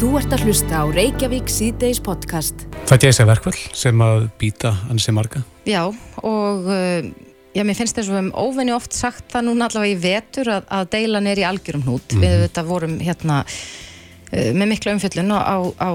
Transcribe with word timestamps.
Þú 0.00 0.14
ert 0.16 0.32
að 0.32 0.46
hlusta 0.48 0.78
á 0.80 0.84
Reykjavík 0.88 1.50
síðdeis 1.52 1.98
podcast. 2.00 2.62
Það 2.88 2.94
er 2.94 3.02
þessi 3.02 3.24
verkvall 3.28 3.58
sem 3.76 4.00
að 4.00 4.22
býta 4.40 4.70
ansi 4.88 5.12
marga. 5.12 5.42
Já, 5.68 5.82
og 6.24 6.70
uh, 6.72 7.04
já, 7.52 7.60
mér 7.68 7.76
finnst 7.76 7.98
þess 7.98 8.08
að 8.08 8.14
við 8.14 8.16
hefum 8.22 8.30
óvenni 8.40 8.72
oft 8.72 8.96
sagt 8.96 9.26
það 9.28 9.44
núna 9.50 9.68
allavega 9.68 9.92
í 9.92 9.98
vetur 10.00 10.48
að, 10.54 10.70
að 10.72 10.88
deilan 10.94 11.28
er 11.28 11.42
í 11.42 11.44
algjörum 11.44 11.84
hnút. 11.84 12.14
Mhm. 12.16 12.24
Við 12.24 12.36
þetta 12.46 12.64
vorum 12.70 12.94
hérna 13.04 13.42
uh, 13.44 14.48
með 14.56 14.70
miklu 14.72 14.94
umfjöllun 14.96 15.36
á, 15.36 15.58
á 15.68 15.90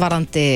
varandi 0.00 0.48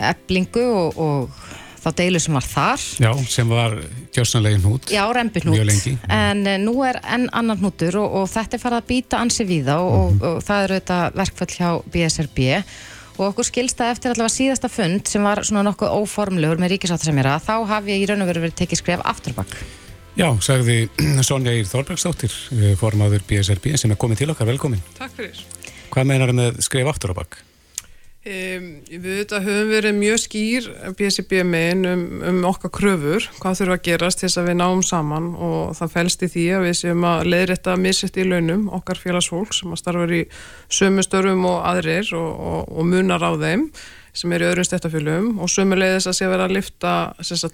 eblingu 0.00 0.64
og, 0.64 0.96
og 0.96 1.44
þá 1.80 1.88
deilu 2.00 2.20
sem 2.20 2.34
var 2.36 2.46
þar. 2.46 2.84
Já, 3.00 3.10
sem 3.32 3.48
var 3.48 3.76
gjörsanlegin 4.14 4.62
hút. 4.68 4.90
Já, 4.92 5.02
rempinút. 5.16 5.54
Mjög 5.56 5.66
lengi. 5.70 5.94
En 6.08 6.44
uh, 6.46 6.56
nú 6.60 6.74
er 6.86 7.00
enn 7.04 7.28
annan 7.32 7.58
hnútur 7.62 7.96
og, 8.02 8.14
og 8.22 8.28
þetta 8.32 8.56
er 8.58 8.64
farið 8.64 8.80
að 8.82 8.88
býta 8.92 9.20
ansi 9.24 9.46
víða 9.48 9.78
og, 9.80 9.90
Mhm. 10.12 10.22
og, 10.22 10.36
og 10.36 10.42
það 10.46 10.64
eru 10.68 10.78
þetta 10.80 10.98
verkfall 11.20 11.52
hjá 11.56 11.70
BSRB 11.94 12.48
og 13.20 13.26
okkur 13.34 13.44
skilst 13.50 13.76
það 13.76 13.90
eftir 13.92 14.14
allavega 14.14 14.32
síðasta 14.32 14.68
fund 14.72 15.08
sem 15.10 15.22
var 15.26 15.42
svona 15.44 15.64
nokkuð 15.66 15.92
óformlegur 15.98 16.60
með 16.62 16.72
ríkisáttasemjara 16.76 17.34
þá 17.44 17.52
hafi 17.68 17.92
ég 17.92 18.04
í 18.04 18.08
raun 18.08 18.22
og 18.24 18.30
veru 18.30 18.40
verið 18.46 18.56
tekið 18.62 18.80
skref 18.80 19.02
afturbakk. 19.04 19.52
Já, 20.16 20.26
sagði 20.42 20.88
Sonja 21.28 21.52
Ír 21.54 21.68
Þorbergsdóttir, 21.68 22.32
eh, 22.56 22.72
formaður 22.80 23.22
BSRB, 23.28 23.74
sem 23.78 23.92
er 23.92 24.00
komið 24.00 24.22
til 24.24 24.32
okkar, 24.32 24.48
velkomin. 24.48 24.80
Takk 24.98 25.12
fyrir. 25.18 25.44
Hvað 25.92 26.08
meinar 26.08 26.32
með 26.36 26.60
skrif 26.64 26.88
aftur 26.90 27.12
á 27.12 27.20
bakk? 27.20 27.38
Um, 28.20 28.64
við 28.84 29.14
þetta 29.22 29.38
höfum 29.40 29.70
verið 29.72 29.94
mjög 29.96 30.18
skýr 30.20 30.66
BSB 30.98 31.38
megin 31.48 31.86
um, 31.88 32.02
um 32.28 32.42
okkar 32.50 32.68
kröfur, 32.76 33.24
hvað 33.40 33.62
þurfa 33.62 33.76
að 33.78 33.86
gerast 33.86 34.20
til 34.20 34.26
þess 34.26 34.40
að 34.42 34.50
við 34.50 34.58
náum 34.60 34.82
saman 34.84 35.30
og 35.40 35.72
það 35.78 35.94
fælst 35.94 36.26
í 36.26 36.28
því 36.34 36.44
að 36.58 36.66
við 36.66 36.76
séum 36.82 37.06
að 37.08 37.30
leiðrætta 37.32 37.78
missett 37.80 38.20
í 38.20 38.28
launum 38.28 38.68
okkar 38.76 39.00
félagsfólk 39.00 39.56
sem 39.56 39.72
að 39.72 39.80
starfa 39.80 40.18
í 40.18 40.20
sömu 40.68 41.06
störfum 41.08 41.48
og 41.48 41.64
aðrir 41.72 42.12
og, 42.20 42.28
og, 42.50 42.60
og 42.68 42.90
munar 42.92 43.24
á 43.24 43.32
þeim 43.40 43.66
sem 44.12 44.36
er 44.36 44.44
í 44.44 44.50
öðrum 44.50 44.68
stættafélögum 44.68 45.40
og 45.40 45.56
sömu 45.56 45.80
leiðis 45.80 46.12
að 46.12 46.20
sé 46.20 46.28
vera 46.28 46.44
að 46.44 46.58
lifta 46.60 46.94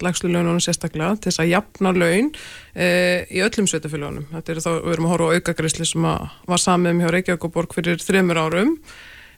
lægslu 0.03 0.35
laununum 0.35 0.59
sérstaklega 0.67 1.15
til 1.15 1.31
þess 1.31 1.47
að 1.47 1.51
jafna 1.55 1.95
laun 1.95 2.33
e, 2.75 2.87
í 3.31 3.39
öllum 3.45 3.71
sveitafélögunum. 3.71 4.27
Þetta 4.35 4.51
er 4.57 4.65
þá, 4.67 4.73
við 4.81 4.95
erum 4.97 5.07
að 5.07 5.15
horfa 5.15 5.31
á 5.31 5.35
aukagreisli 5.37 5.87
sem 5.87 6.07
var 6.11 6.65
samið 6.67 6.97
um 6.97 7.05
hjá 7.05 7.13
Reykjavík 7.13 7.47
og 7.47 7.53
Borg 7.55 7.77
fyrir 7.77 8.03
þreymur 8.03 8.47
árum 8.49 8.81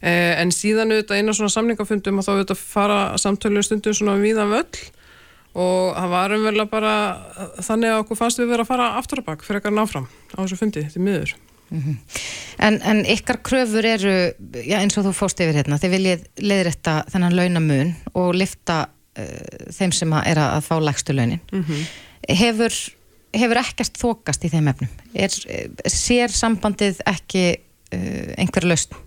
en 0.02 0.54
síðan 0.56 0.94
auðvitað 0.94 1.20
einu 1.20 1.36
svona 1.36 1.52
samningafundum 1.52 2.22
og 2.22 2.26
þá 2.28 2.32
auðvitað 2.32 2.62
fara 2.62 3.00
samtölu 3.20 3.64
stundum 3.66 3.96
svona 3.98 4.16
viðan 4.22 4.54
völl 4.54 4.80
og 5.60 5.96
það 5.98 6.10
var 6.14 6.34
umverulega 6.36 6.72
bara 6.72 6.94
þannig 7.66 7.92
að 7.92 8.02
okkur 8.04 8.20
fannst 8.20 8.40
við 8.40 8.52
vera 8.54 8.64
að 8.64 8.70
fara 8.70 8.90
aftur 9.00 9.24
á 9.26 9.28
bakk 9.32 9.44
fyrir 9.44 9.60
eitthvað 9.60 9.80
náfram 9.80 10.06
á 10.08 10.38
þessu 10.40 10.60
fundi 10.60 10.86
til 10.94 11.04
miður. 11.04 11.34
En, 12.60 12.80
en 12.82 13.02
ykkar 13.06 13.42
kröfur 13.46 13.86
eru, 13.86 14.14
já, 14.66 14.78
eins 14.80 14.98
og 14.98 15.06
þú 15.06 15.12
fóst 15.16 15.42
yfir 15.44 15.60
hérna, 15.60 15.78
þið 15.82 15.94
viljið 15.94 16.24
leiðrætta 16.42 16.96
þennan 17.14 17.36
launamun 17.38 17.92
og 18.18 18.32
lifta 18.38 18.80
uh, 18.90 19.68
þeim 19.76 19.94
sem 19.96 20.16
að 20.18 20.32
er 20.32 20.42
að 20.46 20.64
fá 20.66 20.74
lægstu 20.82 21.14
launin. 21.14 21.44
Hefur, 22.30 22.74
hefur 23.38 23.62
ekkert 23.62 24.02
þokast 24.02 24.46
í 24.46 24.52
þeim 24.54 24.72
efnum? 24.74 24.90
Er, 25.14 25.38
sér 25.86 26.34
sambandið 26.34 27.04
ekki 27.10 27.46
uh, 27.58 28.34
einhver 28.38 28.70
lausn? 28.70 28.98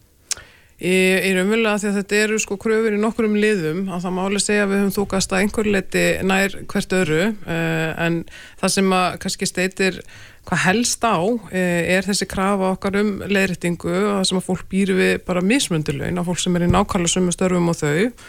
Er 0.83 1.36
umvölulega 1.38 1.78
því 1.78 1.88
að 1.92 1.97
þetta 2.00 2.16
eru 2.25 2.36
sko 2.42 2.56
kröfur 2.58 2.97
í 2.97 2.98
nokkurum 2.98 3.36
liðum 3.38 3.84
að 3.92 4.02
það 4.02 4.14
máli 4.16 4.41
segja 4.42 4.64
að 4.64 4.72
við 4.72 4.80
höfum 4.80 4.94
þúkast 4.97 5.34
að 5.34 5.42
einhver 5.44 5.69
leiti 5.70 6.02
nær 6.27 6.56
hvert 6.72 6.97
öru 6.98 7.20
uh, 7.28 7.91
en 8.02 8.16
það 8.58 8.74
sem 8.74 8.94
að 8.98 9.06
kannski 9.22 9.47
steitir 9.47 10.00
hvað 10.48 10.64
helst 10.64 11.06
á 11.06 11.22
uh, 11.22 11.39
er 11.55 12.08
þessi 12.08 12.27
krafa 12.33 12.72
okkar 12.74 12.98
um 12.98 13.14
leiðrættingu 13.22 13.94
og 13.94 14.11
það 14.16 14.27
sem 14.33 14.42
að 14.42 14.47
fólk 14.48 14.66
býr 14.74 14.94
við 14.98 15.14
bara 15.28 15.47
mismundilögin 15.52 16.19
að 16.19 16.33
fólk 16.33 16.42
sem 16.42 16.58
er 16.58 16.66
í 16.66 16.72
nákvæmlega 16.74 17.14
sumu 17.14 17.36
störfum 17.36 17.70
og 17.70 17.78
þau. 17.78 18.28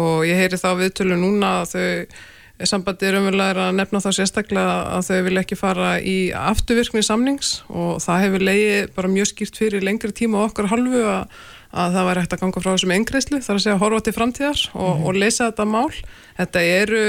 Og 0.00 0.24
ég 0.24 0.38
heyri 0.38 0.56
þá 0.56 0.70
viðtölu 0.80 1.20
núna 1.20 1.58
að 1.60 1.72
þau 1.74 2.66
sambandi 2.68 3.08
er 3.08 3.16
umverulega 3.20 3.68
að 3.68 3.76
nefna 3.78 4.00
þá 4.04 4.10
sérstaklega 4.14 4.74
að 4.96 5.06
þau 5.08 5.20
vil 5.26 5.38
ekki 5.40 5.56
fara 5.58 5.94
í 6.00 6.18
afturvirkni 6.36 7.02
samnings 7.04 7.54
og 7.68 8.02
það 8.04 8.26
hefur 8.26 8.44
leiði 8.50 8.82
bara 8.96 9.12
mjög 9.12 9.32
skýrt 9.32 9.60
fyrir 9.60 9.84
lengri 9.84 10.12
tíma 10.16 10.44
okkar 10.46 10.68
halvu 10.72 11.00
að 11.08 11.40
að 11.70 11.94
það 11.94 12.06
væri 12.08 12.22
hægt 12.24 12.32
að 12.34 12.40
ganga 12.42 12.62
frá 12.62 12.70
þessum 12.72 12.92
eingreislu 12.96 13.38
þar 13.44 13.56
að 13.56 13.62
segja 13.64 13.80
horfa 13.80 14.00
til 14.06 14.14
framtíðar 14.16 14.62
og, 14.74 15.04
og 15.06 15.18
leysa 15.18 15.50
þetta 15.50 15.66
mál. 15.70 15.92
Þetta 16.40 16.62
eru 16.66 17.02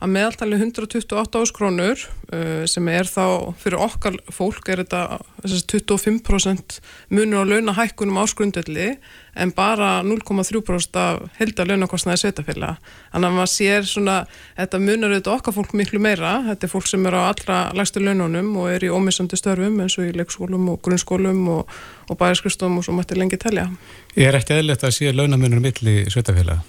að 0.00 0.12
meðaltali 0.14 0.58
128 0.58 1.42
áskrónur 1.44 2.02
uh, 2.02 2.64
sem 2.70 2.90
er 2.90 3.06
þá 3.10 3.54
fyrir 3.60 3.84
okkar 3.84 4.18
fólk 4.34 4.72
er 4.72 4.82
þetta 4.82 5.20
þessi 5.44 5.62
25% 5.74 6.80
munur 7.14 7.46
á 7.46 7.50
launahækkunum 7.52 8.22
áskrundöldi 8.24 8.90
en 9.38 9.52
bara 9.54 10.02
0,3% 10.02 10.98
af 10.98 11.20
heldar 11.38 11.68
launakostnaði 11.70 12.22
sveitafélag. 12.22 12.78
Þannig 13.12 13.28
að 13.28 13.36
maður 13.36 13.52
sér 13.52 13.86
svona, 13.88 14.16
þetta 14.58 14.80
munar 14.82 15.14
auðvitað 15.14 15.36
okkar 15.36 15.56
fólk 15.58 15.74
miklu 15.78 16.00
meira. 16.02 16.32
Þetta 16.48 16.68
er 16.68 16.72
fólk 16.72 16.88
sem 16.90 17.06
er 17.08 17.18
á 17.18 17.22
allra 17.28 17.58
lægstu 17.78 18.02
laununum 18.02 18.50
og 18.62 18.72
er 18.72 18.88
í 18.88 18.92
ómissandi 18.92 19.38
störfum 19.38 19.78
eins 19.84 19.98
og 20.00 20.08
í 20.08 20.16
leikskólum 20.18 20.72
og 20.74 20.80
grunnskólum 20.84 21.44
og, 21.54 21.76
og 22.08 22.18
bæjarskristum 22.18 22.80
og 22.80 22.86
svo 22.86 22.96
mætti 22.98 23.18
lengi 23.18 23.38
telja. 23.40 23.68
Er 24.16 24.38
ekki 24.38 24.58
eðlert 24.58 24.86
að 24.86 24.98
sé 24.98 25.14
launamunum 25.14 25.62
milli 25.64 26.02
sveitafélaga. 26.10 26.64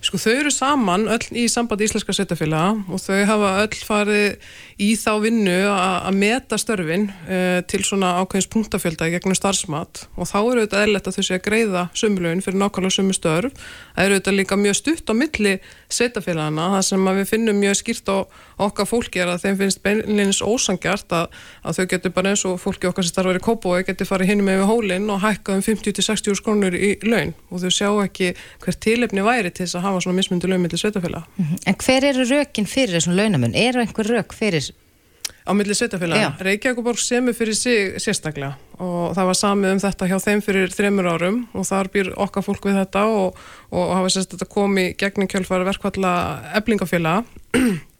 Sko 0.00 0.16
þau 0.16 0.32
eru 0.32 0.50
saman 0.52 1.02
öll 1.12 1.36
í 1.36 1.42
sambandi 1.52 1.84
íslenska 1.84 2.14
sveitafélaga 2.16 2.86
og 2.88 3.02
þau 3.02 3.18
hafa 3.28 3.50
öll 3.66 3.80
farið 3.84 4.54
í 4.80 4.94
þá 4.96 5.10
vinnu 5.20 5.56
að 5.68 6.16
meta 6.16 6.56
störfin 6.60 7.10
uh, 7.10 7.60
til 7.68 7.82
svona 7.84 8.14
ákveðins 8.22 8.48
punktafjölda 8.54 9.10
gegnum 9.12 9.36
starfsmat 9.36 10.06
og 10.16 10.30
þá 10.30 10.38
eru 10.40 10.64
þetta 10.64 10.84
eðlert 10.86 11.10
að 11.10 11.18
þau 11.18 11.26
sé 11.28 11.36
að 11.36 11.44
greiða 11.50 11.84
sömulögin 11.92 12.40
fyrir 12.46 12.62
nákvæmlega 12.62 12.96
sömu 12.96 13.16
störf. 13.16 13.68
Það 13.92 14.08
eru 14.08 14.20
þetta 14.20 14.36
líka 14.38 14.60
mjög 14.62 14.80
stutt 14.80 15.12
á 15.12 15.14
milli 15.20 15.54
sveitafélagana, 15.96 16.66
það 16.76 16.84
sem 16.88 17.08
við 17.10 17.28
finnum 17.30 17.60
mjög 17.60 17.78
skýrt 17.80 18.10
á 18.12 18.16
okkar 18.66 18.88
fólki 18.88 19.22
er 19.22 19.32
að 19.32 19.44
þeim 19.44 19.58
finnst 19.60 19.82
beinleins 19.84 20.42
ósangjart 20.44 21.14
að, 21.16 21.38
að 21.64 21.78
þau 21.78 21.86
getur 21.94 22.14
bara 22.16 22.34
eins 22.34 22.44
og 22.48 22.58
fólki 22.62 22.90
okkar 22.90 23.06
sem 23.06 23.14
starfar 23.14 23.40
í 23.40 23.44
Kópói 23.44 23.84
getur 23.88 24.08
farið 24.08 24.34
hinum 24.34 24.50
með 24.50 24.66
hólinn 24.70 25.08
og 25.12 25.22
hækkað 25.24 25.60
um 25.60 25.64
50-60 25.68 26.40
skrónur 26.40 26.76
í 26.76 26.92
laun 27.06 27.34
og 27.50 27.64
þau 27.64 27.72
sjá 27.78 27.88
ekki 28.04 28.34
hvert 28.64 28.82
tilefni 28.84 29.24
væri 29.26 29.54
til 29.54 29.66
þess 29.66 29.80
að 29.80 29.88
hafa 29.88 30.04
svona 30.04 30.20
mismundu 30.20 30.50
laun 30.50 30.62
millir 30.64 30.80
sveitafélag. 30.80 31.26
En 31.66 31.80
hver 31.80 32.10
eru 32.12 32.28
rökin 32.28 32.68
fyrir 32.68 32.98
þessum 32.98 33.18
launamun? 33.18 33.56
Eru 33.58 33.84
á 35.46 35.50
milli 35.56 35.74
sveitafélaga. 35.76 36.32
Reykjavíkuborg 36.40 37.00
semur 37.00 37.36
fyrir 37.36 37.56
sig 37.58 38.00
sérstaklega 38.02 38.54
og 38.80 39.12
það 39.16 39.28
var 39.28 39.36
samið 39.36 39.74
um 39.74 39.82
þetta 39.82 40.08
hjá 40.08 40.16
þeim 40.24 40.42
fyrir 40.44 40.72
þreymur 40.72 41.10
árum 41.12 41.42
og 41.52 41.68
þar 41.68 41.90
býr 41.92 42.10
okkar 42.16 42.46
fólk 42.46 42.70
við 42.70 42.80
þetta 42.80 43.04
og, 43.12 43.38
og 43.70 43.94
hafa 43.98 44.14
sérstaklega 44.14 44.54
komið 44.54 44.90
gegnum 45.00 45.30
kjölfara 45.30 45.68
verkvalla 45.68 46.12
eblingafélaga 46.60 47.24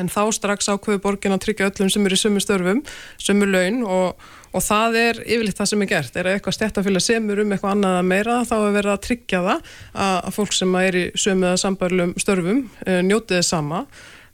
en 0.00 0.10
þá 0.12 0.22
strax 0.34 0.68
ákveðu 0.70 1.02
borgin 1.04 1.34
að 1.34 1.44
tryggja 1.46 1.70
öllum 1.70 1.92
sem 1.92 2.08
eru 2.08 2.16
í 2.16 2.20
sumu 2.20 2.42
störfum, 2.42 2.82
sumu 3.22 3.48
laun 3.48 3.82
og, 3.84 4.26
og 4.52 4.64
það 4.64 4.98
er 5.00 5.20
yfirleitt 5.24 5.60
það 5.60 5.70
sem 5.72 5.84
er 5.84 5.90
gert. 5.92 6.18
Er 6.18 6.28
að 6.28 6.36
eitthvað 6.36 6.56
stjættafélag 6.58 7.04
semur 7.04 7.40
um 7.42 7.54
eitthvað 7.54 7.76
annað 7.76 7.96
að 8.00 8.10
meira 8.10 8.40
þá 8.48 8.56
er 8.58 8.76
verið 8.76 8.92
að 8.92 9.04
tryggja 9.06 9.42
það 9.46 9.72
að, 10.06 10.28
fólk 10.36 10.58
sem 10.58 10.76
er 10.82 11.00
í 11.00 11.06
sumu 11.14 11.48
eða 11.48 11.62
sambærlum 11.64 12.14
störfum 12.20 12.62
e, 12.84 13.00
njótið 13.06 13.42
sama 13.46 13.86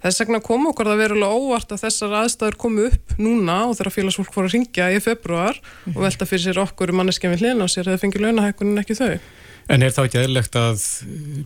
Þess 0.03 0.25
vegna 0.25 0.41
kom 0.43 0.67
okkur 0.67 0.89
það 0.91 1.01
verulega 1.05 1.37
óvart 1.39 1.73
að 1.75 1.85
þessar 1.85 2.17
aðstæður 2.25 2.57
komu 2.59 2.89
upp 2.89 3.15
núna 3.23 3.61
og 3.69 3.77
þegar 3.79 3.95
félagsfólk 3.95 4.35
fór 4.35 4.49
að 4.49 4.57
ringja 4.57 4.89
í 4.91 4.99
februar 5.03 5.55
mm 5.55 5.63
-hmm. 5.63 5.97
og 5.97 6.03
velta 6.03 6.27
fyrir 6.27 6.45
sér 6.49 6.63
okkur 6.65 6.93
manneskjum 6.99 7.33
við 7.33 7.45
hlýðin 7.45 7.63
á 7.63 7.67
sér 7.71 7.87
að 7.87 7.95
það 7.95 8.03
fengi 8.03 8.23
launahækkunin 8.25 8.83
ekki 8.83 8.99
þau. 8.99 9.19
En 9.71 9.83
er 9.83 9.93
þá 9.95 10.01
ekki 10.03 10.19
eðlegt 10.19 10.57
að 10.59 10.81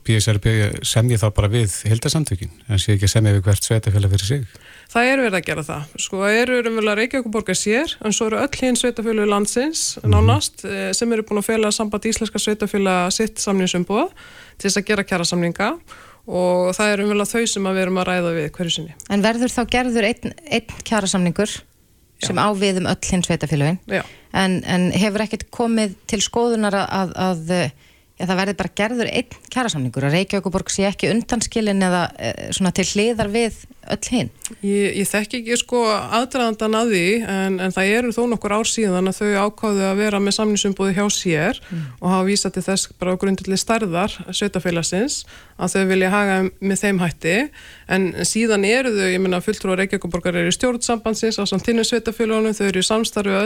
BSRB 0.06 0.47
semji 0.89 1.19
þá 1.21 1.27
bara 1.37 1.50
við 1.53 1.75
hildasamtökin 1.84 2.50
en 2.69 2.81
sé 2.81 2.97
ekki 2.97 3.11
semja 3.12 3.34
við 3.37 3.45
hvert 3.45 3.69
sveitafélag 3.69 4.15
fyrir 4.15 4.27
sig? 4.31 4.47
Það 4.89 5.11
er 5.11 5.21
verið 5.21 5.37
að 5.37 5.47
gera 5.50 5.66
það. 5.66 5.83
Sko 6.00 6.25
eru 6.25 6.59
umverulega 6.62 6.97
Reykjavíkuborgar 6.97 7.59
sér 7.61 7.93
en 8.00 8.16
svo 8.16 8.31
eru 8.31 8.41
öll 8.41 8.56
hinn 8.62 8.81
sveitafélag 8.81 9.28
landsins 9.28 9.99
mm 9.99 10.03
-hmm. 10.03 10.16
nánast 10.16 10.65
sem 10.97 11.12
eru 11.12 11.22
búin 11.28 11.43
að 11.43 11.49
fela 11.53 11.71
samband 11.71 12.06
íslenska 12.06 12.39
sveitafélag 12.39 13.13
sitt 13.13 13.36
samningsumbúða 13.36 14.09
til 14.57 14.71
þess 14.71 14.80
að 14.80 14.86
gera 14.89 15.04
kjærasamninga 15.04 15.72
og 15.75 15.80
það 16.27 16.93
er 16.93 17.03
umvel 17.05 17.23
að 17.23 17.33
þau 17.33 17.47
sem 17.53 17.67
að 17.69 17.77
við 17.77 17.84
erum 17.84 18.01
að 18.03 18.09
ræða 18.11 18.34
við 18.34 18.47
hverju 18.57 18.75
sinni. 18.77 18.95
En 19.15 19.25
verður 19.25 19.53
þá 19.55 19.63
gerður 19.77 20.09
einn, 20.09 20.33
einn 20.51 20.84
kjærasamningur 20.89 21.57
sem 22.25 22.41
á 22.41 22.49
við 22.57 22.81
um 22.81 22.89
öll 22.91 23.11
hins 23.11 23.28
sveitafélagin 23.28 23.78
en, 23.87 24.55
en 24.65 24.87
hefur 24.97 25.27
ekkert 25.27 25.51
komið 25.53 25.97
til 26.09 26.23
skoðunar 26.25 26.77
að, 26.81 27.13
að 27.13 27.53
Já, 28.16 28.24
það 28.24 28.39
verði 28.41 28.53
bara 28.57 28.72
gerður 28.80 29.09
einn 29.13 29.34
kjærasamningur 29.53 30.04
að 30.09 30.15
Reykjavíkuborg 30.16 30.71
sé 30.72 30.86
ekki 30.89 31.10
undanskilin 31.13 31.84
eða 31.84 32.09
e, 32.16 32.30
svona 32.57 32.72
til 32.72 32.86
hliðar 32.89 33.28
við 33.28 33.59
öll 33.92 34.09
hinn. 34.09 34.30
Ég, 34.65 34.97
ég 34.97 35.07
þekk 35.07 35.36
ekki 35.39 35.59
sko 35.60 35.83
aðdraðandan 35.86 36.74
að 36.78 36.95
því 36.95 37.03
en, 37.28 37.59
en 37.63 37.74
það 37.77 37.91
eru 37.98 38.15
þó 38.16 38.22
nokkur 38.33 38.54
ár 38.57 38.66
síðan 38.71 39.10
að 39.10 39.18
þau 39.21 39.30
ákáðu 39.45 39.84
að 39.84 40.01
vera 40.01 40.18
með 40.22 40.36
samningsumbúði 40.39 40.97
hjá 40.97 41.07
sér 41.13 41.60
mm. 41.60 41.84
og 42.01 42.09
hafa 42.15 42.24
vísað 42.30 42.54
til 42.57 42.65
þess 42.71 42.89
bara 42.97 43.13
á 43.13 43.21
grundilli 43.21 43.59
starðar 43.60 44.13
sveitafélagsins 44.33 45.15
að 45.60 45.72
þau 45.77 45.84
vilja 45.92 46.10
haga 46.13 46.36
með 46.59 46.80
þeim 46.83 46.98
hætti 47.04 47.36
en 47.92 48.03
síðan 48.27 48.66
eru 48.68 48.91
þau, 48.97 49.07
ég 49.13 49.22
menna 49.22 49.45
fulltrúar 49.45 49.78
Reykjavíkuborgar 49.83 50.41
eru 50.41 50.51
í 50.51 50.57
stjórnsambandsins 50.57 51.39
á 51.39 51.45
samtínu 51.47 51.84
sveitafélagunum, 51.86 52.57
þau 52.57 52.66
eru 52.72 52.80
í 52.83 52.89
samstarfi 52.91 53.36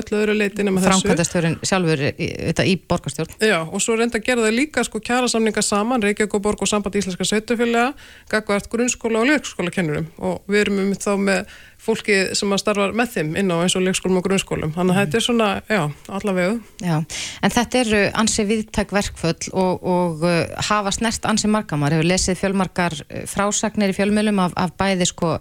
líka 4.60 4.84
sko 4.86 5.00
kjara 5.04 5.28
samninga 5.30 5.62
saman, 5.64 6.02
Reykjavík 6.04 6.36
og 6.36 6.44
Borg 6.44 6.62
og 6.62 6.70
samband 6.70 6.96
íslenska 7.00 7.26
sveitufélaga, 7.26 7.94
gagvart 8.30 8.68
grunnskóla 8.72 9.22
og 9.22 9.30
leikskólakennurum. 9.30 10.08
Og 10.18 10.40
við 10.50 10.64
erum 10.64 10.80
um 10.84 10.94
þá 10.94 11.12
með 11.20 11.52
fólki 11.80 12.16
sem 12.36 12.52
að 12.52 12.60
starfa 12.60 12.88
með 12.96 13.14
þeim 13.14 13.30
inn 13.40 13.52
á 13.52 13.56
eins 13.62 13.76
og 13.78 13.84
leikskólum 13.86 14.20
og 14.20 14.26
grunnskólum. 14.26 14.74
Þannig 14.76 14.96
að 14.96 15.00
þetta 15.00 15.18
er 15.18 15.24
svona, 15.24 15.48
já, 15.70 15.80
allavegu 16.18 16.58
Já, 16.84 16.96
en 17.40 17.54
þetta 17.54 17.80
eru 17.80 18.02
ansi 18.22 18.44
viðtæk 18.50 18.92
verkföll 18.96 19.52
og, 19.52 19.86
og 19.94 20.26
uh, 20.26 20.42
hafa 20.68 20.92
snert 20.96 21.28
ansi 21.30 21.50
margamar, 21.50 21.96
hefur 21.96 22.10
lesið 22.10 22.40
fjölmarkar 22.42 22.98
uh, 23.00 23.24
frásagnir 23.30 23.94
í 23.94 23.96
fjölmjölum 23.96 24.44
af, 24.44 24.56
af 24.60 24.76
bæði 24.80 25.08
sko, 25.08 25.38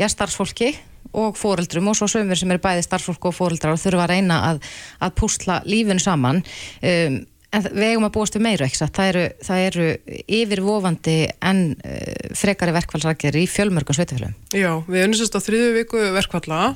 já, 0.00 0.08
starfsfólki 0.12 0.74
og 1.16 1.38
fóreldrum 1.40 1.88
og 1.88 1.96
svo 1.96 2.08
sömur 2.10 2.36
sem 2.36 2.50
eru 2.52 2.60
bæði 2.60 2.84
starfsfólk 2.84 3.30
og 3.30 3.36
fóreldrar 3.36 3.78
og 3.78 3.80
þurfa 3.80 4.04
að 4.04 4.12
reyna 4.12 4.42
að, 4.50 4.62
að 5.00 5.14
púsla 5.16 5.62
lífun 5.64 6.02
saman. 6.02 6.42
Um, 6.84 7.22
En 7.48 7.64
við 7.64 7.86
eigum 7.94 8.04
að 8.04 8.14
búast 8.18 8.34
við 8.36 8.44
meiru, 8.44 8.66
ekki 8.66 8.76
satt? 8.76 8.92
Það 8.98 9.10
eru, 9.10 9.24
það 9.46 9.62
eru 9.64 9.86
yfirvofandi 10.38 11.18
en 11.48 11.62
uh, 11.80 12.32
frekari 12.36 12.74
verkvallsakir 12.76 13.38
í 13.40 13.46
fjölmörgum 13.48 13.96
sveitufélum. 13.96 14.34
Já, 14.52 14.72
við 14.84 15.14
sérst 15.16 15.38
á 15.38 15.40
þriðu 15.40 15.70
viku 15.78 16.02
verkvalla 16.12 16.74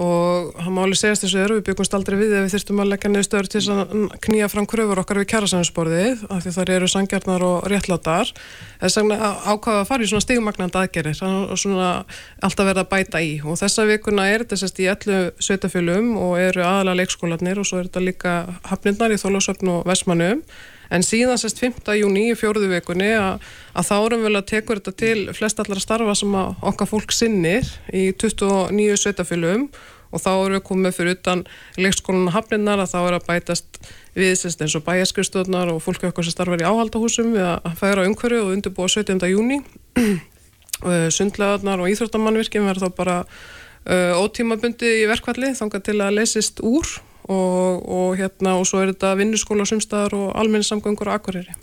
og 0.00 0.54
það 0.56 0.72
máli 0.76 0.96
segjast 0.96 1.24
þessu 1.26 1.40
er 1.42 1.52
við 1.56 1.62
byggumst 1.68 1.94
aldrei 1.96 2.16
við 2.16 2.32
ef 2.38 2.46
við 2.46 2.54
þyrstum 2.54 2.80
að 2.80 2.90
leggja 2.92 3.10
niður 3.10 3.26
stöður 3.26 3.48
til 3.52 3.62
að 3.74 3.92
knýja 4.24 4.48
fram 4.52 4.68
kröfur 4.70 5.02
okkar 5.02 5.20
við 5.20 5.28
kjærasæðinsborðið 5.34 6.24
af 6.30 6.42
því 6.44 6.54
það 6.56 6.72
eru 6.76 6.88
sangjarnar 6.90 7.44
og 7.44 7.68
réttlátar. 7.70 8.32
Þess 8.80 9.00
að 9.02 9.14
ákvaða 9.20 9.82
að 9.82 9.88
fara 9.90 10.06
í 10.06 10.10
svona 10.10 10.24
stigmagnandi 10.24 10.80
aðgerir 10.80 11.22
og 11.28 11.54
svona 11.60 11.92
alltaf 12.40 12.70
verða 12.70 12.86
að 12.86 12.90
bæta 12.94 13.22
í. 13.22 13.32
Og 13.44 13.60
þessa 13.60 13.86
vikuna 13.90 14.28
er 14.32 14.46
þetta 14.46 14.60
sérst 14.62 14.80
í 14.80 14.90
ellu 14.90 15.22
sveitafölum 15.42 16.12
og 16.20 16.36
eru 16.40 16.64
aðalega 16.64 17.02
leikskólanir 17.02 17.60
og 17.60 17.68
svo 17.68 17.82
er 17.82 17.90
þetta 17.90 18.06
líka 18.06 18.36
hafnirnar 18.72 19.12
í 19.12 19.20
Þólásöfn 19.20 19.74
og 19.76 19.88
Vesmanum 19.90 20.44
en 20.90 21.06
síðan 21.06 21.38
sérst 21.40 21.62
5. 21.62 21.86
júni 22.00 22.30
í 22.30 22.36
fjóruðu 22.38 22.70
vikunni 22.72 23.12
að, 23.14 23.46
þá 23.86 23.94
erum 23.98 24.26
við 24.26 24.40
að 24.40 24.50
tekur 24.50 24.80
þetta 24.80 24.96
til 25.04 25.36
flest 25.36 25.62
allar 25.62 25.82
starfa 25.82 26.16
sem 26.18 26.36
okkar 26.36 26.90
fólk 26.90 27.14
sinnir 27.14 27.68
í 27.94 28.10
29 28.12 28.98
sveitafylgum 29.00 29.68
og 30.10 30.22
þá 30.22 30.30
erum 30.32 30.56
við 30.56 30.64
komið 30.66 30.96
fyrir 30.96 31.18
utan 31.18 31.44
leikskólanum 31.78 32.32
hafninnar 32.34 32.82
að 32.82 32.92
þá 32.94 32.98
er 33.00 33.16
að 33.18 33.28
bætast 33.28 33.78
við 34.18 34.34
sérst 34.40 34.64
eins 34.64 34.74
og 34.74 34.84
bæjaskristöðnar 34.88 35.70
og 35.70 35.82
fólk 35.84 36.08
okkar 36.10 36.26
sem 36.26 36.34
starfar 36.34 36.64
í 36.64 36.66
áhaldahúsum 36.66 37.30
við 37.36 37.46
að 37.46 37.78
færa 37.78 38.06
umhverju 38.08 38.42
og 38.42 38.52
undirbúa 38.56 38.90
17. 38.90 39.22
júni 39.30 39.60
sundlegaðnar 41.14 41.82
og 41.82 41.92
íþróttamannvirkjum 41.92 42.66
verður 42.66 42.88
þá 42.88 42.96
bara 42.96 43.16
uh, 43.26 44.18
ótímabundi 44.18 45.02
í 45.02 45.06
verkvalli 45.10 45.52
þángar 45.58 45.84
til 45.86 45.98
að 46.00 46.16
lesist 46.18 46.62
úr 46.64 46.88
og, 47.30 47.88
og 47.88 48.18
hérna 48.18 48.56
og 48.58 48.66
svo 48.68 48.82
er 48.82 48.92
þetta 48.92 49.14
vinnuskóla 49.20 49.66
sumstaðar 49.68 50.16
og 50.18 50.30
almenningssamgöngur 50.40 51.10
og 51.10 51.18
akkurýri. 51.18 51.56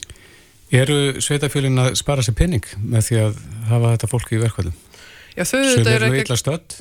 Eru 0.72 1.22
sveitafjölin 1.24 1.80
að 1.80 1.94
spara 2.00 2.24
sér 2.26 2.36
penning 2.36 2.66
með 2.82 3.08
því 3.08 3.20
að 3.24 3.42
hafa 3.70 3.94
þetta 3.96 4.12
fólki 4.12 4.36
í 4.36 4.42
verkvælum? 4.42 4.76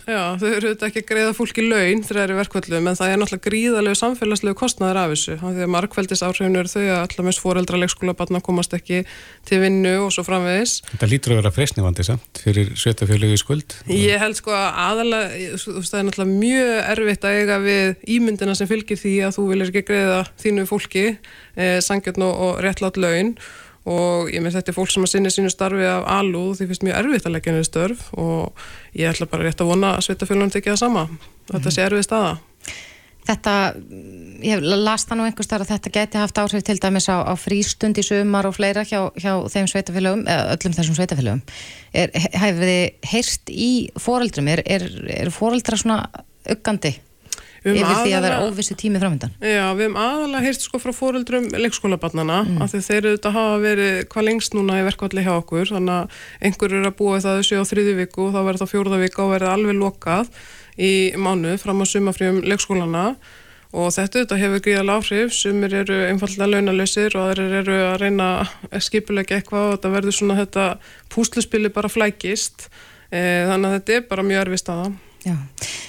Já, 0.08 0.22
þau 0.40 0.48
eru 0.48 0.70
ekki, 0.72 0.86
ekki 0.88 1.02
að 1.02 1.08
greiða 1.10 1.32
fólki 1.36 1.64
laun 1.66 2.02
þegar 2.06 2.16
það 2.16 2.22
eru 2.24 2.36
verkvöldum 2.38 2.88
en 2.90 2.96
það 2.96 3.12
er 3.12 3.20
náttúrulega 3.20 3.44
gríðalegu 3.46 3.98
samfélagslegu 4.00 4.56
kostnæðar 4.56 5.00
af 5.02 5.12
þessu 5.12 5.36
því 5.42 5.66
að 5.66 5.72
markveldis 5.74 6.24
áhrifinu 6.24 6.62
eru 6.62 6.72
þau 6.72 6.84
að 6.86 7.00
allar 7.02 7.26
mest 7.28 7.42
foreldra 7.42 7.80
leikskóla 7.82 8.14
batna 8.16 8.40
komast 8.44 8.76
ekki 8.76 9.02
til 9.48 9.60
vinnu 9.60 9.92
og 10.06 10.14
svo 10.16 10.24
framvegis. 10.24 10.78
Þetta 10.94 11.10
lítur 11.10 11.34
að 11.34 11.40
vera 11.42 11.52
freysnivandi 11.58 12.06
samt 12.08 12.40
fyrir 12.46 12.72
sveitafjölegu 12.80 13.36
skuld. 13.42 13.76
Ég 13.92 14.22
held 14.22 14.40
sko 14.40 14.56
að 14.56 14.80
aðalega 14.86 15.60
það 15.60 16.00
er 16.00 16.08
náttúrulega 16.08 16.40
mjög 16.46 16.72
erfitt 16.94 17.28
að 17.28 17.42
eiga 17.42 17.60
við 17.66 18.08
ímyndina 18.16 18.56
sem 18.56 18.70
fylgir 18.70 19.00
því 19.00 19.14
að 19.28 19.36
þú 19.36 19.46
viljir 19.52 19.72
ekki 19.74 19.86
greiða 19.92 20.24
þínu 20.40 20.66
fólki 20.70 21.06
eh, 21.12 21.78
sangjörn 21.84 22.24
og, 22.24 22.42
og 22.48 22.64
réttlátt 22.64 23.00
laun 23.00 23.36
og 23.86 24.32
ég 24.34 24.42
með 24.42 24.58
þetta 24.58 24.72
er 24.72 24.76
fólk 24.76 24.90
sem 24.92 25.06
að 25.06 25.12
sinni 25.12 25.30
sínu 25.32 25.52
starfi 25.52 25.86
af 25.86 26.08
alúð 26.16 26.58
því 26.58 26.68
finnst 26.72 26.84
mjög 26.86 26.98
erfitt 27.00 27.28
að 27.28 27.36
leggja 27.36 27.54
henni 27.54 27.68
störf 27.68 28.08
og 28.18 28.66
ég 28.98 29.12
ætla 29.12 29.30
bara 29.30 29.46
rétt 29.46 29.62
að 29.62 29.70
vona 29.70 29.94
að 29.94 30.08
sveitafjölunum 30.08 30.52
tekja 30.54 30.74
það 30.74 30.82
sama 30.82 31.06
þetta 31.52 31.72
sé 31.72 31.86
erfið 31.86 32.06
staða. 32.06 32.36
Þetta, 33.26 33.52
ég 34.46 34.62
las 34.62 35.02
það 35.06 35.18
nú 35.18 35.24
einhvers 35.26 35.48
þar 35.50 35.64
að 35.64 35.70
þetta 35.72 35.92
geti 35.96 36.20
haft 36.20 36.38
áhrif 36.38 36.62
til 36.66 36.76
dæmis 36.82 37.08
á, 37.10 37.26
á 37.26 37.34
frístund 37.34 37.98
í 37.98 38.04
sumar 38.06 38.46
og 38.46 38.54
fleira 38.54 38.84
hjá, 38.86 39.00
hjá 39.18 39.32
þeim 39.50 39.66
sveitafélögum, 39.70 40.22
eða 40.30 40.54
öllum 40.54 40.76
þessum 40.76 40.98
sveitafélögum 40.98 41.42
hefur 41.96 42.70
þið 42.70 43.10
heyrst 43.10 43.50
í 43.50 43.70
fóreldrum, 43.98 44.52
er, 44.54 44.62
er, 44.62 44.86
er 45.24 45.32
fóreldra 45.34 45.78
svona 45.80 46.04
uggandi 46.54 46.94
yfir 47.66 47.82
aðalega, 47.82 48.02
því 48.02 48.14
að 48.16 48.26
það 48.26 48.32
er 48.32 48.44
óvissi 48.46 48.76
tími 48.78 49.02
framöndan 49.02 49.32
Já, 49.40 49.64
við 49.76 49.84
hefum 49.86 49.98
aðalega 50.02 50.44
heyrst 50.46 50.66
sko 50.66 50.80
frá 50.82 50.92
fóruldrum 50.96 51.48
leikskólabarnana, 51.54 52.42
mm. 52.46 52.60
af 52.64 52.72
því 52.72 52.82
þeir 52.86 53.08
þetta 53.10 53.32
hafa 53.36 53.56
verið 53.64 53.96
hvað 54.12 54.28
lengst 54.30 54.56
núna 54.56 54.80
í 54.80 54.84
verkvalli 54.86 55.24
hjá 55.26 55.32
okkur 55.36 55.72
þannig 55.72 55.96
að 55.96 56.20
einhver 56.48 56.76
eru 56.76 56.90
að 56.90 56.98
búa 57.00 57.22
það 57.24 57.40
þessu 57.40 57.62
á 57.62 57.64
þriði 57.70 57.96
viku 58.02 58.28
og 58.28 58.36
þá 58.36 58.40
verður 58.42 58.62
það 58.64 58.72
fjóruða 58.74 59.02
viku 59.02 59.24
og 59.24 59.34
verður 59.34 59.54
alveg 59.54 59.80
lokað 59.80 60.30
í 60.76 60.92
mánu 61.16 61.56
fram 61.60 61.82
á 61.82 61.86
sumafríum 61.88 62.42
leikskólana 62.44 63.08
og 63.76 63.92
þetta, 63.92 64.22
þetta 64.22 64.38
hefur 64.40 64.62
gríðal 64.64 64.92
áhrif. 64.96 65.32
Sumir 65.36 65.74
eru 65.82 65.96
einfallega 66.06 66.48
launalösir 66.48 67.16
og 67.18 67.30
aðrir 67.32 67.58
eru 67.62 67.78
að 67.90 67.96
reyna 68.04 68.28
að 68.70 68.84
skipulega 68.86 69.38
eitthvað 69.38 69.66
og 69.66 69.74
þetta 69.76 69.94
verður 69.96 70.18
svona 70.18 70.38
þetta 70.40 70.68
púsluspili 71.12 71.72
bara 71.74 71.90
flækist. 71.92 72.68
E, 73.10 73.20
þannig 73.50 73.68
að 73.68 73.76
þetta 73.78 73.96
er 73.96 74.08
bara 74.10 74.26
mjög 74.26 74.44
erfist 74.46 74.72
aða 74.72 74.88
Já, 75.26 75.34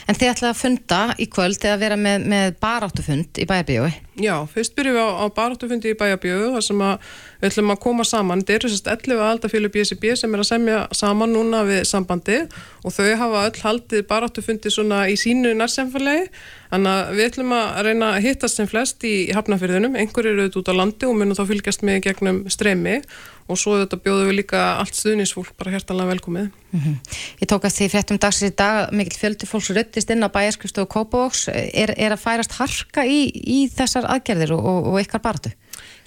en 0.10 0.18
þið 0.18 0.32
ætlaði 0.32 0.50
að 0.50 0.58
funda 0.58 1.00
í 1.22 1.28
kvöld 1.30 1.62
eða 1.62 1.78
vera 1.78 1.98
með, 2.00 2.24
með 2.32 2.56
baráttufund 2.64 3.38
í 3.38 3.46
bæjarbíói? 3.46 3.92
Já, 4.18 4.34
fyrst 4.50 4.74
byrjum 4.74 4.96
við 4.98 5.04
á, 5.06 5.10
á 5.22 5.26
baráttufundi 5.30 5.92
í 5.94 5.98
bæjarbíói 6.00 6.56
þar 6.56 6.66
sem 6.66 6.80
við 6.82 7.46
ætlum 7.52 7.74
að 7.76 7.80
koma 7.84 8.06
saman. 8.10 8.42
Þetta 8.42 8.56
eru 8.56 8.72
sérst 8.74 8.90
11 8.90 9.22
aldafílu 9.28 9.70
BSB 9.70 10.16
sem 10.18 10.34
er 10.34 10.42
að 10.42 10.50
semja 10.50 10.80
saman 10.98 11.36
núna 11.38 11.62
við 11.68 11.84
sambandi 11.86 12.40
og 12.82 12.96
þau 12.96 13.12
hafa 13.22 13.44
öll 13.52 13.62
haldið 13.62 14.06
baráttufundi 14.10 14.74
svona 14.74 15.04
í 15.06 15.14
sínu 15.22 15.54
nærsemfalegi. 15.60 16.32
Þannig 16.72 16.94
að 16.96 17.14
við 17.14 17.30
ætlum 17.30 17.54
að 17.60 17.78
reyna 17.86 18.10
að 18.16 18.26
hittast 18.26 18.58
sem 18.58 18.68
flest 18.68 19.06
í 19.06 19.16
hafnafyrðunum. 19.38 20.02
Einhver 20.02 20.32
eru 20.32 20.48
auðvitað 20.48 20.64
út 20.64 20.74
á 20.74 20.80
landi 20.82 21.08
og 21.08 21.20
munum 21.22 21.38
þá 21.38 21.46
fylgjast 21.54 21.86
með 21.86 22.02
gegnum 22.10 22.42
streymi 22.50 22.98
og 22.98 23.37
svo 23.56 23.78
þetta 23.80 24.00
bjóðum 24.04 24.28
við 24.28 24.40
líka 24.42 24.64
allt 24.82 24.98
stuðnisfólk 24.98 25.54
bara 25.58 25.72
hjertalega 25.72 26.12
velkomið. 26.12 26.50
Mm 26.72 26.80
-hmm. 26.80 26.96
Ég 27.40 27.48
tók 27.48 27.64
að 27.64 27.76
því 27.78 27.90
fréttum 27.94 28.20
dagsins 28.20 28.52
í 28.52 28.56
dag 28.56 28.92
mikil 28.92 29.18
fjöldi 29.18 29.48
fólks 29.48 29.70
ruttist 29.72 30.10
inn 30.10 30.26
á 30.28 30.30
bæjarskrifstu 30.30 30.82
og 30.82 30.90
Kópavóks. 30.90 31.48
Er, 31.54 31.94
er 31.98 32.12
að 32.12 32.24
færast 32.26 32.58
harka 32.60 33.06
í, 33.06 33.32
í 33.32 33.70
þessar 33.72 34.04
aðgerðir 34.04 34.52
og, 34.52 34.66
og, 34.66 34.88
og 34.92 35.00
ykkar 35.00 35.22
baratu? 35.22 35.52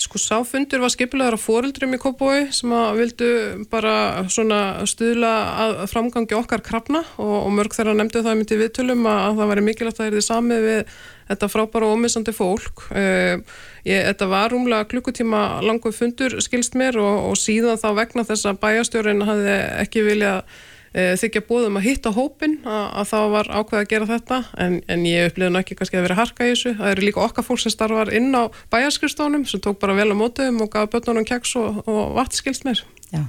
Sko 0.00 0.18
sáfundur 0.18 0.80
var 0.80 0.92
skipilegar 0.92 1.36
á 1.36 1.40
fóreldrum 1.40 1.94
í 1.94 2.00
Kópói 2.00 2.48
sem 2.56 2.72
að 2.72 3.00
vildu 3.00 3.30
bara 3.70 4.24
svona 4.32 4.86
stuðla 4.88 5.32
að 5.64 5.86
framgangi 5.92 6.36
okkar 6.38 6.64
krafna 6.64 7.04
og, 7.20 7.36
og 7.44 7.50
mörg 7.52 7.76
þeirra 7.76 7.94
nefndu 7.94 8.22
það 8.24 8.38
myndi 8.40 8.60
viðtölum 8.62 9.04
að, 9.04 9.20
að 9.26 9.40
það 9.40 9.50
væri 9.52 9.66
mikilvægt 9.68 10.00
að 10.00 10.04
það 10.04 10.10
er 10.10 10.16
því 10.16 10.24
samið 10.28 10.68
við 10.68 10.94
þetta 11.30 11.50
frábæra 11.52 11.88
og 11.88 11.98
ómissandi 11.98 12.34
fólk. 12.36 12.86
Uh, 12.90 13.40
ég, 13.86 14.02
þetta 14.10 14.28
var 14.30 14.52
rúmlega 14.52 14.88
klukkutíma 14.90 15.44
langu 15.64 15.94
fundur 15.94 16.40
skilst 16.44 16.76
mér 16.78 17.00
og, 17.00 17.30
og 17.30 17.38
síðan 17.40 17.80
þá 17.80 17.88
vegna 18.02 18.26
þess 18.28 18.50
að 18.50 18.60
bæjastjórin 18.66 19.24
hafði 19.28 19.56
ekki 19.84 20.04
viljað 20.10 20.44
Eh, 20.90 21.12
þykja 21.14 21.44
bóðum 21.46 21.76
að 21.78 21.84
hitta 21.86 22.10
hópin 22.10 22.56
að, 22.66 22.86
að 22.98 23.04
þá 23.12 23.18
var 23.30 23.48
ákveð 23.60 23.78
að 23.78 23.90
gera 23.92 24.06
þetta. 24.08 24.38
En, 24.58 24.72
en 24.90 25.04
ég 25.06 25.28
upplifði 25.28 25.46
náttúrulega 25.46 25.62
ekki 25.62 25.76
kannski 25.78 25.98
að 26.00 26.06
vera 26.08 26.16
harka 26.18 26.48
í 26.48 26.50
þessu. 26.50 26.72
Það 26.80 26.90
eru 26.94 27.04
líka 27.06 27.22
okkar 27.22 27.46
fólk 27.46 27.62
sem 27.62 27.74
starfar 27.74 28.10
inn 28.18 28.34
á 28.34 28.50
bæjarskrifstónum 28.74 29.44
sem 29.46 29.62
tók 29.62 29.78
bara 29.82 29.94
vel 29.94 30.08
á 30.10 30.16
mótuðum 30.18 30.64
og 30.64 30.72
gaf 30.74 30.90
börnunum 30.90 31.28
keks 31.28 31.54
og, 31.62 31.78
og 31.86 32.16
vatn 32.18 32.40
skilst 32.40 32.66
mér. 32.66 32.82
Já, 33.14 33.22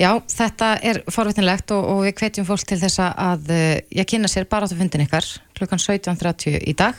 Já 0.00 0.14
þetta 0.32 0.70
er 0.80 1.02
forvitinlegt 1.12 1.74
og, 1.76 1.84
og 1.92 1.98
við 2.06 2.14
hvetjum 2.22 2.48
fólk 2.48 2.64
til 2.68 2.80
þess 2.80 3.02
að 3.04 3.52
ég 3.52 4.00
eh, 4.00 4.08
kynna 4.08 4.30
sér 4.32 4.48
bara 4.48 4.64
á 4.64 4.72
fundin 4.72 5.04
ykkar 5.04 5.26
klukkan 5.58 5.82
17.30 5.82 6.56
í 6.64 6.76
dag. 6.78 6.96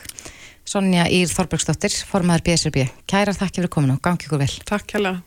Sonja 0.72 1.08
Ír 1.10 1.32
Þorbergsdóttir, 1.32 1.96
formadur 2.06 2.46
BSRB 2.46 2.86
Kærar 3.10 3.34
þakki 3.34 3.64
fyrir 3.64 3.74
kominu 3.74 3.98
og 3.98 4.04
gangi 4.06 4.30
ykkur 4.30 4.44
vel. 4.44 4.52
Takk 4.70 4.94
hella 5.00 5.18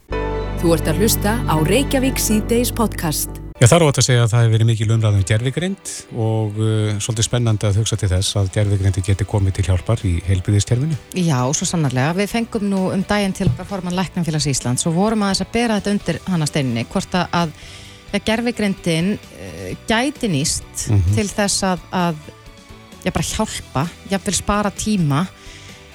Þú 0.63 0.77
ert 0.77 0.93
að 0.93 1.03
hlusta 1.03 1.41
á 1.51 1.55
Reykjavík 1.67 2.23
C-Days 2.23 2.71
podcast 2.73 3.44
Já, 3.63 3.69
það 3.71 3.77
er 3.77 3.83
ótt 3.87 3.99
að 4.01 4.07
segja 4.09 4.23
að 4.25 4.33
það 4.33 4.41
hefur 4.43 4.53
verið 4.57 4.67
mikið 4.67 4.89
lumrað 4.91 5.17
um 5.17 5.27
gerfigrind 5.31 5.91
og 6.19 6.57
uh, 6.59 6.89
svolítið 6.99 7.27
spennandi 7.29 7.69
að 7.69 7.77
hugsa 7.79 7.99
til 8.01 8.09
þess 8.11 8.35
að 8.41 8.51
gerfigrindi 8.57 9.05
geti 9.07 9.27
komið 9.31 9.55
til 9.55 9.65
hjálpar 9.69 10.03
í 10.03 10.15
heilbyrðistjærfinu. 10.27 10.99
Já, 11.23 11.39
svo 11.55 11.69
sannarlega. 11.71 12.17
Við 12.19 12.33
fengum 12.33 12.67
nú 12.73 12.83
um 12.91 13.07
daginn 13.07 13.37
til 13.39 13.47
okkar 13.53 13.71
forman 13.71 13.95
Læknanfélags 13.95 14.51
Íslands 14.51 14.91
og 14.91 14.99
vorum 14.99 15.23
að 15.23 15.37
þess 15.37 15.47
að 15.47 15.55
bera 15.55 15.79
þetta 15.79 15.95
undir 15.95 16.21
hana 16.35 16.51
steininni, 16.51 16.87
hvort 16.91 17.17
að 17.23 17.55
gerfigrindin 18.27 19.15
uh, 19.23 19.65
gæti 19.87 20.35
nýst 20.35 20.89
mm 20.91 20.99
-hmm. 20.99 21.15
til 21.15 21.31
þess 21.31 21.63
að, 21.71 21.89
að 21.95 22.23
já, 23.07 23.11
bara 23.13 23.31
hjálpa, 23.31 23.89
jáfnvel 24.11 24.35
spara 24.35 24.71
tíma 24.75 25.27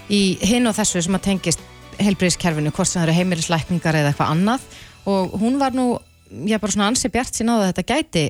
í 0.07 0.37
hinn 0.39 0.67
og 0.71 0.79
þessu 0.79 1.03
sem 1.03 1.15
að 1.15 1.27
tengist 1.27 1.59
heilbyrðiskerfinu, 1.99 2.71
hvort 2.71 2.87
sem 2.87 3.01
það 3.01 3.09
eru 3.09 3.19
heimilislækningar 3.19 3.95
eða 3.99 4.13
eitthvað 4.13 4.31
annað 4.31 4.61
og 5.11 5.35
hún 5.41 5.59
var 5.59 5.75
nú 5.75 5.97
ég 6.29 6.55
er 6.55 6.61
bara 6.61 6.75
svona 6.75 6.89
ansi 6.91 7.11
bjart 7.13 7.35
sín 7.35 7.51
á 7.51 7.55
það 7.55 7.63
að 7.63 7.71
þetta 7.71 7.89
gæti 7.93 8.25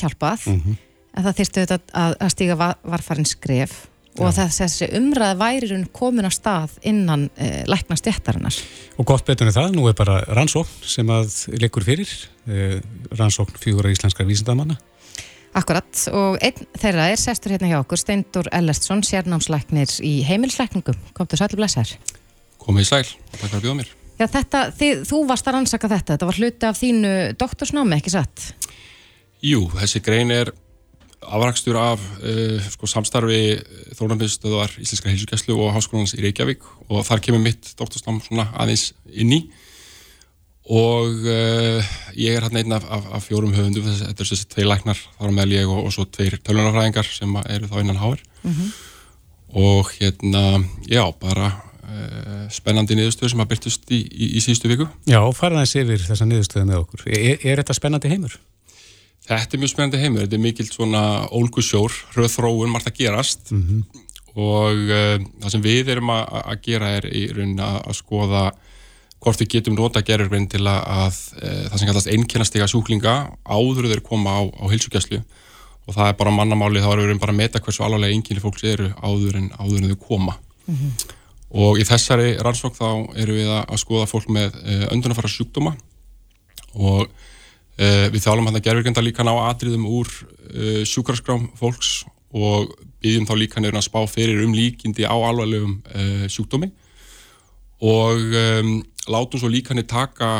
hjálpað 0.00 0.46
mm 0.46 0.60
-hmm. 0.60 0.76
en 1.14 1.24
það 1.26 1.38
þýrstu 1.38 1.64
þetta 1.64 1.78
að, 1.92 2.16
að 2.20 2.34
stíga 2.34 2.58
var, 2.60 2.76
varfarin 2.82 3.28
skref 3.28 3.78
og 4.18 4.34
ja. 4.34 4.46
þessi 4.50 4.88
umræð 4.98 5.38
værirun 5.38 5.86
komin 5.94 6.26
á 6.26 6.32
stað 6.34 6.76
innan 6.82 7.28
eh, 7.38 7.62
lækna 7.70 7.96
stjættarinnar. 7.96 8.56
Og 8.98 9.06
gott 9.06 9.24
betur 9.24 9.48
en 9.48 9.54
það, 9.54 9.74
nú 9.76 9.86
er 9.88 9.96
bara 9.96 10.20
rannsókn 10.26 10.86
sem 10.86 11.10
að 11.14 11.30
likur 11.62 11.86
fyrir, 11.86 12.10
eh, 12.50 12.80
rannsókn 13.16 13.60
fjóra 13.62 13.92
íslenskar 13.92 14.26
vísindamanna. 14.28 14.76
Akkurat 15.56 16.02
og 16.14 16.38
einn 16.42 16.66
þeirra 16.78 17.08
er 17.10 17.18
sestur 17.18 17.54
hérna 17.54 17.70
hjá 17.72 17.80
okkur, 17.80 17.98
Steindur 17.98 18.50
Ellertsson, 18.54 19.02
sérnámslæknir 19.06 19.96
í 20.06 20.20
heimilslækningum. 20.26 20.98
Komdu 21.14 21.38
sæl 21.38 21.50
og 21.50 21.58
blessar. 21.58 21.96
Komið 22.62 22.86
sæl, 22.92 23.06
takk 23.32 23.48
fyrir 23.48 23.58
að 23.58 23.66
bjóða 23.66 23.80
mér. 23.80 23.96
Já, 24.20 24.26
þetta, 24.28 24.66
þið, 24.76 25.04
þú 25.08 25.18
varst 25.30 25.46
að 25.48 25.54
rannsaka 25.56 25.88
þetta, 25.88 26.12
þetta 26.12 26.26
var 26.28 26.38
hluti 26.40 26.66
af 26.68 26.76
þínu 26.76 27.12
doktorsnámi, 27.40 27.96
ekki 27.96 28.10
satt? 28.12 28.50
Jú, 29.40 29.62
þessi 29.72 30.02
grein 30.04 30.32
er 30.34 30.50
afrakstur 31.24 31.78
af 31.80 32.02
uh, 32.20 32.66
sko, 32.68 32.88
samstarfi 32.90 33.40
Þórnarmiðstöðar 33.96 34.74
Íslenska 34.80 35.08
heilsugjæslu 35.08 35.56
og 35.56 35.72
Háskólanans 35.72 36.12
í 36.18 36.20
Reykjavík. 36.26 36.66
Og 36.90 37.00
þar 37.08 37.24
kemur 37.24 37.40
mitt 37.44 37.72
doktorsnám 37.80 38.20
aðeins 38.50 38.90
inn 39.08 39.32
í. 39.38 39.40
Og 40.68 41.24
uh, 41.24 41.90
ég 42.12 42.36
er 42.36 42.44
hérna 42.44 42.60
einn 42.60 42.76
af, 42.76 42.84
af, 42.92 43.08
af 43.16 43.24
fjórum 43.24 43.56
höfundum, 43.56 43.88
þetta 43.88 44.12
er 44.12 44.32
þessi 44.34 44.50
tvei 44.52 44.68
læknar 44.68 45.00
þar 45.16 45.34
með 45.40 45.56
ég 45.56 45.72
og, 45.72 45.80
og 45.88 45.96
svo 45.96 46.04
tveir 46.12 46.36
tölunarfræðingar 46.44 47.08
sem 47.08 47.40
eru 47.46 47.72
þá 47.72 47.80
innan 47.80 48.04
háir 48.04 48.20
mm 48.44 48.52
-hmm. 48.52 48.70
og 49.64 49.90
hérna, 49.96 50.44
já, 50.84 51.08
bara 51.16 51.69
spennandi 52.54 52.96
niðurstöður 52.98 53.32
sem 53.32 53.42
að 53.42 53.50
byrtust 53.52 53.92
í, 53.92 54.00
í, 54.04 54.30
í 54.38 54.42
síðustu 54.42 54.70
viku. 54.70 54.86
Já, 55.08 55.20
faraðins 55.36 55.74
yfir 55.78 56.02
þessa 56.04 56.28
niðurstöðu 56.28 56.68
með 56.68 56.80
okkur. 56.82 57.04
Er, 57.10 57.36
er 57.38 57.62
þetta 57.62 57.76
spennandi 57.76 58.12
heimur? 58.12 58.36
Þetta 59.28 59.56
er 59.56 59.62
mjög 59.62 59.72
spennandi 59.74 60.00
heimur. 60.00 60.24
Þetta 60.24 60.38
er 60.38 60.44
mikill 60.44 60.68
svona 60.70 61.02
ólgusjór, 61.36 61.98
rauðþróun, 62.16 62.72
margt 62.72 62.90
að 62.90 62.98
gerast 63.02 63.52
mm 63.54 63.60
-hmm. 63.66 64.08
og 64.34 64.80
uh, 64.88 65.28
það 65.42 65.54
sem 65.54 65.64
við 65.66 65.92
erum 65.94 66.10
að, 66.14 66.24
að 66.40 66.64
gera 66.66 66.90
er 66.98 67.06
í 67.10 67.26
raunin 67.34 67.62
að, 67.66 67.78
að 67.84 67.98
skoða 68.00 68.44
hvort 69.20 69.42
við 69.42 69.52
getum 69.54 69.76
nota 69.76 70.02
gerurgrinn 70.02 70.48
til 70.48 70.64
að, 70.64 70.80
að 70.80 71.20
uh, 71.42 71.62
það 71.68 71.78
sem 71.78 71.90
kallast 71.90 72.10
einnkennastiga 72.10 72.68
sjúklinga 72.70 73.14
áður 73.44 73.90
þeir 73.92 74.02
koma 74.02 74.40
á, 74.40 74.42
á 74.48 74.64
hilsugjæslu 74.72 75.20
og 75.86 75.94
það 75.94 76.08
er 76.08 76.16
bara 76.16 76.32
mannamáli, 76.34 76.80
þá 76.80 76.92
erum 76.92 77.08
við 77.10 77.20
bara 77.20 77.34
að 77.34 77.40
meta 77.42 77.60
hversu 77.60 77.84
alvarlega 77.84 78.14
einnkenni 78.14 78.42
fólks 78.42 78.64
eru 78.64 78.90
áður 79.02 79.36
en, 79.40 79.50
áður 79.58 79.80
en 79.80 79.90
þau 79.90 80.02
koma. 80.08 80.36
Mm 80.66 80.76
-hmm 80.76 81.19
og 81.50 81.80
í 81.80 81.86
þessari 81.86 82.36
rannsók 82.38 82.76
þá 82.78 82.88
eru 83.18 83.34
við 83.34 83.50
að 83.50 83.80
skoða 83.82 84.06
fólk 84.10 84.28
með 84.30 84.54
eh, 84.62 84.86
öndunarfara 84.92 85.30
sjúkdóma. 85.30 85.74
Og 86.78 87.08
uh, 87.08 88.06
við 88.12 88.20
þjálfum 88.22 88.46
hann 88.46 88.58
að 88.60 88.66
gerðvirkenda 88.68 89.02
líka 89.02 89.26
ná 89.26 89.32
atriðum 89.48 89.88
úr 89.90 90.06
uh, 90.06 90.84
sjúkarskrám 90.86 91.48
fólks 91.58 92.04
og 92.30 92.70
byggjum 93.02 93.26
þá 93.26 93.34
líka 93.34 93.58
nefnir 93.58 93.80
að 93.80 93.88
spá 93.88 93.98
fyrir 94.06 94.44
um 94.44 94.54
líkindi 94.54 95.02
á 95.02 95.16
alvarlegum 95.18 95.80
uh, 95.90 96.28
sjúkdómi. 96.30 96.70
Og 97.82 98.36
um, 98.38 98.74
látum 99.10 99.42
svo 99.42 99.50
líka 99.50 99.74
nefnir 99.74 99.90
taka 99.90 100.30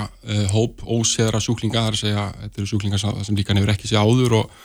hóp 0.52 0.84
óseðra 0.84 1.40
sjúklinga, 1.42 1.80
það 1.80 1.88
er 1.88 1.96
að 1.96 2.02
segja 2.04 2.24
þetta 2.44 2.60
eru 2.60 2.70
sjúklingar 2.70 3.02
sem 3.02 3.38
líka 3.38 3.56
nefnir 3.56 3.72
ekki 3.72 3.90
sé 3.90 3.98
áður 3.98 4.36
og 4.44 4.58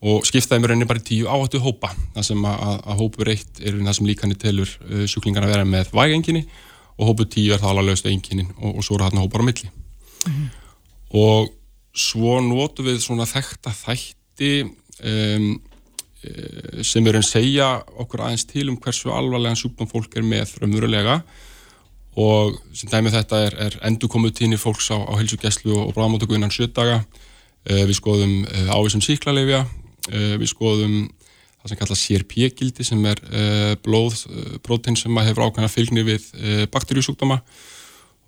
og 0.00 0.24
skiptaði 0.24 0.62
mér 0.62 0.72
rauninni 0.72 0.88
bara 0.88 1.02
í 1.02 1.04
tíu 1.04 1.28
áhættu 1.28 1.60
hópa 1.60 1.92
það 2.14 2.26
sem 2.30 2.44
að, 2.48 2.76
að 2.88 3.00
hópu 3.02 3.26
reitt 3.28 3.60
er 3.60 3.76
það 3.76 3.96
sem 3.98 4.08
líkanir 4.08 4.38
telur 4.40 4.70
uh, 4.88 5.04
sjúklingar 5.10 5.44
að 5.44 5.54
vera 5.54 5.68
með 5.68 5.92
vægenginni 5.92 6.46
og 7.00 7.10
hópu 7.10 7.26
tíu 7.28 7.52
er 7.52 7.60
það 7.60 7.74
alveg 7.74 7.90
lögstu 7.90 8.12
enginni 8.12 8.46
og, 8.58 8.78
og 8.78 8.84
svo 8.84 8.96
eru 8.96 9.08
þarna 9.08 9.24
hópar 9.24 9.44
á 9.44 9.48
milli. 9.48 9.68
Mm 10.20 10.32
-hmm. 10.32 10.48
og 11.16 11.50
svo 11.96 12.40
notu 12.44 12.84
við 12.84 13.00
svona 13.00 13.26
þekta 13.26 13.72
þætti 13.72 14.52
um, 14.64 15.60
uh, 16.24 16.82
sem 16.82 17.06
eru 17.06 17.20
að 17.20 17.28
segja 17.28 17.68
okkur 17.96 18.24
aðeins 18.24 18.44
til 18.44 18.68
um 18.68 18.76
hversu 18.76 19.12
alvarlega 19.12 19.56
sjúkdóm 19.56 19.88
fólk 19.88 20.16
er 20.16 20.22
með 20.22 20.56
raunverulega. 20.60 21.22
Og 22.16 22.56
sem 22.74 22.90
dæmið 22.90 23.12
þetta 23.12 23.36
er, 23.46 23.54
er 23.66 23.78
endurkomuð 23.86 24.32
tíni 24.34 24.56
fólks 24.56 24.90
á, 24.90 24.98
á 24.98 25.12
helsugjæslu 25.16 25.76
og 25.78 25.94
bráðmáttöku 25.94 26.34
innan 26.34 26.50
sjötaga 26.50 27.04
uh, 27.04 27.84
við 27.88 27.96
skoðum 27.96 28.44
uh, 28.44 28.76
ávísum 28.76 29.00
síklarleifja 29.00 29.66
við 30.08 30.48
skoðum 30.48 30.94
það 31.60 31.72
sem 31.72 31.80
kallast 31.80 32.06
CRP-gildi 32.08 32.86
sem 32.86 33.02
er 33.10 33.20
eh, 33.28 33.74
blóðprótein 33.84 34.96
sem 34.96 35.20
hefur 35.26 35.48
ákvæmna 35.48 35.68
fylgni 35.70 36.04
við 36.06 36.30
eh, 36.40 36.64
bakterjusúkdóma 36.72 37.40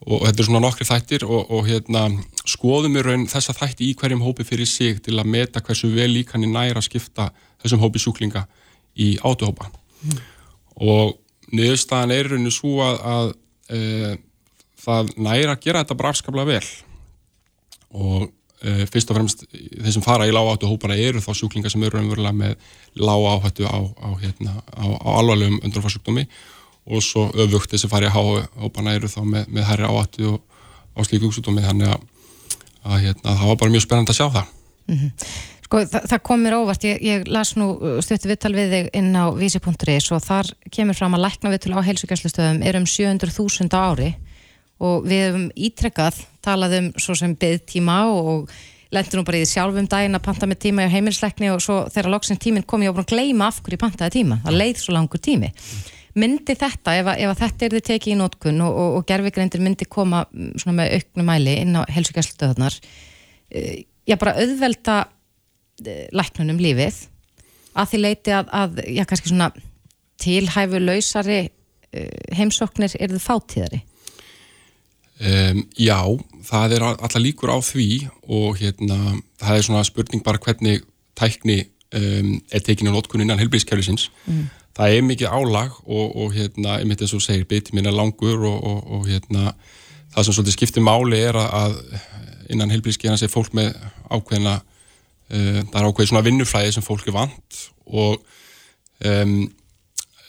og 0.02 0.26
þetta 0.26 0.42
er 0.42 0.48
svona 0.48 0.62
nokkri 0.64 0.86
þættir 0.88 1.24
og, 1.28 1.46
og 1.54 1.68
hérna, 1.68 2.08
skoðum 2.50 2.98
við 2.98 3.06
raun 3.06 3.28
þessa 3.30 3.54
þætti 3.56 3.88
í 3.88 3.96
hverjum 3.98 4.24
hópi 4.26 4.44
fyrir 4.46 4.68
sig 4.68 5.00
til 5.04 5.16
að 5.16 5.30
meta 5.32 5.62
hversu 5.64 5.92
vel 5.94 6.10
líkan 6.12 6.44
er 6.44 6.52
næra 6.52 6.82
að 6.82 6.88
skipta 6.90 7.30
þessum 7.62 7.82
hópi 7.84 8.02
sjúklinga 8.02 8.44
í 8.98 9.14
átuhópa 9.22 9.70
mm. 9.70 10.18
og 10.82 11.14
niðurstaðan 11.54 12.16
er 12.16 12.32
rauninu 12.32 12.52
svo 12.52 12.82
að, 12.82 12.98
að 13.14 13.30
e, 13.70 14.16
það 14.82 15.14
næra 15.22 15.54
að 15.54 15.62
gera 15.68 15.84
þetta 15.84 15.98
bara 16.00 16.12
afskaplega 16.12 16.50
vel 16.50 16.66
og 18.02 18.26
Uh, 18.62 18.84
fyrst 18.86 19.10
og 19.10 19.16
fremst 19.18 19.40
þeir 19.50 19.94
sem 19.96 20.04
fara 20.04 20.28
í 20.28 20.32
lágáttu 20.34 20.68
hópana 20.70 20.94
eru 20.94 21.18
þá 21.18 21.32
sjúklingar 21.34 21.72
sem 21.72 21.82
eru 21.82 21.98
umverulega 21.98 22.36
með 22.36 22.52
lág 22.94 23.24
áhættu 23.32 23.66
á, 23.66 23.78
á, 23.82 24.08
hérna, 24.22 24.52
á, 24.70 24.86
á 25.02 25.08
alvarlegum 25.18 25.58
undurfarsjúkdómi. 25.66 26.28
Og 26.86 27.02
svo 27.02 27.28
öfugt 27.34 27.72
þeir 27.72 27.82
sem 27.82 27.90
fara 27.90 28.06
í 28.06 28.14
hópana 28.14 28.94
eru 28.94 29.10
þá 29.10 29.22
með, 29.26 29.48
með 29.50 29.66
herri 29.66 29.88
áhættu 29.90 30.28
og 30.34 30.40
á 30.94 31.00
slíku 31.06 31.30
úksjúkdómi 31.30 31.64
þannig 31.64 31.90
að, 31.90 32.04
að 32.86 33.02
hérna, 33.06 33.34
það 33.40 33.50
var 33.50 33.58
bara 33.64 33.74
mjög 33.74 33.84
spennand 33.86 34.12
að 34.12 34.18
sjá 34.20 34.26
það. 34.28 34.54
Mm 34.86 34.98
-hmm. 35.00 35.12
Sko 35.72 35.82
það, 35.88 36.08
það 36.10 36.22
kom 36.28 36.42
mér 36.44 36.54
óvart, 36.58 36.84
ég, 36.84 36.98
ég 37.02 37.28
las 37.32 37.54
nú 37.56 37.70
uh, 37.78 38.00
stuttu 38.04 38.28
vittal 38.28 38.52
við 38.52 38.74
þig 38.76 38.88
inn 38.98 39.14
á 39.16 39.24
vísi.is 39.32 40.10
og 40.12 40.20
þar 40.20 40.50
kemur 40.70 40.94
fram 40.98 41.14
að 41.16 41.24
lækna 41.24 41.50
vittul 41.50 41.72
á 41.72 41.86
heilsugjastlustöðum 41.86 42.62
er 42.62 42.76
um 42.76 42.84
700.000 42.84 43.72
ári 43.72 44.10
og 44.82 45.06
við 45.06 45.24
hefum 45.26 45.48
ítrekkað, 45.54 46.20
talað 46.44 46.78
um 46.80 46.92
svo 47.00 47.16
sem 47.18 47.34
byggtíma 47.38 47.98
og 48.10 48.52
lendur 48.92 49.20
nú 49.20 49.24
bara 49.24 49.40
í 49.40 49.44
því 49.44 49.50
sjálfum 49.52 49.88
daginn 49.88 50.18
að 50.18 50.24
panta 50.26 50.48
með 50.48 50.60
tíma 50.66 50.86
í 50.86 50.92
heimilsleikni 50.92 51.50
og 51.52 51.62
svo 51.64 51.78
þegar 51.92 52.10
loksinn 52.12 52.40
tíminn 52.40 52.66
kom 52.68 52.84
ég 52.84 52.92
á 52.92 53.00
að 53.00 53.12
gleyma 53.14 53.48
af 53.48 53.62
hverju 53.64 53.80
pantaði 53.80 54.18
tíma, 54.18 54.40
það 54.44 54.58
leið 54.60 54.82
svo 54.82 54.96
langur 54.96 55.22
tími. 55.22 55.52
Myndi 56.12 56.56
þetta, 56.60 56.96
ef, 57.00 57.08
ef 57.24 57.38
þetta 57.40 57.64
er 57.64 57.76
þið 57.78 57.84
tekið 57.86 58.12
í 58.12 58.18
nótkunn 58.20 58.60
og, 58.60 58.74
og, 58.82 58.98
og 58.98 59.06
gerfigreindir 59.08 59.62
myndi 59.64 59.88
koma 59.88 60.26
mm, 60.28 60.74
með 60.76 60.92
auknum 60.98 61.30
mæli 61.30 61.54
inn 61.62 61.78
á 61.78 61.88
helsugæslutöðunar 61.88 62.76
uh, 62.76 63.78
já 64.04 64.18
bara 64.20 64.36
auðvelda 64.42 64.98
uh, 65.06 66.04
læknunum 66.12 66.60
lífið 66.60 67.00
að 67.72 67.94
því 67.94 68.02
leiti 68.02 68.34
að, 68.36 68.52
að 68.52 68.82
já 68.92 69.06
kannski 69.08 69.32
svona 69.32 69.48
tilhæfu 70.20 70.82
lausari 70.84 71.40
uh, 71.46 72.36
heimsóknir 72.36 72.98
er 73.00 73.16
þið 73.16 73.24
fátíðari 73.24 73.80
Um, 75.20 75.60
já, 75.78 76.00
það 76.48 76.72
er 76.76 76.84
alltaf 76.88 77.20
líkur 77.20 77.52
á 77.52 77.58
því 77.62 78.08
og 78.32 78.56
hérna, 78.58 79.18
það 79.38 79.58
er 79.58 79.66
svona 79.66 79.84
spurning 79.86 80.24
bara 80.24 80.40
hvernig 80.42 80.82
tækni 81.18 81.58
um, 81.94 82.32
er 82.50 82.64
tekinu 82.64 82.94
nótkunn 82.94 83.22
innan 83.22 83.38
helbríðskjælusins. 83.42 84.08
Mm. 84.26 84.48
Það 84.72 84.96
er 84.96 85.06
mikið 85.06 85.36
álag 85.36 85.76
og, 85.84 86.16
og 86.16 86.34
hérna, 86.34 86.80
ég 86.80 86.88
myndi 86.88 87.06
að 87.06 87.12
svo 87.12 87.20
segir, 87.22 87.46
biti 87.46 87.76
mín 87.76 87.86
er 87.86 87.94
langur 87.94 88.40
og, 88.48 88.58
og, 88.66 88.82
og 88.96 89.06
hérna, 89.10 89.52
það 90.14 90.26
sem 90.26 90.38
svolítið 90.38 90.56
skiptir 90.56 90.86
máli 90.86 91.20
er 91.20 91.38
að 91.38 91.78
innan 92.50 92.72
helbríðskjælusins 92.72 93.28
er 93.28 93.32
fólk 93.32 93.54
með 93.54 93.76
ákveðina, 94.08 94.58
uh, 94.58 95.58
það 95.60 95.80
er 95.82 95.90
ákveð 95.90 96.10
svona 96.10 96.26
vinnuflæði 96.26 96.76
sem 96.78 96.88
fólk 96.88 97.06
er 97.06 97.18
vant 97.20 97.64
og 97.92 98.16
um, 99.04 99.36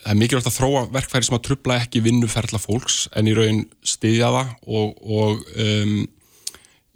það 0.04 0.12
er 0.12 0.20
mikilvægt 0.20 0.50
að 0.50 0.58
þróa 0.58 0.84
verkfæri 0.94 1.28
sem 1.28 1.38
að 1.38 1.46
trubla 1.48 1.80
ekki 1.82 2.04
vinnuferðla 2.04 2.60
fólks 2.62 3.06
en 3.16 3.30
í 3.32 3.36
raun 3.38 3.64
stiðja 3.88 4.32
það 4.36 4.52
og, 4.68 4.94
og 5.04 5.44
um, 5.64 5.96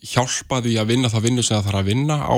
hjálpa 0.08 0.62
því 0.64 0.76
að 0.78 0.92
vinna 0.92 1.12
það 1.12 1.28
vinnu 1.28 1.46
sem 1.46 1.58
það 1.58 1.70
þarf 1.70 1.82
að 1.82 1.90
vinna 1.92 2.18
á, 2.22 2.36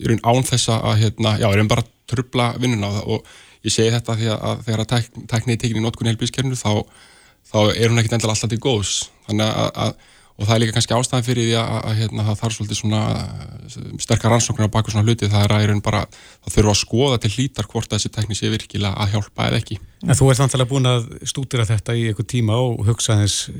í 0.00 0.10
raun 0.10 0.22
án 0.26 0.46
þess 0.48 0.72
að 0.74 1.02
hérna, 1.04 1.34
já, 1.40 1.48
í 1.48 1.58
raun 1.58 1.70
bara 1.70 1.86
trubla 2.10 2.52
vinnuna. 2.60 2.90
Og 3.06 3.26
ég 3.62 3.74
segi 3.74 3.92
þetta 3.94 4.16
því 4.18 4.30
að 4.34 4.64
þegar 4.66 4.84
að 4.84 5.10
tækniði 5.30 5.60
tekinni 5.62 5.82
í 5.82 5.86
notkunni 5.86 6.12
helbískernu 6.12 6.58
þá, 6.58 6.82
þá 7.52 7.58
er 7.76 7.92
hún 7.92 8.02
ekkit 8.02 8.16
endilega 8.18 8.34
alltaf 8.34 8.52
til 8.52 8.62
góðs. 8.62 8.96
Þannig 9.28 9.52
að, 9.52 9.70
að 9.84 10.10
og 10.42 10.48
það 10.48 10.54
er 10.56 10.60
líka 10.62 10.74
kannski 10.74 10.94
ástæðan 10.96 11.24
fyrir 11.26 11.44
því 11.46 11.52
að, 11.60 11.72
að 11.78 11.98
hérna, 12.00 12.22
það 12.26 12.38
þarf 12.40 12.54
svolítið 12.56 12.78
svona 12.80 13.00
sterkar 14.02 14.32
rannsóknir 14.34 14.66
á 14.66 14.74
baku 14.74 14.90
svona 14.90 15.06
hluti 15.06 15.28
það 15.30 15.44
er 15.46 15.52
að 15.54 15.66
er 15.66 15.82
bara, 15.86 16.00
það 16.42 16.54
þurfa 16.56 16.72
að 16.72 16.78
skoða 16.80 17.18
til 17.22 17.30
hlítar 17.36 17.68
hvort 17.70 17.92
þessi 17.92 18.10
tekní 18.16 18.36
sé 18.38 18.50
virkilega 18.50 19.04
að 19.04 19.12
hjálpa 19.14 19.46
eða 19.46 19.60
ekki. 19.62 19.76
En 20.02 20.18
þú 20.18 20.30
ert 20.32 20.42
antalega 20.42 20.70
búin 20.72 20.88
að 20.90 21.06
stúdira 21.30 21.66
þetta 21.68 21.94
í 21.94 22.08
einhver 22.10 22.26
tíma 22.32 22.56
og 22.58 22.82
hugsa 22.88 23.20
þess 23.20 23.52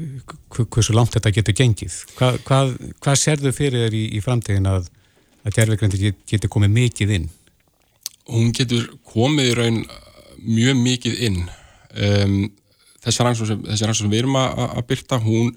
hversu 0.59 0.97
langt 0.97 1.15
þetta 1.15 1.33
getur 1.37 1.57
gengið. 1.61 1.99
Hva, 2.19 2.33
hvað, 2.49 2.73
hvað 3.05 3.21
serðu 3.21 3.53
fyrir 3.55 3.87
þér 3.87 3.99
í, 4.01 4.03
í 4.19 4.23
framtíðin 4.25 4.67
að, 4.73 4.89
að 5.47 5.59
gerðveikrendi 5.61 6.15
getur 6.33 6.51
komið 6.51 6.75
mikið 6.81 7.13
inn? 7.19 7.29
Hún 8.33 8.51
getur 8.57 8.89
komið 9.13 9.53
í 9.53 9.55
raun 9.61 9.79
mjög 10.43 10.83
mikið 10.83 11.23
inn. 11.29 11.39
Um, 11.93 12.37
þessi 13.05 13.29
rannsókn 13.29 13.63
sem, 13.79 13.95
sem 13.95 14.11
við 14.11 14.25
erum 14.25 14.41
að, 14.41 14.67
að 14.67 14.85
byrta, 14.91 15.21
hún 15.23 15.55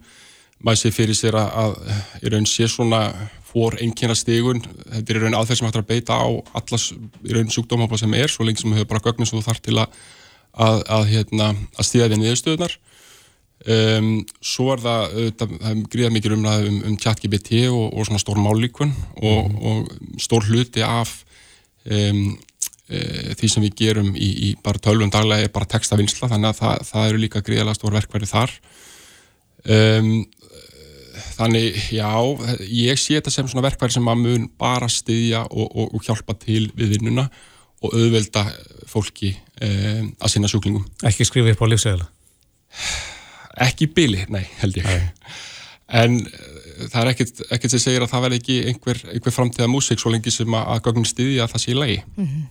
maður 0.65 0.81
sé 0.81 0.93
fyrir 0.95 1.17
sér 1.17 1.37
að, 1.39 1.49
að 1.61 2.25
í 2.25 2.33
raun 2.33 2.47
sé 2.49 2.67
svona 2.71 3.01
fór 3.45 3.77
einkina 3.83 4.15
stegun, 4.17 4.63
þetta 4.65 5.13
er 5.13 5.19
í 5.19 5.23
raun 5.23 5.37
aðferð 5.37 5.61
sem 5.61 5.69
hægt 5.69 5.79
að 5.79 5.89
beita 5.93 6.17
á 6.17 6.27
allas 6.59 6.89
í 7.23 7.35
raun 7.35 7.51
sjúkdómafla 7.53 8.01
sem 8.01 8.17
er, 8.17 8.31
svo 8.31 8.47
lengi 8.47 8.63
sem 8.63 8.73
við 8.73 8.81
höfum 8.81 8.91
bara 8.91 9.05
gögnum 9.05 9.29
sem 9.29 9.39
þú 9.39 9.45
þarf 9.45 9.63
til 9.63 9.77
að, 9.79 10.01
að, 10.65 10.81
að 10.97 11.07
hérna, 11.13 11.51
stíða 11.79 12.09
við 12.11 12.21
niðurstöðunar 12.23 12.75
um, 13.75 14.09
svo 14.43 14.71
er 14.73 14.83
það 14.83 15.15
það 15.39 15.69
er 15.69 15.85
gríðað 15.93 16.15
mikið 16.17 16.35
umræðið 16.37 16.71
um, 16.71 16.81
um 16.89 16.97
chat-GBT 17.05 17.61
og, 17.69 17.85
og 17.93 18.09
svona 18.09 18.23
stór 18.25 18.41
mállíkun 18.43 18.91
og, 19.21 19.39
mm. 19.45 19.55
og 19.69 20.19
stór 20.25 20.49
hluti 20.49 20.83
af 20.85 21.15
um, 21.85 22.21
e, 22.89 22.99
því 23.39 23.51
sem 23.51 23.65
við 23.65 23.77
gerum 23.85 24.11
í, 24.13 24.29
í 24.49 24.53
bara 24.65 24.81
tölvum 24.81 25.13
daglega 25.13 25.47
er 25.47 25.53
bara 25.55 25.69
textavinsla, 25.69 26.29
þannig 26.31 26.51
að 26.51 26.61
það, 26.61 26.87
það 26.91 27.11
eru 27.11 27.23
líka 27.23 27.43
gríðalega 27.45 27.79
stór 27.79 27.95
verkverði 27.95 28.31
þar. 28.31 28.55
Um, 29.65 30.11
þannig, 31.35 31.79
já, 31.95 32.09
ég 32.69 32.99
sé 32.99 33.17
þetta 33.17 33.33
sem 33.33 33.49
svona 33.51 33.65
verkværi 33.67 33.95
sem 33.95 34.11
að 34.11 34.21
mun 34.21 34.47
bara 34.61 34.89
styðja 34.91 35.45
og, 35.49 35.67
og, 35.67 35.95
og 35.97 36.05
hjálpa 36.07 36.37
til 36.41 36.69
við 36.77 36.95
vinnuna 36.95 37.27
og 37.83 37.91
auðvelda 37.93 38.45
fólki 38.89 39.33
eh, 39.61 40.05
að 40.19 40.31
sinna 40.31 40.49
sjúklingum. 40.51 40.85
Ekki 41.05 41.27
skrifa 41.27 41.53
upp 41.53 41.65
á 41.65 41.67
lífsegla? 41.69 42.07
Ekki 43.65 43.87
bíli, 43.95 44.23
nei, 44.31 44.43
held 44.61 44.79
ég. 44.79 44.87
Nei. 44.87 45.35
En 45.85 46.17
eh, 46.17 46.85
það 46.89 47.01
er 47.01 47.11
ekkert, 47.13 47.41
sem 47.69 47.81
segir 47.81 48.03
að 48.03 48.11
það 48.13 48.25
verði 48.25 48.41
ekki 48.41 48.59
einhver, 48.71 49.01
einhver 49.13 49.35
framtíða 49.35 49.71
músík 49.71 50.01
svo 50.01 50.13
lengi 50.13 50.33
sem 50.33 50.57
að, 50.57 50.69
að 50.73 50.85
gögnin 50.87 51.09
styðja 51.09 51.45
að 51.45 51.55
það 51.55 51.63
sé 51.63 51.71
í 51.73 51.79
lagi. 51.79 51.97
Mm 52.15 52.27
-hmm. 52.27 52.45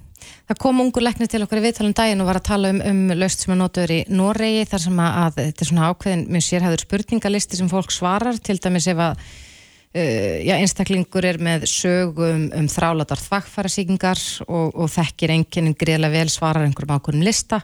Það 0.44 0.60
kom 0.60 0.80
ungur 0.80 1.04
leknir 1.04 1.28
til 1.28 1.40
okkur 1.44 1.60
í 1.60 1.64
viðtalum 1.64 1.94
daginn 1.96 2.20
og 2.20 2.28
var 2.28 2.38
að 2.40 2.48
tala 2.48 2.70
um, 2.72 2.80
um 2.84 3.00
löst 3.16 3.44
sem 3.44 3.52
er 3.54 3.58
notur 3.60 3.90
í 3.92 4.04
Noregi 4.08 4.66
þar 4.68 4.82
sem 4.82 5.00
að, 5.00 5.16
að 5.22 5.40
þetta 5.40 5.64
er 5.64 5.70
svona 5.70 5.88
ákveðin 5.90 6.26
mjög 6.32 6.44
sérhæður 6.48 6.84
spurningalisti 6.84 7.60
sem 7.60 7.70
fólk 7.72 7.92
svarar 7.92 8.38
til 8.44 8.58
dæmis 8.60 8.88
ef 8.92 9.00
að 9.00 9.14
uh, 9.20 10.36
já, 10.44 10.54
einstaklingur 10.58 11.28
er 11.28 11.40
með 11.40 11.64
sögum 11.70 12.50
um 12.56 12.68
þrálatar 12.68 13.24
þvakkfærasíkingar 13.24 14.20
og, 14.48 14.74
og 14.74 14.92
þekkir 14.92 15.34
enginn 15.38 15.72
greiðlega 15.80 16.18
vel 16.18 16.32
svarar 16.32 16.68
einhverjum 16.68 16.96
ákveðin 16.98 17.24
lista 17.24 17.62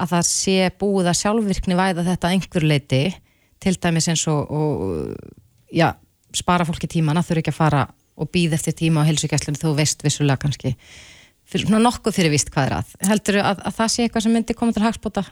að 0.00 0.16
það 0.16 0.28
sé 0.28 0.56
búið 0.80 1.12
að 1.12 1.20
sjálfvirkni 1.20 1.78
væða 1.78 2.06
þetta 2.08 2.32
einhver 2.32 2.68
leiti 2.68 3.04
til 3.62 3.78
dæmis 3.78 4.08
eins 4.10 4.26
og, 4.30 4.50
og 4.50 5.72
já, 5.72 5.92
spara 6.36 6.66
fólki 6.68 6.90
tíman 6.90 7.20
að 7.20 7.30
þurfa 7.30 7.44
ekki 7.44 7.54
að 7.54 7.58
fara 7.60 7.82
og 8.22 8.30
býða 8.32 8.58
eftir 8.58 8.76
tíma 8.76 9.04
á 9.04 9.08
helsugjastlunni 9.08 9.60
þú 9.60 9.74
veist 9.78 10.04
vissulega 10.04 10.42
kannski 10.42 10.74
fyrir 11.48 11.72
nokkuð 11.72 12.16
fyrir 12.16 12.32
vist 12.32 12.52
hvað 12.52 12.68
er 12.68 12.76
að 12.78 12.94
heldur 13.08 13.38
þú 13.38 13.44
að, 13.50 13.62
að 13.68 13.76
það 13.78 13.92
sé 13.94 14.06
eitthvað 14.06 14.26
sem 14.26 14.36
myndi 14.36 14.56
koma 14.56 14.74
til 14.76 14.84
hagspota 14.84 15.24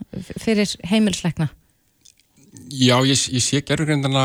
fyrir 0.43 0.75
heimilsleikna? 0.91 1.49
Já, 2.71 2.97
ég, 3.07 3.27
ég 3.31 3.45
sé 3.45 3.61
gerðurgrindana 3.67 4.25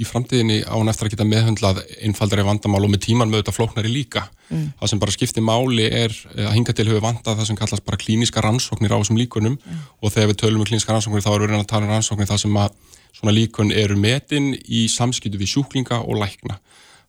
í 0.00 0.06
framtíðinni 0.08 0.62
á 0.64 0.72
hann 0.72 0.88
eftir 0.88 1.08
að 1.08 1.14
geta 1.14 1.26
meðhundlað 1.28 1.82
einfaldari 2.06 2.46
vandamál 2.46 2.80
og 2.86 2.92
með 2.94 3.02
tíman 3.08 3.28
með 3.32 3.42
þetta 3.42 3.54
flóknari 3.58 3.92
líka. 3.92 4.24
Mm. 4.48 4.70
Það 4.80 4.92
sem 4.92 5.02
bara 5.02 5.14
skiptir 5.14 5.44
máli 5.44 5.88
er 5.88 6.14
eh, 6.36 6.46
að 6.46 6.56
hinga 6.56 6.76
til 6.76 6.88
hefur 6.88 7.04
vandað 7.04 7.40
það 7.40 7.50
sem 7.50 7.60
kallast 7.60 7.84
bara 7.88 8.00
klíniska 8.00 8.44
rannsóknir 8.44 8.94
á 8.94 9.00
þessum 9.00 9.20
líkunum 9.20 9.58
mm. 9.58 9.84
og 10.00 10.14
þegar 10.14 10.32
við 10.32 10.40
tölum 10.44 10.64
um 10.64 10.68
klíniska 10.70 10.94
rannsóknir 10.94 11.24
þá 11.24 11.32
erum 11.34 11.52
við 11.52 11.60
að 11.60 11.70
tala 11.74 11.88
um 11.88 11.94
rannsóknir 11.94 12.30
það 12.30 12.44
sem 12.46 12.60
að 12.64 12.76
svona 13.12 13.36
líkun 13.36 13.72
eru 13.76 13.96
metin 14.00 14.52
í 14.64 14.86
samskiptu 14.88 15.40
við 15.40 15.52
sjúklinga 15.54 16.00
og 16.02 16.20
lækna 16.22 16.56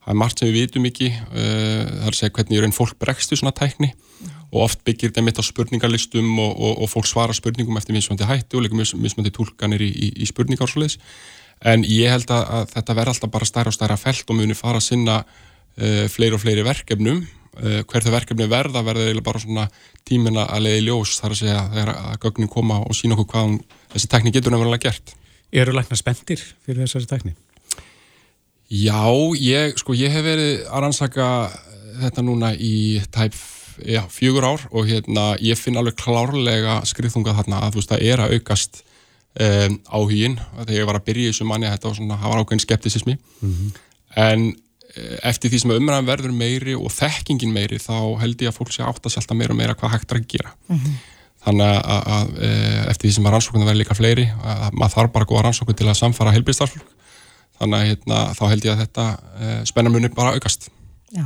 það 0.04 0.12
er 0.14 0.20
margt 0.20 0.42
sem 0.42 0.50
við 0.50 0.58
vitum 0.60 0.88
ekki 0.90 1.10
uh, 1.14 1.30
það 1.32 2.08
er 2.08 2.10
að 2.12 2.18
segja 2.20 2.34
hvernig 2.38 2.64
raun 2.64 2.76
fólk 2.76 2.98
bregstu 3.00 3.40
svona 3.40 3.56
tækni 3.56 3.94
og 4.54 4.66
oft 4.68 4.84
byggir 4.86 5.10
þetta 5.10 5.24
mitt 5.26 5.40
á 5.40 5.44
spurningarlistum 5.46 6.28
og, 6.38 6.52
og, 6.54 6.84
og 6.84 6.92
fólk 6.92 7.08
svara 7.10 7.34
spurningum 7.34 7.80
eftir 7.80 7.96
mismöndi 7.96 8.28
hætti 8.30 8.60
og 8.60 8.66
líka 8.66 8.78
mismöndi 8.78 9.32
tólkanir 9.34 9.82
í, 9.82 9.90
í, 9.90 10.10
í 10.22 10.30
spurningar 10.30 10.68
og 10.68 10.74
svoleiðis 10.74 11.00
en 11.62 11.86
ég 11.88 12.12
held 12.12 12.32
að, 12.34 12.44
að 12.58 12.68
þetta 12.74 12.98
verður 12.98 13.14
alltaf 13.14 13.34
bara 13.34 13.50
stærra 13.50 13.72
og 13.72 13.78
stærra 13.78 13.98
felt 14.00 14.30
og 14.30 14.40
muni 14.40 14.58
fara 14.58 14.82
að 14.82 14.88
sinna 14.88 15.22
uh, 15.24 16.06
fleiri 16.12 16.38
og 16.38 16.44
fleiri 16.44 16.66
verkefnum 16.66 17.24
uh, 17.24 17.82
hver 17.82 18.06
það 18.06 18.18
verkefni 18.18 18.50
verða 18.52 18.84
verður 18.86 19.22
bara 19.26 19.44
svona 19.44 19.68
tímina 20.08 20.48
að 20.50 20.68
leiði 20.68 20.86
ljós 20.88 21.18
þar 21.22 21.36
að 21.36 21.42
segja 21.44 21.66
þegar 21.74 21.94
að 21.96 22.20
gögnin 22.26 22.54
koma 22.56 22.82
og 22.84 22.98
sína 22.98 23.18
okkur 23.18 23.32
hvað 23.34 23.58
þessi 23.96 24.12
tækni 24.12 24.36
getur 24.36 24.56
nefnilega 24.56 24.90
gert 24.90 25.18
Eru 25.54 25.74
lækna 25.76 25.94
spendir 26.00 26.42
fyrir 26.66 26.82
þessari 26.82 27.06
tækni? 27.12 27.36
Já, 28.74 29.06
ég, 29.38 29.76
sko, 29.78 29.94
ég 29.94 30.10
hef 30.10 30.24
verið 30.26 30.64
að 30.66 30.82
rannsaka 30.82 31.28
þetta 32.02 32.24
núna 32.26 32.54
í 32.58 33.04
tæp 33.14 33.36
já, 33.86 34.02
fjögur 34.10 34.48
ár 34.48 34.64
og 34.72 34.88
hérna, 34.90 35.34
ég 35.42 35.60
finn 35.60 35.78
alveg 35.78 35.98
klárlega 36.00 36.80
skriðþunga 36.90 37.36
þarna 37.38 37.62
að 37.68 37.76
þú 37.76 37.82
veist, 37.82 37.94
það 37.94 38.08
er 38.10 38.24
að 38.24 38.36
aukast 38.38 38.82
um, 39.40 39.80
áhugin 39.90 40.38
þegar 40.38 40.76
ég 40.78 40.90
var 40.90 41.00
að 41.00 41.08
byrja 41.08 41.30
í 41.30 41.32
þessu 41.32 41.48
manni 41.50 41.72
þetta 41.72 41.90
var 41.90 41.98
svona, 42.00 42.20
það 42.22 42.34
var 42.34 42.44
ákveðin 42.44 42.64
skeptisismi 42.66 43.16
mm 43.16 43.54
-hmm. 43.54 43.80
en 44.26 44.46
eh, 44.96 45.18
eftir 45.32 45.54
því 45.54 45.62
sem 45.64 45.76
umræðan 45.78 46.10
verður 46.10 46.36
meiri 46.38 46.76
og 46.78 46.92
þekkingin 46.94 47.54
meiri 47.54 47.82
þá 47.82 47.98
held 48.22 48.42
ég 48.42 48.52
að 48.52 48.60
fólk 48.60 48.74
sé 48.76 48.84
átt 48.86 49.06
að 49.06 49.16
selta 49.18 49.38
meira 49.38 49.56
og 49.56 49.60
meira 49.60 49.76
hvað 49.76 49.96
hægt 49.98 50.12
er 50.12 50.22
að 50.22 50.28
gera 50.28 50.54
mm 50.68 50.78
-hmm. 50.78 50.98
þannig 51.46 51.66
að, 51.66 52.04
að, 52.18 52.36
eh, 52.50 52.84
eftir 52.90 53.10
því 53.10 53.14
sem 53.14 53.26
að 53.26 53.32
rannsóknum 53.32 53.66
verður 53.66 53.82
líka 53.82 54.00
fleiri 54.00 54.28
að 54.44 54.70
maður 54.74 54.96
þarf 54.98 55.12
bara 55.12 55.26
góða 55.26 55.44
rannsókn 55.44 55.74
til 55.74 55.88
að 55.88 56.02
samfara 56.02 56.36
heilbíðstarflug 56.36 56.86
þannig 57.60 57.78
að 57.80 57.88
hérna, 57.88 58.18
þá 58.34 58.44
held 58.50 58.66
ég 58.66 58.74
að 58.74 58.82
þetta 58.84 59.06
eh, 59.40 59.62
spennamunni 59.66 60.10
bara 60.10 60.34
aukast 60.34 60.70
Já. 61.14 61.26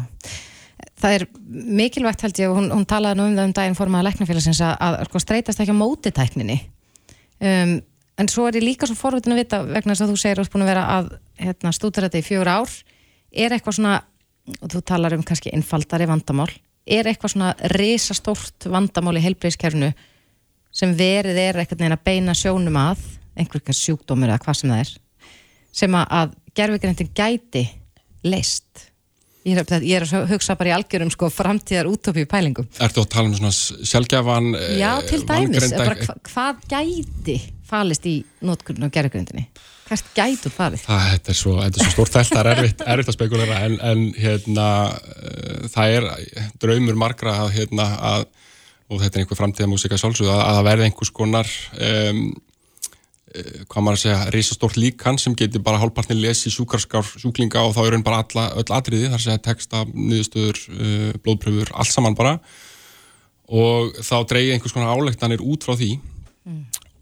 Það 0.98 1.14
er 1.14 1.24
mikilvægt 1.48 2.24
held 2.26 2.40
ég 2.42 2.50
og 2.50 2.58
hún, 2.58 2.72
hún 2.74 2.86
talaði 2.90 3.20
nú 3.20 3.28
um 3.30 3.36
það 3.38 3.48
um 3.48 3.54
daginn 3.54 3.78
form 3.78 3.96
að 3.96 4.08
leknafélagsins 4.10 4.62
að, 4.66 4.74
að, 4.82 4.96
að 4.98 5.10
sko, 5.10 5.20
streytast 5.20 5.62
ekki 5.62 5.76
á 5.78 5.82
mótitækninni 5.82 6.58
um, 7.40 7.78
en 8.18 8.30
svo 8.32 8.48
er 8.48 8.58
ég 8.60 8.66
líka 8.66 8.90
svo 8.90 8.98
forvitin 8.98 9.36
að 9.36 9.42
vita 9.44 9.62
vegna 9.66 9.94
þess 9.94 10.06
að 10.06 10.12
þú 10.14 10.20
segir 10.22 10.40
að 10.40 10.46
þú 10.46 10.48
er 10.48 10.54
búin 10.54 10.66
að 10.66 10.72
vera 10.72 10.86
að 10.94 11.10
hérna, 11.44 11.74
stúdra 11.76 12.08
þetta 12.08 12.22
í 12.22 12.26
fjögur 12.26 12.52
ár 12.52 12.76
er 13.32 13.56
eitthvað 13.56 13.78
svona, 13.78 13.96
og 14.58 14.72
þú 14.74 14.84
talar 14.90 15.16
um 15.18 15.26
kannski 15.28 15.54
einfaldari 15.54 16.08
vandamál, 16.10 16.50
er 16.88 17.10
eitthvað 17.10 17.36
svona 17.36 17.54
risastórt 17.76 18.70
vandamál 18.72 19.18
í 19.20 19.24
heilbreyðskerfnu 19.26 19.92
sem 20.78 20.94
verið 20.98 21.40
er 21.42 21.62
eitthvað 21.62 21.86
neina 21.86 22.00
beina 22.00 22.36
sjónum 22.38 22.78
að 22.80 23.04
einhverjum 23.38 23.78
sjúkdómur 23.78 24.32
eða 24.32 24.42
hvað 24.44 24.62
sem 24.62 24.74
það 24.74 24.84
er 24.84 24.94
sem 25.78 25.98
að 26.00 26.38
gerfugrindin 26.58 27.12
gæti 27.14 27.68
leist 28.26 28.88
ég 29.48 29.60
er, 29.62 29.84
ég 29.86 30.02
er 30.02 30.06
að 30.08 30.32
hugsa 30.34 30.56
bara 30.60 30.74
í 30.74 30.76
algjörum 30.76 31.12
sko, 31.14 31.30
framtíðar 31.32 31.88
útópi 31.88 32.26
í 32.26 32.30
pælingum. 32.30 32.68
Ertu 32.84 33.04
að 33.04 33.12
tala 33.14 33.30
um 33.30 33.38
svona 33.38 33.54
sjálfgefan 33.54 34.50
Já, 34.76 34.90
eh, 34.98 35.06
til 35.08 35.22
dæmis, 35.30 35.70
bara, 35.78 35.96
hva, 36.02 36.18
hvað 36.28 36.66
gæti 36.74 37.38
falist 37.68 38.08
í 38.10 38.20
nótkurnu 38.46 38.90
á 38.90 38.94
gerfugrindinni 38.94 39.48
hvert 39.88 40.10
gætu 40.16 40.52
farið? 40.52 40.84
Það, 40.84 41.06
þetta 41.14 41.32
er 41.34 41.40
svo, 41.40 41.54
svo 41.78 41.92
stórt 41.94 42.16
fælt, 42.16 42.34
það 42.34 42.42
er 42.42 42.50
erfitt, 42.54 42.82
erfitt 42.96 43.12
að 43.12 43.16
spekulera 43.16 43.62
en, 43.68 43.78
en 43.92 44.02
hérna 44.18 44.66
uh, 44.96 45.70
það 45.72 45.96
er 46.00 46.10
draumur 46.60 47.00
margra 47.00 47.38
að, 47.46 47.54
hérna, 47.60 47.88
að 48.16 48.28
og 48.88 49.02
þetta 49.04 49.18
er 49.18 49.24
einhver 49.24 49.40
framtíða 49.40 49.72
músika 49.72 50.00
sjálfsögða 50.00 50.36
að 50.42 50.58
það 50.58 50.68
verði 50.70 50.86
einhvers 50.88 51.10
konar 51.16 51.50
um, 51.76 52.22
Eh, 53.38 53.64
hvað 53.68 53.84
maður 53.84 53.98
að 53.98 54.04
segja, 54.04 54.20
reysastórt 54.34 54.78
líkan 54.80 55.18
sem 55.20 55.34
getur 55.38 55.62
bara 55.66 55.80
hálfpartin 55.82 56.20
lesi 56.22 56.52
sjúkarskár 56.54 57.06
sjúklinga 57.20 57.60
og 57.68 57.74
þá 57.76 57.82
er 57.84 57.96
hann 57.98 58.06
bara 58.06 58.22
alla, 58.24 58.46
öll 58.58 58.72
atriði 58.74 59.10
þar 59.12 59.24
segja 59.24 59.42
texta, 59.50 59.82
niðurstöður, 59.92 60.62
uh, 60.72 61.10
blóðpröfur, 61.26 61.74
allt 61.76 61.92
saman 61.92 62.16
bara 62.18 62.38
og 63.48 64.00
þá 64.04 64.16
dreyja 64.32 64.56
einhvers 64.56 64.76
konar 64.76 64.96
áleiktanir 64.96 65.44
út 65.44 65.68
frá 65.68 65.76
því. 65.80 65.98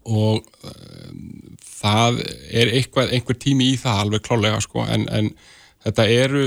Og 0.06 0.46
uh, 0.66 0.72
það 1.66 2.22
er 2.50 2.72
eitthvað, 2.78 3.12
einhver 3.12 3.38
tími 3.42 3.72
í 3.72 3.78
það 3.80 4.02
alveg 4.04 4.26
klálega 4.26 4.60
sko 4.64 4.86
en, 4.86 5.06
en 5.12 5.32
þetta 5.86 6.06
eru 6.10 6.46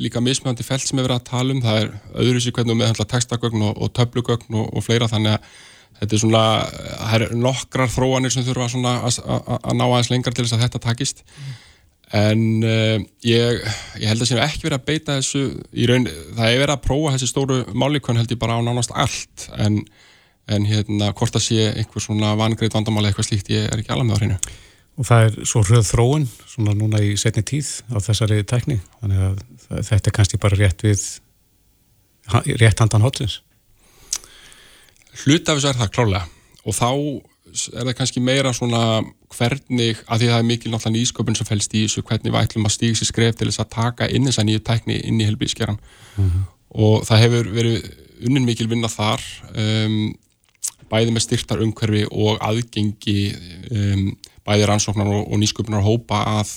líka 0.00 0.22
mismjöndi 0.24 0.66
felt 0.66 0.84
sem 0.86 0.98
við 0.98 1.08
verðum 1.08 1.20
að 1.20 1.28
tala 1.30 1.56
um, 1.56 1.64
það 1.64 1.82
er 1.82 1.90
öðru 2.24 2.42
sér 2.42 2.56
hvernig 2.56 2.78
með 2.80 3.02
textagögn 3.10 3.66
og, 3.68 3.74
og 3.76 3.92
töflugögn 3.96 4.56
og, 4.62 4.70
og 4.74 4.86
fleira 4.86 5.10
þannig 5.10 5.36
að 5.36 5.50
þetta 6.00 6.16
er 6.16 6.22
svona, 6.22 6.44
það 6.96 7.16
er 7.16 7.34
nokkrar 7.36 7.90
þróanir 7.92 8.32
sem 8.32 8.46
þurfa 8.46 8.70
svona 8.72 8.94
að 9.04 9.74
ná 9.76 9.84
aðeins 9.84 10.12
lengar 10.12 10.36
til 10.36 10.46
þess 10.46 10.56
að 10.56 10.62
þetta 10.64 10.82
takist 10.86 11.24
mm. 11.26 11.50
en 12.20 12.44
uh, 12.64 12.94
ég, 13.26 13.64
ég 14.00 14.06
held 14.08 14.24
að 14.24 14.30
sem 14.30 14.40
ekki 14.40 14.68
verið 14.68 14.78
að 14.78 14.86
beita 14.88 15.18
þessu 15.18 15.42
í 15.76 15.88
raun, 15.90 16.08
það 16.38 16.46
er 16.46 16.62
verið 16.62 16.76
að 16.76 16.86
prófa 16.86 17.16
þessi 17.16 17.30
stóru 17.30 17.60
málikon 17.74 18.20
held 18.20 18.32
ég 18.32 18.40
bara 18.40 18.56
á 18.56 18.60
nánast 18.64 18.94
allt 18.96 19.50
en, 19.60 19.82
en 20.48 20.66
hérna 20.66 21.12
hvort 21.12 21.36
að 21.36 21.46
sé 21.46 21.68
einhver 21.74 22.02
svona 22.02 22.34
vangreit 22.38 22.74
vandamáli 22.74 23.10
eitthvað 23.10 23.28
slíkt, 23.28 23.50
ég 23.52 23.68
er 23.68 23.78
ekki 23.78 23.92
alveg 23.92 24.08
með 24.08 24.16
á 24.16 24.20
hreinu. 24.20 24.38
Og 25.00 25.06
það 25.06 25.26
er 25.26 25.36
svo 25.48 25.62
hröð 25.64 25.86
þróun 25.88 26.26
svona 26.44 26.74
núna 26.76 27.00
í 27.04 27.14
setni 27.20 27.42
tíð 27.46 27.68
á 27.94 27.98
þessari 28.04 28.42
tekni 28.44 28.80
þannig 29.00 29.22
að 29.26 29.84
þetta 29.88 30.10
er 30.10 30.16
kannski 30.16 30.40
bara 30.42 30.58
rétt 30.60 30.84
við 30.84 31.04
rétt 32.60 32.82
handan 32.82 33.04
hotlins 33.04 33.40
Hlut 35.24 35.48
af 35.48 35.58
þessu 35.58 35.70
er 35.72 35.78
það 35.80 35.94
klálega 35.94 36.26
og 36.68 36.76
þá 36.76 36.90
er 37.50 37.86
það 37.88 37.96
kannski 37.98 38.22
meira 38.22 38.52
svona 38.54 39.00
hvernig, 39.34 40.02
að 40.06 40.22
því 40.22 40.28
að 40.28 40.32
það 40.34 40.38
er 40.38 40.48
mikil 40.48 40.72
náttúrulega 40.72 40.96
nýsköpun 40.96 41.38
sem 41.38 41.48
fælst 41.48 41.74
í 41.74 41.84
þessu, 41.86 42.04
hvernig 42.06 42.32
við 42.32 42.40
ætlum 42.42 42.68
að 42.68 42.74
stíga 42.76 42.98
sér 42.98 43.10
skref 43.10 43.38
til 43.38 43.48
þess 43.48 43.62
að 43.62 43.72
taka 43.74 44.08
inn 44.10 44.28
þessa 44.28 44.44
nýju 44.46 44.62
tækni 44.66 44.98
inn 45.08 45.20
í 45.20 45.26
helbíðskeran 45.26 45.78
mm 45.80 46.28
-hmm. 46.28 46.44
og 46.84 47.06
það 47.08 47.22
hefur 47.24 47.50
verið 47.56 47.90
unnin 48.26 48.46
mikil 48.46 48.68
vinna 48.70 48.90
þar 48.92 49.24
um, 49.54 50.14
bæði 50.90 51.14
með 51.14 51.26
styrtar 51.26 51.62
umhverfi 51.64 52.06
og 52.10 52.40
aðgengi 52.44 53.18
um, 53.70 54.06
bæði 54.46 54.68
rannsóknar 54.70 55.10
og, 55.10 55.26
og 55.30 55.40
nýsköpunar 55.40 55.84
hópa 55.86 56.24
að 56.40 56.56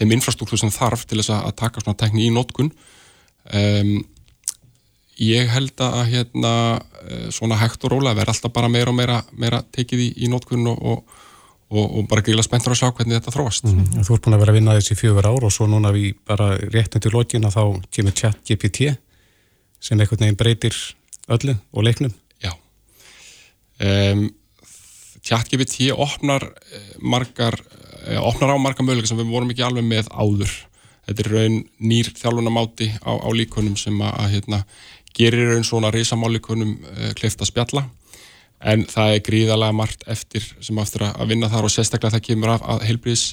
þeim 0.00 0.16
infrastruktúr 0.16 0.60
sem 0.60 0.72
þarf 0.72 1.04
til 1.06 1.20
þess 1.20 1.34
að 1.36 1.54
taka 1.60 1.82
svona 1.82 1.98
tækni 2.00 2.26
í 2.26 2.32
nótkun 2.34 2.72
um, 2.72 3.96
ég 5.20 5.50
held 5.52 5.82
að 5.82 5.98
hérna, 6.12 6.54
eh, 7.04 7.28
svona 7.30 7.58
hægt 7.60 7.84
og 7.84 7.92
róla 7.92 8.14
verði 8.16 8.34
alltaf 8.34 8.52
bara 8.52 8.68
meira 8.68 8.90
og 8.90 8.96
meira, 8.96 9.20
meira 9.32 9.62
tekið 9.62 10.00
í, 10.00 10.08
í 10.24 10.30
nótkunn 10.32 10.66
og, 10.72 11.04
og, 11.70 11.84
og 11.84 12.08
bara 12.08 12.24
gríla 12.24 12.44
spenntur 12.44 12.74
að 12.74 12.80
sjá 12.80 12.90
hvernig 12.90 13.18
þetta 13.18 13.34
þróast. 13.34 13.64
Mm 13.68 13.84
-hmm. 13.84 14.06
Þú 14.06 14.14
ert 14.14 14.24
búin 14.24 14.34
að 14.34 14.42
vera 14.44 14.52
að 14.52 14.58
vinna 14.58 14.76
þessi 14.78 14.98
fjögur 14.98 15.28
ár 15.28 15.44
og 15.44 15.52
svo 15.52 15.66
núna 15.66 15.92
við 15.92 16.14
bara 16.26 16.56
réttin 16.58 17.00
til 17.00 17.12
lógin 17.12 17.46
að 17.46 17.56
þá 17.56 17.82
kemur 17.90 18.12
chat 18.12 18.38
GPT 18.44 18.96
sem 19.80 20.00
einhvern 20.00 20.20
veginn 20.20 20.36
breytir 20.36 20.74
öllu 21.28 21.56
og 21.72 21.82
leiknum. 21.84 22.12
Um, 23.82 24.28
chat 25.22 25.48
GPT 25.50 25.92
opnar 25.94 26.42
eh, 26.42 26.94
margar, 27.00 27.56
eh, 28.06 28.18
opnar 28.18 28.54
á 28.54 28.58
margar 28.58 28.84
möguleika 28.86 29.10
sem 29.10 29.20
við 29.20 29.30
vorum 29.30 29.50
ekki 29.54 29.64
alveg 29.66 29.86
með 29.86 30.10
áður. 30.10 30.54
Þetta 31.06 31.22
er 31.24 31.30
raun 31.32 31.60
nýr 31.82 32.10
þjálfunamáti 32.14 32.88
á, 33.02 33.10
á 33.10 33.28
líkonum 33.34 33.76
sem 33.78 33.96
að, 34.02 34.12
að 34.22 34.34
hérna, 34.36 34.60
gerir 35.16 35.56
einn 35.56 35.66
svona 35.66 35.92
reysamálikunum 35.92 36.72
uh, 36.78 36.94
eh, 36.96 37.12
kleifta 37.18 37.48
spjalla 37.48 37.86
en 38.62 38.84
það 38.86 39.16
er 39.16 39.22
gríðalega 39.26 39.74
margt 39.74 40.04
eftir 40.10 40.44
sem 40.62 40.78
aftur 40.78 41.08
að 41.08 41.32
vinna 41.32 41.50
þar 41.50 41.66
og 41.66 41.72
sérstaklega 41.74 42.14
það 42.14 42.26
kemur 42.28 42.52
af 42.54 42.66
að 42.74 42.84
heilbriðs 42.88 43.24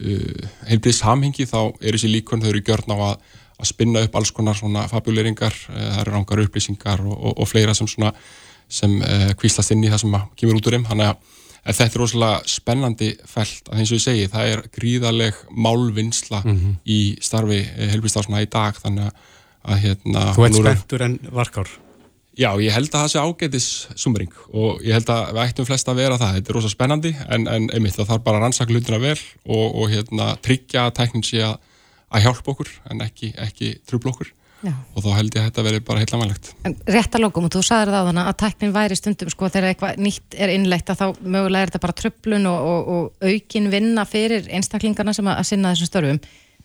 uh, 0.00 0.44
heilbriðs 0.70 1.02
hamhengi 1.04 1.48
þá 1.50 1.58
er 1.80 1.96
þessi 1.96 2.12
líkun 2.12 2.44
þau 2.44 2.52
eru 2.52 2.62
gjörn 2.64 2.94
á 2.94 2.98
að, 3.10 3.34
að 3.58 3.70
spinna 3.72 4.04
upp 4.06 4.16
alls 4.20 4.32
konar 4.34 4.56
svona 4.58 4.86
fabuleringar 4.90 5.52
uh, 5.52 5.76
það 5.76 6.00
eru 6.06 6.16
rángar 6.16 6.44
upplýsingar 6.46 7.04
og, 7.04 7.14
og, 7.18 7.36
og 7.42 7.50
fleira 7.50 7.76
sem 7.76 7.90
svona 7.90 8.14
sem 8.68 8.96
kvíslast 9.38 9.74
inn 9.74 9.84
í 9.84 9.92
það 9.92 10.04
sem 10.04 10.18
kemur 10.36 10.58
út 10.58 10.68
úr 10.68 10.78
þeim 10.78 10.88
þannig 10.88 11.12
að 11.12 11.74
þetta 11.74 11.84
er 11.86 12.00
rosalega 12.02 12.40
spennandi 12.50 13.10
fælt 13.28 13.70
að 13.70 13.78
eins 13.80 13.92
og 13.92 13.98
ég 13.98 14.04
segi 14.04 14.32
það 14.32 14.50
er 14.52 14.62
gríðaleg 14.74 15.38
málvinnsla 15.50 16.42
mm 16.44 16.56
-hmm. 16.56 16.74
í 16.84 17.00
starfi 17.24 17.62
heilbriðstafsna 17.62 18.42
í 18.44 18.50
dag 18.52 18.76
þannig 18.80 19.08
að 19.08 19.22
að 19.64 19.80
hérna... 19.86 20.28
Þú 20.36 20.46
ert 20.48 20.60
spenntur 20.60 21.04
en 21.06 21.16
varkár? 21.34 21.72
Já, 22.34 22.48
ég 22.58 22.74
held 22.74 22.90
að 22.90 23.04
það 23.04 23.10
sé 23.12 23.22
ágætis 23.22 23.66
sumring 23.94 24.32
og 24.50 24.80
ég 24.82 24.96
held 24.96 25.10
að 25.14 25.28
við 25.36 25.42
ættum 25.44 25.68
flest 25.68 25.90
að 25.90 26.00
vera 26.00 26.18
það. 26.18 26.38
Þetta 26.38 26.50
er 26.50 26.56
rosa 26.58 26.70
spennandi 26.72 27.12
en, 27.22 27.44
en 27.46 27.68
einmitt 27.70 27.94
það 27.94 28.08
þarf 28.10 28.24
bara 28.24 28.40
að 28.40 28.46
rannsaka 28.48 28.74
hlutina 28.74 28.98
vel 29.02 29.18
og, 29.44 29.68
og 29.68 29.92
hérna, 29.92 30.32
tryggja 30.42 30.88
að 30.88 30.96
tæknin 30.98 31.26
sé 31.26 31.44
að, 31.46 31.54
að 32.10 32.26
hjálpa 32.26 32.54
okkur 32.54 32.72
en 32.90 33.04
ekki, 33.06 33.30
ekki 33.44 33.70
trubla 33.86 34.10
okkur 34.16 34.32
Já. 34.64 34.72
og 34.72 35.04
þá 35.04 35.10
held 35.18 35.34
ég 35.34 35.42
að 35.42 35.48
þetta 35.50 35.64
veri 35.66 35.80
bara 35.84 36.00
heitla 36.00 36.20
mælegt. 36.20 36.52
Rétt 36.88 37.16
að 37.16 37.24
lókum 37.26 37.48
og 37.48 37.52
þú 37.52 37.64
sagði 37.66 37.92
það 37.92 38.00
á 38.00 38.08
þannig 38.08 38.30
að 38.30 38.38
tæknin 38.42 38.72
væri 38.74 38.96
stundum 38.96 39.32
sko 39.34 39.50
þegar 39.50 39.68
eitthvað 39.70 40.00
nýtt 40.00 40.38
er 40.40 40.52
innlegt 40.54 40.92
að 40.92 41.02
þá 41.02 41.06
mögulega 41.20 41.66
er 41.66 41.72
þetta 41.72 41.82
bara 41.84 41.96
trublun 41.98 42.48
og, 42.48 42.70
og, 42.70 42.94
og 42.94 43.28
aukin 43.28 43.68
vinna 43.74 44.06
fyrir 44.08 44.48
einstaklingarna 44.48 45.12
sem 45.16 45.28
að, 45.28 45.42
að 45.42 45.50
sinna 45.50 45.74
þessum 45.74 45.90
störfum 45.92 46.22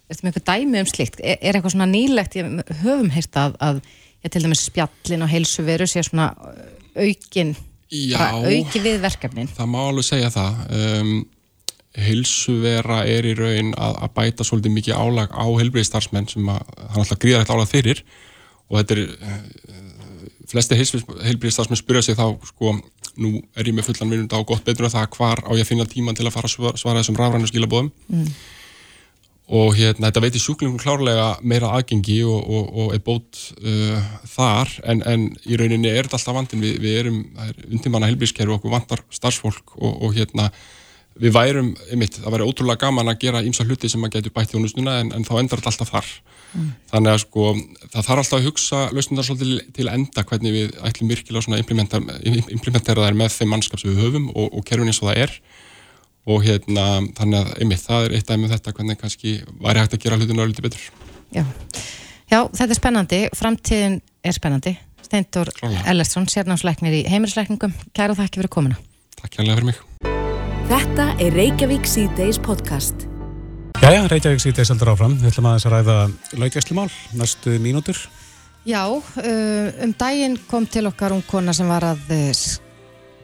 Erstu 0.09 0.25
með 0.25 0.31
eitthvað 0.39 0.47
dæmi 0.49 0.79
um 0.81 0.87
slikt? 0.89 1.19
Er, 1.21 1.37
er 1.37 1.57
eitthvað 1.57 1.73
svona 1.75 1.85
nýlegt, 1.89 2.37
höfum 2.81 3.11
heist 3.13 3.35
að, 3.37 3.57
að 3.61 3.81
ég 4.25 4.31
til 4.33 4.41
dæmis 4.41 4.63
spjallin 4.65 5.25
og 5.25 5.29
heilsuveru 5.29 5.85
sé 5.89 6.01
svona 6.07 6.31
aukin, 6.97 7.51
auki 8.09 8.81
við 8.81 9.03
verkefnin? 9.03 9.51
Það 9.53 9.69
má 9.69 9.77
alveg 9.83 10.07
segja 10.07 10.31
það. 10.33 10.63
Um, 10.79 11.11
heilsuvera 11.97 13.01
er 13.09 13.25
í 13.25 13.33
raun 13.37 13.73
að, 13.73 13.95
að 14.05 14.13
bæta 14.17 14.45
svolítið 14.45 14.75
mikið 14.75 14.99
álag 14.99 15.33
á 15.33 15.45
heilbreyðstarfsmenn 15.47 16.29
sem 16.29 16.51
að, 16.53 16.61
er 16.85 17.01
alltaf 17.01 17.21
gríðarægt 17.23 17.53
álag 17.53 17.71
fyrir. 17.71 18.03
Og 18.69 18.77
þetta 18.77 18.95
er, 18.95 19.01
uh, 19.25 19.79
flesti 20.51 20.77
heilbreyðstarfsmenn 20.77 21.81
spyrja 21.81 22.05
sig 22.05 22.19
þá, 22.19 22.27
sko, 22.51 22.77
nú 23.19 23.33
er 23.57 23.67
ég 23.67 23.75
með 23.75 23.89
fullan 23.89 24.13
vinnund 24.13 24.37
á 24.37 24.39
gott 24.45 24.63
betur 24.67 24.87
en 24.87 24.93
það 24.93 25.11
hvar 25.17 25.41
á 25.43 25.51
ég 25.57 25.65
að 25.65 25.71
finna 25.73 25.89
tíman 25.89 26.17
til 26.17 26.27
að 26.29 26.35
fara 26.37 26.49
að 26.49 26.79
svara 26.79 27.01
þessum 27.01 27.19
rafrænu 27.19 27.49
skilabóðum. 27.49 27.91
Mm. 28.13 28.31
Og 29.59 29.73
hérna, 29.73 30.11
þetta 30.11 30.21
veitir 30.21 30.41
sjúklingum 30.43 30.77
klárlega 30.77 31.31
meira 31.41 31.71
aðgengi 31.73 32.19
og, 32.21 32.37
og, 32.37 32.67
og 32.69 32.91
er 32.93 33.01
bót 33.01 33.39
uh, 33.65 34.11
þar. 34.29 34.75
En, 34.85 35.01
en 35.09 35.23
í 35.49 35.57
rauninni 35.57 35.89
er 35.89 36.05
þetta 36.05 36.19
alltaf 36.19 36.37
vandin 36.37 36.61
við, 36.61 36.75
við 36.83 36.99
erum, 37.01 37.23
það 37.33 37.49
er 37.49 37.71
undirmanna 37.71 38.11
helbískerfi 38.11 38.53
og 38.53 38.59
okkur 38.59 38.75
vantar 38.75 39.01
starfsfólk 39.17 39.73
og, 39.79 39.95
og 40.05 40.13
hérna 40.19 40.51
við 41.19 41.33
værum, 41.35 41.71
einmitt, 41.91 42.19
það 42.21 42.35
væri 42.35 42.47
ótrúlega 42.47 42.83
gaman 42.85 43.11
að 43.11 43.21
gera 43.23 43.41
ímsa 43.43 43.65
hluti 43.67 43.89
sem 43.91 44.03
að 44.05 44.17
getur 44.17 44.35
bætt 44.35 44.53
þjónustuna 44.53 44.99
en, 45.01 45.13
en 45.15 45.25
þá 45.27 45.33
endar 45.41 45.59
þetta 45.59 45.71
alltaf 45.73 45.91
þar 45.91 46.11
mm. 46.53 46.67
þannig 46.93 47.11
að 47.11 47.21
sko, 47.25 47.47
það 47.85 48.05
þarf 48.09 48.21
alltaf 48.23 48.37
að 48.37 48.45
hugsa 48.47 48.83
lausnundar 48.95 49.27
svolítið 49.27 49.73
til 49.75 49.89
enda 49.91 50.25
hvernig 50.29 50.55
við 50.55 50.77
ætlum 50.87 51.11
virkilega 51.11 51.45
svona 51.45 51.59
implementera, 51.59 53.07
þær 53.07 53.19
með 53.19 53.35
þeim 53.35 53.51
mannskap 53.55 53.81
sem 53.81 53.91
við 53.91 54.05
höfum 54.05 54.29
og 54.31 54.61
kerfin 54.69 54.93
eins 54.93 55.01
og 55.03 55.09
það 55.09 55.25
er 55.25 55.35
og 56.29 56.45
hérna, 56.45 56.85
þannig 57.17 57.39
að 57.39 57.53
einmitt, 57.63 57.85
það 57.85 58.05
er 58.05 58.15
eitt 58.17 58.29
dæmi 58.29 58.45
um 58.45 58.53
þetta 58.53 58.73
hvernig 58.77 58.99
kannski 58.99 59.35
væri 59.63 59.83
hægt 59.83 59.95
að 59.97 60.03
gera 60.03 60.19
hlutinu 60.19 60.43
að 60.43 60.51
luti 60.51 60.65
betur. 60.65 60.85
Já. 61.33 61.43
Já, 62.29 62.39
þetta 62.53 62.69
er 62.69 62.77
spennandi, 62.77 63.21
framtíðin 63.37 63.99
er 64.21 64.37
spennandi. 64.37 64.75
Steindur 65.09 65.49
Ellertsson, 65.89 66.29
sérnámsleiknir 66.29 66.99
í 66.99 67.05
heimilisleikningum, 67.09 67.73
kæra 67.97 68.13
og 68.13 68.21
þakki 68.21 68.43
fyrir 68.43 68.53
komina. 68.59 68.81
Takk 69.17 69.39
hérlega 69.39 69.57
fyrir 69.57 69.71
mig. 69.71 69.88
Þetta 70.69 71.15
er 71.17 71.33
Reykjavík 71.33 71.87
C-Days 71.89 72.37
podcast. 72.45 73.07
Jæja, 73.81 74.03
Reykjavík 74.05 74.43
C-Days 74.43 74.69
heldur 74.69 74.91
áfram. 74.91 75.15
Við 75.17 75.31
ætlum 75.31 75.47
að 75.49 75.55
þess 75.55 75.65
að 75.65 75.73
ræða 75.73 75.95
laugjastlumál, 76.43 76.85
næstu 77.17 77.55
mínútur. 77.63 77.97
Já, 78.69 78.83
uh, 78.85 79.71
um 79.81 79.95
daginn 79.97 80.37
kom 80.45 80.67
til 80.69 80.85
okkar 80.85 81.15
um 81.15 81.23
kona 81.25 81.55
sem 81.57 81.65
var 81.65 81.87
að 81.89 82.03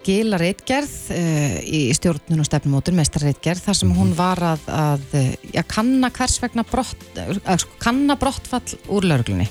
skila 0.06 0.38
reitgerð 0.38 0.92
uh, 1.16 1.56
í 1.66 1.90
stjórnun 1.98 2.44
og 2.44 2.46
stefnumótur, 2.46 2.94
meistar 2.94 3.24
reitgerð, 3.26 3.64
þar 3.66 3.78
sem 3.80 3.94
hún 3.96 4.12
mhm. 4.12 4.18
var 4.20 4.42
að, 4.54 4.68
að 4.70 5.16
ja, 5.56 5.64
kanna 5.66 6.12
hvers 6.14 6.38
vegna 6.44 6.66
brott, 6.68 7.06
uh, 7.18 7.56
kanna 7.82 8.18
brottfall 8.20 8.78
úr 8.94 9.08
lauruglunni 9.10 9.48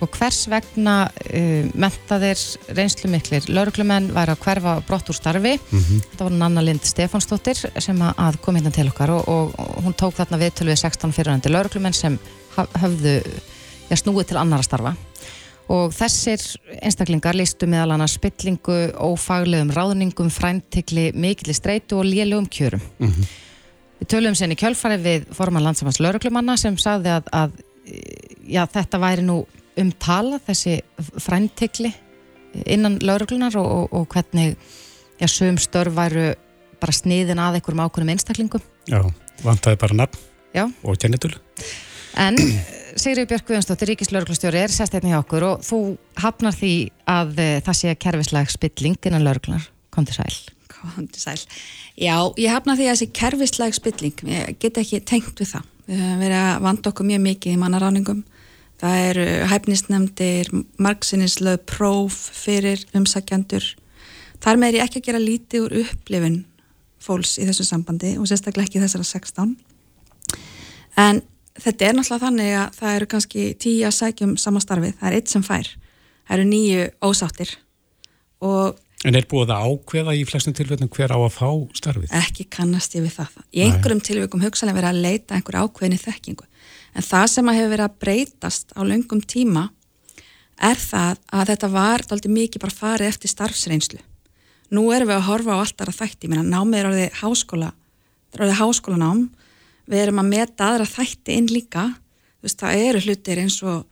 og 0.00 0.16
hvers 0.16 0.46
vegna 0.48 0.94
uh, 1.10 1.68
mentaðir 1.76 2.40
reynslu 2.72 3.10
miklir 3.12 3.50
lauruglumenn 3.52 4.08
væri 4.16 4.32
að 4.32 4.42
hverfa 4.46 4.74
brott 4.88 5.12
úr 5.12 5.18
starfi 5.18 5.58
mm 5.58 5.78
-hmm. 5.84 6.02
þetta 6.08 6.28
var 6.30 6.38
Nanna 6.38 6.64
Lind 6.64 6.84
Stefánsdóttir 6.88 7.60
sem 7.76 8.00
að 8.00 8.40
kom 8.40 8.56
hérna 8.56 8.72
til 8.72 8.88
okkar 8.88 9.10
og, 9.10 9.28
og, 9.28 9.52
og 9.58 9.84
hún 9.84 9.94
tók 9.94 10.16
þarna 10.16 10.40
viðtölu 10.40 10.72
við 10.72 10.80
16 10.80 11.12
fyrirhandi 11.12 11.52
lauruglumenn 11.52 11.92
sem 11.92 12.18
hafðu 12.56 13.20
ja, 13.90 13.96
snúið 13.96 14.32
til 14.32 14.40
annara 14.40 14.62
starfa 14.62 14.96
og 15.70 15.92
þessir 15.94 16.42
einstaklingar 16.80 17.36
listu 17.38 17.68
meðal 17.70 17.94
hana 17.94 18.08
spillingu, 18.10 18.78
ófaglegum 18.98 19.70
ráðningum, 19.74 20.30
fræntikli, 20.34 21.10
mikilli 21.14 21.54
streitu 21.54 22.00
og 22.00 22.08
lélugum 22.08 22.48
kjörum. 22.50 22.82
Mm 22.98 23.08
-hmm. 23.08 23.30
Við 24.00 24.08
töluðum 24.08 24.34
senni 24.34 24.56
kjölfarið 24.56 25.02
við 25.04 25.24
forman 25.36 25.62
landsamans 25.62 26.00
lauruglumanna 26.00 26.56
sem 26.56 26.78
sagði 26.78 27.08
að, 27.08 27.24
að 27.32 27.50
já, 28.48 28.66
þetta 28.66 28.98
væri 28.98 29.22
nú 29.22 29.46
umtala 29.76 30.40
þessi 30.46 30.80
fræntikli 31.18 31.92
innan 32.66 32.98
lauruglunar 32.98 33.56
og, 33.56 33.66
og, 33.66 33.92
og 33.92 34.08
hvernig 34.08 34.56
já, 35.20 35.26
sögum 35.26 35.58
störf 35.58 35.94
væru 35.94 36.34
bara 36.80 36.92
sniðin 36.92 37.38
að 37.38 37.54
einhverjum 37.54 37.84
ákveðnum 37.84 38.12
einstaklingum. 38.14 38.62
Já, 38.88 39.04
vantæði 39.44 39.76
bara 39.76 39.94
nafn 39.94 40.18
já. 40.54 40.72
og 40.82 40.98
kennitölu. 40.98 41.38
En 42.16 42.36
Sigri 43.00 43.22
Björk 43.24 43.46
Guðansdóttir, 43.48 43.94
Ríkislauglustjóri 43.94 44.58
er 44.60 44.72
sérstætni 44.74 45.08
hjá 45.14 45.22
okkur 45.22 45.44
og 45.46 45.62
þú 45.64 45.76
hafnar 46.20 46.52
því 46.52 46.72
að 47.08 47.30
uh, 47.40 47.52
það 47.64 47.76
sé 47.78 47.92
kerfisleg 47.96 48.50
spilling 48.52 48.98
innan 49.08 49.24
lauglunar. 49.24 49.62
Kom 49.88 50.04
til 50.04 50.18
sæl. 50.18 50.36
Kom 50.68 51.06
til 51.08 51.22
sæl. 51.22 51.38
Já, 51.96 52.18
ég 52.36 52.52
hafnar 52.52 52.76
því 52.76 52.88
að 52.88 52.92
það 52.92 52.98
sé 53.00 53.08
kerfisleg 53.16 53.78
spilling. 53.78 54.20
Ég 54.28 54.58
get 54.60 54.82
ekki 54.82 55.00
tengt 55.08 55.40
við 55.40 55.48
það. 55.54 55.70
Við 55.86 56.02
höfum 56.02 56.20
verið 56.26 56.42
að 56.42 56.60
vanda 56.66 56.92
okkur 56.92 57.08
mjög 57.08 57.24
mikið 57.24 57.56
í 57.56 57.62
mannaráningum. 57.62 58.20
Það 58.84 59.06
eru 59.06 59.26
hæfnisnefndir, 59.54 60.52
margsinnislöð, 60.76 61.58
próf 61.72 62.20
fyrir 62.36 62.84
umsakjandur. 63.00 63.72
Þar 64.44 64.60
með 64.60 64.74
er 64.74 64.80
ég 64.82 64.86
ekki 64.90 65.00
að 65.00 65.08
gera 65.08 65.24
lítið 65.24 65.66
úr 65.70 65.78
upplifun 65.86 66.40
fólks 67.00 67.38
í 67.40 67.48
þessu 67.48 67.64
sambandi 67.64 68.18
og 68.20 68.28
sérstaklega 68.28 68.68
ekki 68.68 68.84
þessara 68.84 69.08
16. 69.08 69.56
En 71.00 71.24
þetta 71.64 71.86
er 71.86 71.96
náttúrulega 71.96 72.26
þannig 72.26 72.52
að 72.58 72.76
það 72.80 72.96
eru 72.98 73.08
kannski 73.14 73.46
tíu 73.60 73.86
að 73.88 73.96
sækjum 73.98 74.36
samastarfið, 74.40 74.94
það 75.00 75.08
er 75.10 75.16
eitt 75.18 75.32
sem 75.32 75.44
fær 75.46 75.68
það 76.30 76.36
eru 76.36 76.46
nýju 76.50 76.86
ósáttir 77.10 77.56
og 78.44 78.78
En 79.00 79.16
er 79.16 79.24
búið 79.24 79.48
að 79.54 79.64
ákveða 79.64 80.12
í 80.12 80.26
flestum 80.28 80.52
tilfellum 80.52 80.90
hver 80.92 81.08
á 81.08 81.16
að 81.16 81.32
fá 81.32 81.48
starfið? 81.72 82.10
Ekki 82.18 82.44
kannast 82.52 82.92
ég 82.98 83.00
við 83.06 83.14
það. 83.16 83.38
Í 83.48 83.62
einhverjum 83.64 84.02
tilvægum 84.04 84.42
hugsalega 84.44 84.76
verið 84.76 84.90
að 84.90 85.04
leita 85.06 85.38
einhver 85.38 85.56
ákveðinni 85.56 85.96
þekkingu. 86.02 86.44
En 86.92 87.06
það 87.06 87.24
sem 87.32 87.48
að 87.48 87.56
hefur 87.56 87.72
verið 87.72 87.86
að 87.86 87.96
breytast 88.04 88.76
á 88.76 88.80
löngum 88.84 89.22
tíma 89.24 89.62
er 90.60 90.76
það 90.76 91.16
að 91.32 91.48
þetta 91.54 91.72
var 91.72 92.04
doldið 92.10 92.36
mikið 92.36 92.60
bara 92.66 92.76
farið 92.76 93.08
eftir 93.08 93.32
starfsreynslu. 93.32 94.02
Nú 94.76 94.84
erum 94.92 95.08
við 95.08 95.16
að 95.16 95.28
horfa 95.30 95.56
á 95.56 95.62
alltaf 95.64 95.96
þætti, 95.96 96.28
mér 96.28 96.44
að 99.88 99.94
er 99.94 99.96
er 99.96 99.96
við 99.96 100.02
erum 100.04 100.20
að 100.22 100.30
meta 100.34 100.68
aðra 100.68 100.86
þætti 100.86 101.36
inn 101.38 101.48
líka, 101.50 101.94
veist, 102.42 102.60
það 102.60 102.84
eru 102.88 103.00
hlutir 103.06 103.38
eins 103.38 103.62
og 103.62 103.86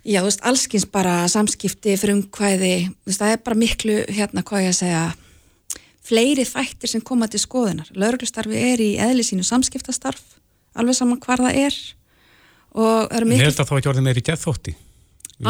Já, 0.00 0.22
veist, 0.24 0.40
allskins 0.48 0.86
bara 0.88 1.28
samskipti, 1.28 1.92
frumkvæði, 2.00 2.88
veist, 3.04 3.20
það 3.20 3.34
er 3.34 3.40
bara 3.44 3.56
miklu, 3.60 3.96
hérna, 4.08 4.40
hvað 4.40 4.62
ég 4.64 4.70
að 4.72 4.78
segja, 4.78 5.02
fleiri 6.08 6.46
þættir 6.48 6.88
sem 6.88 7.02
koma 7.04 7.28
til 7.28 7.40
skoðunar. 7.42 7.90
Lauruglustarfi 7.92 8.56
er 8.56 8.80
í 8.80 8.94
eðli 8.96 9.26
sínu 9.28 9.44
samskiptastarf, 9.44 10.22
alveg 10.72 10.96
saman 10.96 11.20
hvar 11.20 11.44
það 11.44 11.58
er. 11.66 11.76
Og 12.72 13.12
eru 13.12 13.28
miklu... 13.28 13.42
En 13.42 13.50
er 13.50 13.52
þetta 13.52 13.68
þá 13.68 13.74
ekki 13.76 13.92
orðið 13.92 14.06
meiri 14.08 14.24
geðþótti? 14.24 14.74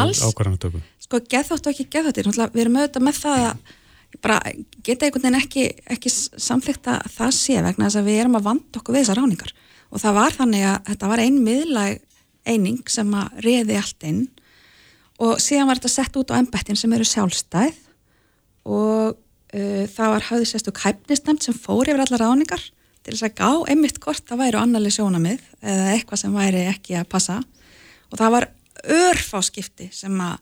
Alls, 0.03 0.19
sko, 0.19 1.23
geðþótti 1.31 1.71
og 1.71 1.71
ekki 1.71 1.87
geðþótti, 1.95 2.27
við 2.27 2.63
erum 2.65 2.77
auðvitað 2.81 3.07
með 3.07 3.23
það 3.23 3.45
að 3.45 3.71
bara 4.19 4.39
geta 4.83 5.07
einhvern 5.07 5.23
veginn 5.23 5.39
ekki, 5.39 5.65
ekki 5.93 6.11
samflegt 6.11 6.89
að 6.91 7.05
það 7.15 7.33
sé 7.37 7.57
vegna 7.63 7.87
þess 7.87 7.99
að 8.01 8.09
við 8.09 8.19
erum 8.23 8.37
að 8.39 8.47
vanda 8.49 8.81
okkur 8.81 8.95
við 8.95 9.05
þessar 9.05 9.21
ráningar. 9.21 9.53
Og 9.91 10.03
það 10.03 10.17
var 10.17 10.35
þannig 10.35 10.67
að 10.67 10.77
þetta 10.89 11.11
var 11.11 11.23
ein 11.23 11.39
miðlag 11.45 12.01
eining 12.47 12.83
sem 12.91 13.15
að 13.15 13.41
reði 13.45 13.79
allt 13.79 14.05
inn. 14.07 14.21
Og 15.21 15.41
síðan 15.43 15.69
var 15.69 15.79
þetta 15.79 15.93
sett 15.95 16.19
út 16.19 16.33
á 16.33 16.39
ennbættin 16.39 16.79
sem 16.79 16.93
eru 16.95 17.07
sjálfstæð. 17.07 17.79
Og 18.67 19.15
uh, 19.15 19.83
það 19.95 20.13
var 20.15 20.27
hafði 20.29 20.49
sérstu 20.49 20.73
kæpnisnemt 20.75 21.45
sem 21.45 21.57
fór 21.57 21.89
yfir 21.89 22.03
allar 22.05 22.25
ráningar 22.27 22.63
til 23.01 23.15
þess 23.15 23.25
að 23.25 23.37
gá 23.39 23.49
einmitt 23.71 23.99
hvort 24.01 24.25
það 24.29 24.43
væri 24.43 24.59
annarlega 24.61 24.97
sjónamið 24.99 25.45
eða 25.65 25.93
eitthvað 25.95 26.21
sem 26.21 26.35
væri 26.35 26.65
ekki 26.69 26.97
að 26.99 27.09
passa. 27.09 27.39
Og 28.11 28.19
það 28.19 28.35
var 28.35 28.49
örfáskipti 28.81 29.89
sem 29.93 30.13
að 30.21 30.37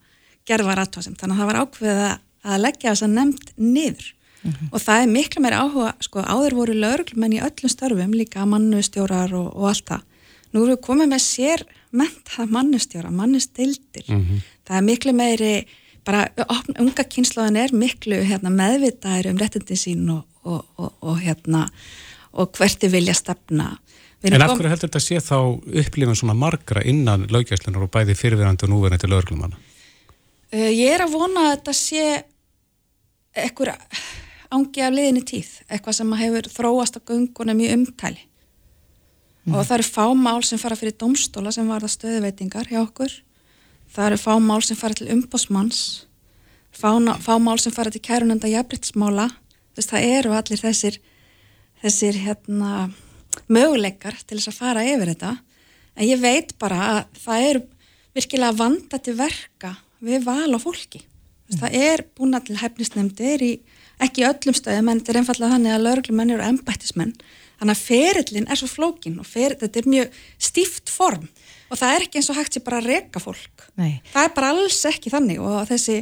gerða 0.49 0.71
var 0.71 0.81
aðtóðsum 0.83 1.15
þannig 1.19 1.35
að 1.35 1.41
það 1.41 1.49
var 1.49 1.59
ákveðið 1.63 2.01
að 2.07 2.17
leggja 2.63 2.93
þess 2.93 3.05
að 3.07 3.15
nefnd 3.17 3.51
niður 3.57 4.05
mm 4.43 4.51
-hmm. 4.51 4.69
og 4.71 4.81
það 4.81 5.01
er 5.01 5.11
miklu 5.15 5.41
meira 5.41 5.63
áhuga 5.63 5.93
sko 5.99 6.19
áður 6.21 6.55
voru 6.59 6.73
löglumenn 6.73 7.37
í 7.37 7.41
öllum 7.43 7.69
störfum 7.69 8.13
líka 8.13 8.45
mannustjórar 8.45 9.33
og, 9.33 9.55
og 9.55 9.67
allt 9.73 9.85
það 9.89 10.01
nú 10.51 10.63
erum 10.63 10.75
við 10.75 10.85
komið 10.87 11.07
með 11.13 11.21
sér 11.21 11.65
mentað 11.91 12.49
mannustjóra, 12.49 13.11
mannustildir 13.11 14.05
mm 14.07 14.21
-hmm. 14.21 14.39
það 14.65 14.77
er 14.77 14.83
miklu 14.83 15.13
meiri 15.13 15.67
bara 16.05 16.27
unga 16.79 17.03
kynslaðin 17.03 17.57
er 17.57 17.73
miklu 17.73 18.23
hérna, 18.23 18.49
meðvitaðir 18.49 19.31
um 19.31 19.37
réttindi 19.37 19.75
sín 19.75 20.09
og, 20.09 20.23
og, 20.43 20.65
og, 20.77 20.93
og 21.01 21.19
hérna 21.19 21.69
og 22.31 22.51
hverti 22.57 22.87
vilja 22.87 23.13
stefna 23.13 23.77
En 24.19 24.41
af 24.41 24.51
hverju 24.51 24.67
heldur 24.67 24.89
þetta 24.89 24.99
sé 24.99 25.19
þá 25.23 25.37
upplifin 25.79 26.15
svona 26.15 26.33
margra 26.35 26.81
innan 26.83 27.29
lögjæslunar 27.31 27.85
og 27.85 27.91
bæði 27.93 28.17
fyrirverandi 28.19 28.65
og 28.67 28.73
núverandi 28.73 29.07
löglumanna? 29.07 29.55
Uh, 30.49 30.69
ég 30.73 30.95
er 30.95 31.05
að 31.05 31.15
vona 31.17 31.45
að 31.45 31.55
þetta 31.55 31.75
sé 31.77 32.05
ekkur 33.37 33.71
ángi 34.49 34.81
af 34.81 34.95
liðinni 34.95 35.21
tíð, 35.29 35.49
eitthvað 35.69 35.99
sem 35.99 36.13
hefur 36.23 36.49
þróast 36.49 36.97
á 36.97 37.05
gungunum 37.05 37.59
í 37.61 37.69
umtæli 37.75 38.23
mm. 39.45 39.53
og 39.53 39.61
það 39.61 39.75
eru 39.77 39.87
fámál 39.89 40.41
sem 40.47 40.61
fara 40.61 40.77
fyrir 40.79 40.97
domstóla 40.97 41.53
sem 41.53 41.69
varða 41.69 41.91
stöðuveitingar 41.93 42.71
hjá 42.71 42.81
okkur. 42.81 43.13
Það 43.93 44.07
eru 44.07 44.21
fámál 44.21 44.63
sem 44.65 44.77
fara 44.77 44.97
til 44.97 45.09
umbósmanns 45.13 45.83
fámál 46.73 47.57
sem 47.61 47.73
fara 47.73 47.91
til 47.93 48.01
kærunenda 48.01 48.49
jafnbryttsmála 48.49 49.29
það 49.79 50.05
eru 50.19 50.33
allir 50.35 50.59
þessir 50.59 50.97
þessir 51.79 52.17
hérna 52.19 52.89
möguleikar 53.47 54.17
til 54.25 54.39
þess 54.39 54.51
að 54.51 54.57
fara 54.57 54.85
yfir 54.87 55.13
þetta. 55.13 55.35
En 55.95 56.07
ég 56.07 56.19
veit 56.19 56.55
bara 56.59 56.79
að 56.89 56.99
það 57.23 57.45
eru 57.49 57.61
virkilega 58.17 58.57
vanda 58.59 58.99
til 58.99 59.15
verka 59.15 59.75
við 60.03 60.25
val 60.27 60.51
á 60.55 60.59
fólki 60.61 61.03
mm. 61.03 61.59
það 61.59 61.77
er 61.81 62.05
búin 62.17 62.37
allir 62.37 62.61
hefnisnefndir 62.63 63.45
í 63.45 63.53
ekki 63.99 64.27
öllum 64.27 64.55
stöðum 64.55 64.91
en 64.93 65.01
þetta 65.01 65.13
er 65.13 65.21
einfallega 65.21 65.55
þannig 65.57 65.75
að 65.75 65.85
lauruglumenn 65.85 66.35
eru 66.37 66.49
embættismenn 66.53 67.15
Þannig 67.59 67.75
að 67.75 67.83
ferillin 67.83 68.47
er 68.47 68.59
svo 68.59 68.69
flókin 68.71 69.19
og 69.19 69.27
fer, 69.27 69.57
þetta 69.59 69.81
er 69.81 69.91
mjög 69.91 70.19
stíft 70.39 70.91
form 70.93 71.27
og 71.69 71.77
það 71.77 71.91
er 71.93 72.03
ekki 72.05 72.17
eins 72.17 72.29
og 72.31 72.37
hægt 72.39 72.55
sem 72.55 72.63
bara 72.65 72.79
að 72.79 72.87
reyka 72.89 73.21
fólk. 73.21 73.67
Nei. 73.77 73.99
Það 74.09 74.25
er 74.25 74.31
bara 74.37 74.51
alls 74.55 74.79
ekki 74.89 75.11
þannig 75.13 75.41
og 75.43 75.57
þessi 75.69 75.97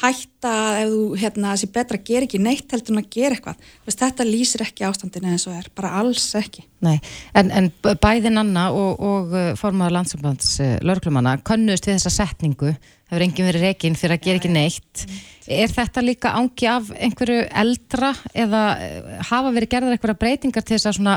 hætta 0.00 0.52
ef 0.80 0.92
þú, 0.92 1.00
hérna, 1.20 1.50
þessi 1.52 1.68
betra 1.74 1.98
ger 2.06 2.24
ekki 2.24 2.40
neitt 2.40 2.72
heldur 2.72 2.94
en 2.94 3.02
að 3.02 3.10
gera 3.12 3.36
eitthvað. 3.36 3.66
Veist, 3.84 4.00
þetta 4.00 4.26
lýsir 4.28 4.64
ekki 4.64 4.86
ástandinu 4.86 5.34
eins 5.34 5.44
og 5.50 5.58
er, 5.58 5.66
bara 5.76 5.90
alls 6.00 6.24
ekki. 6.38 6.64
Nei, 6.86 6.94
en, 7.36 7.50
en 7.58 7.68
bæðin 8.00 8.40
Anna 8.40 8.70
og, 8.72 9.02
og 9.04 9.34
uh, 9.34 9.50
formáður 9.60 9.98
landsambands 9.98 10.54
uh, 10.62 10.78
lörglumanna 10.86 11.36
kannust 11.44 11.90
við 11.90 11.98
þessa 11.98 12.14
setningu, 12.22 12.72
það 13.10 13.16
verður 13.16 13.26
enginn 13.26 13.48
verið 13.50 13.64
reygin 13.66 13.98
fyrir 13.98 14.16
að 14.16 14.26
gera 14.26 14.40
ekki 14.40 14.52
neitt. 14.54 15.06
Er 15.50 15.72
þetta 15.74 16.04
líka 16.06 16.34
ángi 16.38 16.68
af 16.70 16.92
einhverju 16.94 17.40
eldra 17.62 18.12
eða 18.32 18.66
uh, 18.78 19.16
hafa 19.32 19.54
verið 19.56 19.74
gerðar 19.74 19.96
einhverja 19.96 20.20
breytingar 20.22 20.64
til 20.64 20.78
þess 20.78 20.92
að 20.92 21.00
svona 21.00 21.16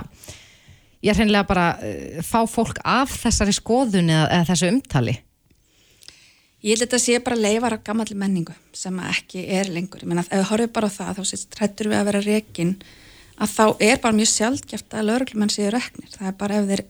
ég 1.04 1.20
hreinlega 1.20 1.46
bara 1.46 1.68
fá 2.24 2.42
fólk 2.50 2.80
af 2.88 3.14
þessari 3.22 3.54
skoðun 3.54 4.10
eða, 4.10 4.26
eða 4.40 4.50
þessu 4.50 4.72
umtali? 4.72 5.16
Ég 6.64 6.78
held 6.78 6.86
að 6.86 6.88
þetta 6.88 7.04
sé 7.04 7.20
bara 7.20 7.36
leifar 7.36 7.74
af 7.76 7.82
gammalli 7.84 8.16
menningu 8.16 8.54
sem 8.72 9.00
ekki 9.04 9.42
er 9.52 9.68
lengur. 9.68 10.00
Ég 10.00 10.08
menna, 10.08 10.24
ef 10.24 10.32
við 10.32 10.46
horfum 10.48 10.76
bara 10.78 10.88
á 10.88 10.96
það, 10.96 11.18
þá 11.20 11.50
trættur 11.58 11.90
við 11.92 11.98
að 11.98 12.06
vera 12.08 12.22
rekin, 12.24 12.70
að 13.36 13.52
þá 13.52 13.66
er 13.84 14.00
bara 14.06 14.16
mjög 14.16 14.30
sjálfgeft 14.32 14.96
að 14.96 15.10
lauruglumenn 15.10 15.52
séu 15.52 15.74
reknir. 15.74 16.08
Það 16.14 16.30
er 16.30 16.38
bara 16.40 16.62
ef 16.62 16.70
þeir 16.70 16.86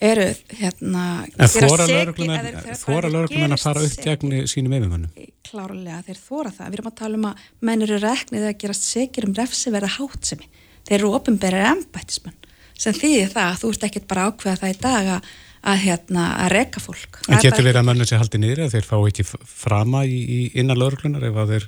eru, 0.00 0.26
hérna... 0.60 1.04
En 1.36 1.52
þóra 1.52 3.10
lauruglumenn 3.10 3.56
að 3.56 3.62
fara 3.62 3.84
upp 3.86 4.00
gegn 4.06 4.34
sínum 4.50 4.76
yfirmönnum? 4.78 5.28
Klárlega, 5.50 6.00
þeir 6.06 6.22
þóra 6.22 6.54
það. 6.56 6.70
Við 6.70 6.78
erum 6.78 6.90
að 6.90 6.98
tala 7.02 7.20
um 7.20 7.28
að 7.30 7.44
menn 7.68 7.86
eru 7.86 8.00
reknið 8.00 8.48
að 8.48 8.58
gera 8.64 8.78
segir 8.78 9.28
um 9.28 9.36
refsi 9.36 9.74
verða 9.74 9.92
hátsemi. 9.98 10.50
Þeir 10.88 10.98
eru 11.00 11.14
ofinberið 11.18 11.68
embætismenn 11.74 12.36
sem 12.80 12.96
þýðir 12.96 13.32
það 13.34 13.46
að 13.46 13.60
þú 13.60 13.70
ert 13.74 13.86
ekkert 13.90 14.08
bara 14.08 14.26
ákveða 14.30 14.60
það 14.62 14.70
í 14.72 14.76
dag 14.80 15.08
að 15.18 15.30
að, 15.60 15.82
hérna, 15.84 16.26
að 16.44 16.52
reka 16.54 16.82
fólk. 16.82 17.20
En 17.28 17.40
getur 17.42 17.64
verið 17.64 17.82
að 17.82 17.86
mönnu 17.90 18.06
sér 18.08 18.22
haldið 18.22 18.42
niður 18.44 18.62
eða 18.64 18.74
þeir 18.76 18.88
fá 18.88 18.96
ekki 18.98 19.26
frama 19.28 20.02
í, 20.08 20.18
í 20.20 20.40
innan 20.60 20.80
lauruglunar 20.80 21.26
ef 21.28 21.40
að 21.42 21.54
þeir 21.54 21.66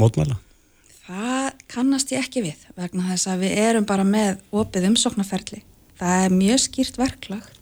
mótmæla? 0.00 0.38
Það 1.06 1.50
kannast 1.70 2.14
ég 2.14 2.24
ekki 2.24 2.42
við 2.48 2.64
vegna 2.78 3.10
þess 3.12 3.30
að 3.30 3.44
við 3.44 3.60
erum 3.62 3.88
bara 3.88 4.06
með 4.08 4.40
opið 4.56 4.88
umsóknarferli. 4.90 5.60
Það 6.00 6.24
er 6.24 6.34
mjög 6.34 6.62
skýrt 6.64 6.98
verklag. 7.00 7.52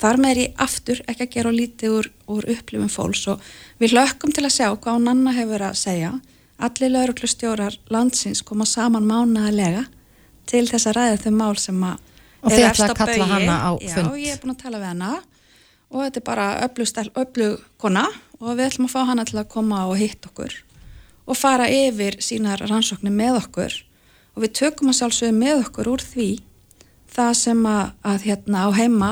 Þar 0.00 0.20
með 0.20 0.30
er 0.30 0.40
ég 0.40 0.60
aftur 0.64 1.00
ekki 1.04 1.26
að 1.26 1.32
gera 1.34 1.54
lítið 1.54 1.96
úr, 1.98 2.10
úr 2.32 2.46
upplifum 2.54 2.88
fólks 2.88 3.26
og 3.28 3.42
við 3.82 3.96
lökkum 3.98 4.32
til 4.32 4.46
að 4.46 4.54
sjá 4.56 4.68
hvað 4.72 5.02
Nanna 5.04 5.34
hefur 5.36 5.64
að 5.66 5.80
segja. 5.80 6.12
Allir 6.60 6.94
lauruglustjórar 6.94 7.76
landsins 7.92 8.40
koma 8.44 8.66
saman 8.68 9.08
mánaðalega 9.08 9.86
til 10.48 10.66
þess 10.68 10.88
að 10.88 10.96
ræða 10.96 11.20
þau 11.24 11.34
mál 11.36 11.56
sem 11.60 11.84
að 11.84 11.98
Og 12.40 12.54
þið 12.54 12.66
ætlaði 12.70 12.92
að 12.94 13.00
kalla 13.00 13.28
hana 13.28 13.56
á 13.60 13.70
fund? 13.76 14.08
Já, 14.08 14.20
ég 14.24 14.32
er 14.32 14.40
búin 14.40 14.54
að 14.54 14.62
tala 14.62 14.80
við 14.80 14.90
hana. 14.90 15.12
Og 15.90 16.04
þetta 16.06 16.20
er 16.20 16.26
bara 16.26 16.46
öflug 17.20 17.64
kona. 17.80 18.04
Og 18.40 18.54
við 18.56 18.66
ætlum 18.70 18.88
að 18.88 18.94
fá 18.94 19.00
hana 19.10 19.26
til 19.28 19.40
að 19.42 19.50
koma 19.52 19.82
og 19.90 19.98
hitt 20.00 20.28
okkur. 20.30 20.54
Og 21.28 21.36
fara 21.36 21.66
yfir 21.68 22.16
sínar 22.24 22.62
rannsóknir 22.64 23.12
með 23.12 23.42
okkur. 23.42 23.76
Og 24.36 24.44
við 24.46 24.54
tökum 24.56 24.92
að 24.92 25.00
sjálfsögja 25.00 25.36
með 25.36 25.66
okkur 25.66 25.90
úr 25.92 26.04
því 26.04 26.30
það 27.10 27.32
sem 27.36 27.60
að, 27.66 27.92
að 28.06 28.26
hérna 28.28 28.64
á 28.64 28.68
heima 28.72 29.10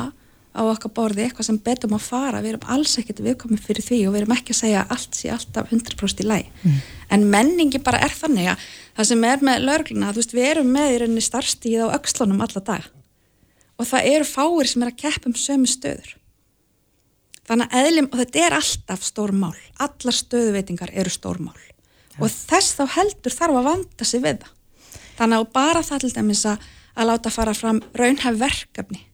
á 0.57 0.61
okkar 0.65 0.93
borði 0.95 1.25
eitthvað 1.27 1.49
sem 1.49 1.59
betum 1.63 1.95
að 1.97 2.07
fara, 2.09 2.43
við 2.43 2.55
erum 2.55 2.69
alls 2.75 2.95
ekkert 3.01 3.23
viðkomið 3.25 3.65
fyrir 3.65 3.85
því 3.85 3.99
og 4.09 4.15
við 4.15 4.23
erum 4.23 4.35
ekki 4.35 4.55
að 4.55 4.61
segja 4.63 4.85
allt 4.95 5.19
sé 5.19 5.33
alltaf 5.33 5.73
100% 5.75 6.23
í 6.25 6.27
læg 6.27 6.49
mm. 6.63 6.79
en 7.15 7.27
menningi 7.33 7.81
bara 7.85 8.01
er 8.05 8.15
þannig 8.15 8.53
að 8.53 8.69
það 8.97 9.11
sem 9.11 9.27
er 9.29 9.45
með 9.49 9.67
lögluna, 9.69 10.13
þú 10.13 10.23
veist 10.23 10.37
við 10.37 10.49
erum 10.53 10.71
með 10.75 10.95
í 10.95 11.01
rauninni 11.03 11.25
starfstíð 11.25 11.85
á 11.85 11.95
aukslunum 11.99 12.43
alla 12.45 12.65
dag 12.71 12.89
og 13.79 13.87
það 13.87 14.09
eru 14.13 14.29
fáir 14.29 14.71
sem 14.71 14.85
er 14.85 14.93
að 14.93 15.01
keppa 15.05 15.31
um 15.31 15.37
sömu 15.39 15.71
stöður. 15.71 16.15
Þannig 17.49 17.71
að 17.71 17.85
eðlim, 17.87 18.09
og 18.11 18.21
þetta 18.21 18.41
er 18.45 18.57
alltaf 18.59 19.05
stórmál 19.07 19.55
allar 19.81 20.17
stöðuveitingar 20.17 20.91
eru 20.93 21.13
stórmál 21.13 21.57
ja. 21.57 22.19
og 22.19 22.33
þess 22.33 22.75
þá 22.77 22.83
heldur 22.97 23.37
þarf 23.37 23.61
að 23.61 23.69
vanda 23.71 24.09
sig 24.09 24.25
við 24.25 24.43
það. 24.43 24.57
Þannig 25.19 25.39
að 25.39 25.53
bara 25.55 25.85
það 25.87 26.03
til 26.05 26.11
dæmis 26.17 26.43
að, 26.47 26.67
að 26.99 27.09
láta 27.13 27.33
fara 27.35 27.55
fram 27.57 27.81
raunhæf 27.97 28.41
verkefni 28.43 29.05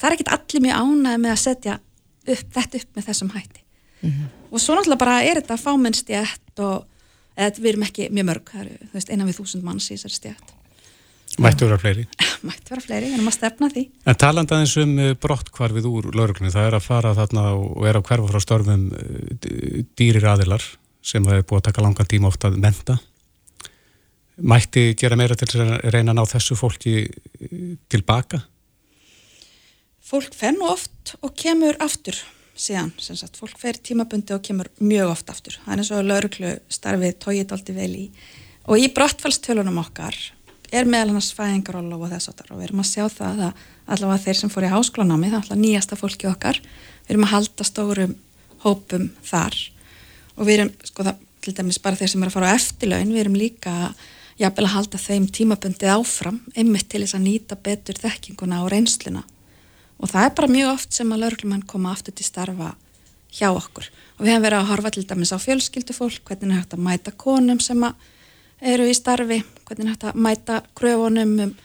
það 0.00 0.08
er 0.08 0.16
ekkit 0.16 0.32
allir 0.36 0.64
mjög 0.64 0.80
ánæði 0.80 1.20
með 1.24 1.34
að 1.34 1.42
setja 1.42 1.76
upp, 2.24 2.48
þetta 2.56 2.80
upp 2.80 2.98
með 2.98 3.06
þessum 3.10 3.30
hætti 3.34 3.62
mm 4.00 4.10
-hmm. 4.10 4.26
og 4.50 4.60
svo 4.64 4.74
náttúrulega 4.74 5.04
bara 5.04 5.22
er 5.22 5.40
þetta 5.40 5.60
fámennstjætt 5.60 6.64
og 6.64 6.84
eða, 7.36 7.54
við 7.58 7.70
erum 7.72 7.86
ekki 7.88 8.10
mjög 8.10 8.28
mörg, 8.30 8.52
það 8.52 8.60
eru 8.64 9.06
einan 9.08 9.28
við 9.28 9.40
þúsund 9.40 9.64
manns 9.64 9.90
í 9.90 9.96
þessari 9.96 10.20
stjætt 10.20 10.54
Mættu 11.38 11.66
vera 11.66 11.78
fleiri? 11.78 12.04
Mættu 12.46 12.70
vera 12.70 12.80
fleiri, 12.84 13.08
erum 13.10 13.26
að 13.26 13.34
stefna 13.34 13.68
því. 13.72 13.88
En 14.06 14.14
taland 14.14 14.52
aðeins 14.54 14.76
um 14.78 14.98
eh, 15.02 15.16
brottkvarfið 15.18 15.88
úr 15.90 16.06
lauruglunni, 16.14 16.52
það 16.54 16.68
er 16.68 16.76
að 16.78 16.84
fara 16.84 17.14
þarna 17.16 17.46
og 17.58 17.88
er 17.88 17.98
að 17.98 18.06
hverfa 18.06 18.28
frá 18.30 18.44
störfum 18.44 18.84
eh, 18.94 19.82
dýrir 19.98 20.28
aðilar 20.30 20.62
sem 21.02 21.24
það 21.24 21.40
er 21.40 21.42
búið 21.48 21.58
að 21.58 21.66
taka 21.70 21.82
langan 21.82 22.06
tíma 22.06 22.30
ofta 22.30 22.52
að 22.52 22.60
menta 22.62 22.98
mætti 24.42 24.94
gera 24.98 25.18
meira 25.18 25.36
til 25.38 25.48
að 25.62 25.76
reyna 25.92 26.12
að 26.12 26.18
ná 26.18 26.24
þessu 26.30 26.56
fólki 26.58 26.94
eh, 27.04 27.74
tilbaka? 27.90 28.42
Fólk 30.04 30.34
fenn 30.36 30.60
oft 30.60 31.14
og 31.24 31.32
kemur 31.32 31.78
aftur 31.80 32.18
síðan, 32.54 32.90
sem 33.00 33.16
sagt, 33.16 33.38
fólk 33.40 33.56
fer 33.56 33.78
tímabundi 33.80 34.34
og 34.36 34.42
kemur 34.44 34.68
mjög 34.76 35.14
oft 35.14 35.30
aftur. 35.32 35.56
Það 35.64 35.72
er 35.72 35.80
eins 35.80 35.90
og 35.96 36.04
lauruglu 36.04 36.50
starfið 36.76 37.16
tóið 37.24 37.54
aldrei 37.56 37.76
vel 37.78 37.94
í. 37.96 38.04
Og 38.68 38.82
í 38.84 38.90
brottfallstölunum 38.92 39.80
okkar 39.80 40.18
er 40.74 40.84
meðal 40.84 41.14
hann 41.14 41.22
að 41.22 41.26
svæðingaróla 41.30 41.96
og 41.96 42.12
þess 42.12 42.30
og 42.34 42.52
við 42.52 42.66
erum 42.68 42.84
að 42.84 42.90
sjá 42.90 43.08
það 43.16 43.42
að 43.48 43.64
allavega 43.96 44.24
þeir 44.26 44.40
sem 44.42 44.52
fór 44.52 44.68
í 44.68 44.72
háskólanámi, 44.74 45.32
það 45.32 45.38
er 45.38 45.42
alltaf 45.42 45.62
nýjasta 45.64 46.00
fólki 46.00 46.28
okkar, 46.28 46.62
við 47.06 47.14
erum 47.14 47.26
að 47.26 47.34
halda 47.34 47.68
stórum 47.70 48.16
hópum 48.64 49.10
þar. 49.24 49.60
Og 50.36 50.48
við 50.48 50.58
erum, 50.58 50.72
sko 50.84 51.08
það, 51.08 51.28
til 51.44 51.56
dæmis 51.56 51.80
bara 51.80 52.00
þeir 52.00 52.12
sem 52.12 52.24
er 52.24 52.30
að 52.32 52.36
fara 52.36 52.52
á 52.52 52.56
eftirlaun, 52.60 53.12
við 53.14 53.24
erum 53.24 53.40
líka 53.40 53.76
jafnvel 54.36 54.68
að 54.68 54.74
halda 54.76 55.00
þeim 55.00 55.30
tímabundið 55.32 55.94
áfram 55.94 56.42
einmitt 56.52 56.90
til 56.92 57.04
þess 57.04 57.16
að 57.16 57.28
nýta 57.28 57.56
betur 57.56 58.00
þekkinguna 58.04 58.64
og 58.64 58.72
reynsluna 58.74 59.24
og 60.04 60.10
það 60.12 60.26
er 60.26 60.32
bara 60.36 60.52
mjög 60.52 60.70
oft 60.74 60.92
sem 60.92 61.12
að 61.14 61.22
lauruglumann 61.22 61.64
koma 61.68 61.94
aftur 61.94 62.12
til 62.16 62.26
starfa 62.26 62.74
hjá 63.34 63.48
okkur. 63.48 63.86
Og 64.18 64.26
við 64.26 64.34
hefum 64.34 64.44
verið 64.44 64.58
að 64.58 64.68
horfa 64.70 64.90
til 64.94 65.04
dæmis 65.08 65.32
á 65.32 65.38
fjölskyldufólk 65.40 66.28
hvernig 66.28 66.52
er 66.52 66.60
hægt 66.60 66.76
að 66.76 66.84
mæta 66.84 67.14
konum 67.24 67.60
sem 67.64 67.86
eru 68.60 68.88
í 68.88 68.96
starfi 68.96 69.40
hvernig 69.64 69.86
er 69.86 69.94
hægt 69.94 70.06
að 70.10 70.20
mæta 70.26 70.60
kröfunum 70.76 71.32
um, 71.46 71.56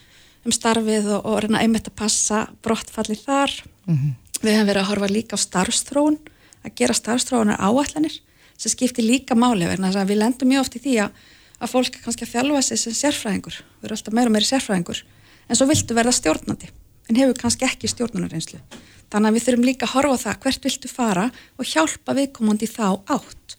um 0.48 0.56
starfið 0.56 1.12
og, 1.18 1.28
og 1.28 1.44
reyna 1.44 1.66
einmitt 1.66 1.92
að 1.92 2.00
passa 2.00 2.46
brottfalli 2.64 3.20
þar. 3.20 3.52
Mm 3.86 3.96
-hmm. 3.98 4.16
við 4.42 4.56
hefum 4.56 4.72
verið 4.72 4.82
að 4.84 4.90
horfa 4.94 5.12
líka 5.12 5.36
á 5.36 5.40
starfstróun 5.46 6.18
að 6.64 6.76
gera 6.76 6.94
starfstróunar 6.94 7.60
áallanir 7.60 8.22
sem 8.58 8.72
skiptir 8.72 9.04
líka 9.04 9.36
máli 9.36 9.68
við 9.68 10.16
lendum 10.16 10.48
mjög 10.48 10.62
oft 10.62 10.76
í 10.76 10.80
því 10.80 10.96
að, 11.04 11.12
að 11.60 11.70
fólk 11.70 12.02
kannski 12.04 12.24
að 12.24 12.32
þjálfa 12.34 12.62
sig 12.62 12.80
sem 12.80 12.94
sérfræðingur. 12.94 13.58
Við 13.82 13.86
erum 13.86 13.98
alltaf 13.98 14.14
meira 14.14 14.28
og 14.28 14.32
meira 14.32 14.46
sérfræðingur. 14.46 15.04
En 15.50 15.56
svo 15.56 15.66
viltu 15.68 15.94
verða 15.94 16.12
stjórnandi 16.12 16.70
en 17.10 17.18
hefur 17.18 17.38
kannski 17.42 17.68
ekki 17.68 17.90
stjórnunarreynslu. 17.90 18.62
Þannig 19.10 19.30
að 19.30 19.36
við 19.36 19.46
þurfum 19.48 19.66
líka 19.66 19.88
að 19.88 19.94
horfa 19.96 20.16
á 20.16 20.24
það 20.24 20.42
hvert 20.46 20.66
viltu 20.68 20.92
fara 20.92 21.26
og 21.58 21.70
hjálpa 21.70 22.16
viðkomandi 22.18 22.70
þá 22.70 22.88
átt. 23.10 23.56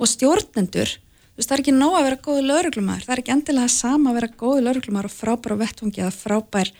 Og 0.00 0.10
stjórnendur, 0.10 0.96
þú 0.96 1.40
veist 1.40 1.50
það 1.50 1.56
er 1.56 1.62
ekki 1.64 1.76
nóg 1.76 1.96
að 1.98 2.06
vera 2.08 2.20
góði 2.24 2.44
lauruglumar, 2.48 3.04
það 3.04 3.14
er 3.14 3.22
ekki 3.22 3.34
endilega 3.36 3.72
sama 3.74 4.10
að 4.10 4.20
vera 4.20 4.30
góði 4.40 4.64
lauruglumar 4.64 5.08
og 5.08 5.14
frábær 5.14 5.54
á 5.54 5.62
vettvangi 5.62 6.02
eða 6.02 6.14
frábær 6.16 6.72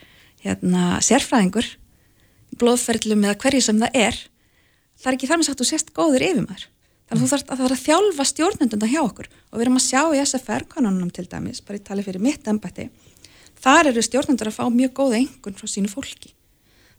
hérna, 0.44 0.84
sérfræðingur, 1.04 1.68
blóðferðlum 2.60 3.26
eða 3.28 3.38
hverju 3.44 3.66
sem 3.68 3.82
það 3.82 4.00
er. 4.00 4.20
Það 4.98 5.10
er 5.10 5.18
ekki 5.18 5.28
þar 5.28 5.40
með 5.40 5.48
sagt 5.50 5.60
að 5.60 5.64
þú 5.64 5.70
sést 5.70 5.94
góður 5.96 6.24
yfirmar. 6.24 6.68
Þannig 7.04 7.20
að 7.20 7.24
þú 7.24 7.30
þarf 7.34 7.50
að, 7.52 7.64
að 7.68 7.82
þjálfa 7.84 8.24
stjórnendunda 8.30 8.88
hjá 8.88 9.00
okkur 9.02 9.26
og 9.28 9.58
við 9.58 9.64
erum 9.66 9.76
að 9.76 9.84
sjá 9.84 10.00
í 10.08 10.20
SFR-kanonunum 10.24 11.10
til 11.12 11.26
dæmis, 11.28 11.60
bara 11.60 11.76
í 11.76 11.82
tali 11.84 12.04
fyrir 12.06 12.22
mitt 12.24 12.48
ennbætti, 12.48 12.88
þar 13.64 13.90
eru 13.90 14.04
stjórnendur 14.04 14.50
að 14.50 14.58
fá 14.58 14.64
mjög 14.70 14.94
góða 14.98 15.20
engun 15.22 15.56
frá 15.58 15.70
sínu 15.70 15.90
fólki. 15.90 16.34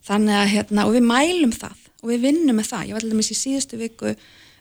Þannig 0.06 0.38
að 0.38 0.51
hérna, 0.54 0.86
og 0.86 0.95
við 0.95 1.08
mælum 1.10 1.54
það 1.56 1.82
og 2.01 2.12
við 2.12 2.28
vinnum 2.28 2.60
með 2.60 2.69
það, 2.71 2.86
ég 2.86 2.95
var 2.95 3.04
alltaf 3.06 3.17
með 3.17 3.25
þessi 3.25 3.39
síðustu 3.39 3.80
viku 3.82 4.13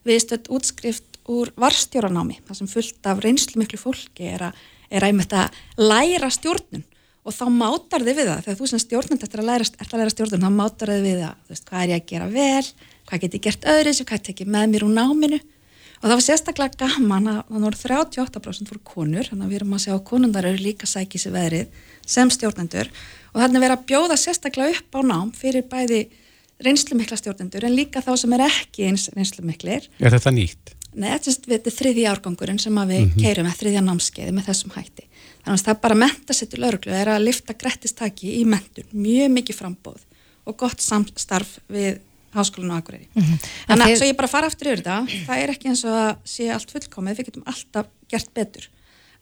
viðstöld 0.08 0.48
útskrift 0.52 1.18
úr 1.32 1.50
varstjóranámi, 1.60 2.38
það 2.44 2.58
sem 2.60 2.70
fullt 2.70 3.08
af 3.08 3.20
reynslu 3.24 3.60
miklu 3.60 3.80
fólki 3.80 4.28
er 4.28 4.48
að, 4.50 4.64
er 4.92 5.06
að, 5.08 5.60
læra 5.80 6.30
stjórnun. 6.32 6.84
Og 7.24 7.32
þá 7.32 7.44
mátar 7.48 8.04
þið 8.04 8.18
við 8.18 8.26
það, 8.28 8.40
þegar 8.44 8.56
þú 8.58 8.66
sem 8.68 8.80
stjórnend 8.82 9.22
eftir 9.24 9.40
að 9.40 9.48
læra, 9.48 9.68
að 9.80 9.94
læra 9.96 10.12
stjórnun, 10.12 10.42
þá 10.44 10.56
mátar 10.58 10.92
þið 10.92 11.06
við 11.06 11.22
það. 11.22 11.38
Veist, 11.48 11.64
hvað 11.70 11.84
er 11.84 11.92
ég 11.92 12.02
að 12.02 12.10
gera 12.10 12.26
vel, 12.34 12.66
hvað 13.08 13.22
get 13.22 13.36
ég 13.36 13.44
gert 13.46 13.68
öðris 13.74 14.02
hvað 14.04 14.24
tekið 14.28 14.50
með 14.52 14.66
mér 14.74 14.84
úr 14.84 14.92
náminu 14.98 15.38
og 16.04 16.10
það 16.10 16.18
var 16.18 16.24
sérstaklega 16.26 16.80
gaman 16.84 17.28
að 17.32 17.38
það 17.48 17.62
voru 17.64 17.78
38% 17.80 18.68
fór 18.68 18.80
konur, 18.84 19.28
þannig 19.30 19.46
að 19.46 19.52
við 19.54 19.58
erum 19.58 19.72
að 19.72 19.86
að 19.94 20.02
konundar 20.10 20.48
eru 20.50 20.60
líka 20.60 20.88
sækið 20.90 21.22
sér 21.22 21.32
veðrið 21.32 21.78
sem 22.04 22.32
stjórnendur 22.34 22.90
og 23.32 23.38
þannig 23.40 23.56
að 23.56 23.64
vera 23.64 23.78
að 23.78 23.86
bjóða 23.88 24.18
sérstaklega 24.20 24.76
upp 24.76 24.98
á 24.98 25.00
nám 25.08 25.32
fyrir 25.32 25.64
bæði 25.70 26.02
reynslumikla 26.60 27.16
stjórnendur 27.16 27.64
en 27.64 27.76
líka 27.78 28.04
þá 28.04 28.12
sem 28.20 28.36
er 28.36 28.44
ekki 28.50 28.84
eins 28.90 29.08
reynslumiklir. 29.16 29.88
Er 29.98 30.12
þetta 30.12 30.32
nýtt? 30.36 30.74
Nei, 30.94 31.10
þetta 31.16 31.56
er 31.56 31.74
þriðji 31.74 32.06
árgangurinn 32.06 32.60
sem 32.60 32.76
við 32.76 33.00
mm 33.00 33.08
-hmm. 33.08 33.22
keirum 33.24 33.48
með 33.48 33.60
þriðja 33.62 33.82
námskeiði 33.88 34.34
með 34.36 34.50
þessum 34.50 34.74
hætti. 34.76 35.08
Þannig 35.44 35.60
að 35.60 35.66
það 35.66 35.80
bara 35.80 36.00
mentasettur 36.04 36.60
lauruglu 36.62 36.92
er 36.94 37.08
að 37.08 37.24
lifta 37.24 37.56
grættistaki 37.58 38.36
í 38.40 38.44
mentun, 38.44 38.86
mjög 38.92 39.32
mikið 39.32 39.56
frambóð 39.58 40.04
og 40.44 40.56
gott 40.60 40.80
samstarf 40.80 41.58
við 41.68 41.98
háskólinu 42.34 42.74
á 42.74 42.78
Akureyri. 42.78 43.08
Mm 43.14 43.22
-hmm. 43.22 43.50
Þannig 43.68 43.84
að 43.84 43.90
þeir... 43.90 43.98
svo 43.98 44.08
ég 44.10 44.16
bara 44.20 44.32
fara 44.34 44.46
aftur 44.50 44.70
yfir 44.70 44.82
þetta, 44.82 45.26
það 45.26 45.42
er 45.42 45.52
ekki 45.54 45.68
eins 45.70 45.84
og 45.84 45.98
að 45.98 46.16
sé 46.34 46.48
allt 46.52 46.70
fullkomið, 46.74 47.18
við 47.18 47.26
getum 47.26 47.46
alltaf 47.46 47.86
gert 48.08 48.34
betur. 48.34 48.68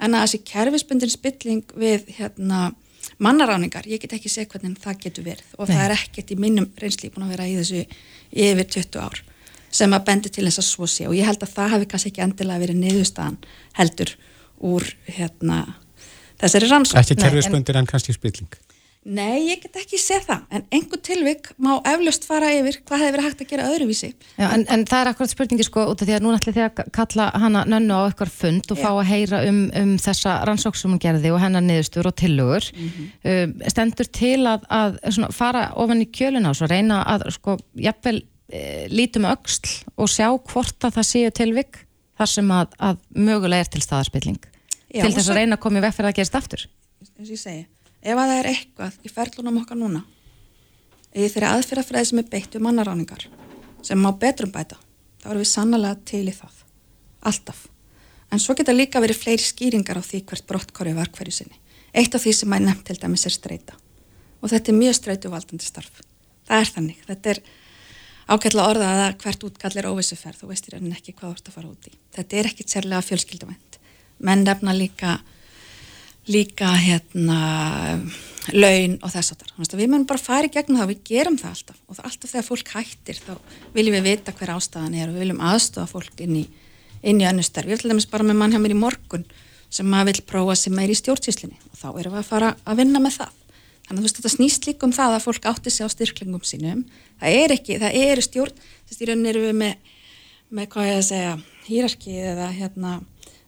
En 0.01 0.15
að 0.15 0.25
þessi 0.25 0.41
kerfisbundin 0.53 1.13
spilling 1.13 1.75
við 1.79 2.09
hérna, 2.19 2.73
mannaráningar, 3.19 3.87
ég 3.87 4.01
get 4.03 4.15
ekki 4.17 4.31
segja 4.31 4.49
hvernig 4.51 4.79
það 4.83 4.99
getur 5.05 5.25
verið 5.25 5.59
og 5.59 5.69
Nei. 5.69 5.77
það 5.77 5.85
er 5.85 5.95
ekkert 5.99 6.33
í 6.33 6.39
minnum 6.39 6.69
reynsli 6.79 7.11
búin 7.11 7.27
að 7.27 7.35
vera 7.37 7.47
í 7.51 7.57
þessu 7.59 7.85
yfir 8.33 8.67
20 8.79 8.99
ár 9.03 9.23
sem 9.73 9.95
að 9.97 10.05
bendi 10.09 10.33
til 10.33 10.45
þess 10.47 10.61
að 10.61 10.69
svo 10.69 10.89
sé 10.91 11.07
og 11.09 11.17
ég 11.17 11.27
held 11.27 11.43
að 11.43 11.55
það 11.57 11.73
hafi 11.75 11.89
kannski 11.93 12.13
ekki 12.13 12.25
endilega 12.27 12.63
verið 12.63 12.81
niðurstaðan 12.83 13.39
heldur 13.79 14.13
úr 14.63 14.87
hérna, 15.09 15.63
þessari 16.43 16.69
rannsók. 16.71 17.01
Ekki 17.01 17.19
kerfisbundin 17.19 17.79
en, 17.79 17.87
en 17.87 17.91
kannski 17.91 18.15
spilling. 18.15 18.51
Nei, 19.03 19.49
ég 19.49 19.59
get 19.65 19.75
ekki 19.81 19.99
séð 19.99 20.29
það, 20.29 20.43
en 20.55 20.63
einhver 20.77 21.01
tilvik 21.03 21.49
má 21.59 21.73
eflust 21.91 22.23
fara 22.29 22.53
yfir 22.55 22.77
hvað 22.87 23.01
hefur 23.03 23.17
verið 23.17 23.25
hægt 23.27 23.41
að 23.43 23.49
gera 23.51 23.65
öðruvísi. 23.73 24.11
Já, 24.37 24.45
en, 24.47 24.63
en 24.71 24.85
það 24.87 25.01
er 25.01 25.11
akkurat 25.11 25.33
spurningi 25.33 25.67
sko 25.67 25.87
út 25.91 26.05
af 26.05 26.07
því 26.07 26.15
að 26.15 26.23
núna 26.23 26.39
ætla 26.39 26.55
því 26.55 26.63
að 26.69 26.83
kalla 26.95 27.27
hana 27.43 27.65
nönnu 27.67 27.97
á 27.99 28.03
eitthvað 28.05 28.31
fund 28.37 28.71
og 28.71 28.79
Já. 28.79 28.85
fá 28.85 28.91
að 28.93 29.11
heyra 29.11 29.41
um, 29.49 29.59
um 29.81 29.97
þessa 30.05 30.37
rannsóks 30.47 30.85
sem 30.85 30.95
hún 30.95 31.03
gerði 31.03 31.35
og 31.35 31.43
hennar 31.43 31.67
niðurstur 31.67 32.11
og 32.13 32.15
tillugur. 32.23 32.69
Mm 32.77 32.93
-hmm. 32.93 33.11
um, 33.33 33.57
stendur 33.75 34.13
til 34.21 34.39
að, 34.47 34.71
að 34.71 35.03
svona, 35.09 35.33
fara 35.35 35.67
ofan 35.75 36.07
í 36.07 36.07
kjölun 36.07 36.47
á 36.47 36.55
svo 36.55 36.71
reyna 36.71 37.03
að 37.03 37.27
sko 37.35 37.59
jafnvel 37.75 38.23
e, 38.55 38.87
lítum 38.87 39.27
auksl 39.27 39.83
og 39.97 40.15
sjá 40.15 40.31
hvort 40.31 40.79
að 40.79 40.95
það 41.01 41.11
séu 41.11 41.35
tilvik 41.35 41.83
þar 42.15 42.35
sem 42.39 42.55
að, 42.55 42.71
að 42.79 43.03
mögulega 43.11 43.67
er 43.67 43.75
til 43.75 43.83
staðarspilling 43.83 44.39
Já, 44.93 45.03
til 45.03 45.11
þess 45.11 45.27
að 45.29 45.43
reyna 45.43 45.59
að 45.59 45.65
koma 45.67 45.83
í 45.83 45.87
vekk 45.89 45.99
fyrir 45.99 46.13
að 46.15 46.19
gerist 46.21 46.39
aftur. 46.39 46.69
Ef 48.03 48.19
að 48.19 48.31
það 48.31 48.39
er 48.39 48.49
eitthvað 48.51 48.97
í 49.07 49.13
ferlunum 49.13 49.61
okkar 49.63 49.79
núna 49.79 50.03
eða 51.13 51.29
þeirri 51.35 51.51
aðfyrrafræði 51.51 52.09
sem 52.09 52.21
er 52.23 52.31
beitt 52.33 52.57
við 52.57 52.65
mannaráningar 52.67 53.27
sem 53.85 54.01
má 54.01 54.11
betrum 54.19 54.53
bæta 54.55 54.79
þá 55.23 55.29
erum 55.31 55.43
við 55.43 55.51
sannlega 55.53 55.99
til 56.09 56.25
í 56.27 56.35
það. 56.35 56.55
Alltaf. 57.31 57.67
En 58.33 58.41
svo 58.43 58.57
geta 58.59 58.75
líka 58.75 59.03
verið 59.03 59.21
fleiri 59.21 59.45
skýringar 59.45 60.01
á 60.01 60.03
því 60.03 60.23
hvert 60.27 60.47
brottkóri 60.49 60.95
var 60.97 61.11
hverju 61.15 61.35
sinni. 61.37 61.59
Eitt 61.93 62.15
af 62.17 62.25
því 62.25 62.33
sem 62.35 62.55
að 62.57 62.65
nefnt 62.67 62.87
til 62.89 62.99
dæmis 62.99 63.27
er 63.29 63.35
streyta 63.37 63.77
og 64.43 64.51
þetta 64.51 64.73
er 64.73 64.79
mjög 64.81 64.97
streytuvaldandi 64.99 65.67
starf. 65.67 66.01
Það 66.49 66.65
er 66.65 66.71
þannig, 66.75 67.03
þetta 67.07 67.31
er 67.31 67.41
ágætla 68.33 68.65
orðað 68.73 69.03
að 69.05 69.13
hvert 69.23 69.45
útkall 69.47 69.77
er 69.79 69.87
óvissuferð. 69.87 70.41
Þú 70.41 70.49
veist 70.51 70.67
í 70.67 70.73
rauninni 70.73 70.97
ekki 70.97 71.15
hvað 71.15 71.29
þú 71.29 71.37
ert 71.37 71.51
að 71.51 71.59
fara 71.59 71.71
út 71.71 71.87
í. 71.87 71.93
Þetta 72.17 72.41
er 72.41 72.49
ekkit 72.51 72.75
sérlega 72.75 73.07
fjölskyldumænt 73.07 73.79
menn 74.23 74.45
nefna 74.47 74.75
líka 74.75 75.19
líka 76.31 76.71
hérna 76.79 77.39
laun 78.51 78.97
og 79.03 79.11
þess 79.13 79.35
að 79.35 79.45
það 79.59 79.79
við 79.79 79.91
mögum 79.91 80.07
bara 80.11 80.23
fara 80.23 80.49
í 80.49 80.53
gegnum 80.53 80.81
það 80.81 80.91
við 80.93 81.03
gerum 81.07 81.39
það 81.39 81.53
alltaf. 81.53 81.79
Og 81.87 81.99
það 81.99 82.09
alltaf 82.09 82.33
þegar 82.33 82.47
fólk 82.49 82.73
hættir 82.77 83.21
þá 83.23 83.33
viljum 83.75 83.97
við 83.97 84.09
vita 84.09 84.35
hver 84.39 84.55
ástæðan 84.57 84.97
er 84.99 85.11
og 85.11 85.15
við 85.17 85.25
viljum 85.25 85.45
aðstofa 85.47 85.91
fólk 85.91 86.25
inn 86.25 86.41
í, 86.41 86.45
í 87.03 87.13
önnustar 87.13 87.69
við 87.69 87.81
ætlum 87.81 88.03
bara 88.11 88.27
með 88.27 88.41
mann 88.41 88.55
hjá 88.55 88.63
mér 88.63 88.75
í 88.75 88.81
morgun 88.83 89.27
sem 89.73 89.89
maður 89.89 90.11
vil 90.11 90.27
prófa 90.33 90.59
sem 90.59 90.83
er 90.83 90.91
í 90.91 90.99
stjórnsíslinni 90.99 91.59
og 91.71 91.79
þá 91.79 91.87
erum 91.93 92.17
við 92.17 92.21
að 92.21 92.29
fara 92.29 92.51
að 92.67 92.83
vinna 92.83 93.03
með 93.03 93.17
það. 93.21 93.39
Þannig 93.83 93.93
að 93.93 94.03
þú 94.03 94.07
veist 94.07 94.19
þetta 94.21 94.35
snýst 94.37 94.69
líka 94.69 94.87
um 94.87 94.93
það 94.95 95.17
að 95.17 95.25
fólk 95.25 95.49
átti 95.51 95.73
sig 95.73 95.87
á 95.87 95.95
styrklingum 95.95 96.45
sínum. 96.47 96.85
Það 97.23 97.39
er 97.41 97.55
ekki, 97.57 97.79
það 97.83 97.97
eru 98.03 98.27
stjórn 98.27 98.61
þess 98.61 98.99
að 98.99 99.03
í 99.03 99.09
rauninni 99.11 99.33
eru 99.33 99.47
við 99.47 99.57
með, 99.63 99.97
með 100.53 100.69
hvað 100.75 100.91
ég 100.91 101.01
að 101.01 101.09
segja, 101.09 101.33
hýrarki 101.67 102.21
eða 102.35 102.53
hérna, 102.53 102.93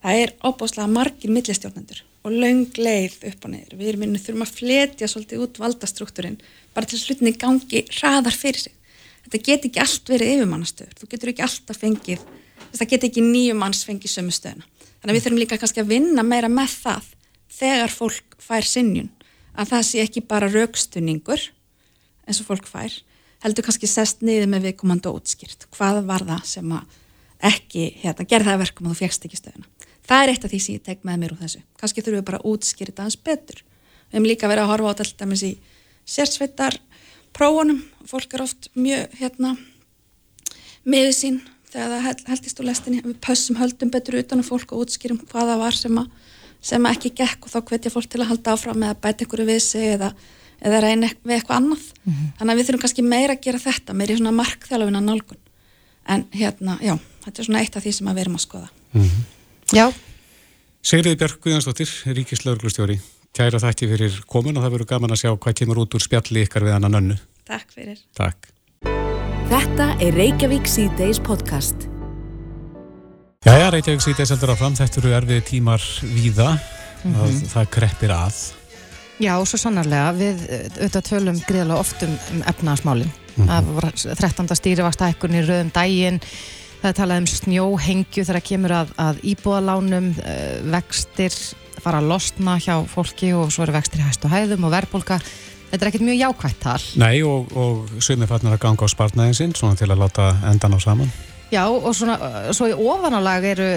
það 0.00 0.24
er 0.24 0.34
óbáslega 0.42 0.90
margir 0.90 1.34
millistjórnendur 1.34 2.02
og 2.24 2.32
laung 2.32 2.70
leið 2.80 3.18
upp 3.28 3.44
og 3.44 3.52
niður. 3.52 3.76
Við 3.76 3.90
erum 3.90 4.14
þurfum 4.16 4.44
að 4.46 4.54
fletja 4.56 5.08
svolítið 5.10 5.42
út 5.44 5.60
valdastruktúrin 5.60 6.38
bara 6.74 6.88
til 6.88 6.96
að 6.96 7.02
slutinni 7.04 7.34
gangi 7.36 7.84
hraðar 7.90 8.36
fyrir 8.36 8.64
sig. 8.64 8.74
Þetta 9.24 9.40
get 9.44 9.66
ekki 9.68 9.82
allt 9.82 10.12
verið 10.12 10.32
yfirmannastöður. 10.34 10.94
Þú 11.00 11.08
getur 11.12 11.32
ekki 11.32 11.44
alltaf 11.44 11.80
fengið, 11.80 12.24
það 12.72 12.90
get 12.92 13.06
ekki 13.08 13.24
nýjum 13.24 13.60
manns 13.60 13.84
fengið 13.88 14.14
sömu 14.14 14.32
stöðuna. 14.36 14.68
Þannig 15.00 15.12
að 15.12 15.18
við 15.18 15.26
þurfum 15.26 15.42
líka 15.42 15.60
kannski 15.60 15.84
að 15.84 15.92
vinna 15.92 16.24
meira 16.24 16.50
með 16.52 16.76
það 16.80 17.10
þegar 17.58 17.92
fólk 17.92 18.36
fær 18.40 18.68
sinnjun. 18.68 19.10
Að 19.54 19.74
það 19.74 19.86
sé 19.90 20.04
ekki 20.04 20.24
bara 20.28 20.50
raukstunningur 20.52 21.48
eins 22.24 22.40
og 22.40 22.48
fólk 22.48 22.68
fær, 22.68 22.96
heldur 23.44 23.68
kannski 23.68 23.88
sest 23.88 24.24
niður 24.24 24.48
með 24.52 24.70
viðkomandi 24.70 25.12
ótskýrt. 25.12 25.68
Hvað 25.76 26.00
var 26.08 26.24
það 26.24 26.48
sem 26.48 26.76
ekki 27.44 27.90
hérna, 28.00 28.24
gerði 28.24 28.50
það 28.50 28.62
verkum 28.64 28.88
og 28.88 28.96
þú 28.96 29.04
fegst 29.04 29.28
ekki 29.28 29.40
stöðuna 29.40 29.73
það 30.08 30.22
er 30.22 30.32
eitt 30.32 30.44
af 30.44 30.52
því 30.52 30.60
sem 30.64 30.74
ég 30.74 30.84
tek 30.84 31.06
með 31.06 31.22
mér 31.22 31.34
úr 31.34 31.42
þessu. 31.44 31.62
Kannski 31.80 32.02
þurfum 32.02 32.20
við 32.20 32.28
bara 32.28 32.40
að 32.42 32.50
útskýra 32.52 32.92
það 32.96 33.08
hans 33.08 33.16
betur. 33.16 33.62
Við 34.10 34.16
hefum 34.16 34.28
líka 34.28 34.50
verið 34.50 34.64
að 34.64 34.72
horfa 34.72 34.92
á 34.92 34.98
þetta 35.00 35.28
með 35.30 35.40
þessi 35.40 35.52
sérsveitar 36.14 36.78
prófunum. 37.34 37.82
Fólk 38.06 38.36
er 38.36 38.44
oft 38.44 38.70
mjög 38.76 39.18
hérna 39.20 39.56
með 40.84 41.10
sín 41.16 41.40
þegar 41.72 41.94
það 41.94 42.30
heldist 42.30 42.60
úr 42.60 42.68
lestinni. 42.68 43.02
Við 43.02 43.18
pössum 43.24 43.58
höldum 43.58 43.90
betur 43.90 44.20
utan 44.20 44.44
á 44.44 44.44
fólk 44.46 44.72
og 44.72 44.84
útskýrum 44.84 45.22
hvaða 45.32 45.58
var 45.58 45.76
sem 45.78 45.98
að 45.98 46.12
sem 46.64 46.86
ekki 46.88 47.12
gekk 47.12 47.44
og 47.44 47.52
þá 47.52 47.58
hvetja 47.68 47.92
fólk 47.92 48.08
til 48.08 48.22
að 48.22 48.30
halda 48.32 48.54
áfram 48.54 48.78
með 48.80 48.94
að 48.94 49.00
bæta 49.04 49.24
einhverju 49.24 49.46
við 49.50 49.58
sig 49.60 49.90
eða, 49.98 50.10
eða 50.64 50.80
reyna 50.80 51.10
við 51.20 51.34
eitthvað 51.36 51.58
annað. 51.60 51.82
Mm 52.04 52.12
-hmm. 52.12 52.30
þannig 52.38 52.52
að 52.52 52.58
við 52.58 52.66
þurfum 52.68 52.84
kannski 52.84 53.04
meira 53.04 53.34
að 53.34 53.42
gera 53.44 53.64
þetta 53.66 53.96
meira 53.98 54.14
í 54.14 54.16
svona 54.16 54.38
markþjálfuna 54.38 55.02
nálgun. 55.04 55.42
En 56.08 56.24
hérna, 56.32 56.78
já, 56.80 56.94
þetta 57.24 57.40
er 57.40 57.44
svona 57.48 57.60
eitt 57.60 57.76
af 57.76 57.84
því 57.84 57.92
sem 57.92 58.08
við 58.08 58.22
erum 58.24 58.38
að 58.38 58.46
skoða. 58.46 58.68
Mm 58.92 59.02
-hmm. 59.02 59.33
Já 59.72 59.92
Sigriði 60.84 61.16
Björg 61.22 61.38
Guðjónsdóttir, 61.40 61.88
Ríkislauglustjóri 62.18 62.98
Kæra 63.34 63.58
þætti 63.62 63.88
fyrir 63.90 64.20
komin 64.30 64.58
og 64.58 64.66
það 64.66 64.76
verður 64.76 64.92
gaman 64.92 65.14
að 65.14 65.22
sjá 65.24 65.30
hvað 65.32 65.56
kemur 65.62 65.80
út 65.86 65.96
úr 65.96 66.04
spjalli 66.04 66.44
ykkar 66.44 66.68
við 66.68 66.76
annan 66.76 67.00
önnu 67.00 67.18
Takk 67.48 67.72
fyrir 67.72 67.98
Takk 68.12 68.52
Þetta 69.48 69.90
er 70.00 70.14
Reykjavík 70.16 70.68
C-Days 70.68 71.20
podcast 71.24 71.88
Jæja, 73.44 73.66
Reykjavík 73.74 74.00
sýtið 74.00 74.28
seldur 74.30 74.54
áfram, 74.54 74.72
þetta 74.72 75.00
eru 75.02 75.10
erfið 75.18 75.40
tímar 75.44 75.82
víða, 76.00 76.54
mm 77.02 77.12
-hmm. 77.12 77.40
það 77.52 77.66
kreppir 77.74 78.12
að. 78.14 78.38
Já, 79.20 79.34
svo 79.44 79.58
sannarlega, 79.60 80.14
við 80.16 80.38
auðvitað 80.80 81.04
tölum 81.10 81.40
gríðalega 81.44 81.80
oft 81.80 82.02
um, 82.02 82.14
um 82.32 82.40
efnaðasmálinn. 82.48 83.12
Mm 83.12 83.44
-hmm. 83.44 83.48
Það 83.50 83.64
var 83.74 83.92
13. 84.16 84.56
stýrivastahekkurinn 84.56 85.42
í 85.42 85.44
rauðum 85.44 85.70
dægin, 85.76 86.20
það 86.84 86.90
er 86.90 86.96
talað 86.98 87.20
um 87.22 87.26
snjóhengju 87.32 88.22
þegar 88.28 88.44
kemur 88.44 88.72
að, 88.76 88.90
að 89.00 89.20
íbúðalánum, 89.32 90.10
uh, 90.20 90.56
vextir 90.74 91.36
fara 91.80 92.02
að 92.02 92.10
losna 92.12 92.58
hjá 92.60 92.76
fólki 92.88 93.32
og 93.36 93.48
svo 93.52 93.64
eru 93.64 93.74
vextir 93.78 94.02
í 94.02 94.04
hæstu 94.04 94.28
hæðum 94.28 94.66
og 94.68 94.74
verðbólka. 94.74 95.18
Þetta 95.70 95.80
er 95.80 95.90
ekkert 95.90 96.04
mjög 96.06 96.18
jákvægt 96.20 96.60
tal. 96.60 96.82
Nei, 97.00 97.14
og, 97.26 97.48
og 97.56 97.94
sögum 97.96 98.26
við 98.26 98.34
fatnar 98.34 98.58
að 98.58 98.62
ganga 98.66 98.84
á 98.84 98.88
spartnæðin 98.92 99.38
sinn, 99.38 99.56
svona 99.56 99.80
til 99.80 99.88
að 99.88 100.02
láta 100.04 100.28
endan 100.50 100.76
á 100.76 100.78
saman. 100.84 101.10
Já, 101.50 101.64
og 101.64 101.90
svona, 101.96 102.18
svo 102.54 102.68
í 102.68 102.76
ofanálag 102.76 103.48
eru 103.54 103.68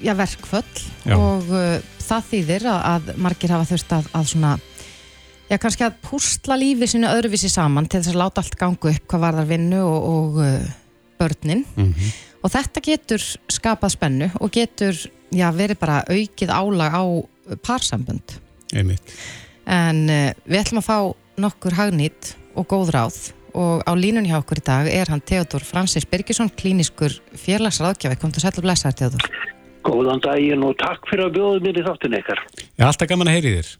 já, 0.00 0.14
verkföll 0.16 0.64
já. 1.04 1.14
og 1.14 1.52
uh, 1.52 1.76
það 2.00 2.28
þýðir 2.32 2.68
að, 2.72 2.80
að 2.94 3.12
margir 3.26 3.54
hafa 3.54 3.68
þurft 3.68 3.96
að, 3.96 4.10
að 4.16 4.28
svona, 4.32 4.52
já, 5.52 5.56
kannski 5.60 5.86
að 5.86 5.98
pústla 6.08 6.58
lífi 6.60 6.88
sinu 6.90 7.12
öðruvísi 7.12 7.52
saman 7.52 7.88
til 7.88 8.00
þess 8.00 8.14
að 8.14 8.22
láta 8.24 8.44
allt 8.44 8.58
gangu 8.60 8.92
upp 8.92 9.08
hvað 9.10 9.24
var 9.28 9.38
þar 9.40 9.50
vinnu 9.52 9.82
og, 9.84 10.08
og 10.14 10.40
uh, 10.44 10.70
börnin 11.20 11.64
mm 11.76 11.92
-hmm. 11.92 12.14
Og 12.44 12.52
þetta 12.52 12.82
getur 12.84 13.24
skapað 13.52 13.94
spennu 13.96 14.30
og 14.40 14.52
getur, 14.54 14.98
já, 15.32 15.48
verið 15.56 15.80
bara 15.80 16.02
aukið 16.08 16.52
álag 16.52 16.92
á 16.92 17.04
parsambönd 17.64 18.36
Einmitt. 18.74 19.16
en 19.66 20.04
uh, 20.08 20.30
við 20.44 20.60
ætlum 20.60 20.82
að 20.82 20.90
fá 20.90 20.98
nokkur 21.40 21.78
hagnýtt 21.78 22.34
og 22.54 22.68
góð 22.70 22.92
ráð 22.94 23.22
og 23.54 23.82
á 23.86 23.92
línun 23.94 24.26
hjá 24.26 24.38
okkur 24.40 24.60
í 24.60 24.66
dag 24.66 24.88
er 24.90 25.10
hann 25.10 25.22
Theodor 25.22 25.62
Francis 25.62 26.06
Birgisson, 26.10 26.50
klíniskur 26.50 27.14
fjarlagsraðgjafi. 27.38 28.18
Kom 28.18 28.34
þú 28.34 28.42
sæl 28.42 28.50
og 28.56 28.66
blessaður, 28.66 28.96
Theodor. 28.98 29.28
Góðan 29.86 30.22
daginn 30.24 30.64
og 30.66 30.74
takk 30.80 31.06
fyrir 31.10 31.28
að 31.28 31.36
bjóða 31.36 31.62
mér 31.62 31.78
í 31.78 31.84
þáttin 31.86 32.18
ykkar. 32.18 32.42
Já, 32.74 32.86
alltaf 32.88 33.10
gaman 33.10 33.30
að 33.30 33.36
heyri 33.38 33.52
þér. 33.54 33.72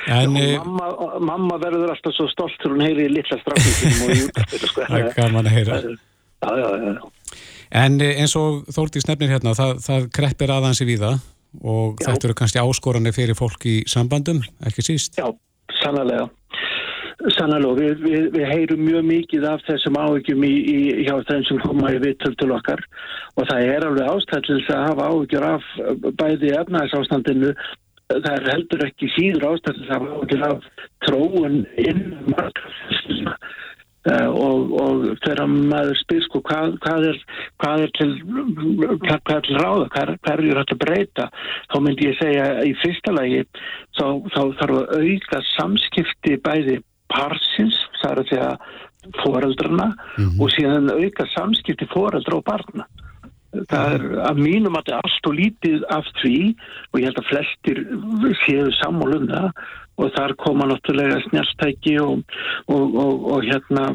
En, 0.00 0.36
Já, 0.38 0.44
eh, 0.46 0.64
mamma, 0.64 1.08
mamma 1.28 1.58
verður 1.60 1.92
alltaf 1.92 2.16
svo 2.16 2.30
stolt 2.32 2.56
þegar 2.62 2.76
hún 2.76 2.84
heyri 2.86 3.08
í 3.10 3.12
litla 3.12 3.36
strafningum 3.42 4.04
og 4.06 4.14
jútafir. 4.22 4.66
Sko. 4.70 4.86
Það 4.88 5.02
er 5.02 5.16
gaman 5.18 5.50
að 5.50 5.56
heyra. 5.58 5.80
Já, 6.40 6.52
já, 6.56 6.68
já. 6.86 6.94
En 7.70 8.00
eh, 8.02 8.18
eins 8.18 8.34
og 8.38 8.66
Þórtís 8.74 9.06
nefnir 9.06 9.30
hérna, 9.30 9.54
það, 9.54 9.78
það 9.84 10.08
kreppir 10.16 10.52
aðansi 10.54 10.86
við 10.88 11.04
það 11.04 11.20
og 11.60 11.98
já. 11.98 12.08
þetta 12.08 12.28
eru 12.28 12.36
kannski 12.38 12.62
áskoranir 12.62 13.14
fyrir 13.14 13.38
fólk 13.38 13.64
í 13.66 13.80
sambandum, 13.90 14.42
ekki 14.66 14.84
síst? 14.86 15.18
Já, 15.18 15.26
sannlega. 15.80 16.28
Sannalóð, 17.36 17.82
við, 17.82 18.04
við, 18.06 18.22
við 18.32 18.46
heyrum 18.48 18.80
mjög 18.86 19.02
mikið 19.04 19.42
af 19.50 19.64
þessum 19.66 19.98
áhyggjum 20.00 20.44
í, 20.46 20.52
í, 20.72 20.78
hjá 21.04 21.18
þeim 21.28 21.42
sem 21.50 21.58
koma 21.60 21.90
í 21.92 21.98
vittöld 22.00 22.38
til 22.40 22.48
okkar 22.56 22.80
og 23.36 23.44
það 23.50 23.66
er 23.74 23.86
alveg 23.86 24.08
ástæðlis 24.08 24.70
að 24.72 24.86
hafa 24.86 25.08
áhyggjur 25.10 25.46
af 25.50 25.66
bæði 26.22 26.54
efnæðsástandinu, 26.62 27.52
það 28.08 28.30
er 28.32 28.48
heldur 28.54 28.86
ekki 28.86 29.10
síður 29.18 29.50
ástæðlis 29.50 29.90
að 29.90 29.98
hafa 29.98 30.16
áhyggjur 30.16 30.46
af 30.48 30.70
tróun 31.04 31.60
inn 31.84 32.02
margafæstina 32.30 33.36
uh, 33.36 33.69
og, 34.08 34.70
og 34.80 35.02
þegar 35.20 35.50
maður 35.50 35.98
spyr 36.00 36.22
sko 36.24 36.40
hvað, 36.48 36.76
hvað, 36.80 37.06
er, 37.10 37.18
hvað 37.60 37.82
er 37.84 37.90
til 37.98 38.10
hvað, 38.22 39.18
hvað 39.28 39.34
er 39.34 39.44
til 39.44 39.58
ráða, 39.60 39.88
hvað, 39.92 40.12
er 40.32 40.60
þetta 40.62 40.78
breyta, 40.80 41.26
þá 41.68 41.76
myndi 41.84 42.08
ég 42.08 42.16
segja 42.20 42.46
í 42.64 42.72
fyrsta 42.80 43.12
lagi 43.12 43.42
þá, 43.98 44.06
þá 44.32 44.40
þarf 44.62 44.78
að 44.78 44.94
auka 45.04 45.42
samskipti 45.50 46.38
bæði 46.46 46.78
parsins, 47.12 47.76
það 48.00 48.10
er 48.12 48.22
að 48.22 48.32
segja 48.32 48.50
foreldrana 49.20 49.90
mm 49.90 50.24
-hmm. 50.24 50.40
og 50.40 50.50
síðan 50.54 50.90
auka 50.96 51.26
samskipti 51.34 51.88
foreldra 51.92 52.36
og 52.40 52.44
barna. 52.44 52.88
Það 53.50 53.94
er 53.94 54.02
að 54.30 54.36
mínum 54.38 54.76
að 54.78 54.84
þetta 54.84 54.92
er 54.94 55.00
allt 55.04 55.26
og 55.26 55.34
lítið 55.34 55.84
af 55.90 56.10
því 56.22 56.36
og 56.92 57.00
ég 57.00 57.06
held 57.08 57.18
að 57.18 57.30
flestir 57.30 57.78
séu 58.44 58.68
sammálum 58.78 59.26
það 59.26 59.48
og 60.00 60.12
þar 60.16 60.34
koma 60.40 60.68
náttúrulega 60.70 61.20
snjárstæki 61.26 61.96
og, 62.02 62.24
og, 62.72 62.96
og, 63.04 63.26
og 63.34 63.46
hérna 63.46 63.86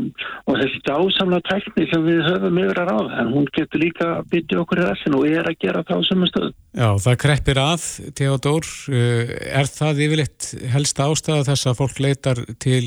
og 0.45 0.59
þessi 0.61 0.81
dásamla 0.87 1.41
tækni 1.49 1.87
sem 1.91 2.05
við 2.05 2.21
höfum 2.29 2.61
yfir 2.61 2.81
að 2.83 2.91
ráða 2.91 3.19
en 3.23 3.33
hún 3.33 3.49
getur 3.55 3.83
líka 3.83 4.09
að 4.19 4.29
bytja 4.33 4.61
okkur 4.63 4.83
í 4.83 4.87
þessin 4.89 5.17
og 5.17 5.27
er 5.31 5.49
að 5.49 5.59
gera 5.65 5.83
það 5.87 6.01
á 6.01 6.07
sömu 6.09 6.31
stöðu. 6.31 6.53
Já, 6.75 6.89
það 7.07 7.19
kreppir 7.25 7.61
að, 7.63 7.89
Theodor, 8.19 8.71
eh, 8.91 9.35
er 9.61 9.71
það 9.71 10.05
yfirleitt 10.07 10.49
helst 10.75 11.03
ástæða 11.05 11.49
þess 11.51 11.71
að 11.71 11.77
fólk 11.81 12.01
leitar 12.05 12.41
til 12.61 12.83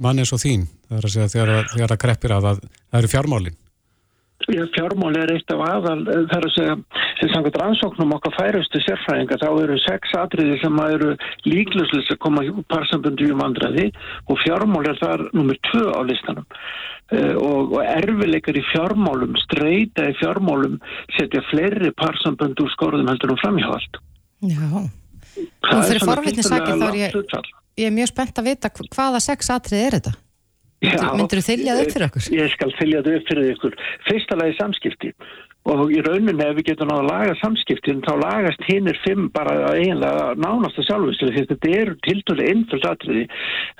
mannes 0.00 0.32
og 0.36 0.42
þín, 0.42 0.66
það 0.88 0.98
er 0.98 1.08
að 1.08 1.14
segja 1.14 1.32
þegar, 1.36 1.70
það 1.86 2.02
kreppir 2.02 2.36
að 2.36 2.50
það 2.50 3.00
eru 3.00 3.14
fjármálinn? 3.14 3.62
Fjármál 4.46 5.16
er 5.18 5.32
eitt 5.34 5.50
af 5.52 5.62
aðal 5.66 6.00
eh, 6.06 6.24
þar 6.30 6.46
að 6.48 6.54
segja, 6.54 6.74
sem 7.20 7.30
samkvæmt 7.32 7.58
rannsóknum 7.62 8.14
okkar 8.16 8.34
færustu 8.36 8.82
sérfræðinga, 8.84 9.38
þá 9.42 9.48
eru 9.64 9.78
sex 9.82 10.14
atriði 10.18 10.58
sem 10.62 10.82
eru 10.86 11.14
líkluslis 11.46 12.10
að 12.14 12.20
koma 12.24 12.44
parsambundu 12.72 13.30
um 13.34 13.44
andraði 13.46 13.88
og 14.26 14.42
fjármál 14.44 14.84
er 14.90 15.00
þar 15.00 15.26
nummið 15.32 15.62
tvö 15.70 15.86
á 15.94 16.00
listanum. 16.06 16.46
Uh, 17.06 17.36
og, 17.38 17.76
og 17.78 17.82
erfileikar 17.86 18.56
í 18.58 18.64
fjármálum, 18.72 19.36
streyta 19.38 20.08
í 20.10 20.16
fjármálum 20.18 20.80
setja 21.14 21.38
fleiri 21.52 21.92
parsambundu 21.94 22.66
úr 22.66 22.72
skóruðum 22.74 23.12
heldur 23.12 23.36
um 23.36 23.38
framhjáhald. 23.44 24.00
Já, 24.42 24.66
og 25.70 25.86
fyrir 25.86 26.02
forvitnisakir 26.02 26.82
þá 26.82 26.86
er 26.88 26.98
ég, 27.04 27.16
ég 27.78 27.90
er 27.90 27.94
mjög 27.94 28.10
spennt 28.10 28.42
að 28.42 28.50
vita 28.50 28.72
hvaða 28.74 29.22
sex 29.22 29.54
atriði 29.54 29.86
er 29.86 29.98
þetta? 30.00 30.16
Myndur 30.84 31.40
þú 31.40 31.46
þylja 31.46 31.74
það 31.74 31.82
upp 31.82 31.92
fyrir 31.94 32.06
okkur? 32.06 32.28
Ég 32.36 32.52
skal 32.52 32.70
þylja 32.76 33.02
það 33.02 33.18
upp 33.18 33.28
fyrir 33.30 33.50
ykkur. 33.54 33.76
Fyrsta 34.06 34.38
lagi 34.38 34.56
samskipti. 34.58 35.12
Og 35.66 35.90
í 35.90 36.02
rauninni 36.04 36.44
ef 36.44 36.58
við 36.60 36.68
getum 36.68 36.90
náða 36.92 37.02
að 37.02 37.08
laga 37.10 37.36
samskiptin 37.40 38.02
þá 38.06 38.12
lagast 38.20 38.66
hinnir 38.68 38.98
fimm 39.02 39.30
bara 39.34 39.56
eiginlega 39.72 40.36
nánast 40.38 40.78
að 40.78 40.86
sjálfustil 40.90 41.30
því 41.32 41.46
þetta 41.50 41.72
eru 41.80 41.96
tildulega 42.06 42.52
einföld 42.52 42.86
atriði. 42.92 43.24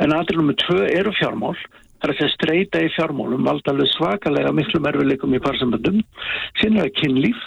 En 0.02 0.16
atrið 0.16 0.40
nummið 0.40 0.58
tvö 0.64 0.80
eru 0.96 1.12
fjármál. 1.20 1.54
Það 2.00 2.08
er 2.08 2.14
að 2.14 2.18
segja 2.18 2.34
streyta 2.34 2.82
í 2.82 2.90
fjármálum 2.96 3.46
valdalega 3.46 3.92
svakalega 3.92 4.56
miklu 4.56 4.82
merfileikum 4.82 5.36
í 5.36 5.42
parsamböndum 5.44 6.02
sinna 6.62 6.88
kynlíf. 6.98 7.38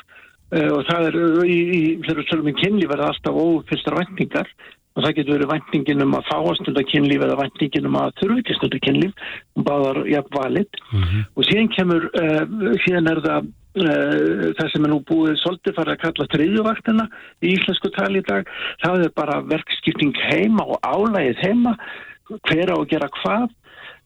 Uh, 0.50 0.72
og 0.80 0.88
það 0.88 1.04
er 1.12 1.18
í, 1.45 1.58
í 1.78 1.82
í 1.93 2.54
kynlíf 2.58 2.93
er 2.95 3.04
alltaf 3.06 3.36
ófyrstar 3.38 4.00
væntingar 4.00 4.47
og 4.95 5.05
það 5.05 5.15
getur 5.17 5.35
verið 5.37 5.51
væntingin 5.53 6.03
um 6.05 6.17
að 6.17 6.27
fá 6.29 6.37
að 6.39 6.57
stunda 6.59 6.83
kynlíf 6.89 7.23
eða 7.25 7.37
væntingin 7.43 7.87
um 7.89 7.97
að 7.99 8.15
þurfi 8.21 8.41
ekki 8.41 8.57
stunda 8.57 8.81
kynlíf 8.85 9.29
og 9.55 9.65
báðar 9.67 10.01
jafn 10.09 10.35
valit 10.35 10.81
mm 10.91 11.03
-hmm. 11.03 11.21
og 11.35 11.47
síðan 11.47 11.71
kemur 11.75 12.09
uh, 12.23 12.43
síðan 12.85 13.11
er 13.11 13.21
það 13.27 13.49
uh, 13.77 14.49
það 14.57 14.71
sem 14.73 14.85
er 14.85 14.91
nú 14.93 14.99
búið 15.05 15.37
svolítið 15.43 15.77
farið 15.77 15.93
að 15.93 16.03
kalla 16.03 16.27
triðjuvaktina 16.33 17.05
í 17.41 17.53
íslensku 17.53 17.91
tali 17.95 18.19
í 18.19 18.27
dag. 18.27 18.49
Það 18.83 19.05
er 19.05 19.15
bara 19.15 19.41
verkskipting 19.41 20.15
heima 20.29 20.65
og 20.65 20.77
álægið 20.83 21.37
heima 21.45 21.77
hver 22.49 22.73
á 22.73 22.77
að 22.77 22.89
gera 22.89 23.09
hvað. 23.21 23.49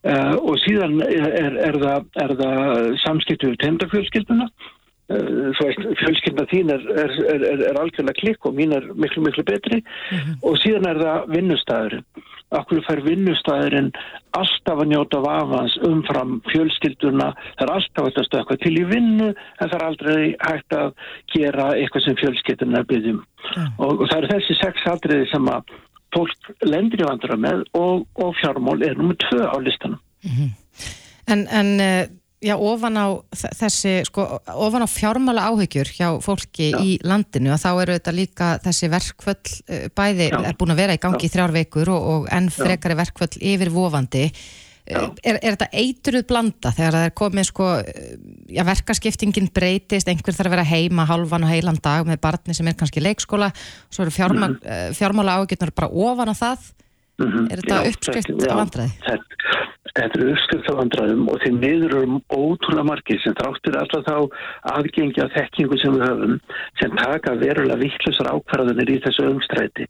Uh, 0.04 0.36
og 0.36 0.58
síðan 0.60 1.00
er, 1.00 1.54
er 1.64 1.78
það, 1.80 2.08
það 2.20 2.98
samskiptu 3.06 3.54
við 3.54 3.62
tendafjölskylduna 3.62 4.50
Eh, 5.12 5.50
fjölskynda 6.00 6.46
þín 6.48 6.70
er, 6.72 6.84
er, 6.96 7.12
er, 7.34 7.62
er 7.68 7.80
algjörlega 7.82 8.16
klikk 8.22 8.46
og 8.48 8.54
mín 8.56 8.72
er 8.72 8.86
miklu 8.96 9.26
miklu 9.26 9.44
betri 9.44 9.82
mm 9.82 10.18
-hmm. 10.18 10.38
og 10.48 10.56
síðan 10.62 10.88
er 10.88 11.00
það 11.02 11.26
vinnustæðurinn 11.34 12.06
okkur 12.56 12.80
fær 12.88 13.02
vinnustæðurinn 13.04 13.90
alltaf 14.40 14.80
að 14.80 14.92
njóta 14.94 15.20
vafans 15.26 15.76
umfram 15.90 16.40
fjölskylduna 16.54 17.28
það 17.58 17.66
er 17.66 17.74
alltaf 17.76 18.08
að 18.08 18.26
stökka 18.30 18.58
til 18.64 18.74
í 18.80 18.86
vinnu 18.94 19.30
en 19.36 19.70
það 19.70 19.76
er 19.76 19.86
aldrei 19.90 20.24
hægt 20.40 20.72
að 20.80 20.90
gera 21.36 21.68
eitthvað 21.76 22.06
sem 22.08 22.20
fjölskylduna 22.24 22.88
byggjum 22.88 23.20
mm. 23.20 23.70
og, 23.84 24.02
og 24.02 24.08
það 24.08 24.18
er 24.24 24.32
þessi 24.34 24.60
sex 24.64 24.88
aldriði 24.88 25.30
sem 25.36 25.52
að 25.52 25.64
fólk 26.16 26.52
lendir 26.64 27.04
í 27.04 27.10
vandra 27.12 27.36
með 27.36 27.68
og, 27.76 28.08
og 28.16 28.36
fjármál 28.40 28.80
er 28.80 28.96
nummið 28.96 29.20
tvö 29.28 29.52
á 29.52 29.58
listanum 29.60 30.00
mm 30.24 30.32
-hmm. 30.32 30.52
En, 31.28 31.48
en 31.48 31.80
eh, 31.80 32.08
Já, 32.44 32.58
ofan 32.60 33.00
á 33.00 33.08
þessi, 33.32 33.94
sko, 34.10 34.26
ofan 34.52 34.84
á 34.84 34.90
fjármála 34.92 35.46
áhyggjur 35.48 35.92
hjá 35.96 36.08
fólki 36.24 36.74
Já. 36.74 36.80
í 36.84 36.98
landinu 37.08 37.54
og 37.56 37.62
þá 37.62 37.70
eru 37.72 37.96
þetta 37.96 38.14
líka 38.16 38.50
þessi 38.66 38.90
verkvöld 38.92 39.54
eh, 39.72 39.88
bæði 39.96 40.28
Já. 40.34 40.38
er 40.50 40.60
búin 40.60 40.76
að 40.76 40.82
vera 40.84 40.98
í 40.98 41.02
gangi 41.02 41.30
í 41.30 41.32
þrjár 41.32 41.56
veikur 41.56 41.94
og, 41.94 42.12
og 42.14 42.30
enn 42.36 42.52
frekari 42.52 43.00
verkvöld 43.00 43.40
yfir 43.40 43.72
vofandi. 43.74 44.28
Er, 44.84 45.38
er 45.40 45.54
þetta 45.56 45.70
eitruð 45.80 46.26
blanda 46.28 46.74
þegar 46.76 46.98
það 46.98 47.06
er 47.08 47.14
komið 47.16 47.46
sko, 47.48 47.68
já, 48.52 48.64
verkaskiptingin 48.68 49.48
breytist, 49.56 50.10
einhver 50.12 50.36
þarf 50.36 50.50
að 50.50 50.56
vera 50.58 50.66
heima 50.68 51.06
halvan 51.08 51.48
og 51.48 51.54
heilan 51.54 51.80
dag 51.80 52.04
með 52.04 52.20
barni 52.26 52.56
sem 52.58 52.68
er 52.68 52.76
kannski 52.76 53.00
leikskóla, 53.00 53.54
svo 53.88 54.04
eru 54.04 54.12
fjármál, 54.12 54.58
mm 54.60 54.98
fjármála 55.00 55.40
ágjörnur 55.40 55.72
bara 55.78 55.88
ofan 55.88 56.34
á 56.34 56.36
það 56.36 56.68
mm 57.22 57.30
-hmm. 57.30 57.52
er 57.52 57.62
þetta 57.62 57.80
uppskrift 57.92 58.30
vandræði? 58.50 58.92
Þetta 59.94 60.20
er 60.20 60.30
uppskrift 60.34 60.70
vandræðum 60.74 61.28
og 61.30 61.42
þeim 61.44 61.58
niður 61.62 61.96
eru 62.00 62.20
ótrúlega 62.34 62.86
margir 62.90 63.20
sem 63.22 63.36
þráttir 63.38 63.78
alltaf 63.78 64.06
þá 64.08 64.18
aðgengja 64.74 65.28
þekkingu 65.36 65.78
sem 65.78 65.98
við 65.98 66.06
höfum 66.08 66.40
sem 66.82 66.96
taka 66.98 67.36
verulega 67.38 67.82
vittlusar 67.84 68.32
ákvarðanir 68.34 68.90
í 68.90 69.02
þessu 69.06 69.28
umstræti 69.30 69.86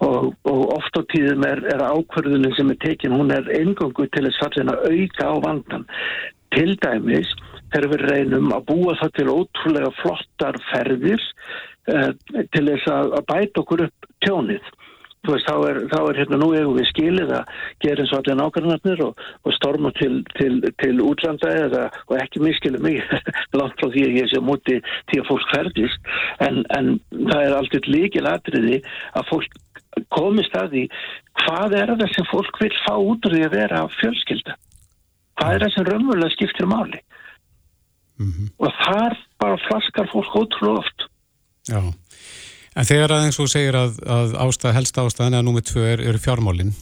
og, 0.00 0.32
og 0.48 0.60
oft 0.78 0.96
á 0.96 1.02
tíðum 1.12 1.44
er, 1.44 1.60
er 1.74 1.84
ákvarðunin 1.84 2.56
sem 2.56 2.70
er 2.70 2.80
tekin, 2.86 3.18
hún 3.18 3.30
er 3.30 3.50
engangu 3.60 4.08
til 4.08 4.24
þess 4.30 4.62
að 4.64 4.72
auka 4.88 5.28
á 5.28 5.34
vandan 5.44 5.84
til 6.54 6.76
dæmis 6.80 7.30
þegar 7.72 7.90
við 7.92 8.06
reynum 8.08 8.52
að 8.54 8.66
búa 8.70 8.96
það 9.00 9.12
til 9.18 9.28
ótrúlega 9.32 9.92
flottar 10.00 10.58
ferðir 10.70 11.22
eh, 11.90 12.10
til 12.54 12.64
þess 12.70 12.90
að 12.92 13.18
bæta 13.28 13.62
okkur 13.64 13.86
upp 13.88 14.10
tjónið 14.24 14.72
veist, 15.32 15.48
þá 15.48 15.56
er, 15.70 15.80
þá 15.90 15.98
er 16.00 16.18
hérna 16.20 16.38
nú 16.40 16.50
eigum 16.54 16.76
við 16.78 16.88
skilið 16.90 17.32
að 17.38 17.52
gera 17.84 18.04
eins 18.04 18.12
og 18.12 18.20
allir 18.20 18.38
nákvæmnarnir 18.40 19.02
og, 19.06 19.22
og 19.44 19.56
storma 19.56 19.92
til, 19.98 20.20
til, 20.38 20.58
til 20.82 20.94
útlanda 21.04 21.52
eða, 21.64 21.84
og 22.08 22.16
ekki 22.20 22.42
miskilið 22.44 22.84
mig 22.84 23.00
langt 23.58 23.80
frá 23.80 23.90
því 23.94 24.06
að 24.08 24.18
ég 24.20 24.30
sé 24.32 24.42
múti 24.44 24.78
til 25.12 25.22
að 25.22 25.28
fólk 25.30 25.48
ferðist, 25.54 26.12
en, 26.44 26.62
en 26.76 26.92
það 27.12 27.40
er 27.40 27.56
alltaf 27.58 27.90
líkil 27.90 28.26
atriði 28.30 28.80
að 29.14 29.30
fólk 29.32 29.58
komist 30.10 30.54
að 30.58 30.70
því 30.74 30.84
hvað 31.44 31.76
er 31.78 31.94
það 31.94 32.14
sem 32.14 32.30
fólk 32.30 32.62
vil 32.62 32.72
fá 32.82 32.94
út 32.98 33.26
úr 33.28 33.36
því 33.36 33.42
að 33.46 33.58
vera 33.58 33.82
fjölskylda? 34.00 34.56
Hvað 35.38 35.54
er 35.54 35.64
það 35.64 35.74
sem 35.74 35.86
raunverulega 35.88 36.34
skiptir 36.34 36.70
máli? 36.70 37.02
Mm 38.14 38.30
-hmm. 38.30 38.48
og 38.62 38.70
þar 38.78 39.16
bara 39.42 39.56
flaskar 39.66 40.06
fólk 40.06 40.34
ótrúlega 40.38 40.78
oft. 40.78 41.06
Já 41.66 41.80
En 42.74 42.86
þegar 42.88 43.14
að 43.14 43.28
eins 43.28 43.38
og 43.38 43.50
segir 43.50 43.76
að, 43.78 44.00
að 44.10 44.34
ástæð, 44.46 44.74
helst 44.78 44.98
ástæðan 44.98 45.38
eða 45.38 45.46
númið 45.46 45.66
tvö 45.70 45.84
er, 45.92 46.02
er 46.10 46.18
fjármálinn, 46.22 46.72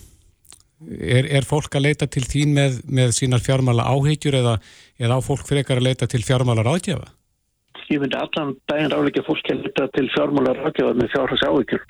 er, 0.88 1.28
er 1.28 1.46
fólk 1.48 1.74
að 1.76 1.86
leita 1.88 2.08
til 2.08 2.24
þín 2.24 2.54
með, 2.56 2.78
með 2.88 3.12
sínar 3.18 3.42
fjármála 3.44 3.84
áhegjur 3.92 4.38
eða, 4.40 4.54
eða 4.96 5.18
á 5.18 5.20
fólk 5.24 5.44
frekar 5.48 5.82
að 5.82 5.90
leita 5.90 6.08
til 6.08 6.22
fjármálar 6.24 6.70
ágjafa? 6.72 7.12
Ég 7.92 8.02
myndi 8.02 8.18
allan 8.18 8.56
daginn 8.70 8.92
ráleika 8.92 9.24
fólki 9.26 9.54
að 9.54 9.66
lita 9.66 9.88
til 9.96 10.08
fjármálar 10.16 10.60
ráðgjáða 10.62 10.98
með 10.98 11.12
fjárhags 11.14 11.46
áhyggjur 11.48 11.86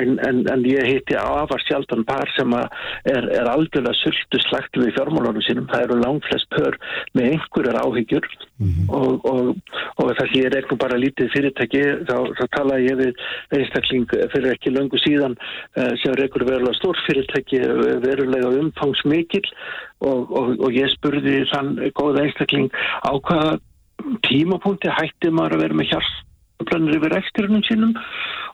en, 0.00 0.18
en, 0.28 0.42
en 0.52 0.64
ég 0.68 0.86
hitti 0.88 1.16
afar 1.18 1.62
sjaldan 1.64 2.04
par 2.08 2.28
sem 2.36 2.52
er, 2.56 3.28
er 3.38 3.50
aldrei 3.50 3.94
sultu 3.96 4.40
slagt 4.44 4.76
við 4.78 4.94
fjármálarum 4.96 5.44
sínum. 5.44 5.68
Það 5.70 5.86
eru 5.86 5.98
langflest 6.02 6.48
pör 6.54 6.76
með 7.16 7.30
einhverjar 7.32 7.80
áhyggjur. 7.82 8.28
Mm 8.56 8.68
-hmm. 8.72 8.86
og, 8.96 9.24
og, 9.28 9.48
og 10.00 10.10
þess 10.10 10.22
að 10.24 10.36
ég 10.38 10.46
er 10.48 10.54
eitthvað 10.56 10.78
bara 10.84 11.00
lítið 11.00 11.32
fyrirtæki 11.34 11.82
þá, 12.08 12.16
þá 12.38 12.44
tala 12.56 12.78
ég 12.80 12.96
við 12.96 13.12
einstakling 13.52 14.06
fyrir 14.32 14.54
ekki 14.54 14.72
löngu 14.72 15.00
síðan 15.02 15.36
uh, 15.36 15.92
sem 16.00 16.14
er 16.14 16.22
eitthvað 16.24 16.48
verulega 16.50 16.78
stór 16.78 16.96
fyrirtæki 17.04 17.60
verulega 18.06 18.54
umfangsmikil 18.62 19.44
og, 20.00 20.32
og 20.64 20.70
ég 20.72 20.88
spurði 20.96 21.44
þann 21.52 21.76
góða 22.00 22.24
einstakling 22.24 22.72
á 23.04 23.12
hvaða 23.12 23.58
tímapunkti 24.26 24.92
hætti 24.92 25.32
maður 25.34 25.56
að 25.56 25.64
vera 25.64 25.78
með 25.80 25.90
hjartbrannir 25.92 26.98
yfir 27.00 27.16
reksturinnum 27.16 27.64
sínum 27.68 27.96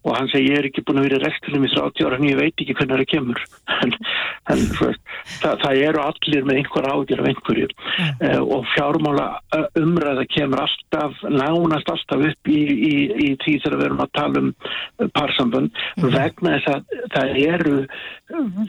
og 0.03 0.17
hann 0.17 0.31
segi 0.33 0.51
ég 0.51 0.59
er 0.59 0.69
ekki 0.69 0.83
búin 0.87 1.01
að 1.01 1.09
vera 1.09 1.19
í 1.21 1.23
reksturinnum 1.23 1.67
í 1.69 1.73
30 1.73 2.07
ára 2.09 2.19
en 2.19 2.29
ég 2.29 2.39
veit 2.39 2.63
ekki 2.63 2.75
hvernig 2.79 3.03
það 3.03 3.11
kemur. 3.15 3.43
En, 3.83 3.91
en 4.53 4.61
það, 4.77 5.57
það 5.63 5.79
eru 5.89 6.01
allir 6.03 6.45
með 6.47 6.59
einhver 6.61 6.87
ágjör 6.87 7.23
af 7.23 7.29
einhverju. 7.31 7.69
Mm. 7.73 8.11
uh, 8.27 8.43
og 8.57 8.67
fjármála 8.75 9.27
eh, 9.57 9.65
umræða 9.81 10.25
kemur 10.31 10.63
alltaf, 10.63 11.17
nánast 11.27 11.91
alltaf 11.91 12.25
upp 12.29 12.51
í, 12.53 12.61
í, 12.61 12.93
í 13.11 13.29
því 13.43 13.55
þegar 13.65 13.79
við 13.81 13.87
erum 13.89 14.03
að 14.05 14.13
tala 14.19 14.43
um 14.43 14.51
eh, 14.53 15.09
parsambund 15.17 15.81
mm. 15.99 16.09
vegna 16.15 16.55
þess 16.57 16.71
að 16.75 16.99
það 17.17 17.41
eru 17.43 17.77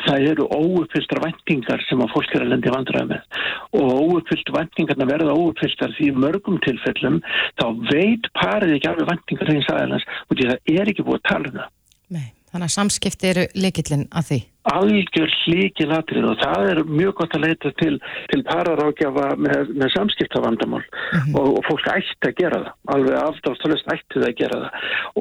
það 0.04 0.26
eru 0.32 0.48
óuppfylltar 0.50 1.22
vendingar 1.24 1.84
sem 1.88 2.02
að 2.04 2.12
fólk 2.16 2.34
er 2.36 2.46
að 2.46 2.54
lendi 2.54 2.74
vandræða 2.74 3.10
með. 3.12 3.40
Og 3.80 3.94
óuppfyllt 3.94 4.54
vendingarna 4.58 5.10
verða 5.10 5.38
óuppfylltar 5.38 5.94
því 5.98 6.10
mörgum 6.18 6.58
tilfellum 6.66 7.22
þá 7.62 7.66
veit 7.92 8.30
parið 8.40 8.78
ekki 8.78 8.92
alveg 8.92 9.12
vendingar 9.14 9.54
þegar 9.54 9.70
það 9.70 9.84
er 9.84 10.84
er 10.84 10.92
ekki 10.92 11.06
búið 11.06 11.20
að 11.20 11.23
tala 11.30 11.50
um 11.50 11.60
það. 11.60 11.70
Nei, 12.14 12.28
þannig 12.52 12.70
að 12.70 12.76
samskipti 12.78 13.30
eru 13.32 13.46
likillin 13.58 14.08
að 14.12 14.30
því 14.30 14.40
algjör 14.72 15.32
slíki 15.44 15.86
latrið 15.90 16.30
og 16.32 16.40
það 16.40 16.70
er 16.72 16.80
mjög 16.88 17.14
gott 17.20 17.36
að 17.36 17.46
leita 17.48 17.72
til, 17.82 17.98
til 18.32 18.44
pararákjafa 18.48 19.26
með, 19.36 19.74
með 19.76 19.92
samskiptavandamál 19.98 20.84
mm 20.84 21.20
-hmm. 21.20 21.36
og, 21.40 21.50
og 21.58 21.66
fólk 21.68 21.88
ætti 21.92 22.30
að 22.30 22.38
gera 22.40 22.62
það 22.64 22.96
alveg 22.96 23.18
aftáðstalust 23.20 23.92
ætti 23.94 24.22
það 24.22 24.28
að 24.30 24.38
gera 24.42 24.60
það 24.64 24.72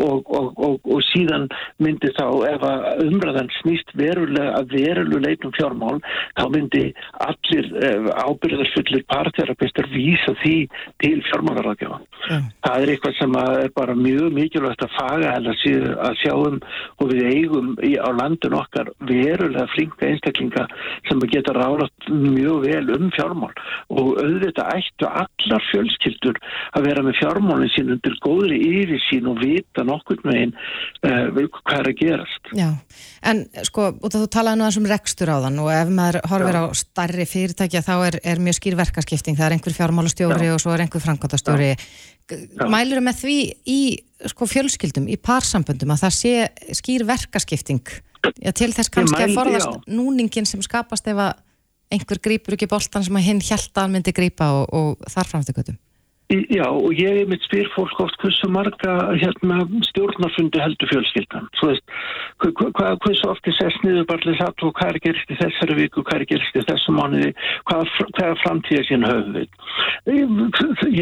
og, 0.07 0.31
og, 0.39 0.81
og 0.95 1.03
síðan 1.11 1.49
myndi 1.83 2.13
þá 2.19 2.27
ef 2.53 2.67
að 2.71 3.03
umræðan 3.09 3.51
snýst 3.61 3.91
verulega 3.99 4.53
að 4.61 4.77
verulega 4.77 5.27
leitum 5.27 5.55
fjármál 5.59 5.99
þá 6.39 6.45
myndi 6.55 6.85
allir 7.27 7.67
eh, 7.83 7.99
ábyrðarfullir 8.29 9.05
parterapistar 9.11 9.91
vísa 9.91 10.37
því 10.43 10.57
til 11.03 11.19
fjármálarákjafa 11.31 11.99
mm. 12.31 12.47
það 12.63 12.79
er 12.83 12.95
eitthvað 12.95 13.19
sem 13.19 13.37
er 13.43 13.71
bara 13.75 13.95
mjög 13.99 14.33
mikilvægt 14.39 14.87
að 14.87 14.95
faga 15.01 15.35
að 15.43 16.15
sjáum 16.23 16.61
og 17.01 17.11
við 17.11 17.27
eigum 17.27 17.75
í, 17.83 17.97
á 17.99 18.11
landun 18.15 18.59
okkar 18.61 18.93
við 19.09 19.32
verulega 19.33 19.67
flinka 19.75 20.09
einstaklinga 20.09 20.67
sem 21.09 21.23
geta 21.33 21.55
ráðast 21.57 22.09
mjög 22.13 22.67
vel 22.67 22.85
um 22.97 23.11
fjármál 23.15 23.53
og 23.93 24.21
auðvitað 24.21 24.71
ættu 24.77 25.09
allar 25.09 25.67
fjölskyldur 25.71 26.39
að 26.77 26.87
vera 26.89 27.05
með 27.07 27.19
fjármálinn 27.21 27.73
sín 27.75 27.93
undir 27.95 28.17
góðri 28.25 28.61
yfir 28.83 29.03
sín 29.09 29.29
og 29.31 29.41
vita 29.43 29.85
nokkur 29.87 30.23
með 30.27 30.41
einn 30.43 30.55
uh, 31.09 31.43
hvað 31.63 31.79
er 31.79 31.91
að 31.91 31.99
gerast. 32.01 32.53
Já, 32.57 32.69
en 33.29 33.45
sko, 33.69 33.89
út 33.99 34.15
af 34.15 34.25
þú 34.25 34.31
talaði 34.37 34.61
nú 34.61 34.69
þessum 34.69 34.89
rekstur 34.93 35.33
á 35.33 35.37
þann 35.47 35.61
og 35.63 35.73
ef 35.75 35.93
maður 35.99 36.21
horfir 36.33 36.59
Já. 36.59 36.63
á 36.63 36.65
starri 36.83 37.27
fyrirtækja 37.29 37.85
þá 37.87 37.95
er, 37.97 38.21
er 38.33 38.43
mjög 38.43 38.59
skýr 38.61 38.79
verkaskipting, 38.81 39.39
það 39.39 39.49
er 39.49 39.57
einhver 39.59 39.77
fjármálastjóri 39.77 40.49
Já. 40.51 40.55
og 40.55 40.63
svo 40.63 40.75
er 40.75 40.85
einhver 40.85 41.05
frankvátastjóri. 41.05 41.75
Mælur 42.71 43.03
með 43.05 43.25
því 43.25 43.39
í 43.69 43.81
sko, 44.31 44.47
fjölskyldum, 44.49 45.09
í 45.11 45.19
parsamböndum 45.21 45.93
að 45.95 46.07
það 46.07 46.17
sé 46.21 46.35
skýr 46.79 47.07
verkaskipting 47.09 47.83
Já, 48.23 48.53
til 48.55 48.71
þess 48.75 48.93
kannski 48.93 49.19
mæl, 49.19 49.25
að 49.29 49.39
forðast 49.39 49.71
já. 49.71 49.95
núningin 49.99 50.47
sem 50.49 50.63
skapast 50.63 51.09
ef 51.11 51.19
að 51.19 51.33
einhver 51.93 52.21
grýpur 52.25 52.57
ekki 52.57 52.71
bóltan 52.71 53.05
sem 53.05 53.17
að 53.19 53.27
hinn 53.27 53.43
hjæltan 53.45 53.93
myndi 53.93 54.15
grýpa 54.17 54.49
og, 54.61 54.69
og 54.73 55.11
þar 55.13 55.29
framstu 55.29 55.55
göttum. 55.57 55.79
Já, 56.33 56.65
og 56.65 56.95
ég 56.97 57.27
mitt 57.29 57.43
spyr 57.45 57.67
fólk 57.75 57.99
oft 58.01 58.15
hversu 58.23 58.49
marga 58.49 58.93
hérna, 59.21 59.67
stjórnarfundi 59.91 60.61
heldur 60.63 60.89
fjölskyldan. 60.89 61.49
Svo 61.59 61.69
veist, 61.69 61.97
hvað, 62.41 62.95
hversu 63.05 63.27
oft 63.29 63.49
er 63.51 63.57
sess 63.59 63.83
niður 63.85 64.07
til 64.09 64.33
þess 64.33 64.47
að 64.47 64.63
hvað 64.79 64.93
er 64.95 64.99
gerist 65.05 65.33
í 65.35 65.37
þessari 65.43 65.77
viku, 65.77 66.05
hvað 66.07 66.23
er 66.23 66.25
gerist 66.31 66.57
í 66.57 66.63
þessu 66.71 66.95
mánuði, 66.97 67.35
hvað, 67.69 67.91
hvað 68.17 68.31
er 68.31 68.41
framtíða 68.45 68.87
sín 68.89 69.05
höfuð. 69.11 69.59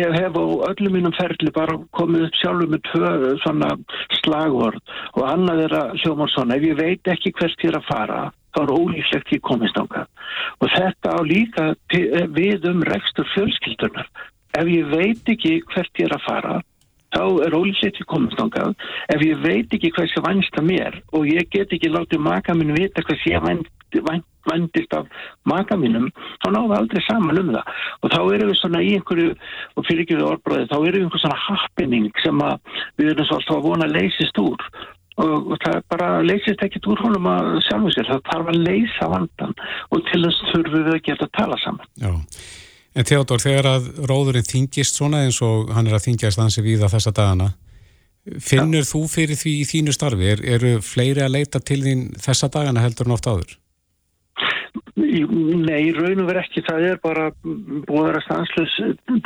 Ég 0.01 0.17
hef 0.17 0.41
á 0.43 0.45
öllum 0.73 0.99
mínum 0.99 1.15
ferli 1.15 1.55
bara 1.55 1.79
komið 2.01 2.27
upp 2.27 2.41
sjálfur 2.41 2.75
með 2.75 2.83
tvö 2.91 3.37
svona 3.45 3.71
slagvörð 4.19 4.97
og 5.15 5.23
annað 5.29 5.65
er 5.69 5.77
að 5.85 5.95
hljóma 6.03 6.29
svona, 6.35 6.59
ef 6.59 6.67
ég 6.73 6.81
veit 6.81 7.15
ekki 7.15 7.35
hvert 7.39 7.63
ég 7.63 7.71
er 7.71 7.79
að 7.79 7.87
fara, 7.93 8.19
þá 8.57 8.61
er 8.65 8.75
ólíklegt 8.75 9.33
ég 9.37 9.47
komist 9.47 9.79
ákvað. 9.79 10.11
Og 10.59 10.75
þetta 10.75 11.15
á 11.15 11.21
líka 11.23 11.71
við 12.35 12.67
um 12.73 12.83
rekstur 12.91 13.31
fjölskyldunar 13.37 14.11
ef 14.59 14.67
ég 14.71 14.91
veit 14.91 15.33
ekki 15.35 15.61
hvert 15.71 16.03
ég 16.03 16.09
er 16.09 16.17
að 16.17 16.27
fara 16.27 16.57
þá 17.11 17.23
er 17.47 17.57
ólísleitt 17.59 17.99
við 17.99 18.09
komast 18.11 18.43
ángað 18.43 18.75
ef 19.15 19.23
ég 19.27 19.41
veit 19.43 19.73
ekki 19.75 19.93
hvað 19.95 20.11
sem 20.13 20.27
vannst 20.27 20.59
að 20.59 20.69
mér 20.71 20.99
og 21.13 21.31
ég 21.31 21.49
get 21.51 21.73
ekki 21.75 21.91
látið 21.91 22.27
maka 22.27 22.55
minn 22.55 22.77
vita 22.77 23.03
hvað 23.07 23.25
sem 23.25 24.21
vandist 24.45 24.95
af 24.95 25.09
maka 25.45 25.77
minnum 25.77 26.09
þá 26.43 26.47
náðum 26.51 26.71
við 26.71 26.79
aldrei 26.79 27.03
saman 27.07 27.41
um 27.43 27.51
það. 27.55 27.75
Og 28.01 28.15
þá 28.15 28.21
erum 28.21 28.53
við 28.53 28.61
svona 28.61 28.85
í 28.85 28.95
einhverju 28.97 29.35
og 29.77 29.89
fyrir 29.89 30.05
ekki 30.05 30.17
við 30.17 30.29
orðbráði 30.31 30.71
þá 30.71 30.77
erum 30.79 30.87
við 30.87 31.03
einhverjum 31.03 31.25
svona 31.25 31.43
happening 31.49 32.23
sem 32.25 32.41
við 33.01 33.13
erum 33.13 33.29
svo 33.29 33.41
alltaf 33.41 33.59
að 33.59 33.69
vona 33.69 33.89
að 33.89 33.97
leysist 33.99 34.43
úr. 34.43 34.65
Og 35.21 35.53
það 35.61 35.83
bara 35.93 36.09
leysist 36.25 36.65
ekkit 36.65 36.89
úr 36.89 37.05
honum 37.05 37.29
að 37.29 37.53
sjálfu 37.67 37.93
sér. 37.93 38.09
Það 38.09 38.25
þarf 38.31 38.53
að 38.55 38.63
leysa 38.65 39.13
vandan 39.13 39.55
og 39.91 40.09
til 40.09 40.25
þess 40.25 40.51
þurfum 40.55 40.89
við 40.89 41.01
geta 41.11 41.29
að 41.29 41.37
tala 41.37 41.61
saman. 41.67 41.95
Já 42.01 42.13
En 42.99 43.07
Theodor, 43.07 43.39
þegar 43.39 43.69
að 43.71 43.89
róðurinn 44.11 44.47
þingist 44.47 44.99
svona 44.99 45.23
eins 45.25 45.39
og 45.47 45.71
hann 45.77 45.87
er 45.87 45.95
að 45.99 46.09
þingjast 46.09 46.41
hansi 46.43 46.65
við 46.65 46.83
að 46.83 46.97
þessa 46.97 47.13
dagana, 47.15 47.49
finnur 48.43 48.83
ja. 48.83 48.89
þú 48.89 49.03
fyrir 49.13 49.39
því 49.39 49.53
í 49.61 49.67
þínu 49.69 49.95
starfi? 49.95 50.31
Er, 50.33 50.43
eru 50.59 50.73
fleiri 50.83 51.23
að 51.23 51.37
leita 51.37 51.63
til 51.63 51.81
þín 51.85 52.09
þessa 52.19 52.51
dagana 52.51 52.83
heldur 52.83 53.07
en 53.07 53.15
oft 53.15 53.31
áður? 53.31 53.57
Nei, 55.01 55.91
raun 55.95 56.23
og 56.23 56.29
verið 56.29 56.43
ekki. 56.43 56.65
Það 56.67 56.87
er 56.91 57.03
bara 57.03 57.31
búið 57.43 58.01
að 58.01 58.09
vera 58.11 58.25
stanslös 58.27 58.75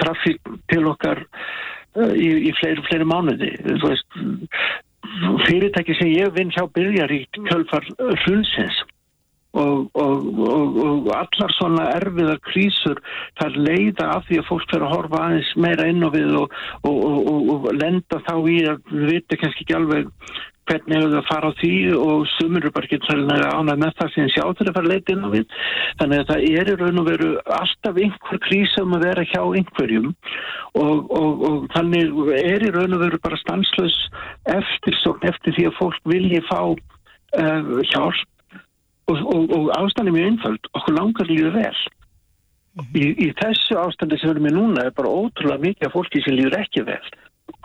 trafík 0.01 0.53
til 0.73 0.85
okkar 0.91 1.25
uh, 1.25 2.13
í, 2.13 2.29
í 2.51 2.53
fleiri, 2.61 2.85
fleiri 2.89 3.09
mánuði. 3.09 3.51
Þú 3.65 3.91
veist, 3.91 4.21
fyrirtæki 5.49 5.97
sem 5.99 6.13
ég 6.13 6.33
vinn 6.37 6.53
hjá 6.53 6.65
byrjar 6.77 7.13
í 7.17 7.25
kjölfar 7.49 7.89
hrunsins 8.25 8.85
og, 9.55 9.91
og, 9.95 10.25
og, 10.49 10.79
og 10.85 11.11
allar 11.15 11.55
svona 11.57 11.91
erfiðar 11.99 12.41
krísur 12.49 13.03
þar 13.41 13.61
leiða 13.69 14.09
af 14.17 14.27
því 14.29 14.41
að 14.41 14.49
fólk 14.51 14.67
fyrir 14.71 14.87
að 14.89 14.97
horfa 14.97 15.23
aðeins 15.27 15.53
meira 15.67 15.91
inn 15.91 16.03
á 16.07 16.11
við 16.15 16.41
og 16.41 17.71
lenda 17.79 18.23
þá 18.27 18.35
í 18.51 18.59
að 18.71 18.91
við 18.91 19.07
veitum 19.13 19.41
kannski 19.45 19.65
ekki 19.67 19.79
alveg 19.79 20.11
hvernig 20.69 20.97
hefur 20.97 21.13
það 21.13 21.27
farað 21.29 21.57
því 21.61 21.73
og 21.99 22.27
sumur 22.35 22.67
bara 22.73 22.89
svolítið 22.89 23.43
ánæg 23.53 23.81
með 23.83 23.97
það 23.99 24.13
sem 24.15 24.29
sjá 24.33 24.45
þeirra 24.45 24.75
fara 24.77 24.91
leita 24.91 25.15
inn 25.15 25.27
á 25.27 25.31
við. 25.35 25.57
Þannig 26.01 26.23
að 26.23 26.31
það 26.31 26.47
er 26.49 26.71
í 26.71 26.77
raun 26.81 27.01
og 27.03 27.09
veru 27.11 27.31
alltaf 27.59 28.01
einhver 28.05 28.43
krísa 28.47 28.85
um 28.85 28.97
að 28.97 29.07
vera 29.09 29.27
hjá 29.29 29.41
einhverjum 29.45 30.11
og, 30.81 31.13
og, 31.21 31.45
og 31.49 31.67
þannig 31.77 32.23
er 32.41 32.65
í 32.65 32.73
raun 32.75 32.97
og 32.97 33.05
veru 33.05 33.21
bara 33.27 33.41
stanslös 33.43 33.99
eftir, 34.55 35.01
eftir 35.29 35.59
því 35.59 35.69
að 35.69 35.77
fólk 35.83 36.15
vilji 36.15 36.41
fá 36.49 36.61
uh, 36.73 37.75
hjálp 37.93 38.31
og, 39.11 39.53
og 39.57 39.69
ástæðin 39.77 40.11
er 40.11 40.17
mjög 40.17 40.31
einföld. 40.31 40.71
Okkur 40.79 40.97
langar 40.99 41.29
líður 41.29 41.59
vel. 41.59 41.83
Í, 42.95 43.05
í 43.27 43.29
þessu 43.39 43.79
ástændi 43.79 44.19
sem 44.19 44.31
við 44.31 44.35
erum 44.35 44.49
í 44.51 44.55
núna 44.57 44.87
er 44.89 44.97
bara 44.97 45.13
ótrúlega 45.13 45.63
mikið 45.63 45.89
af 45.89 45.95
fólki 45.95 46.25
sem 46.25 46.39
líður 46.39 46.59
ekki 46.63 46.87
vel. 46.89 47.03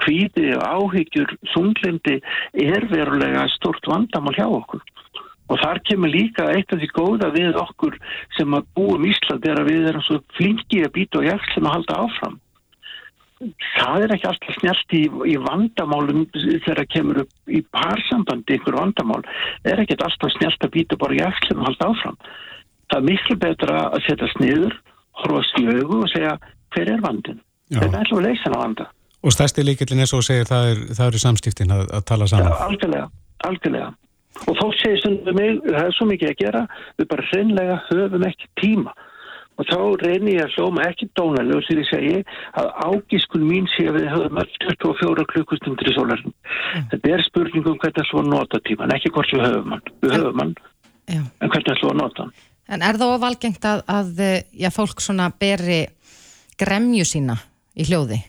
Kvíði 0.03 0.51
og 0.57 0.65
áhyggjur 0.67 1.33
sunglindi 1.53 2.19
er 2.65 2.85
verulega 2.91 3.47
stort 3.55 3.87
vandamál 3.89 4.35
hjá 4.37 4.45
okkur. 4.47 4.83
Og 5.49 5.57
þar 5.63 5.79
kemur 5.87 6.11
líka 6.13 6.45
eitt 6.53 6.69
af 6.75 6.77
því 6.81 6.91
góða 6.93 7.31
við 7.33 7.57
okkur 7.57 7.95
sem 8.37 8.53
að 8.53 8.67
búum 8.77 9.07
Ísland 9.09 9.47
er 9.49 9.63
að 9.63 9.71
við 9.71 9.89
erum 9.89 10.05
svo 10.05 10.19
flinki 10.37 10.83
að 10.85 10.93
býta 10.99 11.23
og 11.23 11.25
hjálp 11.25 11.49
sem 11.55 11.65
að 11.65 11.75
halda 11.79 12.03
áfram 12.05 12.37
það 13.77 14.05
er 14.05 14.13
ekki 14.15 14.29
alltaf 14.29 14.59
snjált 14.59 14.95
í, 14.97 15.01
í 15.31 15.35
vandamálum 15.39 16.25
þegar 16.35 16.83
kemur 16.91 17.23
upp 17.23 17.51
í 17.55 17.63
parsambandi 17.75 18.57
einhver 18.57 18.79
vandamál, 18.81 19.23
það 19.63 19.73
er 19.73 19.83
ekki 19.85 19.99
alltaf 19.99 20.35
snjált 20.35 20.67
að 20.67 20.75
býta 20.75 20.99
bara 20.99 21.19
hjálp 21.21 21.43
sem 21.47 21.59
að 21.59 21.69
halda 21.69 21.91
áfram 21.93 22.21
það 22.89 22.99
er 22.99 23.09
miklu 23.09 23.39
betra 23.39 23.81
að 23.89 24.05
setja 24.07 24.31
sniður 24.35 24.79
horfa 25.23 25.43
slögu 25.53 26.03
og 26.03 26.11
segja 26.11 26.37
hver 26.75 26.93
er 26.95 27.03
vandin, 27.05 27.43
þetta 27.71 27.91
er 27.93 28.01
alltaf 28.03 28.25
leysan 28.27 28.57
á 28.57 28.63
vanda 28.63 28.89
Og 29.19 29.33
stærsti 29.35 29.65
líkillin 29.67 29.99
er 29.99 30.07
svo 30.07 30.21
að 30.21 30.29
segja 30.29 30.47
það 30.47 30.69
er, 30.71 30.83
eru 31.09 31.19
samstiftin 31.19 31.73
að, 31.75 31.89
að 31.97 32.05
tala 32.07 32.27
saman. 32.31 32.53
Já, 32.53 32.67
algjörlega, 32.69 33.07
algjörlega. 33.49 33.89
Og 34.45 34.55
þá 34.55 34.65
segir 34.79 35.01
stundum 35.01 35.35
mig, 35.35 35.57
það 35.65 35.81
er 35.81 35.95
svo 35.97 36.07
mikið 36.07 36.29
að 36.29 36.37
gera, 36.39 36.61
við 36.99 37.09
bara 37.11 37.25
hreinlega 37.31 37.77
höfum 37.89 38.27
ekki 38.29 38.49
tíma. 38.61 38.93
Og 39.59 39.67
þá 39.67 39.79
reynir 40.05 40.37
ég 40.37 40.45
að 40.45 40.53
hljóma 40.55 40.85
ekki 40.87 41.09
dónalega 41.19 41.65
sér 41.67 41.81
ég 41.81 41.89
segi 41.89 42.19
að 42.61 42.69
ágískun 42.87 43.43
mín 43.43 43.67
sé 43.73 43.89
að 43.89 43.99
við 43.99 44.07
höfum 44.13 44.39
öll 44.39 44.53
24 44.63 45.25
klukkustundir 45.33 45.91
í 45.91 45.95
sólarinn. 45.97 46.31
Mm. 46.31 46.87
Þetta 46.93 47.11
er 47.15 47.25
spurningum 47.27 47.79
hvernig 47.81 47.99
það 47.99 48.09
slúa 48.09 48.23
að 48.23 48.31
nota 48.33 48.61
tíman, 48.69 48.95
ekki 48.95 49.11
hvort 49.15 49.35
við 49.35 49.45
höfum 49.47 49.75
hann. 49.75 49.93
Við 50.05 50.15
höfum 50.15 50.43
hann, 50.43 50.55
Já. 51.11 51.21
en 51.27 51.53
hvernig 51.53 51.83
að 51.83 51.99
nota 51.99 52.25
hann. 52.25 52.33
En 52.69 52.85
er 52.85 52.99
þá 53.01 53.07
valgengt 53.19 53.65
að, 53.65 53.79
að 53.89 54.25
já, 54.53 54.69
fólk 54.71 55.01
svona 55.01 55.31
beri 55.33 55.81
gremju 56.59 57.07
sína 57.07 57.39
í 57.75 57.87
hljóði? 57.89 58.19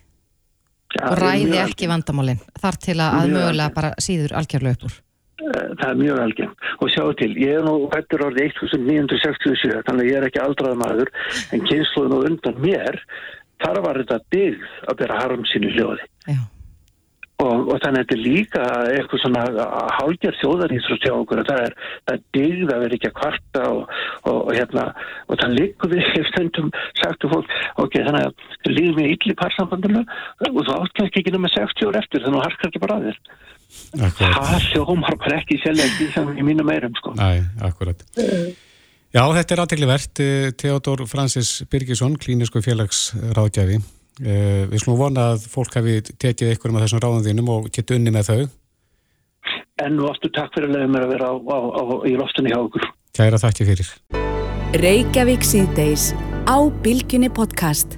Já, 0.91 1.05
og 1.07 1.21
ræði 1.21 1.59
ekki 1.63 1.87
vandamálinn 1.91 2.41
þar 2.59 2.79
til 2.83 2.97
að, 2.99 3.21
að 3.21 3.33
mögulega 3.37 3.75
bara 3.77 3.93
síður 4.03 4.35
algjörlega 4.41 4.75
upp 4.75 4.89
úr 4.89 4.97
eh, 4.97 5.10
Það 5.41 5.89
er 5.89 5.99
mjög 6.01 6.23
algjörn 6.25 6.55
og 6.85 6.93
sjá 6.93 7.03
til, 7.17 7.31
ég 7.41 7.59
er 7.59 7.65
nú 7.65 7.75
hættur 7.95 8.27
orðið 8.29 8.51
1967 8.61 9.83
þannig 9.89 10.05
að 10.05 10.11
ég 10.11 10.19
er 10.19 10.29
ekki 10.29 10.43
aldrað 10.45 10.81
maður 10.81 11.13
en 11.57 11.67
kynsluðin 11.71 12.17
og 12.19 12.27
undan 12.29 12.61
mér 12.61 13.03
þar 13.61 13.85
var 13.85 14.01
þetta 14.03 14.25
byggð 14.33 14.73
að 14.89 14.99
bera 15.03 15.21
harm 15.21 15.45
sínu 15.49 15.75
hljóði. 15.75 16.09
Og, 17.41 17.71
og 17.73 17.77
þannig 17.81 18.03
að 18.03 18.03
þetta 18.03 18.15
er 18.17 18.21
líka 18.21 18.63
eitthvað 18.93 19.21
svona 19.23 19.67
hálgjör 19.97 20.35
þjóðaríþrótt 20.43 21.07
hjá 21.07 21.13
okkur 21.15 21.41
það 21.49 21.61
er, 21.65 21.77
er 22.13 22.19
digð 22.37 22.73
að 22.75 22.83
vera 22.83 22.97
ekki 22.99 23.09
að 23.09 23.15
kvarta 23.17 23.63
og, 23.71 23.95
og, 24.29 24.35
og 24.43 24.51
hérna 24.59 24.85
og 25.25 25.41
það 25.41 25.55
líkur 25.57 25.93
við 25.95 26.11
stundum 26.35 26.69
sagtu 27.01 27.31
fólk 27.33 27.55
ok, 27.81 27.97
þannig 27.97 28.27
að 28.29 28.75
líður 28.75 28.99
mér 28.99 29.15
ylli 29.15 29.39
parsambandinu 29.41 30.05
og 30.51 30.61
þú 30.61 30.77
átt 30.77 30.99
kannski 31.01 31.23
ekki 31.23 31.33
nema 31.33 31.53
60 31.55 31.89
ár 31.89 32.01
eftir 32.03 32.27
þannig 32.27 32.37
að 32.37 32.45
þú 32.45 32.45
harkar 32.45 32.71
ekki 32.71 32.85
bara 32.85 32.99
að 33.01 33.09
þér 33.09 33.23
það 33.95 34.67
hljómar 34.71 35.17
bara 35.21 35.39
ekki 35.41 35.61
selja 35.63 35.87
í 36.35 36.47
mínu 36.47 36.67
meirum 36.67 36.97
sko 36.99 37.15
akkurat 37.19 38.05
Já, 39.11 39.25
þetta 39.27 39.55
er 39.57 39.61
aðtegli 39.65 39.87
verðt 39.91 40.21
Theodor 40.61 41.01
Francis 41.11 41.65
Birgisson, 41.67 42.15
klínisku 42.15 42.63
félagsráðgjafi 42.63 43.81
Uh, 44.21 44.67
við 44.69 44.83
slúmum 44.83 44.99
vona 45.01 45.31
að 45.33 45.47
fólk 45.49 45.77
hafi 45.79 46.01
tekið 46.05 46.51
eitthvað 46.51 46.75
með 46.75 46.83
þessum 46.85 47.01
ráðum 47.01 47.23
þínum 47.25 47.47
og 47.55 47.69
geta 47.73 47.97
unni 47.97 48.13
með 48.13 48.27
þau. 48.29 48.41
Enn 49.81 49.97
og 49.97 50.11
aftur 50.11 50.33
takk 50.37 50.53
fyrir 50.53 50.69
að 50.69 50.75
leiða 50.77 50.91
mér 50.93 51.07
að 51.07 51.13
vera 51.15 51.31
á, 51.33 51.35
á, 51.41 51.59
á, 51.73 51.83
í 52.05 52.13
loftunni 52.21 52.53
hjá 52.53 52.59
okkur. 52.59 52.85
Kæra 53.17 53.41
þakki 53.41 53.69
fyrir. 53.71 53.95
Reykjavík 54.77 55.47
síðdeis 55.49 56.11
á 56.45 56.57
Bilginni 56.85 57.33
podcast. 57.33 57.97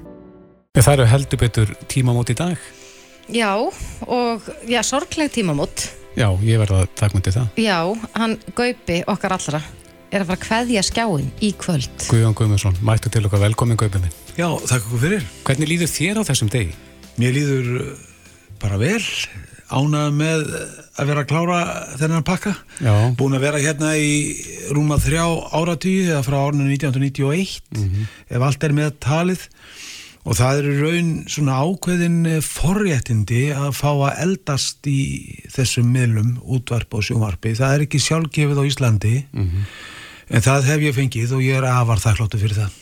Það 0.79 0.93
eru 0.95 1.09
heldur 1.11 1.43
betur 1.43 1.75
tímamót 1.91 2.31
í 2.31 2.39
dag. 2.39 2.71
Já, 3.33 3.57
og 4.07 4.43
já, 4.69 4.83
sorgleg 4.85 5.31
tímamót. 5.33 5.89
Já, 6.13 6.29
ég 6.45 6.59
verða 6.61 6.83
að 6.83 6.91
taka 7.01 7.17
myndi 7.17 7.33
það. 7.33 7.47
Já, 7.57 7.79
hann 8.13 8.35
Gaupi 8.53 8.99
okkar 9.09 9.33
allra 9.39 9.61
er 10.13 10.21
að 10.21 10.29
fara 10.29 10.37
að 10.37 10.49
hveðja 10.51 10.83
skjáin 10.85 11.31
í 11.41 11.53
kvöld. 11.57 11.95
Guðjón 12.11 12.37
Guðmundsson, 12.37 12.77
mættu 12.85 13.09
til 13.09 13.23
okkar 13.25 13.41
velkomin 13.47 13.79
Gaupinni. 13.81 14.11
Já, 14.37 14.51
þakk 14.69 14.85
okkur 14.85 15.01
fyrir. 15.07 15.25
Hvernig 15.47 15.71
líður 15.71 15.89
þér 15.95 16.21
á 16.21 16.23
þessum 16.29 16.51
degi? 16.53 16.77
Mér 17.17 17.33
líður 17.39 17.71
uh, 17.79 18.03
bara 18.61 18.77
vel, 18.83 19.01
ánað 19.73 20.13
með 20.19 20.45
að 20.53 21.09
vera 21.09 21.25
að 21.25 21.31
klára 21.33 21.63
þennan 22.03 22.29
pakka. 22.29 22.53
Já. 22.85 22.93
Búin 23.17 23.39
að 23.39 23.47
vera 23.47 23.63
hérna 23.65 23.95
í 23.97 24.13
rúma 24.77 25.01
þrjá 25.01 25.25
áratýði 25.57 26.13
eða 26.13 26.27
frá 26.29 26.37
árunum 26.43 26.69
1991, 26.69 27.65
mm 27.73 27.89
-hmm. 27.89 28.13
ef 28.29 28.47
allt 28.51 28.69
er 28.69 28.77
með 28.77 28.93
talið. 29.01 29.49
Og 30.23 30.37
það 30.39 30.61
eru 30.61 30.75
raun 30.79 31.09
svona 31.27 31.57
ákveðin 31.67 32.21
forréttindi 32.47 33.49
að 33.57 33.73
fá 33.75 33.89
að 33.91 34.21
eldast 34.23 34.87
í 34.87 35.01
þessum 35.51 35.89
miðlum, 35.91 36.37
útvarp 36.47 36.95
og 36.95 37.03
sjónvarpi. 37.09 37.57
Það 37.59 37.75
er 37.75 37.85
ekki 37.89 38.03
sjálfgefið 38.05 38.63
á 38.63 38.65
Íslandi. 38.69 39.17
Mm 39.33 39.49
-hmm 39.49 39.67
en 40.33 40.45
það 40.45 40.71
hef 40.71 40.87
ég 40.87 40.97
fengið 40.97 41.35
og 41.37 41.45
ég 41.45 41.59
er 41.59 41.69
afar 41.69 42.01
þakkláttu 42.03 42.41
fyrir 42.41 42.63
það 42.63 42.79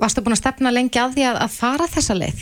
Varstu 0.00 0.24
búin 0.26 0.34
að 0.34 0.42
stefna 0.42 0.74
lengi 0.74 0.98
að 0.98 1.12
því 1.14 1.26
að, 1.28 1.36
að 1.44 1.52
fara 1.54 1.86
þessa 1.86 2.16
leið? 2.18 2.40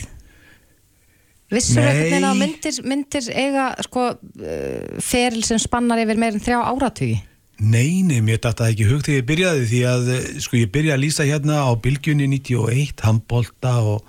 Vissur 1.53 1.85
eitthvað 1.85 2.23
að 2.25 2.39
myndir, 2.39 2.79
myndir 2.89 3.27
eiga 3.29 3.65
sko, 3.85 4.05
uh, 4.17 4.95
feril 5.05 5.43
sem 5.45 5.59
spannar 5.61 6.01
yfir 6.01 6.17
meirinn 6.17 6.41
þrjá 6.41 6.63
áratugi? 6.65 7.19
Nei, 7.63 8.03
mér 8.03 8.41
dætti 8.41 8.59
það 8.59 8.71
ekki 8.73 8.89
hugt 8.89 9.07
þegar 9.07 9.19
ég 9.19 9.29
byrjaði 9.29 9.67
því 9.69 9.81
að 9.87 10.09
uh, 10.11 10.25
sko 10.43 10.59
ég 10.59 10.71
byrjaði 10.73 10.95
að 10.97 11.03
lýsa 11.05 11.27
hérna 11.29 11.61
á 11.63 11.71
Bilgjunni 11.79 12.27
91, 12.27 13.05
handbólta 13.05 13.77
og, 13.87 14.03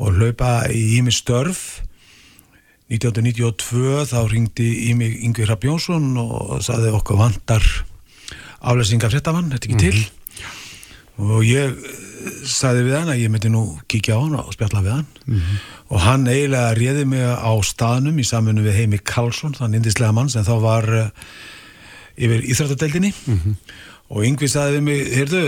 og 0.00 0.18
hlaupa 0.18 0.54
í 0.74 0.98
Ími 0.98 1.14
Störf 1.14 1.82
1992 2.90 4.08
þá 4.10 4.18
ringdi 4.32 4.70
Ími 4.90 5.12
Yngvi 5.28 5.46
Hrabjónsson 5.46 6.08
og 6.18 6.58
saði 6.66 6.90
okkur 6.98 7.20
vandar 7.20 7.62
aflæsinga 8.60 9.10
fréttamann, 9.12 9.52
þetta 9.52 9.68
ekki 9.68 9.76
mm 9.76 9.80
-hmm. 9.80 9.92
til 9.92 10.20
og 11.20 11.44
ég 11.44 11.70
eh, 11.70 12.00
sagði 12.48 12.88
við 12.88 12.96
hann 12.96 13.12
að 13.12 13.22
ég 13.22 13.30
myndi 13.32 13.52
nú 13.52 13.62
kíkja 13.88 14.16
á 14.16 14.20
hann 14.24 14.36
og 14.40 14.52
spjalla 14.56 14.82
við 14.82 14.92
hann 14.96 15.06
mm 15.26 15.36
-hmm. 15.36 15.56
og 15.88 16.00
hann 16.00 16.26
eiginlega 16.26 16.74
réði 16.74 17.04
mig 17.04 17.22
á 17.22 17.52
staðnum 17.62 18.18
í 18.18 18.24
samfunnu 18.24 18.62
við 18.62 18.76
Heimi 18.78 18.98
Karlsson, 18.98 19.54
þann 19.54 19.74
indislega 19.74 20.12
mann 20.12 20.28
sem 20.28 20.44
þá 20.44 20.60
var 20.60 20.84
uh, 20.88 21.08
yfir 22.20 22.44
Íþrættadeildinni 22.44 23.12
mm 23.14 23.40
-hmm. 23.40 23.54
og 24.10 24.24
yngvi 24.28 24.48
sagði 24.48 24.76
við 24.76 24.86
mig, 24.86 25.00
heyrðu, 25.16 25.42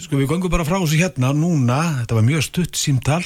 sko 0.00 0.16
við 0.16 0.28
gangum 0.32 0.50
bara 0.50 0.64
frá 0.64 0.78
þessu 0.80 1.00
hérna 1.00 1.32
núna, 1.36 1.80
þetta 2.00 2.14
var 2.18 2.28
mjög 2.28 2.42
stutt 2.48 2.76
símtall 2.76 3.24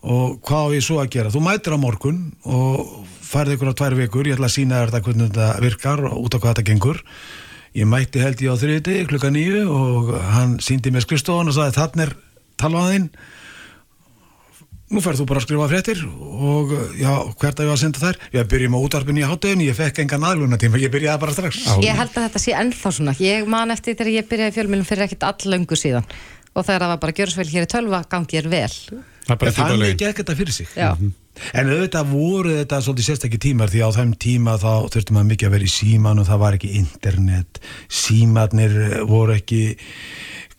og 0.00 0.40
hvað 0.46 0.64
á 0.64 0.74
ég 0.74 0.84
svo 0.84 1.00
að 1.00 1.10
gera? 1.12 1.30
Þú 1.30 1.40
mætir 1.44 1.76
á 1.76 1.78
morgun 1.78 2.32
og 2.44 3.04
farið 3.20 3.54
ykkur 3.54 3.72
á 3.72 3.78
tvær 3.78 3.94
vikur, 3.98 4.26
ég 4.26 4.34
ætla 4.38 4.48
að 4.48 4.56
sína 4.56 4.80
þér 4.80 4.90
þetta 4.90 5.04
hvernig 5.04 5.28
þetta 5.30 5.60
virkar 5.60 6.00
og 6.08 6.18
út 6.24 6.34
á 6.34 6.38
hvað 6.40 6.52
þetta 6.54 6.68
gengur. 6.70 7.02
Ég 7.74 7.86
mætti 7.86 8.18
held 8.18 8.40
ég 8.42 8.50
á 8.50 8.56
þriði 8.58 9.06
klukka 9.06 9.30
nýju 9.30 9.68
og 9.70 10.14
hann 10.34 10.58
síndi 10.58 10.90
mér 10.90 11.04
skrifstofan 11.04 11.52
og 11.52 11.54
sagði 11.54 11.76
þannig 11.76 12.06
er 12.06 12.16
talvaðinn 12.58 13.10
nú 14.90 15.02
færð 15.04 15.22
þú 15.22 15.26
bara 15.30 15.40
að 15.40 15.46
skrifa 15.46 15.68
fréttir 15.70 16.02
og 16.04 16.72
já, 16.98 17.12
hvert 17.38 17.60
að 17.60 17.64
ég 17.64 17.70
var 17.70 17.76
að 17.76 17.82
senda 17.84 18.02
þær? 18.02 18.18
Ég 18.34 18.50
byrjum 18.50 18.76
á 18.76 18.80
útarpinu 18.80 19.22
í 19.22 19.28
hátöðinu, 19.28 19.68
ég 19.68 19.78
fekk 19.78 20.02
engan 20.04 20.26
aðluna 20.26 20.58
tíma, 20.60 20.80
ég 20.82 20.92
byrjaði 20.92 21.22
bara 21.22 21.36
strax. 21.36 21.62
Ég 21.84 22.00
held 22.00 22.16
að 22.16 22.26
þetta 22.26 22.42
sé 22.42 22.56
ennþá 22.58 22.92
svona, 22.96 23.14
ég 23.22 23.46
man 23.50 23.74
eftir 23.74 23.94
þegar 23.94 24.12
ég 24.16 24.28
byrjaði 24.30 24.56
fjölmjölum 24.58 24.88
fyrir 24.88 25.06
ekkit 25.06 25.28
allöngu 25.30 25.78
síðan. 25.78 26.10
Og 26.50 26.66
þegar 26.66 26.82
það 26.82 26.92
var 26.92 27.02
bara 27.04 27.16
gjörðsvel 27.20 27.48
hér 27.52 27.66
í 27.68 27.70
tölva 27.70 28.02
gangi 28.10 28.40
er 28.40 28.50
vel 28.50 29.02
Þannig 29.38 29.98
gekk 30.00 30.22
þetta 30.22 30.36
fyrir 30.36 30.54
sig. 30.54 30.68
Mm 30.76 30.96
-hmm. 30.96 31.12
En 31.54 31.70
auðvitað 31.70 32.10
voru 32.10 32.50
þetta 32.58 32.80
svolítið 32.82 33.06
sérstakki 33.06 33.38
tímar 33.38 33.70
því 33.70 33.80
á 33.86 33.88
þeim 33.94 34.14
tíma 34.18 34.56
þá 34.58 34.90
þurftum 34.92 35.14
maður 35.14 35.30
mikið 35.30 35.46
að 35.46 35.52
vera 35.54 35.64
í 35.64 35.72
síman 35.72 36.18
og 36.18 36.26
það 36.26 36.38
var 36.38 36.54
ekki 36.54 36.72
internet. 36.74 37.60
Símanir 37.88 39.04
voru 39.06 39.34
ekki 39.34 39.76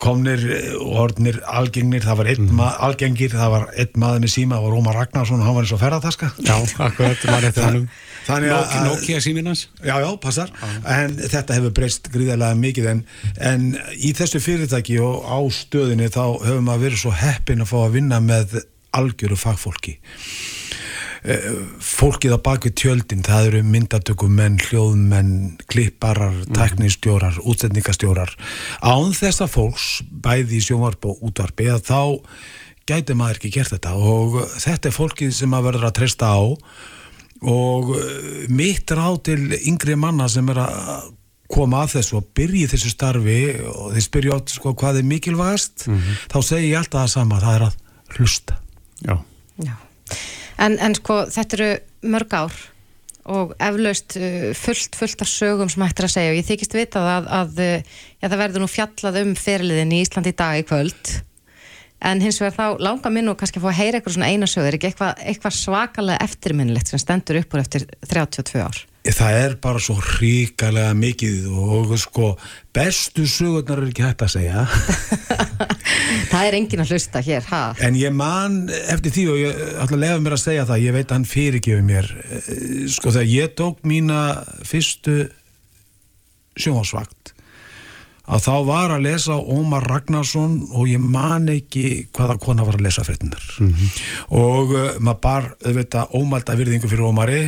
komnir 0.02 0.42
eh, 0.50 0.70
og 0.76 0.96
orðnir 1.06 1.38
algengnir, 1.48 2.04
það 2.04 2.18
var 2.20 2.30
einn 2.32 2.48
mm. 2.48 2.62
algengir, 2.88 3.34
það 3.34 3.52
var 3.54 3.68
einn 3.72 4.00
maður 4.02 4.24
með 4.24 4.34
síma, 4.34 4.56
það 4.58 4.66
var 4.66 4.74
Rómar 4.76 4.98
Ragnarsson 4.98 5.42
og 5.42 5.46
hann 5.48 5.58
var 5.58 5.66
eins 5.66 5.74
og 5.76 5.82
ferðartaska 5.82 6.32
Já, 6.42 6.54
akkurat, 6.88 7.28
maður 7.30 7.48
eftir 7.50 7.68
hannum 7.68 7.86
Þannig 8.22 8.52
að- 8.54 8.74
Nokia 8.86 9.20
síminn 9.22 9.50
hans? 9.50 9.64
Já, 9.82 9.96
já, 9.98 10.08
passar, 10.22 10.52
en 10.86 11.16
þetta 11.18 11.56
hefur 11.58 11.72
breyst 11.74 12.06
gríðarlega 12.12 12.58
mikið 12.60 12.90
en, 12.92 13.00
en 13.42 13.64
í 13.98 14.12
þessu 14.14 14.38
fyrirtæki 14.42 15.00
og 15.02 15.26
á 15.26 15.38
stöðinni 15.50 16.06
þá 16.12 16.38
höfum 16.44 16.68
maður 16.68 16.86
verið 16.86 17.02
svo 17.02 17.14
heppin 17.18 17.64
að 17.64 17.72
fá 17.72 17.78
að 17.82 17.96
vinna 17.98 18.20
með 18.22 18.60
algjöru 18.94 19.38
fagfólki. 19.40 19.96
Eh, 19.98 20.61
fólkið 21.22 22.34
á 22.34 22.38
bakvið 22.42 22.74
tjöldin 22.80 23.22
það 23.22 23.48
eru 23.48 23.60
myndatökumenn, 23.70 24.58
hljóðmenn 24.66 25.34
klipparar, 25.70 26.34
tæknistjórar 26.50 27.38
útsendingastjórar. 27.46 28.34
Án 28.82 29.14
þessa 29.14 29.46
fólks 29.50 30.02
bæði 30.10 30.58
í 30.58 30.64
sjónvarp 30.66 31.06
og 31.06 31.22
útvarpi 31.28 31.68
að 31.70 31.86
þá 31.86 32.02
gæti 32.90 33.14
maður 33.14 33.38
ekki 33.38 33.52
gert 33.54 33.74
þetta. 33.76 33.94
Og 33.94 34.40
þetta 34.58 34.90
er 34.90 34.96
fólkið 34.96 35.36
sem 35.36 35.52
maður 35.52 35.70
verður 35.70 35.88
að 35.92 35.96
treysta 36.00 36.32
á. 36.34 36.42
Og 37.52 37.94
eh, 37.98 38.42
mitt 38.50 38.90
ráð 38.90 39.22
til 39.30 39.40
yngri 39.60 39.94
manna 39.98 40.26
sem 40.30 40.50
er 40.50 40.62
að 40.64 41.12
koma 41.52 41.84
að 41.84 41.98
þessu 41.98 42.18
og 42.18 42.28
byrja 42.34 42.66
í 42.66 42.72
þessu 42.72 42.90
starfi 42.90 43.38
og 43.68 43.94
þeir 43.94 44.04
spyrja 44.06 44.36
átt 44.38 44.54
sko 44.54 44.72
hvað 44.78 45.02
er 45.02 45.08
mikilvægast 45.10 45.84
þá 46.32 46.38
segi 46.40 46.70
ég 46.70 46.78
alltaf 46.80 47.02
það 47.02 47.10
sama, 47.12 47.40
það 47.42 47.56
er 47.58 47.64
að 47.66 48.16
hlusta. 48.16 48.56
Já, 49.02 49.16
Já. 49.60 49.74
En, 50.62 50.76
en 50.78 50.94
sko 50.98 51.22
þetta 51.32 51.58
eru 51.58 51.72
mörg 52.12 52.36
ár 52.36 52.60
og 53.32 53.52
eflaust 53.62 54.16
uh, 54.18 54.48
fullt, 54.58 54.96
fullt 54.98 55.22
af 55.22 55.30
sögum 55.30 55.70
sem 55.70 55.84
hættir 55.86 56.08
að 56.08 56.14
segja. 56.16 56.32
Og 56.32 56.40
ég 56.40 56.48
þykist 56.48 56.74
vita 56.76 57.02
að, 57.16 57.28
að 57.40 57.60
uh, 57.62 57.98
já, 58.18 58.26
það 58.28 58.40
verður 58.44 58.64
nú 58.64 58.70
fjallað 58.70 59.20
um 59.22 59.36
fyrirliðin 59.38 59.94
í 59.94 60.00
Íslandi 60.02 60.34
í 60.34 60.38
dag 60.42 60.58
í 60.58 60.66
kvöld. 60.66 61.12
En 62.02 62.18
hins 62.18 62.40
vegar 62.42 62.56
þá 62.56 62.82
langar 62.82 63.12
minn 63.14 63.30
og 63.30 63.36
kannski 63.38 63.60
að 63.60 63.68
fá 63.68 63.70
að 63.70 63.78
heyra 63.78 63.98
eitthvað 63.98 64.16
svona 64.16 64.30
eina 64.32 64.48
sögur, 64.50 64.74
eitthvað, 64.74 65.20
eitthvað 65.22 65.54
svakalega 65.54 66.24
eftirminnilegt 66.26 66.90
sem 66.90 66.98
stendur 66.98 67.38
upp 67.38 67.54
úr 67.54 67.62
eftir 67.62 67.84
32 68.10 68.64
ár? 68.64 68.80
Það 69.02 69.36
er 69.38 69.54
bara 69.62 69.80
svo 69.82 69.96
ríkalega 69.98 70.94
mikið 70.94 71.46
og 71.58 71.94
sko 71.98 72.32
bestu 72.74 73.24
sögurnar 73.26 73.82
er 73.82 73.88
ekki 73.90 74.04
hægt 74.06 74.22
að 74.22 74.34
segja 74.36 74.66
Það 76.32 76.48
er 76.48 76.58
engin 76.60 76.84
að 76.84 76.94
hlusta 76.94 77.22
hér, 77.24 77.46
ha? 77.50 77.62
en 77.82 77.98
ég 77.98 78.14
man 78.16 78.62
eftir 78.92 79.14
því 79.14 79.26
og 79.32 79.40
ég 79.42 79.62
ætla 79.82 79.96
að 79.98 80.04
lefa 80.04 80.22
mér 80.24 80.36
að 80.38 80.44
segja 80.44 80.68
það 80.68 80.84
ég 80.86 80.96
veit 80.98 81.06
að 81.08 81.16
hann 81.18 81.28
fyrirgefur 81.32 81.86
mér 81.88 82.12
Eh, 82.32 82.88
sko 82.88 83.12
þegar 83.12 83.28
ég 83.28 83.54
tók 83.58 83.82
mína 83.88 84.18
fyrstu 84.66 85.26
sjónvarsvakt 86.58 87.32
að 88.32 88.44
þá 88.44 88.54
var 88.68 88.92
að 88.94 89.04
lesa 89.08 89.36
Ómar 89.36 89.84
Ragnarsson 89.90 90.60
og 90.70 90.86
ég 90.88 91.02
man 91.02 91.48
ekki 91.50 92.06
hvaða 92.14 92.38
kona 92.40 92.64
var 92.66 92.78
að 92.78 92.86
lesa 92.86 93.04
fréttinar 93.04 93.42
og 94.30 94.72
uh, 94.76 94.90
maður 95.02 95.20
bar 95.24 95.48
auðvitað 95.66 96.14
ómælda 96.20 96.56
virðingu 96.60 96.90
fyrir 96.90 97.08
Ómari 97.08 97.40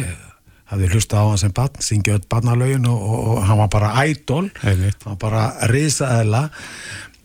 hafði 0.72 0.90
hlustað 0.94 1.20
á 1.20 1.30
hann 1.30 1.42
sem 1.44 1.54
barn, 1.54 1.80
syngja 1.84 2.16
öll 2.18 2.26
barnalögin 2.32 2.88
og, 2.90 3.00
og, 3.04 3.26
og 3.36 3.42
hann 3.46 3.60
var 3.62 3.70
bara 3.76 3.92
ædol 4.02 4.48
hann 4.64 4.84
var 5.04 5.18
bara 5.20 5.44
risaðela 5.70 6.48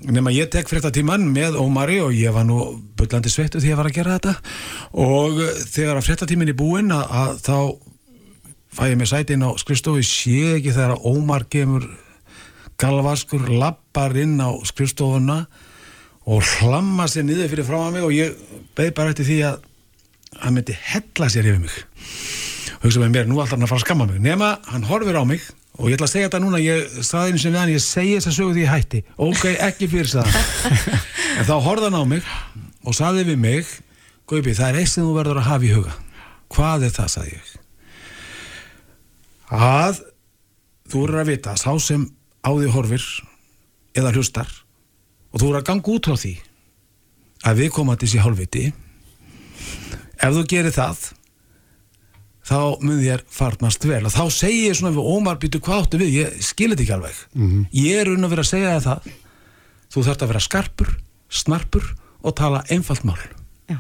nema 0.08 0.32
ég 0.32 0.50
tek 0.52 0.70
fréttatíman 0.70 1.26
með 1.34 1.58
Ómari 1.60 2.00
og 2.04 2.16
ég 2.16 2.34
var 2.36 2.46
nú 2.48 2.60
bullandi 2.98 3.32
sveittu 3.32 3.60
því 3.60 3.68
að 3.68 3.74
ég 3.74 3.80
var 3.80 3.90
að 3.90 3.98
gera 3.98 4.18
þetta. 4.18 4.36
Og 5.04 5.40
uh, 5.44 5.50
þegar 5.68 6.00
að 6.00 6.06
fréttatímin 6.08 6.52
er 6.52 6.60
búinn 6.60 6.94
að, 6.96 7.16
að 7.22 7.42
þá 7.46 7.58
fæ 8.80 8.84
ég 8.92 9.00
mér 9.00 9.12
sæti 9.12 9.36
inn 9.36 9.48
á 9.48 9.52
skrifstofu 9.60 10.06
sé 10.06 10.38
ekki 10.58 10.76
þegar 10.76 10.96
að 10.96 11.10
Ómar 11.12 11.48
kemur 11.52 11.88
galvaskur 12.80 13.50
lappar 13.52 14.16
inn 14.20 14.38
á 14.40 14.56
skrifstofuna 14.68 15.42
og 16.30 16.46
hlamma 16.60 17.08
sér 17.10 17.26
niður 17.28 17.52
fyrir 17.52 17.68
frá 17.68 17.80
mig 17.92 18.06
og 18.06 18.14
ég 18.16 18.38
beð 18.78 18.94
bara 18.96 19.12
eftir 19.12 19.28
því 19.28 19.40
að 19.50 19.64
hann 20.40 20.56
myndi 20.56 20.76
hella 20.78 21.30
sér 21.32 21.50
yfir 21.50 21.64
mig. 21.66 21.80
Og 22.80 22.88
hugsa 22.88 23.02
með 23.02 23.16
mér, 23.16 23.28
nú 23.28 23.42
ætlar 23.42 23.58
hann 23.58 23.66
að 23.66 23.74
fara 23.74 23.82
að 23.82 23.88
skamma 23.88 24.08
mig. 24.08 24.22
Nema, 24.24 24.54
hann 24.70 24.86
horfir 24.88 25.18
á 25.20 25.24
mig 25.28 25.44
og 25.80 25.88
ég 25.88 25.96
ætla 25.96 26.10
að 26.10 26.14
segja 26.14 26.28
þetta 26.28 26.42
núna, 26.44 26.60
ég 26.60 27.00
saði 27.08 27.32
einu 27.32 27.42
sem 27.42 27.54
við 27.54 27.62
hann 27.62 27.72
ég 27.72 27.84
segi 27.84 28.16
þess 28.18 28.30
að 28.30 28.36
sögu 28.36 28.56
því 28.56 28.66
ég 28.66 28.74
hætti. 28.74 29.02
Ok, 29.16 29.46
ekki 29.70 29.88
fyrir 29.92 30.12
sagði 30.12 30.42
en 31.40 31.48
þá 31.48 31.56
horfði 31.64 31.88
hann 31.88 32.00
á 32.00 32.06
mig 32.12 32.34
og 32.84 32.98
saði 32.98 33.26
við 33.32 33.40
mig 33.40 33.78
Gaupi, 34.30 34.54
það 34.54 34.68
er 34.68 34.76
eitt 34.84 34.92
sem 34.92 35.02
þú 35.08 35.14
verður 35.16 35.40
að 35.42 35.48
hafa 35.48 35.66
í 35.66 35.70
huga. 35.74 35.94
Hvað 36.54 36.84
er 36.86 36.92
það, 36.94 37.08
sagði 37.16 37.32
ég. 37.34 37.48
Að 39.50 40.02
þú 40.94 41.02
eru 41.08 41.22
að 41.24 41.32
vita, 41.32 41.56
sá 41.58 41.72
sem 41.82 42.04
á 42.46 42.50
því 42.54 42.70
horfir 42.74 43.06
eða 43.98 44.14
hlustar 44.14 44.52
og 45.34 45.42
þú 45.42 45.50
eru 45.50 45.60
að 45.60 45.68
ganga 45.70 45.94
út 45.96 46.10
á 46.10 46.16
því 46.18 46.34
að 47.50 47.62
við 47.64 47.72
komandi 47.76 48.10
sér 48.10 48.26
hálfviti 48.26 48.66
ef 50.20 50.36
þú 50.36 50.44
gerir 50.52 50.76
það 50.76 51.04
þá 52.50 52.58
mun 52.82 53.00
þér 53.04 53.24
farnast 53.30 53.86
vel. 53.86 54.02
Og 54.10 54.14
þá 54.16 54.24
segi 54.34 54.66
ég 54.68 54.78
svona 54.80 54.96
við 54.96 55.10
Ómar 55.14 55.38
býtu 55.42 55.62
hvað 55.62 55.84
áttu 55.86 56.00
við, 56.02 56.14
ég 56.24 56.40
skilir 56.44 56.74
þetta 56.76 56.86
ekki 56.88 56.96
alveg. 56.98 57.20
Ég 57.78 58.02
er 58.02 58.12
unn 58.16 58.26
að 58.26 58.34
vera 58.36 58.46
að 58.48 58.52
segja 58.52 58.76
það. 58.88 59.10
Þú 59.94 60.04
þarft 60.10 60.26
að 60.26 60.32
vera 60.34 60.44
skarpur, 60.46 60.92
snarpur 61.30 61.88
og 62.26 62.36
tala 62.38 62.64
einfalt 62.74 63.06
mál. 63.08 63.18
Já. 63.70 63.80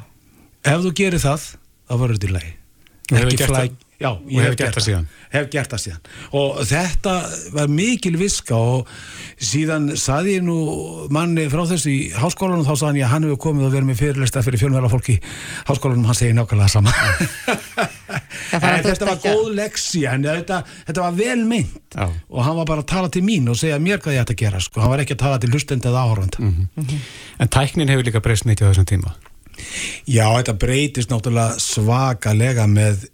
ef 0.69 0.81
þú 0.85 0.93
gerir 1.01 1.21
það 1.23 1.45
þá 1.89 1.93
verður 1.99 2.17
þetta 2.19 2.29
í 2.29 2.33
lagi. 2.37 2.53
Ekki 3.09 3.37
flæk- 3.49 3.85
Já, 3.99 4.13
ég 4.31 4.39
hefur 4.45 4.55
gert 4.61 4.77
það 4.77 4.85
síðan. 4.85 5.07
hef 5.33 5.47
gert 5.51 5.73
það 5.73 5.81
síðan. 5.83 6.05
Og 6.39 6.59
þetta 6.69 7.13
var 7.51 7.67
mikil 7.67 8.13
viska 8.17 8.55
og 8.55 8.87
síðan 9.43 9.89
saði 9.99 10.37
ég 10.37 10.45
nú 10.47 10.55
manni 11.11 11.49
frá 11.51 11.65
þessu 11.67 11.91
í 11.91 11.97
háskólanum 12.15 12.63
þá 12.63 12.71
saði 12.79 12.87
hann 12.89 12.99
ég 13.01 13.07
að 13.09 13.13
hann 13.13 13.27
hefur 13.27 13.41
komið 13.43 13.67
og 13.67 13.73
verið 13.75 13.89
með 13.89 13.99
fyrirlesta 13.99 14.43
fyrir 14.45 14.61
fjölmjöla 14.63 14.91
fólki 14.93 15.17
í 15.17 15.21
háskólanum. 15.67 16.07
Hann 16.07 16.15
segir 16.21 16.37
nákvæmlega 16.39 16.71
sama. 16.71 16.95
Þetta 18.49 19.05
var 19.05 19.19
góð 19.21 19.51
leksi 19.57 20.05
en 20.09 20.23
þetta, 20.25 20.61
þetta 20.87 21.03
var 21.05 21.17
vel 21.19 21.43
mynd 21.45 21.93
Já. 21.93 22.07
og 22.07 22.43
hann 22.45 22.57
var 22.59 22.65
bara 22.71 22.83
að 22.83 22.89
tala 22.89 23.11
til 23.13 23.21
mín 23.25 23.49
og 23.51 23.57
segja 23.59 23.77
mér 23.83 23.99
hvað 24.01 24.15
ég 24.15 24.23
ætti 24.23 24.35
að 24.37 24.41
gera 24.45 24.61
sko. 24.63 24.81
hann 24.81 24.93
var 24.93 25.03
ekki 25.03 25.15
að 25.17 25.21
tala 25.25 25.39
til 25.43 25.51
hlustend 25.53 25.85
eða 25.85 26.05
áhorfand 26.07 26.39
En 27.39 27.51
tæknin 27.51 27.91
hefur 27.91 28.07
líka 28.07 28.21
breyst 28.23 28.47
mikið 28.49 28.65
á 28.65 28.69
þessum 28.71 28.87
tíma. 28.89 29.13
Já, 30.07 30.25
þetta 30.39 30.55
breytist 30.59 31.11
náttúrulega 31.11 31.59
svakalega 31.61 32.65
með 32.71 33.05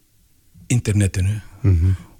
internetinu. 0.73 1.39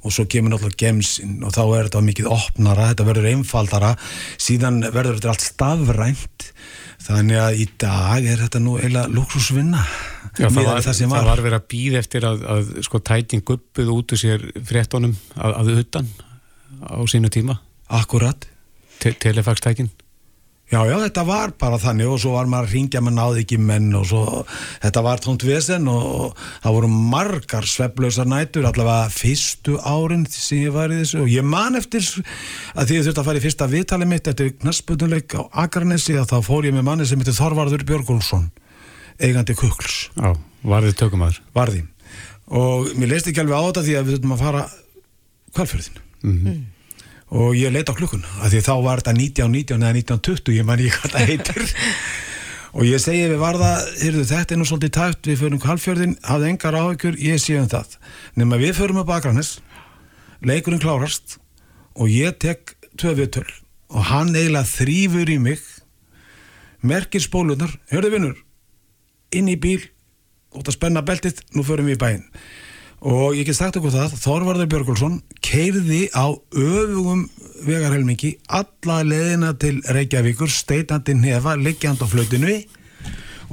Og 0.06 0.14
svo 0.14 0.28
kemur 0.30 0.54
náttúrulega 0.54 0.78
gemsinn 0.84 1.40
og 1.46 1.54
þá 1.56 1.62
er 1.64 1.88
þetta 1.88 2.02
mikið 2.06 2.28
opnara, 2.30 2.90
þetta 2.92 3.06
verður 3.08 3.30
einfaldara. 3.32 3.94
Síðan 4.38 4.84
verður 4.94 5.18
þetta 5.18 5.32
allt 5.34 5.46
stafrænt. 5.46 6.50
Þannig 7.06 7.38
að 7.42 7.60
í 7.62 7.66
dag 7.82 8.26
er 8.26 8.40
þetta 8.42 8.62
nú 8.62 8.78
eiginlega 8.80 9.12
luxusvinna 9.14 9.82
Já, 10.36 10.48
það, 10.50 10.64
var, 10.66 10.80
það 10.84 10.96
sem 10.98 11.12
það 11.12 11.20
var, 11.20 11.28
var 11.30 11.42
verið 11.46 11.58
að 11.60 11.68
býða 11.72 12.00
eftir 12.02 12.26
að, 12.28 12.42
að 12.50 12.72
sko 12.88 13.00
tækin 13.06 13.44
guppuð 13.46 13.92
út 13.94 14.16
úr 14.16 14.20
sér 14.20 14.48
fréttonum 14.68 15.14
að, 15.36 15.54
að 15.60 15.70
utan 15.84 16.10
á 16.82 17.00
sínu 17.08 17.30
tíma, 17.32 17.60
akkurat. 17.94 18.48
Te 19.00 19.14
telefaxtækin 19.22 19.92
Já, 20.66 20.80
já, 20.90 20.96
þetta 20.98 21.24
var 21.28 21.52
bara 21.62 21.78
þannig 21.78 22.10
og 22.10 22.18
svo 22.24 22.32
var 22.34 22.48
maður 22.50 22.72
að 22.72 22.72
ringja 22.74 23.02
með 23.06 23.14
náði 23.20 23.42
ekki 23.44 23.58
menn 23.62 23.92
og 24.00 24.08
svo 24.10 24.24
þetta 24.82 25.04
var 25.06 25.22
tónt 25.22 25.46
vesen 25.46 25.86
og 25.92 26.34
það 26.64 26.78
voru 26.80 26.90
margar 27.14 27.68
sveflausar 27.70 28.26
nætur 28.32 28.66
allavega 28.66 29.12
fyrstu 29.14 29.78
árin 29.86 30.26
sem 30.26 30.64
ég 30.64 30.74
var 30.74 30.90
í 30.90 30.98
þessu. 31.04 31.22
Og 31.22 31.30
ég 31.30 31.46
man 31.46 31.78
eftir 31.78 32.02
að 32.74 32.90
því 32.90 32.98
ég 32.98 33.06
þurfti 33.06 33.22
að 33.22 33.30
fara 33.30 33.42
í 33.44 33.46
fyrsta 33.46 33.70
viðtali 33.76 34.10
mitt 34.10 34.32
eftir 34.34 34.54
knaspunuleik 34.58 35.38
á 35.38 35.42
Akarnesi 35.68 36.18
að 36.18 36.32
þá 36.34 36.38
fór 36.50 36.66
ég 36.72 36.74
með 36.74 36.88
manni 36.90 37.06
sem 37.06 37.22
heitir 37.22 37.38
Þorvarður 37.38 37.86
Björgólfsson 37.86 38.50
eigandi 39.22 39.54
kukls. 39.60 40.08
Já, 40.18 40.34
varðið 40.66 41.02
tökumadur 41.04 41.44
varði. 41.54 41.86
Og 42.50 42.90
mér 42.98 43.14
leist 43.14 43.30
ekki 43.30 43.46
alveg 43.46 43.62
á 43.62 43.66
þetta 43.70 43.86
því 43.86 44.00
að 44.00 44.08
við 44.08 44.18
þurftum 44.18 44.34
að 44.34 44.48
fara 44.48 44.70
kvalfjörðin 45.54 46.66
og 47.36 47.56
ég 47.60 47.74
leit 47.74 47.90
á 47.92 47.98
klukkun 47.98 48.24
af 48.40 48.52
því 48.54 48.62
þá 48.64 48.74
var 48.86 49.02
þetta 49.02 49.14
1919 49.18 49.84
eða 49.84 49.96
1920 50.00 50.56
ég 50.56 50.68
man 50.68 50.82
ekki 50.82 50.96
hvað 50.96 51.16
það 51.16 51.30
heitir. 51.32 51.68
Og 52.76 52.84
ég 52.84 53.00
segi 53.00 53.28
við 53.32 53.40
varða 53.40 53.70
heyrðu, 54.02 54.24
þetta 54.28 54.52
er 54.52 54.60
nú 54.60 54.66
svolítið 54.68 54.94
tæft, 54.98 55.28
við 55.30 55.38
förum 55.40 55.62
kvalfjörðin 55.64 56.18
hafði 56.28 56.50
engar 56.52 56.76
áhyggjur, 56.76 57.20
ég 57.24 57.40
sé 57.40 57.56
um 57.56 57.70
það. 57.72 57.94
Nema 58.36 58.60
við 58.60 58.74
förum 58.80 59.00
upp 59.00 59.14
Akranes 59.16 59.54
leikurinn 60.44 60.84
klárast 60.84 61.38
og 61.96 62.12
ég 62.12 62.36
tek 62.44 62.76
tvö 63.00 63.16
viðtöl. 63.22 63.48
Og 63.96 64.10
hann 64.12 64.36
eiginlega 64.36 64.68
þrýfur 64.68 65.32
í 65.32 65.40
mig 65.40 65.64
merkir 66.84 67.24
spólunar, 67.24 67.72
hörðu 67.92 68.12
vinnur 68.12 68.42
inn 69.36 69.48
í 69.52 69.56
bíl 69.56 69.80
út 70.56 70.68
að 70.68 70.76
spenna 70.76 71.04
beltið, 71.04 71.40
nú 71.56 71.64
förum 71.68 71.88
við 71.88 71.98
í 71.98 72.04
bæinn 72.04 72.28
og 73.06 73.36
ég 73.38 73.46
get 73.46 73.58
sagt 73.58 73.78
okkur 73.78 73.94
það 73.94 74.16
Þorvarður 74.18 74.70
Björgulsson 74.72 75.20
keirði 75.46 76.08
á 76.10 76.34
öfugum 76.34 77.28
vegarhelmingi 77.66 78.32
alla 78.50 79.02
leðina 79.06 79.52
til 79.62 79.78
Reykjavíkur 79.86 80.50
steitandi 80.50 81.14
nefa, 81.18 81.54
liggjand 81.56 82.02
á 82.02 82.08
flötinu. 82.10 82.58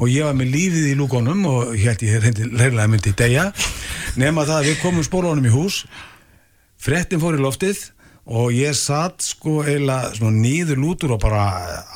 Og 0.01 0.09
ég 0.09 0.25
var 0.25 0.37
með 0.39 0.55
lífið 0.55 0.87
í 0.95 0.97
lúkonum 0.97 1.45
og 1.51 1.75
ég 1.77 1.91
held 1.91 2.05
ég 2.07 2.25
reyðlega 2.25 2.89
myndi 2.89 3.13
degja 3.13 3.51
nema 4.17 4.47
það 4.49 4.59
að 4.59 4.69
við 4.71 4.79
komum 4.81 5.05
spólunum 5.05 5.49
í 5.49 5.53
hús 5.53 5.83
frettin 6.81 7.21
fór 7.21 7.37
í 7.37 7.43
loftið 7.43 7.91
og 8.33 8.55
ég 8.55 8.73
satt 8.79 9.21
sko 9.27 9.61
svona 9.67 10.33
nýður 10.33 10.81
lútur 10.81 11.13
og 11.17 11.23
bara 11.23 11.45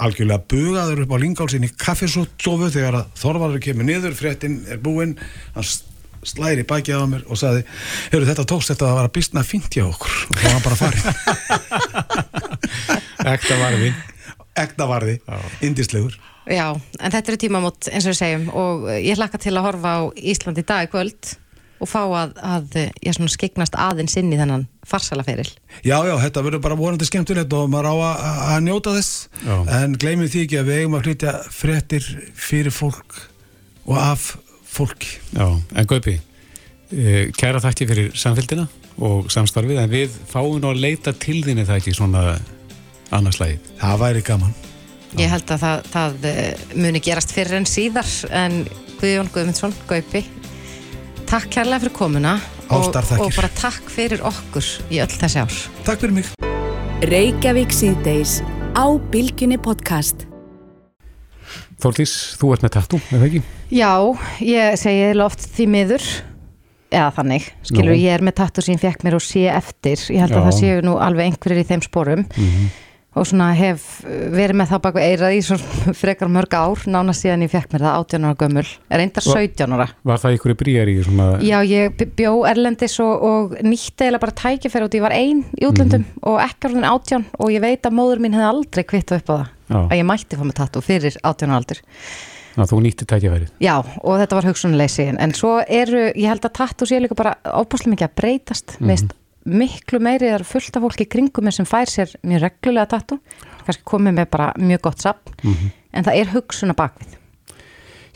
algjörlega 0.03 0.45
bugaður 0.51 1.05
upp 1.05 1.17
á 1.17 1.23
lingálsinn 1.23 1.67
í 1.67 1.73
kaffesótsofu 1.73 2.69
þegar 2.75 3.01
að 3.01 3.13
Þorvaldur 3.21 3.63
kemur 3.63 3.87
niður, 3.87 4.17
fréttin 4.19 4.65
er 4.69 4.81
búinn 4.83 5.15
hann 5.55 5.69
slæri 6.27 6.67
bækið 6.69 7.01
á 7.01 7.05
mér 7.11 7.25
og 7.31 7.41
saði, 7.41 7.65
hefur 8.11 8.29
þetta 8.29 8.49
tókst 8.53 8.75
þetta 8.75 8.91
að 8.91 8.99
vera 9.01 9.15
bísna 9.19 9.47
fint 9.47 9.71
hjá 9.73 9.87
okkur. 9.87 10.21
Og 10.31 10.43
þá 10.43 10.49
var 10.53 10.63
bara 10.67 10.81
farið. 10.83 11.03
Ekta 13.37 13.59
varði. 13.63 13.93
Ekta 14.57 14.89
varði, 14.89 15.21
indislegur 15.67 16.17
Já, 16.47 16.71
en 16.77 17.11
þetta 17.11 17.33
eru 17.33 17.41
tímamót 17.43 17.89
eins 17.91 18.07
og 18.07 18.13
við 18.13 18.21
segjum 18.21 18.47
og 18.55 18.87
ég 18.95 19.19
hlakka 19.19 19.41
til 19.43 19.57
að 19.57 19.67
horfa 19.67 19.97
á 19.99 20.01
Ísland 20.15 20.61
í 20.63 20.65
dag 20.67 20.87
kvöld 20.93 21.33
og 21.83 21.91
fá 21.91 22.01
að, 22.07 22.37
að 22.39 22.77
ég 23.03 23.17
svona 23.17 23.33
skiknast 23.33 23.75
aðeins 23.77 24.15
inn 24.17 24.31
í 24.33 24.39
þennan 24.39 24.65
farsalaferil. 24.87 25.49
Já, 25.83 25.99
já, 26.07 26.15
þetta 26.23 26.45
verður 26.47 26.63
bara 26.65 26.79
vorandi 26.79 27.09
skemmtilegt 27.09 27.53
og 27.59 27.67
maður 27.73 27.91
á 27.91 27.95
að, 27.97 28.23
að 28.55 28.61
njóta 28.69 28.95
þess. 28.95 29.17
Já. 29.43 29.57
en 29.81 29.99
gleymið 30.01 30.33
því 30.33 30.45
ekki 30.47 30.61
að 30.61 30.71
við 30.71 30.81
eigum 30.81 30.97
að 30.97 31.09
flytja 31.09 31.35
frettir 31.59 32.09
fyrir 32.47 32.75
fólk 32.75 33.19
og 33.91 33.99
af 34.01 34.31
fólki. 34.77 35.17
Já, 35.33 35.47
en 35.57 35.89
Gaupi, 35.91 36.19
eh, 36.93 37.33
kæra 37.37 37.63
þakki 37.65 37.89
fyrir 37.91 38.13
samfélgina 38.15 38.69
og 38.97 39.31
samstarfið 39.33 39.83
en 39.83 39.93
við 39.93 40.15
fáum 40.31 40.61
nú 40.61 40.73
að 40.73 40.83
leita 40.85 41.13
til 41.13 41.43
þínu 41.45 41.67
það 41.67 41.83
ekki 41.83 41.97
svona 41.97 42.25
annarslægið. 43.17 43.75
Það 43.81 44.01
væri 44.05 44.25
gaman. 44.27 44.57
Ég 45.17 45.31
held 45.33 45.53
að 45.55 45.63
það, 45.65 45.93
það 45.93 46.27
eh, 46.31 46.67
muni 46.77 47.01
gerast 47.01 47.33
fyrir 47.33 47.61
en 47.61 47.69
síðar 47.69 48.11
en 48.37 48.65
Guðjón 49.01 49.33
Guðmundsson, 49.33 49.77
Gaupi 49.89 50.25
takk 51.27 51.51
kærlega 51.57 51.83
fyrir 51.83 51.95
komuna 51.97 52.37
og, 52.71 52.95
og 52.95 53.33
bara 53.35 53.51
takk 53.59 53.91
fyrir 53.91 54.23
okkur 54.27 54.69
í 54.95 55.01
öll 55.03 55.11
þessi 55.11 55.43
ár 55.43 55.59
Takk 55.87 56.05
fyrir 56.05 56.17
mig 56.21 56.31
Reykjavík 57.07 57.75
síðdeis 57.75 58.39
á 58.79 58.87
Bilginni 59.13 59.59
podcast 59.61 60.27
Þórtís, 61.83 62.15
þú 62.41 62.55
ert 62.55 62.65
með 62.65 62.75
tattu, 62.79 63.03
er 63.11 63.21
það 63.21 63.27
ekki? 63.29 63.43
Já, 63.77 63.93
ég 64.41 64.79
segi 64.81 65.13
loft 65.17 65.45
því 65.57 65.69
miður 65.75 66.09
eða 66.87 67.11
þannig, 67.19 67.51
skilur, 67.67 67.93
Nú. 67.93 68.01
ég 68.01 68.17
er 68.17 68.25
með 68.25 68.39
tattu 68.41 68.65
sem 68.65 68.77
ég 68.77 68.83
fekk 68.87 69.05
mér 69.05 69.19
og 69.19 69.25
sé 69.27 69.45
eftir 69.53 70.01
ég 70.15 70.23
held 70.23 70.33
Já. 70.33 70.39
að 70.39 70.49
það 70.49 70.59
séu 70.61 70.83
nú 70.87 70.97
alveg 71.03 71.33
einhverjir 71.33 71.65
í 71.65 71.69
þeim 71.69 71.85
sporum 71.85 72.25
mm 72.25 72.51
-hmm 72.51 72.75
og 73.17 73.25
svona 73.25 73.49
hef 73.57 73.85
verið 74.05 74.59
með 74.61 74.73
það 74.73 74.83
baka 74.85 75.05
eirað 75.05 75.37
í 75.39 75.41
svona 75.45 75.95
frekar 76.01 76.31
mörg 76.33 76.57
ár 76.57 76.85
nána 76.91 77.15
síðan 77.17 77.47
ég 77.47 77.53
fekk 77.53 77.73
mér 77.73 77.87
það 77.87 77.99
18 78.03 78.29
ára 78.29 78.39
gömul 78.43 78.65
er 78.67 79.03
reyndar 79.03 79.27
17 79.27 79.77
ára 79.77 79.89
Var 80.11 80.23
það 80.23 80.37
í 80.37 80.57
bríjar 80.63 80.93
í 80.93 80.97
svona 81.07 81.29
Já, 81.45 81.59
ég 81.65 82.07
bjó 82.19 82.33
Erlendis 82.51 82.99
og, 83.05 83.27
og 83.31 83.57
nýtti 83.65 84.11
eða 84.11 84.23
bara 84.23 84.37
tækifæri 84.43 84.89
út, 84.89 84.99
ég 84.99 85.07
var 85.07 85.17
einn 85.17 85.45
í 85.57 85.65
útlöndum 85.69 86.05
mm 86.05 86.09
-hmm. 86.13 86.25
og 86.29 86.41
ekki 86.45 86.71
orðin 86.71 86.89
18 86.93 87.27
og 87.39 87.53
ég 87.53 87.65
veit 87.65 87.87
að 87.87 87.97
móður 87.97 88.21
mín 88.21 88.37
hefði 88.37 88.51
aldrei 88.53 88.85
kvittu 88.85 89.17
upp 89.17 89.31
á 89.33 89.35
það 89.37 89.47
Já. 89.69 89.81
að 89.89 89.97
ég 89.99 90.07
mætti 90.07 90.37
fá 90.39 90.45
mig 90.45 90.57
tattu 90.57 90.81
fyrir 90.81 91.19
18 91.23 91.51
ára 91.51 91.61
aldur. 91.61 91.83
Já, 92.57 92.63
þú 92.65 92.81
nýtti 92.81 93.05
tækifærið. 93.05 93.53
Já, 93.61 93.77
og 93.83 94.19
þetta 94.21 94.37
var 94.39 94.49
hugsunuleysi 94.49 95.11
en 95.13 95.35
svo 95.37 95.59
eru, 95.67 96.09
ég 96.17 96.29
held 96.31 96.45
að 96.45 96.57
tattu 96.57 96.87
sé 96.89 97.01
líka 97.01 97.15
bara 97.19 97.37
óbúslega 97.45 97.93
mikið 97.93 98.09
að 98.09 98.19
breytast. 98.23 98.81
Mm 98.81 98.91
-hmm 98.91 99.15
miklu 99.47 100.01
meiri 100.03 100.31
þar 100.33 100.45
fullt 100.47 100.77
af 100.77 100.85
fólki 100.85 101.07
kringum 101.11 101.51
sem 101.55 101.69
fær 101.69 101.91
sér 101.91 102.15
mjög 102.27 102.43
reglulega 102.47 102.91
tattu 102.97 103.19
kannski 103.67 103.87
komið 103.87 104.19
með 104.19 104.29
bara 104.35 104.49
mjög 104.59 104.83
gott 104.89 105.03
sapn 105.03 105.33
mm 105.43 105.53
-hmm. 105.53 105.71
en 105.93 106.05
það 106.05 106.19
er 106.21 106.33
hugsun 106.35 106.71
að 106.71 106.77
bakvið. 106.83 107.17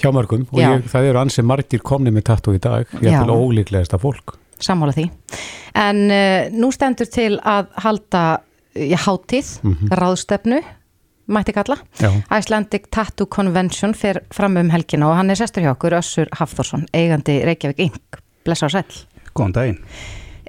Hjá 0.01 0.12
mörgum 0.12 0.46
og 0.51 0.61
ég, 0.61 0.84
það 0.88 1.09
eru 1.09 1.18
ansið 1.18 1.44
margir 1.44 1.80
komnið 1.80 2.12
með 2.12 2.24
tattu 2.24 2.55
í 2.55 2.59
dag 2.59 2.86
ég 3.01 3.12
er 3.12 3.24
til 3.24 3.30
ólíklegast 3.30 3.94
af 3.94 4.01
fólk. 4.01 4.38
Sammála 4.59 4.92
því. 4.92 5.11
En 5.74 6.11
uh, 6.11 6.51
nú 6.53 6.70
stendur 6.72 7.07
til 7.07 7.38
að 7.44 7.66
halda 7.74 8.40
já, 8.74 8.96
hátíð, 8.96 9.61
mm 9.62 9.74
-hmm. 9.74 9.88
ráðstefnu 9.90 10.62
mætti 11.31 11.55
kalla 11.57 11.78
já. 12.01 12.11
Icelandic 12.37 12.91
Tattoo 12.95 13.31
Convention 13.31 13.95
fer 13.95 14.22
fram 14.35 14.59
um 14.61 14.72
helgina 14.74 15.11
og 15.11 15.18
hann 15.20 15.31
er 15.31 15.41
sestur 15.41 15.64
hjá 15.64 15.74
okkur 15.74 15.99
Össur 16.01 16.31
Hafþórsson, 16.41 16.89
eigandi 16.95 17.41
Reykjavík 17.47 17.85
Ing 17.87 18.20
Blessa 18.45 18.70
og 18.70 18.74
sæl 18.74 19.05
Góðan 19.35 19.57
daginn 19.57 19.85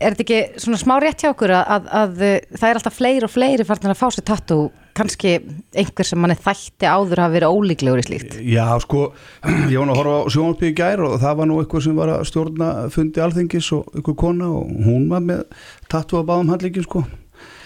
er 0.02 0.16
þetta 0.16 0.26
ekki 0.26 0.62
svona 0.62 0.80
smá 0.82 0.94
rétt 1.02 1.24
hjá 1.24 1.32
okkur 1.32 1.54
að, 1.54 1.72
að, 1.76 1.90
að 2.00 2.22
það 2.58 2.68
er 2.68 2.80
alltaf 2.80 2.98
fleiri 2.98 3.28
og 3.28 3.32
fleiri 3.32 3.66
farnir 3.68 3.94
að 3.94 4.00
fá 4.00 4.08
sér 4.14 4.26
tattu, 4.28 4.58
kannski 4.98 5.34
einhver 5.78 6.08
sem 6.08 6.22
manni 6.22 6.38
þætti 6.40 6.90
áður 6.90 7.22
hafa 7.24 7.34
verið 7.36 7.56
ólíklegur 7.56 8.02
í 8.02 8.06
slíkt? 8.08 8.38
Já, 8.42 8.66
sko, 8.84 9.12
ég 9.72 9.78
var 9.78 9.88
nú 9.88 9.96
að 9.96 10.02
horfa 10.02 10.18
á 10.26 10.32
sjónalbyggi 10.36 10.78
gær 10.82 11.06
og 11.06 11.18
það 11.22 11.40
var 11.42 11.52
nú 11.52 11.60
eitthvað 11.62 11.86
sem 11.88 12.02
var 12.02 12.14
að 12.16 12.28
stjórna 12.32 12.72
fundi 12.94 13.24
alþengis 13.24 13.72
og 13.78 13.96
einhver 13.96 14.18
kona 14.24 14.52
og 14.58 14.72
hún 14.88 15.08
var 15.12 15.26
með 15.26 15.46
tattu 15.92 16.20
að 16.20 16.30
báðum 16.32 16.54
handleikin, 16.56 16.88
sko. 16.88 17.06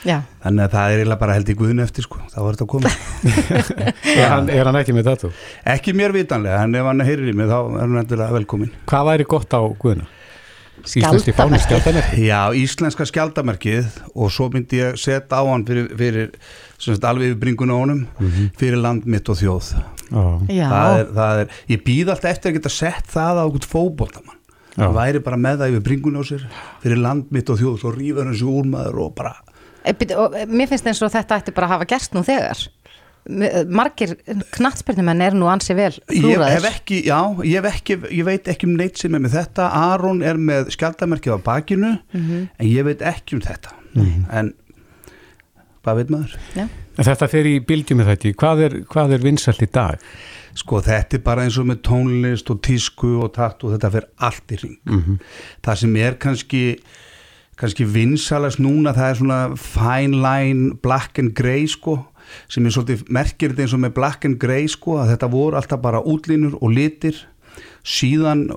Já. 0.05 0.19
Þannig 0.43 0.67
að 0.67 0.75
það 0.75 0.91
er 0.91 0.99
eiginlega 0.99 1.21
bara 1.23 1.35
held 1.35 1.49
í 1.49 1.57
guðin 1.59 1.85
eftir, 1.85 2.05
sko, 2.05 2.19
þá 2.29 2.35
var 2.39 2.57
þetta 2.57 2.65
að 2.67 2.73
koma. 2.75 2.91
er, 4.15 4.27
hann, 4.29 4.51
er 4.53 4.69
hann 4.69 4.81
ekki 4.81 4.93
með 4.93 5.07
tattu? 5.09 5.31
Ekki 5.75 5.95
mér 5.97 6.13
vitanlega, 6.13 6.59
en 6.61 6.77
ef 6.77 6.91
hann 6.91 7.07
heyrir 7.07 7.31
í 7.31 7.37
mig 7.37 7.49
þá 7.49 7.57
er 7.63 7.81
hann 7.81 8.03
endilega 8.03 8.37
velkomin. 8.37 8.75
Hvað 8.91 9.09
væri 9.09 9.27
gott 9.33 9.57
á 9.57 9.61
guðina? 9.65 10.05
Íslenski 10.85 11.33
fánu 11.33 11.57
skjaldamerkið? 11.63 12.21
Já, 12.27 12.39
íslenska 12.53 13.05
skjaldamerkið 13.09 13.87
og 14.13 14.31
svo 14.33 14.49
myndi 14.53 14.81
ég 14.81 14.99
setja 15.01 15.39
á 15.39 15.43
hann 15.47 15.65
fyrir, 15.65 15.87
fyrir 15.97 16.31
sagt, 16.77 17.05
alveg 17.07 17.31
yfir 17.31 17.41
bringuna 17.41 17.73
á 17.73 17.81
honum 17.81 18.01
mm 18.05 18.27
-hmm. 18.27 18.49
fyrir 18.59 18.77
land 18.77 19.05
mitt 19.05 19.29
og 19.29 19.39
þjóð 19.39 19.71
það 20.11 20.99
er, 20.99 21.07
það 21.15 21.39
er, 21.39 21.47
ég 21.69 21.83
býð 21.85 22.09
alltaf 22.09 22.31
eftir 22.31 22.51
að 22.51 22.57
geta 22.59 22.69
sett 22.69 23.07
það 23.09 23.41
á 23.41 23.43
okkur 23.47 23.67
fókbóltamann 23.73 24.39
það 24.75 24.93
væri 24.99 25.19
bara 25.19 25.37
með 25.37 25.57
það 25.59 25.69
yfir 25.69 25.85
bringuna 25.87 26.19
á 26.21 26.23
sér 26.23 26.45
fyrir 26.83 26.97
land 26.97 27.31
mitt 27.31 27.49
og 27.49 27.59
þjóð, 27.59 27.79
svo 27.79 27.91
rýfur 27.95 28.27
hans 28.27 28.41
úr 28.41 28.65
maður 28.65 28.99
og 28.99 29.15
bara 29.15 29.35
Mér 29.85 30.67
finnst 30.67 30.87
eins 30.87 31.01
og 31.05 31.13
þetta 31.13 31.39
ætti 31.39 31.53
bara 31.55 31.69
að 31.69 31.75
hafa 31.75 31.85
gerst 31.85 32.13
nú 32.15 32.23
þegar 32.25 32.65
margir 33.25 34.13
knatsbyrnumenn 34.53 35.23
er 35.25 35.33
nú 35.37 35.47
ansið 35.49 35.79
vel 35.79 35.93
flúraðir. 35.97 36.43
Ég 36.45 36.59
hef 36.59 36.67
ekki, 36.69 36.99
já, 37.07 37.19
ég, 37.41 37.55
hef 37.57 37.67
ekki, 37.71 37.97
ég 38.13 38.27
veit 38.27 38.49
ekki 38.53 38.67
um 38.69 38.75
neitt 38.77 39.01
sem 39.01 39.17
er 39.17 39.23
með 39.23 39.39
þetta 39.39 39.69
Aron 39.79 40.21
er 40.25 40.37
með 40.37 40.69
skjaldamerkið 40.75 41.33
á 41.33 41.39
bakinu 41.47 41.95
mm 41.95 42.21
-hmm. 42.21 42.47
en 42.59 42.67
ég 42.69 42.85
veit 42.85 43.01
ekki 43.01 43.35
um 43.35 43.41
þetta 43.41 43.73
mm 43.95 44.05
-hmm. 44.05 44.25
en 44.29 44.53
hvað 45.83 45.95
veit 45.95 46.09
maður? 46.09 46.37
Já. 46.55 46.67
Þetta 46.97 47.27
fer 47.27 47.45
í 47.45 47.59
bildjum 47.59 47.97
með 47.99 48.11
þetta, 48.11 48.33
hvað 48.41 48.61
er, 48.65 48.73
hvað 48.89 49.13
er 49.13 49.23
vinsall 49.23 49.61
í 49.61 49.71
dag? 49.71 49.99
Sko 50.55 50.81
þetta 50.81 51.17
er 51.17 51.23
bara 51.23 51.43
eins 51.43 51.57
og 51.57 51.65
með 51.65 51.81
tónlist 51.81 52.49
og 52.49 52.61
tísku 52.61 53.17
og 53.23 53.33
takt 53.33 53.63
og 53.63 53.73
þetta 53.73 53.91
fer 53.91 54.05
allt 54.17 54.51
í 54.51 54.61
ring 54.61 54.77
mm 54.85 55.01
-hmm. 55.01 55.17
það 55.65 55.75
sem 55.75 55.95
er 55.95 56.13
kannski 56.13 56.79
kannski 57.59 57.85
vinsalast 57.87 58.59
núna 58.59 58.93
það 58.95 59.09
er 59.09 59.19
svona 59.19 59.39
fine 59.59 60.19
line 60.19 60.75
black 60.83 61.19
and 61.21 61.35
grey 61.37 61.67
sko 61.71 62.01
sem 62.51 62.65
er 62.65 62.73
svolítið 62.73 63.05
þetta 63.05 63.63
eins 63.63 63.75
og 63.75 63.81
með 63.83 63.95
black 63.95 64.25
and 64.27 64.39
grey 64.41 64.67
sko 64.71 64.99
að 65.01 65.13
þetta 65.13 65.31
voru 65.31 65.59
alltaf 65.59 65.81
bara 65.81 66.03
útlínur 66.03 66.57
og 66.61 66.73
litir. 66.73 67.21
Síðan 67.85 68.47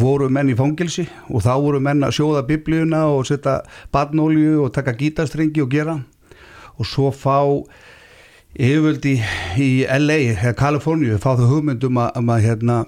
voru 0.00 0.30
menn 0.32 0.48
í 0.48 0.56
fangilsi 0.56 1.04
og 1.28 1.44
þá 1.44 1.52
voru 1.60 1.80
menn 1.84 2.06
að 2.06 2.16
sjóða 2.16 2.46
biblíuna 2.48 3.04
og 3.12 3.26
setja 3.28 3.60
badnólju 3.92 4.64
og 4.64 4.72
taka 4.74 4.96
gítastrengi 4.96 5.62
og 5.62 5.70
gera. 5.70 5.98
Og 6.80 6.88
svo 6.88 7.12
fá 7.12 7.44
yfirvöldi 8.56 9.18
í 9.60 9.70
LA, 9.84 10.54
Kaliforníu, 10.56 11.18
fá 11.20 11.34
þau 11.36 11.50
hugmyndum 11.52 12.00
að, 12.00 12.16
að 12.16 12.46
hérna 12.46 12.78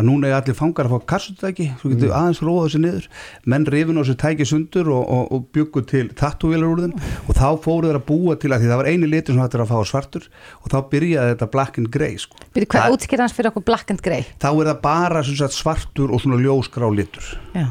að 0.00 0.08
núna 0.08 0.30
er 0.30 0.38
allir 0.38 0.56
fangar 0.58 0.88
að 0.88 0.96
fá 0.96 1.08
kassutæki 1.14 1.68
svo 1.80 1.92
getur 1.92 2.10
mm. 2.10 2.16
aðeins 2.16 2.42
róða 2.44 2.66
þessi 2.66 2.82
niður 2.84 3.08
menn 3.52 3.66
rifin 3.74 4.00
á 4.00 4.02
þessu 4.02 4.16
tæki 4.20 4.46
sundur 4.48 4.90
og, 4.94 5.02
og, 5.04 5.26
og 5.36 5.44
byggu 5.54 5.84
til 5.90 6.06
tattúvélar 6.16 6.70
úr 6.70 6.84
þeim 6.86 6.94
og 7.26 7.36
þá 7.36 7.46
fóruð 7.64 7.90
þeir 7.90 8.00
að 8.00 8.06
búa 8.08 8.38
til 8.40 8.52
að 8.52 8.64
því 8.64 8.70
það 8.70 8.80
var 8.82 8.90
eini 8.90 9.10
litur 9.10 9.36
sem 9.36 9.44
hættir 9.44 9.64
að 9.64 9.72
fá 9.72 9.90
svartur 9.90 10.26
og 10.60 10.72
þá 10.72 10.78
byrjaði 10.94 11.34
þetta 11.34 11.50
black 11.54 11.78
and 11.80 11.92
grey 11.92 12.16
sko. 12.20 12.40
Byrju 12.56 12.70
hvað 12.74 12.96
útskýrðans 12.96 13.36
fyrir 13.36 13.52
okkur 13.52 13.66
black 13.68 13.92
and 13.94 14.02
grey? 14.04 14.26
Þá 14.40 14.50
er 14.50 14.72
það 14.72 14.82
bara 14.86 15.22
sagt, 15.26 15.56
svartur 15.56 16.14
og 16.14 16.22
svona 16.22 16.40
ljósgrá 16.40 16.90
litur 16.94 17.32
Já. 17.54 17.66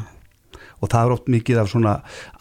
og 0.80 0.90
það 0.92 1.00
er 1.00 1.14
oft 1.16 1.30
mikið 1.32 1.62
af 1.62 1.72
svona 1.72 1.94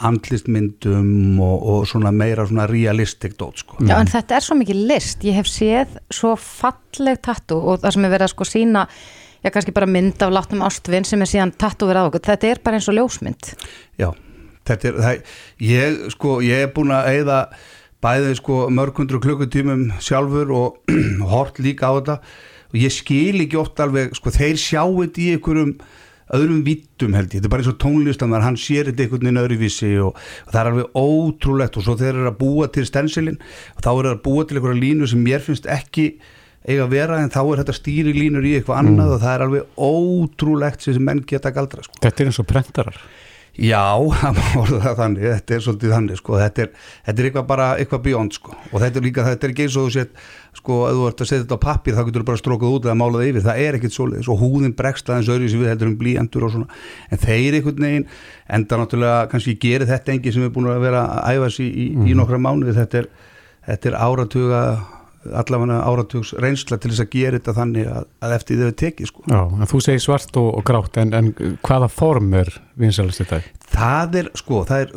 andlistmyndum 0.09 1.39
og, 1.43 1.69
og 1.73 1.87
svona 1.89 2.13
meira 2.15 2.47
svona 2.49 2.67
realistic 2.69 3.37
dót 3.39 3.63
sko. 3.63 3.79
Já 3.85 3.97
en 3.99 4.11
þetta 4.11 4.37
er 4.37 4.45
svo 4.45 4.59
mikið 4.59 4.83
list, 4.91 5.25
ég 5.27 5.39
hef 5.39 5.49
séð 5.49 5.97
svo 6.13 6.35
falleg 6.39 7.21
tattú 7.25 7.59
og 7.59 7.81
það 7.83 7.97
sem 7.97 8.07
er 8.07 8.15
verið 8.15 8.29
að 8.29 8.35
sko 8.35 8.49
sína 8.49 8.85
já 9.43 9.51
kannski 9.53 9.73
bara 9.75 9.87
mynd 9.89 10.21
af 10.23 10.33
látnum 10.33 10.63
ástvinn 10.67 11.07
sem 11.07 11.21
er 11.21 11.31
síðan 11.31 11.53
tatt 11.55 11.83
over 11.85 11.99
á 11.99 12.03
okkur, 12.07 12.25
þetta 12.27 12.49
er 12.49 12.63
bara 12.63 12.79
eins 12.79 12.89
og 12.91 12.97
ljósmynd. 12.97 13.53
Já, 13.99 14.09
þetta 14.67 14.89
er 14.89 14.99
það, 15.03 15.35
ég 15.63 15.99
sko, 16.15 16.39
ég 16.45 16.65
er 16.65 16.73
búin 16.75 16.93
að 16.95 17.11
eigða 17.13 17.39
bæðið 18.03 18.35
sko 18.39 18.59
mörgundur 18.71 19.23
klukkutímum 19.23 19.89
sjálfur 20.03 20.53
og 20.55 20.93
hort 21.33 21.59
líka 21.63 21.91
á 21.91 21.93
þetta. 21.99 22.19
Og 22.69 22.77
ég 22.77 22.93
skil 22.93 23.41
ekki 23.41 23.57
oft 23.57 23.79
alveg, 23.81 24.13
sko 24.17 24.31
þeir 24.33 24.59
sjáu 24.61 24.99
þetta 25.01 25.23
í 25.23 25.31
einhverjum 25.33 25.73
öðrum 26.37 26.59
vittum 26.61 27.15
held 27.17 27.31
ég, 27.33 27.39
þetta 27.39 27.47
er 27.49 27.53
bara 27.55 27.63
eins 27.63 27.71
og 27.71 27.79
tónlistamæður 27.81 28.45
hann 28.45 28.59
sér 28.61 28.91
þetta 28.91 29.05
einhvern 29.05 29.23
veginn 29.25 29.41
öðruvísi 29.41 29.89
og, 30.03 30.19
og 30.45 30.51
það 30.51 30.59
er 30.61 30.69
alveg 30.71 30.99
ótrúlegt. 31.01 31.79
Og 31.79 31.85
svo 31.85 31.95
þeir 31.97 32.11
eru 32.11 32.27
að 32.29 32.37
búa 32.43 32.67
til 32.75 32.85
stensilin 32.85 33.39
og 33.73 33.81
þá 33.85 33.89
eru 33.95 34.11
að 34.11 34.21
búa 34.27 34.45
til 34.45 34.59
einhverja 34.59 34.83
línu 34.83 35.09
sem 35.09 35.23
mér 35.25 35.41
finnst 35.45 35.69
ekki 35.69 36.11
eiga 36.69 36.85
að 36.85 36.93
vera 36.93 37.21
en 37.23 37.33
þá 37.33 37.41
er 37.41 37.63
þetta 37.63 37.77
stýri 37.77 38.13
línur 38.15 38.45
í 38.45 38.57
eitthvað 38.59 38.83
annað 38.83 39.07
mm. 39.07 39.15
og 39.15 39.23
það 39.23 39.33
er 39.33 39.45
alveg 39.47 39.87
ótrúlegt 39.89 40.85
sem 40.85 41.01
menn 41.03 41.25
geta 41.27 41.53
galdra 41.55 41.85
sko. 41.85 41.99
Þetta 42.03 42.23
er 42.23 42.31
eins 42.31 42.41
og 42.41 42.49
prentarar. 42.49 43.01
Já, 43.59 43.97
þannig, 44.99 45.23
þetta 45.25 45.55
er 45.55 45.63
svolítið 45.65 45.91
þannig 45.91 46.19
sko, 46.19 46.35
þetta 46.39 46.61
er, 46.63 46.69
þetta 47.07 47.19
er 47.19 47.27
eitthvað 47.27 47.47
bara 47.49 47.65
eitthvað 47.81 48.03
beyond 48.05 48.35
sko. 48.37 48.53
Og 48.69 48.83
þetta 48.83 49.01
er 49.01 49.03
líka, 49.03 49.25
þetta 49.25 49.47
er 49.47 49.53
ekki 49.53 49.65
eins 49.65 49.75
og 49.75 49.87
þú 49.87 49.95
sétt 49.97 50.21
sko, 50.55 50.77
ef 50.87 50.95
þú 50.95 51.07
ert 51.09 51.23
að 51.23 51.29
setja 51.29 51.43
þetta 51.43 51.57
á 51.59 51.65
pappir 51.65 51.97
þá 51.97 51.99
getur 52.07 52.23
þú 52.23 52.27
bara 52.29 52.39
strókað 52.39 52.75
út 52.77 52.87
eða 52.87 52.95
málað 52.99 53.25
yfir, 53.27 53.43
það 53.47 53.63
er 53.65 53.77
ekkit 53.79 53.95
svolítið 53.95 54.29
og 54.31 54.43
húðin 54.43 54.75
bregst 54.77 55.11
aðeins 55.11 55.31
öðru 55.33 55.49
sem 55.51 55.63
við 55.63 55.71
heldur 55.73 55.91
um 55.91 55.97
blíendur 55.99 56.45
og 56.47 56.53
svona, 56.53 56.79
en 57.09 57.21
þeir 57.25 57.57
einhvern 57.59 57.85
veginn 57.85 58.07
enda 58.59 58.79
náttúrulega, 58.79 59.27
kannski 59.33 59.57
gerir 59.61 59.89
þetta 59.89 60.15
engi 60.15 60.33
sem 60.35 60.45
er 60.47 60.53
búin 60.55 60.71
að 60.71 60.85
vera 60.85 61.03
að 61.19 61.35
æfa 61.35 61.51
sér 61.57 61.67
í, 61.67 61.69
í, 61.83 61.89
í 62.13 62.17
nokkra 62.17 62.39
mánuði, 62.41 62.77
þetta 62.79 63.03
er, 63.03 63.11
þetta 63.67 63.91
er 63.91 63.99
áratuga 64.07 64.63
allavega 65.27 65.79
áratugs 65.83 66.33
reynsla 66.39 66.79
til 66.79 66.93
þess 66.93 67.03
að 67.03 67.15
gera 67.15 67.39
þetta 67.39 67.55
þannig 67.57 67.89
að, 67.91 68.05
að 68.23 68.35
eftir 68.37 68.61
þau 68.61 68.75
tekið 68.83 69.09
sko. 69.11 69.23
Já, 69.29 69.41
en 69.45 69.71
þú 69.71 69.81
segir 69.85 70.03
svart 70.03 70.39
og, 70.39 70.51
og 70.59 70.67
grátt 70.67 70.99
en, 71.01 71.15
en 71.17 71.31
hvaða 71.65 71.89
form 71.91 72.35
er 72.39 72.53
vinsalast 72.79 73.23
þetta? 73.23 73.41
Það 73.73 74.21
er, 74.21 74.29
sko, 74.39 74.61
það 74.69 74.85
er 74.85 74.93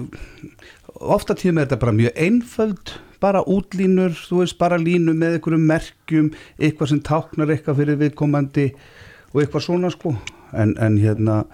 ofta 1.17 1.37
tíum 1.39 1.59
er 1.59 1.67
þetta 1.67 1.81
bara 1.83 1.97
mjög 1.97 2.23
einföld 2.27 2.95
bara 3.23 3.43
útlínur, 3.47 4.15
þú 4.19 4.41
veist, 4.43 4.59
bara 4.59 4.79
línu 4.83 5.15
með 5.15 5.37
einhverjum 5.37 5.67
merkjum, 5.69 6.31
eitthvað 6.59 6.91
sem 6.91 7.03
táknar 7.07 7.53
eitthvað 7.55 7.79
fyrir 7.79 8.01
viðkomandi 8.01 8.65
og 9.31 9.45
eitthvað 9.45 9.67
svona 9.69 9.93
sko 9.95 10.17
en, 10.53 10.75
en 10.79 10.97
hérna, 11.01 11.45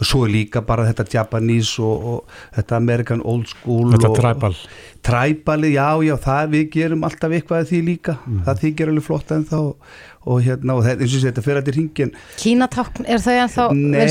svo 0.00 0.24
er 0.26 0.32
líka 0.34 0.60
bara 0.66 0.86
þetta 0.90 1.06
Japanese 1.14 1.82
og, 1.82 2.04
og 2.04 2.56
þetta 2.56 2.76
American 2.76 3.22
old 3.24 3.46
school 3.50 3.92
Þetta 3.92 4.10
og, 4.10 4.18
tribal. 4.20 4.56
Træbali, 5.04 5.74
já, 5.74 5.88
já, 6.06 6.14
það 6.24 6.52
við 6.54 6.68
gerum 6.72 7.04
alltaf 7.04 7.34
eitthvað 7.36 7.60
af 7.66 7.68
því 7.72 7.80
líka, 7.90 8.16
Mm. 8.24 8.42
það 8.46 8.60
þykir 8.62 8.88
alveg 8.92 9.04
flott 9.04 9.32
en 9.36 9.44
þá 9.44 9.58
og 10.24 10.40
hérna, 10.44 10.74
og 10.78 10.84
þetta, 10.86 11.04
eins 11.04 11.14
og 11.14 11.20
sé, 11.20 11.28
þetta 11.30 11.42
fyrir 11.44 11.58
að 11.60 11.66
þetta 11.66 11.74
ringin 11.76 12.12
Kínatákn, 12.40 13.04
er 13.12 13.20
þau 13.20 13.34
ennþá 13.42 13.64
Nei, 13.74 14.04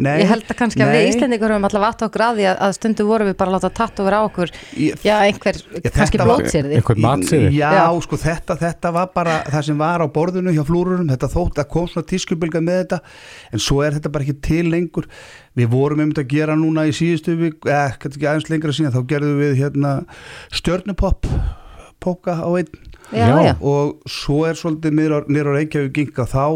nei, 0.00 0.14
Ég 0.22 0.30
held 0.30 0.46
að 0.48 0.56
kannski 0.56 0.80
að 0.84 0.92
við 0.94 1.02
nei. 1.04 1.10
Íslendingur 1.10 1.52
höfum 1.54 1.66
átt 1.90 2.04
okkur 2.06 2.24
að 2.24 2.40
því 2.40 2.46
að, 2.50 2.56
að 2.66 2.74
stundu 2.78 3.06
vorum 3.08 3.28
við 3.30 3.36
bara 3.40 3.52
að 3.52 3.56
láta 3.58 3.70
tatt 3.80 4.00
over 4.00 4.16
á 4.16 4.20
okkur. 4.24 4.52
Ég- 4.80 5.04
Já, 5.04 5.14
einhver, 5.26 5.58
þetta 5.74 5.92
kannski 5.98 6.20
blótsýrði 6.22 6.78
Einhver 6.80 7.00
matsiði? 7.04 7.50
Já, 7.58 7.68
Já. 7.76 7.84
sko, 8.06 8.18
þetta, 8.24 8.56
þetta 8.60 8.92
var 8.96 9.10
bara 9.14 9.36
það 9.50 9.66
sem 9.68 9.78
var 9.84 10.04
á 10.04 10.06
borðinu 10.08 10.54
hjá 10.56 10.64
flúrurum. 10.68 11.08
Þetta 11.12 11.30
þótt 11.34 11.60
að 11.62 11.70
kom 11.76 11.88
svona 11.92 12.08
tískubilga 12.10 12.64
með 12.64 12.80
þetta 12.84 13.00
en 13.52 13.64
svo 13.68 13.80
er 13.84 13.98
þetta 13.98 14.12
bara 14.16 14.24
ekki 14.26 14.38
til 14.48 14.64
lengur. 14.72 15.08
Við 15.58 15.70
vorum 15.72 16.00
um 16.04 16.12
þetta 16.12 16.24
að 16.24 16.34
gera 16.34 16.56
núna 16.56 16.86
í 16.88 16.94
síðustu 16.96 17.36
vik, 17.40 17.60
eh, 17.66 17.96
kannski 18.00 18.20
ekki 18.20 18.30
aðeins 18.30 18.50
lengra 18.52 18.72
síðan 18.76 18.94
þá 18.96 19.02
gerðum 19.12 19.40
við 19.44 19.56
hérna 19.60 19.94
stjörnupopp 20.54 21.26
póka 22.00 22.38
á 22.40 22.48
einn 22.56 22.70
Já, 23.10 23.26
já, 23.42 23.54
og 23.58 24.00
svo 24.08 24.44
er 24.46 24.58
svolítið 24.58 24.96
nýra 24.96 25.22
á 25.24 25.56
Reykjavík 25.56 25.94
ginga 25.96 26.26
þá 26.30 26.46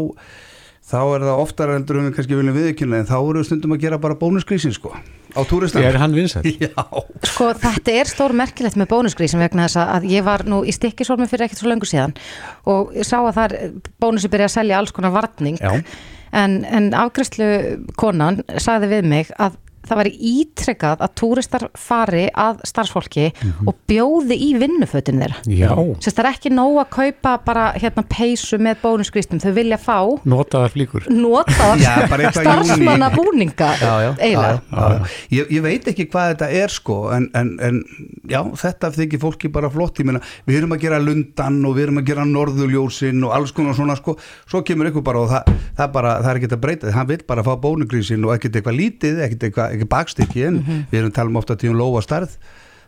þá 0.85 0.99
er 1.01 1.23
það 1.25 1.41
oftar 1.41 1.71
heldur 1.73 1.99
en 1.99 2.07
við 2.07 2.15
kannski 2.15 2.37
viljum 2.37 2.57
viðkynna 2.59 3.01
en 3.01 3.07
þá 3.09 3.15
eru 3.17 3.41
við 3.41 3.47
stundum 3.49 3.73
að 3.73 3.85
gera 3.87 3.97
bara 4.01 4.17
bónuskrísin 4.19 4.75
sko 4.75 4.91
á 4.93 5.41
túristan. 5.49 5.83
Er 5.83 5.97
hann 5.99 6.13
vinsæl? 6.15 6.45
Já, 6.61 6.85
sko 7.25 7.49
þetta 7.57 7.95
er 7.95 8.11
stór 8.11 8.35
merkilegt 8.37 8.77
með 8.79 8.91
bónusgrísin 8.93 9.41
vegna 9.41 9.65
þess 9.65 9.81
að 9.81 10.07
ég 10.13 10.25
var 10.27 10.45
nú 10.47 10.61
í 10.61 10.75
stikkisólmi 10.75 11.27
fyrir 11.31 11.47
ekkert 11.47 11.63
svo 11.63 11.71
löngu 11.71 11.89
síðan 11.89 12.13
og 12.69 12.93
ég 12.95 13.07
sá 13.07 13.17
að 13.23 13.33
þar 13.39 13.57
bónusi 14.01 14.31
byrja 14.31 14.51
að 14.51 14.55
selja 14.59 14.79
alls 14.79 14.93
konar 14.95 15.15
varning. 15.15 15.57
Já. 15.57 15.81
en, 16.35 16.61
en 16.69 16.93
afgræslu 16.93 17.49
konan 17.97 18.43
sagði 18.61 18.93
við 18.93 19.09
mig 19.09 19.33
að 19.41 19.57
það 19.87 19.99
væri 20.01 20.13
ítrekkað 20.31 21.03
að 21.05 21.13
túristar 21.21 21.67
fari 21.77 22.25
að 22.31 22.61
starfsfólki 22.67 23.27
og 23.65 23.75
bjóði 23.89 24.37
í 24.47 24.51
vinnufötin 24.59 25.21
þeirra. 25.21 25.41
Já, 25.49 25.71
Sérst, 26.01 26.17
það 26.17 26.23
er 26.25 26.29
ekki 26.31 26.51
nóg 26.53 26.79
að 26.83 26.89
kaupa 26.95 27.35
bara 27.45 27.65
hérna 27.77 28.05
peysu 28.09 28.59
með 28.61 28.81
bónusgrístum, 28.83 29.41
þau 29.43 29.51
vilja 29.57 29.79
fá 29.81 29.97
notaðar 30.25 30.73
flíkur. 30.75 31.07
Notaðar 31.11 31.81
Já, 31.85 31.93
bara 32.11 32.27
eitthvað 32.29 32.49
starfsmanna 32.49 33.09
búninga 33.15 33.69
já, 33.79 33.85
já, 33.85 33.93
já, 34.05 34.11
eiginlega. 34.19 34.61
já, 34.71 34.85
já. 34.95 35.15
Ég, 35.35 35.51
ég 35.57 35.65
veit 35.65 35.89
ekki 35.91 36.07
hvað 36.11 36.31
þetta 36.33 36.49
er 36.63 36.73
sko 36.73 36.97
en, 37.15 37.27
en, 37.37 37.51
en 37.65 37.79
já, 38.29 38.39
þetta 38.61 38.91
þykir 38.95 39.21
fólki 39.21 39.51
bara 39.53 39.69
flott, 39.73 39.99
ég 40.01 40.07
meina, 40.09 40.21
við 40.47 40.61
erum 40.61 40.75
að 40.75 40.83
gera 40.85 40.99
lundan 41.03 41.59
og 41.67 41.75
við 41.77 41.87
erum 41.87 42.01
að 42.01 42.09
gera 42.09 42.25
norðuljósin 42.29 43.23
og 43.27 43.35
alls 43.35 43.53
konar 43.55 43.77
svona 43.77 43.97
sko, 43.99 44.15
svo 44.49 44.61
kemur 44.65 44.89
ykkur 44.91 45.05
bara 45.05 45.23
og 45.25 45.31
það, 45.33 45.53
það, 45.77 45.91
bara, 45.95 46.13
það 46.23 46.31
er 46.31 46.39
ekki 46.41 46.51
að 46.51 46.63
breyta. 46.65 46.93
Hann 46.95 47.09
vil 47.09 47.19
bara 47.27 47.45
fá 47.45 47.51
bónugrísin 47.61 48.25
og 48.27 48.35
ekkert 48.35 48.59
eitthvað 48.59 48.79
lítið, 48.79 49.21
ekkert 49.25 49.47
eitthvað 49.49 49.74
ekki 49.77 49.89
bakstykki 49.91 50.45
en 50.49 50.61
við 50.91 50.99
erum 50.99 51.11
að 51.11 51.17
tala 51.17 51.33
um 51.33 51.41
ofta 51.41 51.57
tíum 51.59 51.77
lóa 51.79 52.03
starð 52.05 52.37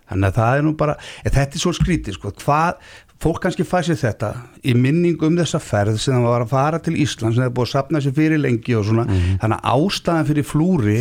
þannig 0.07 0.29
að 0.29 0.39
það 0.39 0.57
er 0.57 0.65
nú 0.65 0.73
bara, 0.79 0.95
þetta 1.25 1.45
er 1.47 1.61
svo 1.61 1.73
skrítið 1.75 2.15
sko, 2.15 2.31
hvað, 2.41 2.81
fólk 3.23 3.41
kannski 3.43 3.65
fæ 3.67 3.79
sér 3.87 3.99
þetta 4.01 4.31
í 4.63 4.75
minning 4.77 5.23
um 5.25 5.39
þessa 5.39 5.59
ferð 5.63 5.99
sem 5.99 6.15
það 6.15 6.27
var 6.29 6.45
að 6.45 6.53
fara 6.53 6.81
til 6.83 6.95
Ísland 6.95 7.35
sem 7.35 7.43
það 7.43 7.49
er 7.49 7.55
búið 7.57 7.67
að 7.67 7.73
sapna 7.73 8.03
sér 8.03 8.15
fyrir 8.17 8.43
lengi 8.43 8.77
og 8.77 8.85
svona, 8.87 9.07
þannig 9.41 9.57
að 9.57 9.71
ástæðan 9.73 10.29
fyrir 10.29 10.47
flúri 10.47 10.99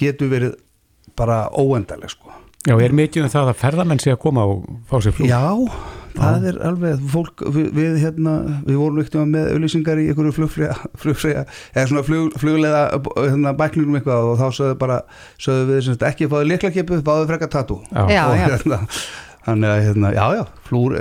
getur 0.00 0.32
verið 0.32 0.56
bara 1.14 1.44
óendaleg 1.54 2.10
sko. 2.10 2.32
Já, 2.64 2.74
er 2.80 2.94
mikið 2.96 3.26
um 3.26 3.30
það 3.30 3.52
að 3.52 3.60
ferðamenn 3.60 4.00
sé 4.02 4.14
að 4.14 4.22
koma 4.24 4.46
og 4.48 4.64
fá 4.88 4.96
sér 5.04 5.14
flúr? 5.14 5.28
Já, 5.28 5.42
það 6.18 6.46
er 6.50 6.60
alveg 6.68 7.04
fólk, 7.12 7.44
við, 7.56 7.68
við 7.76 7.98
hérna 8.02 8.34
við 8.66 8.80
vorum 8.80 9.02
ekkert 9.02 9.30
með 9.32 9.50
auðlýsingar 9.54 10.00
í 10.02 10.06
einhverju 10.12 10.36
flugfrega, 10.38 11.44
eða 11.74 11.86
svona 11.90 12.06
flug, 12.06 12.38
fluglega 12.40 12.82
hérna, 13.18 13.54
bækningum 13.58 13.98
eitthvað 14.00 14.30
og 14.30 14.40
þá 14.40 14.46
sögðu 14.60 14.80
bara, 14.84 15.00
sögðu 15.42 15.68
við 15.72 15.84
sem 15.86 15.98
sagt, 15.98 16.08
ekki 16.10 16.30
fáðu 16.32 16.50
liklakipu, 16.52 17.00
tatú 17.04 17.80
Já. 17.90 18.04
Já, 18.10 18.24
og 18.28 18.40
hérna 18.40 18.82
Þannig 19.44 19.68
að, 19.68 19.80
hérna, 19.84 20.10
já, 20.14 20.24
já, 20.38 20.42
flúr, 20.64 20.94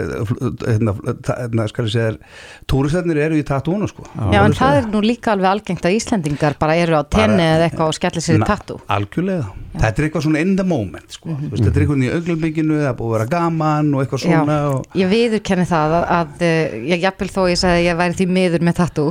hérna, 0.67 0.93
hérna, 1.23 1.65
skal 1.71 1.85
ég 1.87 1.93
segja, 1.93 2.31
túristætnir 2.67 3.19
eru 3.23 3.37
í 3.39 3.45
tattúinu, 3.47 3.87
sko. 3.87 4.03
Já, 4.33 4.41
en 4.41 4.55
það 4.57 4.79
er 4.81 4.89
nú 4.91 5.01
líka 5.05 5.31
alveg 5.31 5.47
algengt 5.47 5.87
að 5.87 5.95
Íslendingar 5.95 6.57
bara 6.59 6.75
eru 6.75 6.97
á 6.99 7.03
tenni 7.07 7.39
eða 7.45 7.69
eitthvað 7.69 7.93
og 7.93 7.95
skellir 7.95 8.25
sér 8.25 8.41
í 8.41 8.47
tattu. 8.49 8.79
Algjörlega. 8.91 9.47
Þetta 9.73 9.93
er 9.93 10.07
eitthvað 10.07 10.25
svona 10.27 10.41
in 10.43 10.51
the 10.59 10.65
moment, 10.67 11.07
sko. 11.15 11.29
Mm 11.29 11.37
-hmm. 11.37 11.53
Þetta 11.63 11.79
er 11.79 11.85
eitthvað 11.85 12.03
í 12.03 12.11
auglumbygginu, 12.17 12.73
það 12.81 12.89
er 12.89 12.97
búið 12.99 13.07
að 13.07 13.15
vera 13.15 13.29
gaman 13.31 13.93
og 13.93 14.01
eitthvað 14.03 14.23
svona. 14.25 14.57
Já, 14.59 14.67
Og, 14.73 14.85
ég 14.95 15.07
viðurkenni 15.09 15.65
það 15.65 15.95
að, 15.97 16.05
að 16.19 16.41
eh, 16.41 16.75
ég 16.91 16.99
jafnvel 16.99 17.29
þó 17.29 17.41
ég 17.49 17.57
segði 17.57 17.79
að 17.79 17.87
ég 17.87 17.97
væri 17.97 18.13
því 18.19 18.27
miður 18.27 18.61
með 18.61 18.75
tattu 18.75 19.07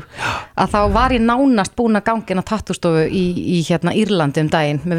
að 0.54 0.68
þá 0.74 0.80
var 0.92 1.10
ég 1.12 1.22
nánast 1.22 1.76
búin 1.76 1.96
að 1.96 2.04
gangin 2.04 2.42
á 2.42 2.44
tattustofu 2.44 3.08
í, 3.08 3.24
í 3.56 3.58
hérna 3.64 3.96
Írlandi 3.96 4.40
um 4.40 4.48
daginn 4.52 4.80
með 4.84 4.96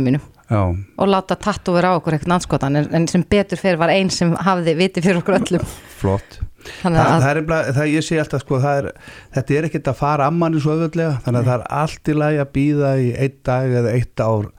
mínum 0.00 0.20
já, 0.50 0.60
og 1.00 1.08
láta 1.10 1.36
tattu 1.40 1.72
vera 1.76 1.94
á 1.94 1.98
okkur 2.00 2.16
eitthvað 2.18 2.36
anskotan 2.40 2.76
en, 2.80 2.88
en 2.96 3.08
sem 3.10 3.22
betur 3.30 3.60
fyrir 3.60 3.78
var 3.80 3.92
einn 3.94 4.10
sem 4.14 4.32
hafði 4.34 4.76
viti 4.78 5.02
fyrir 5.04 5.20
okkur 5.22 5.38
öllum 5.40 5.66
flott. 6.00 6.40
þannig 6.82 6.98
Það, 7.00 7.10
að 7.14 7.22
það 7.24 7.30
er 7.36 7.42
bara, 7.48 7.74
það 7.76 7.92
ég 7.94 8.04
sé 8.06 8.18
alltaf, 8.20 8.42
sko, 8.44 8.58
það 8.60 8.80
er, 8.82 8.88
þetta 9.36 9.54
er 9.60 9.68
ekkert 9.70 9.92
að 9.92 10.00
fara 10.00 10.26
ammanni 10.28 10.60
svo 10.60 10.74
öðvöldlega, 10.76 11.20
þannig 11.24 11.40
að 11.40 11.48
það 11.50 11.56
er 11.60 11.66
allt 11.84 12.10
í 12.12 12.18
lagi 12.18 12.42
að 12.42 12.52
býða 12.58 12.90
í 13.00 13.08
einn 13.16 13.38
dag 13.48 13.78
eða 13.80 13.94
eitt 13.96 14.24
ár 14.26 14.50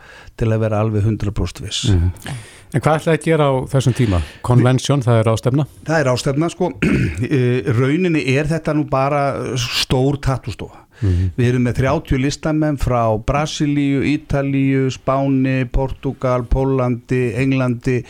til 0.42 0.50
að 0.50 0.64
vera 0.66 0.80
alveg 0.82 1.06
100% 1.06 1.62
viss. 1.66 1.84
En 2.72 2.80
hvað 2.80 3.02
ætlaði 3.02 3.18
að 3.20 3.26
gera 3.28 3.46
á 3.52 3.54
þessum 3.68 3.94
tíma? 3.98 4.22
Convention, 4.48 5.02
það 5.04 5.18
er 5.20 5.30
ástefna? 5.34 5.66
Það 5.90 5.98
er 6.00 6.10
ástefna 6.14 6.50
sko, 6.54 6.72
Eh, 7.32 7.68
rauninni 7.76 8.24
er 8.34 8.48
þetta 8.50 8.74
nú 8.74 8.86
bara 8.90 9.22
stór 9.60 10.18
tattústofa. 11.02 11.34
Við 11.38 11.50
erum 11.50 11.66
með 11.68 11.80
30 11.82 12.22
listamenn 12.22 12.78
frá 12.82 13.02
Brasilíu, 13.26 14.04
Ítalíu, 14.06 14.88
Spáni, 14.94 15.66
Portugal, 15.72 16.46
Pólandi, 16.50 17.34
Englandi 17.42 18.04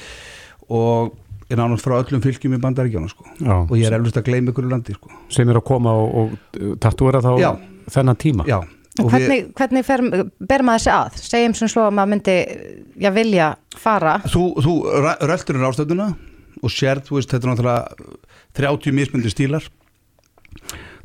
og 0.69 1.15
er 1.51 1.59
nánast 1.59 1.83
frá 1.83 1.97
öllum 1.99 2.21
fylgjum 2.23 2.55
í 2.55 2.61
bandaríkjónu 2.63 3.09
sko. 3.11 3.25
Og 3.43 3.73
ég 3.77 3.87
er 3.89 3.97
eflust 3.97 4.17
að 4.19 4.29
gleyma 4.29 4.53
ykkur 4.53 4.67
í 4.67 4.71
landi 4.71 4.95
sko. 4.95 5.11
Sem 5.31 5.49
er 5.51 5.59
að 5.59 5.65
koma 5.67 5.91
og, 5.99 6.13
og 6.21 6.77
tattúra 6.79 7.21
þá 7.23 7.33
Já. 7.41 7.49
þennan 7.91 8.19
tíma? 8.21 8.45
Já. 8.47 8.61
Hvernig, 9.01 9.53
hvernig 9.55 9.85
fer, 9.87 10.01
ber 10.39 10.63
maður 10.67 10.81
þessi 10.83 10.91
að? 10.91 11.19
Segjum 11.23 11.53
sem 11.55 11.69
svo 11.71 11.85
að 11.87 11.93
maður 11.95 12.09
myndi 12.11 12.33
já, 12.99 13.07
vilja 13.15 13.45
fara 13.79 14.17
Þú, 14.27 14.41
þú 14.59 14.73
röltur 15.31 15.57
í 15.57 15.61
ráðstöðuna 15.63 16.07
og 16.61 16.73
sérð, 16.75 17.05
þú 17.07 17.15
veist, 17.17 17.31
þetta 17.31 17.47
er 17.47 17.53
náttúrulega 17.53 18.09
30 18.59 18.97
mismundi 18.97 19.31
stílar 19.31 19.69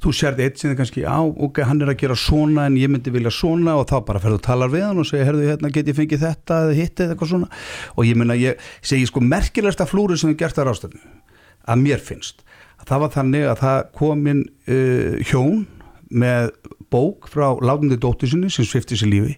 þú 0.04 0.12
sérð 0.16 0.42
eitt 0.44 0.60
sem 0.60 0.72
er 0.72 0.78
kannski 0.78 1.04
á, 1.06 1.20
ok, 1.22 1.62
hann 1.68 1.82
er 1.84 1.92
að 1.92 2.00
gera 2.02 2.16
svona 2.18 2.66
en 2.70 2.78
ég 2.80 2.90
myndi 2.92 3.12
vilja 3.14 3.32
svona. 3.34 3.76
Og 3.80 3.86
þá 3.90 3.96
bara 4.08 4.22
ferðu 4.22 4.40
og 4.40 4.46
talar 4.46 4.72
við 4.72 4.86
hann 4.88 5.02
og 5.02 5.08
segja, 5.08 5.28
herðu, 5.28 5.46
hérna 5.52 5.72
get 5.74 5.90
ég 5.90 5.98
fengið 5.98 6.24
þetta 6.26 6.60
eða 6.66 6.76
hitt 6.80 7.00
eða 7.00 7.16
eitthvað 7.16 7.32
svona? 7.32 7.50
Og 7.96 8.08
ég 8.08 8.26
að 8.26 8.42
ég 8.42 8.68
segi 8.82 9.08
sko 9.10 9.22
merkilegsta 9.24 9.88
flúri 9.88 10.18
sem 10.20 10.32
við 10.32 10.42
gert 10.44 10.60
að 10.60 10.70
ráðstöðinu 10.70 11.16
að 11.66 11.82
mér 11.82 12.02
finnst 12.02 12.44
að 12.76 12.90
það 12.90 13.02
var 13.02 13.12
þannig 13.16 13.48
að 13.50 13.60
það 13.62 13.80
komin 13.96 14.44
uh, 14.68 15.16
hjón 15.26 15.66
með 16.06 16.52
bók 16.92 17.28
frá 17.32 17.48
látandi 17.58 17.98
dóttur 17.98 18.30
sinni 18.30 18.50
sem 18.52 18.66
svifti 18.68 18.98
sér 18.98 19.10
lífi. 19.10 19.36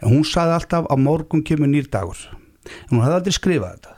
En 0.00 0.14
hún 0.14 0.24
saði 0.24 0.56
alltaf 0.56 0.88
á 0.88 0.94
morgun 0.96 1.44
kemur 1.44 1.68
nýr 1.68 1.90
dagur. 1.92 2.20
En 2.88 2.96
hún 2.96 3.04
hefði 3.04 3.18
aldrei 3.18 3.36
skrifað 3.36 3.74
þetta. 3.76 3.94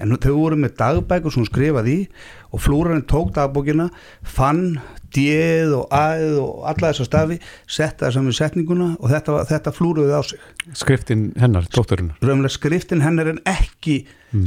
En 0.00 0.14
þau 0.16 0.34
voru 0.36 0.56
með 0.56 0.76
dagbækur 0.78 1.34
sem 1.34 1.42
hún 1.42 1.50
skrifaði 1.50 1.96
í 1.96 2.04
og 2.50 2.60
flúrarinn 2.64 3.04
tók 3.06 3.32
dagbókina 3.36 3.88
fann 4.26 4.80
djeð 5.14 5.72
og 5.74 5.90
æð 5.90 6.36
og 6.38 6.66
alla 6.70 6.90
þessa 6.92 7.04
stafi 7.08 7.36
setta 7.66 8.06
það 8.06 8.12
saman 8.14 8.30
í 8.34 8.36
setninguna 8.38 8.88
og 9.00 9.10
þetta, 9.10 9.32
var- 9.34 9.48
þetta 9.50 9.72
flúruði 9.74 10.14
á 10.14 10.22
sig 10.22 10.38
Skriftin 10.78 11.24
hennar, 11.40 11.66
dótturinnar? 11.74 12.14
raunlega 12.22 12.54
skriftin 12.54 13.02
hennar 13.02 13.26
en 13.32 13.40
ekki 13.50 13.96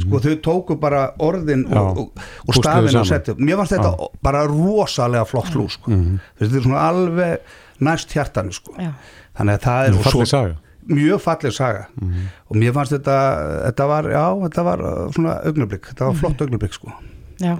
sko 0.00 0.20
þau 0.24 0.36
tóku 0.40 0.78
bara 0.80 1.10
orðin 1.20 1.66
Já. 1.68 1.80
og, 1.82 1.98
og, 1.98 2.24
og 2.48 2.54
stafin 2.56 2.96
og 3.02 3.06
settu 3.10 3.34
mér 3.36 3.60
fannst 3.60 3.76
þetta 3.76 4.08
bara 4.24 4.46
rosalega 4.48 5.26
flott 5.28 5.52
flú 5.52 5.66
sko. 5.68 5.92
þetta 6.40 6.56
er 6.56 6.64
svona 6.64 6.84
alveg 6.88 7.38
næst 7.84 8.12
hjartanu 8.16 8.52
sko. 8.56 8.72
Já. 8.80 8.92
þannig 9.36 9.58
að 9.58 9.64
það 9.68 9.88
er 9.90 9.98
og 9.98 10.04
Falleg 10.08 10.30
saga. 10.32 10.56
mjög 10.88 11.20
falleg 11.24 11.52
saga 11.52 11.86
og 12.48 12.56
mér 12.56 12.72
fannst 12.72 12.92
þetta, 12.96 13.18
þetta 13.68 13.86
var, 13.92 14.08
já, 14.16 14.24
þetta 14.48 14.64
var 14.64 14.80
uh, 14.88 15.10
svona 15.12 15.36
augnablík, 15.44 15.90
þetta 15.92 16.08
var 16.08 16.14
flott 16.22 16.40
augnablík 16.40 16.72
sko. 16.80 16.92
Já. 17.42 17.56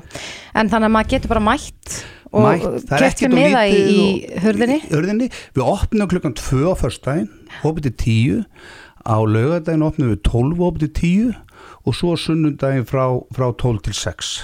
En 0.55 0.71
þannig 0.71 0.91
að 0.91 0.95
maður 0.97 1.13
getur 1.15 1.33
bara 1.35 1.45
mætt 1.45 1.97
og 2.35 2.43
Mætt, 2.49 2.65
það 2.89 3.05
er 3.07 3.15
sér 3.15 3.29
of 3.31 3.37
miða 3.39 3.63
í, 3.71 3.77
í 3.79 4.41
hurðinni, 4.43 5.29
við 5.55 5.63
opnum 5.65 6.11
klukkan 6.11 6.35
2 6.39 6.65
á 6.67 6.75
föstudaginn, 6.79 7.31
opið 7.63 7.91
til 7.91 7.95
10 8.43 8.45
á 9.05 9.17
laugardaginn 9.23 9.87
opnum 9.87 10.11
við 10.15 10.23
12 10.27 10.59
og 10.59 10.67
opið 10.73 10.87
til 10.87 10.93
10 11.31 11.85
og 11.85 11.97
svo 11.97 12.15
á 12.15 12.19
sunnundaginn 12.19 12.89
frá, 12.89 13.07
frá 13.37 13.51
12 13.53 13.85
til 13.87 13.97
6 14.01 14.35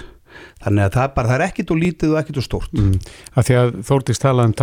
þannig 0.60 0.84
að 0.86 0.94
það 0.94 1.04
er 1.04 1.12
bara, 1.16 1.28
það 1.30 1.36
er 1.36 1.44
ekkit 1.46 1.72
og 1.72 1.80
lítið 1.80 2.12
og 2.12 2.18
ekkit 2.20 2.40
og 2.40 2.46
stórt 2.46 2.76
Mm. 2.76 2.98
Af 3.34 3.46
því 3.48 3.56
að 3.60 3.70
Þórdís 3.88 4.20
talaði 4.22 4.50
um 4.50 4.54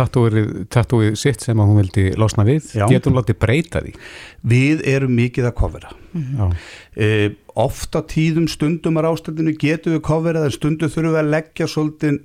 tattúið, 0.72 1.16
sitt 1.18 1.44
sem 1.44 1.58
hún 1.60 1.76
vildi 1.76 2.06
losna 2.16 2.44
við, 2.48 2.70
Já. 2.74 2.86
getur 2.88 3.12
hún 3.12 3.18
látið 3.20 3.38
breyta 3.38 3.82
því? 3.84 3.94
við 4.48 4.86
erum 4.86 5.14
mikið 5.18 5.50
að 5.50 5.54
kofera 5.58 5.92
Já. 6.14 6.46
e, 6.96 7.08
oft 7.58 7.98
á 7.98 8.00
tíðum 8.06 8.46
stundum 8.50 9.00
á 9.00 9.08
ástændinu 9.10 9.56
getum 9.58 9.96
við 9.96 10.06
coverað 10.06 10.48
en 10.48 10.54
stundum 10.54 10.92
þurfum 10.92 11.14
við 11.16 11.20
að 11.22 11.34
leggja 11.34 11.68
svolítið 11.70 12.22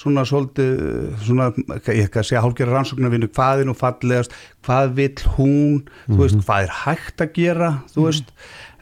svona 0.00 0.24
svolítið 0.24 0.78
svona, 1.26 1.50
ég 1.92 2.06
ekki 2.06 2.20
að 2.22 2.28
segja 2.28 2.42
hálfgerða 2.44 2.76
rannsóknarvinnu 2.78 3.28
hvað 3.34 3.62
er 3.62 3.68
nú 3.68 3.74
fallegast, 3.76 4.34
hvað 4.64 4.94
vill 4.96 5.26
hún 5.36 5.82
þú 6.06 6.20
veist, 6.22 6.40
hvað 6.46 6.66
er 6.66 6.76
hægt 6.84 7.24
að 7.24 7.34
gera 7.36 7.70
þú 7.92 8.06
veist, 8.06 8.32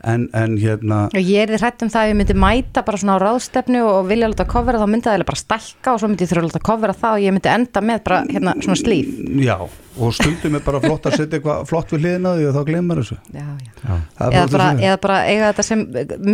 en, 0.05 0.29
en 0.37 0.55
hérna 0.61 1.01
og 1.11 1.19
ég 1.19 1.43
er 1.43 1.51
þið 1.55 1.63
hrætt 1.65 1.83
um 1.87 1.91
það 1.91 2.05
að 2.05 2.11
ég 2.13 2.19
myndi 2.21 2.37
mæta 2.39 2.85
bara 2.87 3.01
svona 3.01 3.17
á 3.19 3.25
ráðstefnu 3.25 3.83
og 3.89 4.07
vilja 4.11 4.29
láta 4.31 4.47
kofera 4.49 4.79
þá 4.83 4.87
myndi 4.93 5.09
það 5.11 5.25
bara 5.31 5.43
stækka 5.43 5.95
og 5.95 6.01
svo 6.03 6.11
myndi 6.13 6.25
ég 6.27 6.31
þurfa 6.33 6.45
að 6.45 6.49
láta 6.53 6.65
kofera 6.71 6.97
það 7.03 7.17
og 7.19 7.25
ég 7.27 7.37
myndi 7.37 7.53
enda 7.55 7.83
með 7.91 8.03
bara 8.07 8.21
hérna 8.31 8.55
svona 8.63 8.79
slíf 8.79 9.11
já, 9.43 9.57
og 9.99 10.15
stundum 10.15 10.59
er 10.61 10.65
bara 10.69 10.81
flott 10.85 11.09
að 11.11 11.17
setja 11.19 11.41
eitthvað 11.41 11.65
flott 11.73 11.93
við 11.97 12.05
hliðina 12.05 12.31
á 12.31 12.35
því 12.39 12.47
og 12.51 12.57
þá 12.59 12.63
glemar 12.71 13.03
þessu 13.03 13.19
já, 13.35 13.47
já. 13.83 13.99
Eða, 14.29 14.47
bara, 14.55 14.69
eða 14.89 15.01
bara 15.03 15.19
eiga 15.27 15.51
þetta 15.53 15.67
sem 15.67 15.85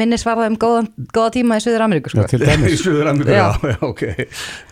minnisvarða 0.02 0.50
um 0.52 0.58
góða, 0.60 0.84
góða 1.16 1.34
tíma 1.38 1.56
í 1.60 1.64
Suður 1.64 1.86
Ameríku 1.88 2.12
sko. 2.12 2.24
Já, 2.24 2.30
til 2.34 2.68
í. 2.68 2.76
Suður 2.80 3.12
Ameríku, 3.14 3.32
Já. 3.32 3.48
já, 3.56 3.72
já, 3.72 3.76
ok 3.88 4.02
já, 4.04 4.24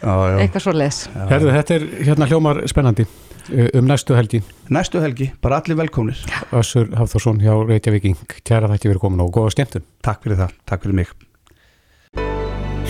já. 0.04 0.38
eitthvað 0.44 0.66
svo 0.66 0.76
leis 0.76 1.02
Herðu, 1.32 1.52
þetta 1.56 1.78
er 1.78 1.86
hérna 2.10 2.28
hljómar 2.28 2.62
spennandi 2.70 3.08
um 3.50 3.86
næstu 3.86 4.14
helgi. 4.14 4.42
næstu 4.70 5.00
helgi, 5.00 5.32
bara 5.42 5.60
allir 5.60 5.76
velkomnir 5.76 6.16
Össur 6.52 6.88
Hafþórsson 6.96 7.40
hjá 7.42 7.54
Reykjavíking. 7.68 8.16
Kæra 8.44 8.68
þætti 8.70 8.88
verið 8.92 9.00
komin 9.02 9.20
og 9.24 9.32
góða 9.34 9.50
skemmtun. 9.56 9.82
takk 10.02 10.22
fyrir 10.22 10.36
það, 10.36 10.52
takk 10.66 10.82
fyrir 10.82 10.94
mig 10.94 11.08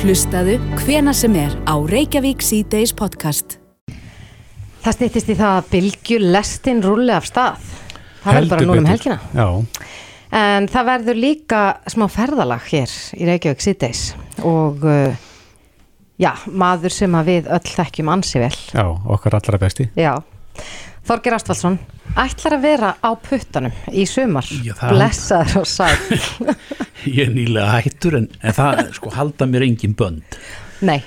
Hlustaðu 0.03 0.59
hvena 0.83 1.13
sem 1.15 1.35
er 1.39 1.53
á 1.69 1.79
Reykjavík 1.79 2.43
C-Days 2.43 2.93
podcast. 2.93 3.59
Það 4.83 4.97
stýttist 4.97 5.29
í 5.31 5.37
það 5.39 5.59
að 5.61 5.69
bylgju 5.71 6.19
lestin 6.19 6.83
rulli 6.83 7.13
af 7.15 7.29
stað 7.29 7.61
það 8.23 8.35
verður 8.35 8.49
bara 8.51 8.67
núna 8.67 8.83
um 8.83 8.89
helgina 8.91 9.19
Já, 9.35 9.47
en 10.43 10.67
það 10.73 10.89
verður 10.91 11.21
líka 11.23 11.61
smá 11.93 12.09
ferðalag 12.11 12.67
hér 12.73 12.97
í 13.15 13.29
Reykjavík 13.29 13.63
síðdeis 13.63 14.03
og 14.43 14.83
uh, 14.83 15.15
já, 16.19 16.33
maður 16.51 16.95
sem 16.99 17.15
að 17.19 17.31
við 17.31 17.51
öll 17.55 17.73
þekkjum 17.77 18.11
ansi 18.17 18.43
vel 18.43 18.55
já, 18.75 18.85
okkar 19.17 19.39
allra 19.39 19.61
besti. 19.63 19.89
já, 19.95 20.17
Þorger 21.09 21.35
Astvaldsson 21.35 21.79
ætlar 22.23 22.55
að 22.59 22.63
vera 22.67 22.91
á 23.03 23.11
puttanum 23.19 23.73
í 23.91 24.05
sumar, 24.07 24.47
Já, 24.63 24.75
blessaður 24.93 25.63
og 25.63 25.67
sæl 25.67 25.97
ég 27.17 27.25
er 27.27 27.33
nýlega 27.35 27.79
hættur 27.81 28.19
en, 28.21 28.29
en 28.43 28.55
það 28.55 28.83
sko 28.99 29.11
halda 29.17 29.49
mér 29.51 29.65
engin 29.67 29.97
bönd. 29.99 30.37
Nei, 30.87 31.01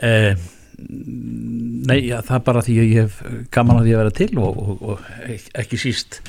eh, 0.00 0.32
nei, 0.78 1.98
ja, 2.08 2.22
það 2.24 2.38
er 2.38 2.44
bara 2.48 2.62
því 2.64 2.78
að 2.80 2.88
ég 2.94 3.02
hef 3.04 3.20
gaman 3.54 3.80
að 3.82 3.88
því 3.88 3.94
að 3.96 4.02
vera 4.02 4.14
til 4.22 4.30
og, 4.40 4.62
og, 4.62 4.82
og 4.94 5.10
ek- 5.28 5.50
ekki 5.64 5.80
síst 5.82 6.20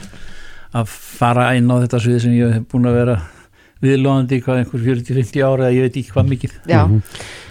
að 0.73 0.89
fara 0.89 1.51
inn 1.57 1.69
á 1.71 1.75
þetta 1.85 2.01
sviði 2.03 2.23
sem 2.25 2.35
ég 2.37 2.53
hef 2.57 2.67
búin 2.73 2.89
að 2.89 2.97
vera 2.99 3.17
viðlóðandi 3.83 4.41
hvað 4.43 4.61
einhver 4.61 4.83
40-50 4.87 5.45
ára 5.45 5.69
eða 5.69 5.77
ég 5.77 5.87
veit 5.87 5.97
ekki 6.01 6.13
hvað 6.15 6.29
mikið 6.33 6.59
já, 6.71 6.83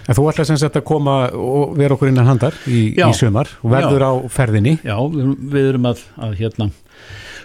En 0.03 0.17
þú 0.17 0.25
ætlar 0.27 0.47
sem 0.49 0.57
sagt 0.59 0.75
að 0.75 0.83
koma 0.89 1.13
og 1.31 1.77
vera 1.79 1.95
okkur 1.95 2.09
innan 2.11 2.27
handar 2.27 2.55
í, 2.67 2.89
Já. 2.97 3.05
í 3.07 3.13
sumar 3.15 3.47
og 3.63 3.71
verður 3.71 4.03
Já. 4.03 4.07
á 4.11 4.13
ferðinni. 4.35 4.73
Já, 4.83 4.97
við, 5.13 5.29
við 5.53 5.67
erum 5.69 5.87
að, 5.87 6.01
að 6.27 6.33
hérna 6.41 6.67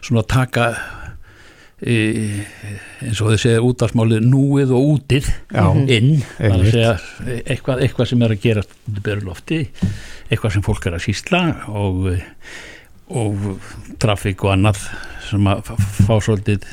svona 0.03 0.25
taka 0.27 0.65
e, 1.79 1.95
eins 3.07 3.21
og 3.23 3.31
þau 3.31 3.39
segja 3.45 3.63
útvarsmálið 3.63 4.27
núið 4.27 4.75
og 4.75 4.91
útið 4.97 5.31
Já. 5.55 5.69
inn, 5.87 6.11
það 6.35 6.49
er 6.49 6.57
að 6.57 6.73
segja 6.73 6.97
eitthvað, 7.45 7.85
eitthvað 7.87 8.11
sem 8.11 8.27
er 8.27 8.35
að 8.35 8.43
gera 8.49 8.67
út 8.67 8.99
í 8.99 9.07
beru 9.07 9.27
lofti 9.29 9.61
eitthvað 10.29 10.57
sem 10.57 10.67
fólk 10.67 10.91
er 10.91 10.99
að 10.99 11.07
sísla 11.07 11.45
og 11.71 12.11
og 13.09 13.63
trafík 14.03 14.43
og 14.45 14.53
annað 14.53 14.83
sem 15.31 15.47
að 15.49 15.71
fá 16.05 16.15
svolítið 16.21 16.67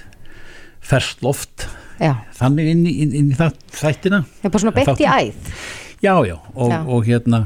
ferskt 0.84 1.22
loft 1.24 1.68
já. 2.02 2.14
Þannig 2.40 2.72
inn 2.74 2.86
í, 2.86 2.94
inn, 3.06 3.14
inn 3.22 3.32
í 3.34 3.38
það, 3.40 3.58
þættina. 3.80 4.22
Er 4.44 4.54
bara 4.54 4.64
svona 4.64 4.76
beint 4.76 5.02
í 5.04 5.10
æð. 5.10 5.52
Já, 6.04 6.14
já, 6.28 6.36
og, 6.54 6.72
Já. 6.72 6.80
og 6.86 7.06
hérna 7.08 7.40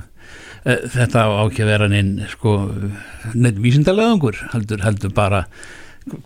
e, 0.65 0.73
þetta 0.95 1.25
á 1.29 1.41
ekki 1.45 1.63
að 1.63 1.69
vera 1.71 1.87
neinn 1.91 2.15
sko, 2.31 2.55
neinn 3.35 3.61
vísindalegangur 3.63 4.39
heldur, 4.55 4.81
heldur 4.83 5.13
bara 5.15 5.43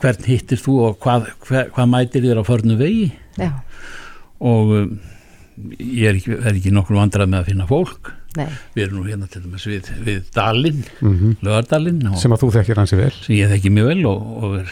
hvern 0.02 0.26
hittir 0.26 0.62
þú 0.64 0.78
og 0.88 0.98
hvað, 1.04 1.28
hver, 1.48 1.70
hvað 1.76 1.92
mætir 1.92 2.24
þér 2.26 2.42
á 2.42 2.44
förnu 2.48 2.78
vegi? 2.80 3.10
Já, 3.38 3.52
og 4.44 4.72
um, 4.80 4.96
ég 5.78 6.08
er 6.10 6.18
ekki, 6.18 6.38
er 6.40 6.52
ekki 6.56 6.72
nokkur 6.74 6.98
vandrað 6.98 7.30
með 7.30 7.44
að 7.44 7.50
finna 7.52 7.68
fólk. 7.70 8.14
Nei, 8.34 8.48
við 8.74 8.88
erum 8.88 8.98
nú 8.98 9.04
hérna 9.06 9.28
til 9.30 9.44
dæmis 9.44 9.68
við, 9.70 9.92
við 10.08 10.24
Dalinn, 10.34 10.80
Mm 11.06 11.36
Lögardalinn 11.46 12.00
og, 12.08 12.16
sem, 12.16 12.24
Sem 12.24 12.34
að 12.34 12.42
þú 12.48 12.52
þekkir 12.56 12.80
hansi 12.82 12.98
vel. 12.98 13.12
ég 13.36 13.52
þekki 13.52 13.74
mjög 13.76 13.92
vel 13.92 14.08
og, 14.10 14.32
og 14.40 14.56
er 14.64 14.72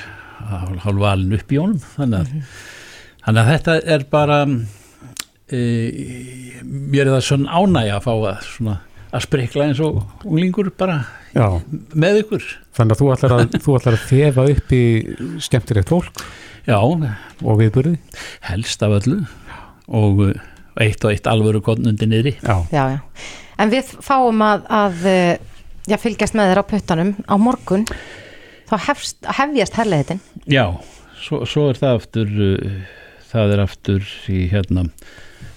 hálf 0.81 0.97
valin 1.03 1.35
upp 1.37 1.53
í 1.53 1.59
honum 1.61 1.83
þannig 1.91 2.23
að, 2.23 2.55
þannig 3.25 3.41
að 3.41 3.51
þetta 3.51 3.75
er 3.95 4.05
bara 4.11 4.37
e, 5.51 5.59
mér 6.63 7.07
er 7.07 7.13
það 7.15 7.27
svona 7.27 7.59
ánægja 7.61 7.97
að 7.97 8.05
fá 8.07 8.13
að 8.13 8.45
svona 8.47 8.77
að 9.11 9.25
sprikla 9.25 9.67
eins 9.67 9.81
og 9.83 9.99
unglingur 10.23 10.71
bara 10.77 11.01
Já, 11.31 11.47
með 11.95 12.25
ykkur. 12.25 12.45
Þannig 12.75 12.95
að 12.95 13.01
þú 13.01 13.09
ætlar 13.13 13.33
að, 13.35 13.53
þú 13.63 13.75
ætlar 13.77 13.95
að 13.95 14.07
þefa 14.09 14.45
upp 14.51 14.73
í 14.75 14.83
skemmtilegt 15.43 15.91
fólk 15.91 16.23
já, 16.67 16.77
og 16.79 17.59
viðburði. 17.59 17.93
helst 18.47 18.83
af 18.83 18.97
öllu. 18.97 19.21
Og 19.91 20.25
uh, 20.27 20.33
eitt 20.83 21.03
og 21.07 21.13
eitt 21.13 21.29
alvöru 21.31 21.61
konnundi 21.63 22.07
niðri. 22.07 22.35
Já, 22.43 22.57
já, 22.71 22.83
já. 22.97 22.99
En 23.61 23.71
við 23.71 23.93
fáum 24.03 24.41
að, 24.43 24.63
að 24.73 25.05
eh, 25.07 25.33
já, 25.87 25.97
fylgjast 26.01 26.35
með 26.35 26.51
þér 26.51 26.61
á 26.63 26.69
puttanum 26.71 27.13
á 27.27 27.35
morgun. 27.39 27.85
Þá 28.71 28.75
hefst, 28.87 29.17
hefjast 29.27 29.75
herleitin 29.75 30.21
já, 30.47 30.63
svo, 31.19 31.41
svo 31.43 31.67
er 31.71 31.79
það 31.79 31.97
aftur 31.97 32.29
uh, 32.45 32.77
það 33.31 33.55
er 33.55 33.63
aftur 33.63 34.07
í 34.31 34.45
hérna 34.51 34.87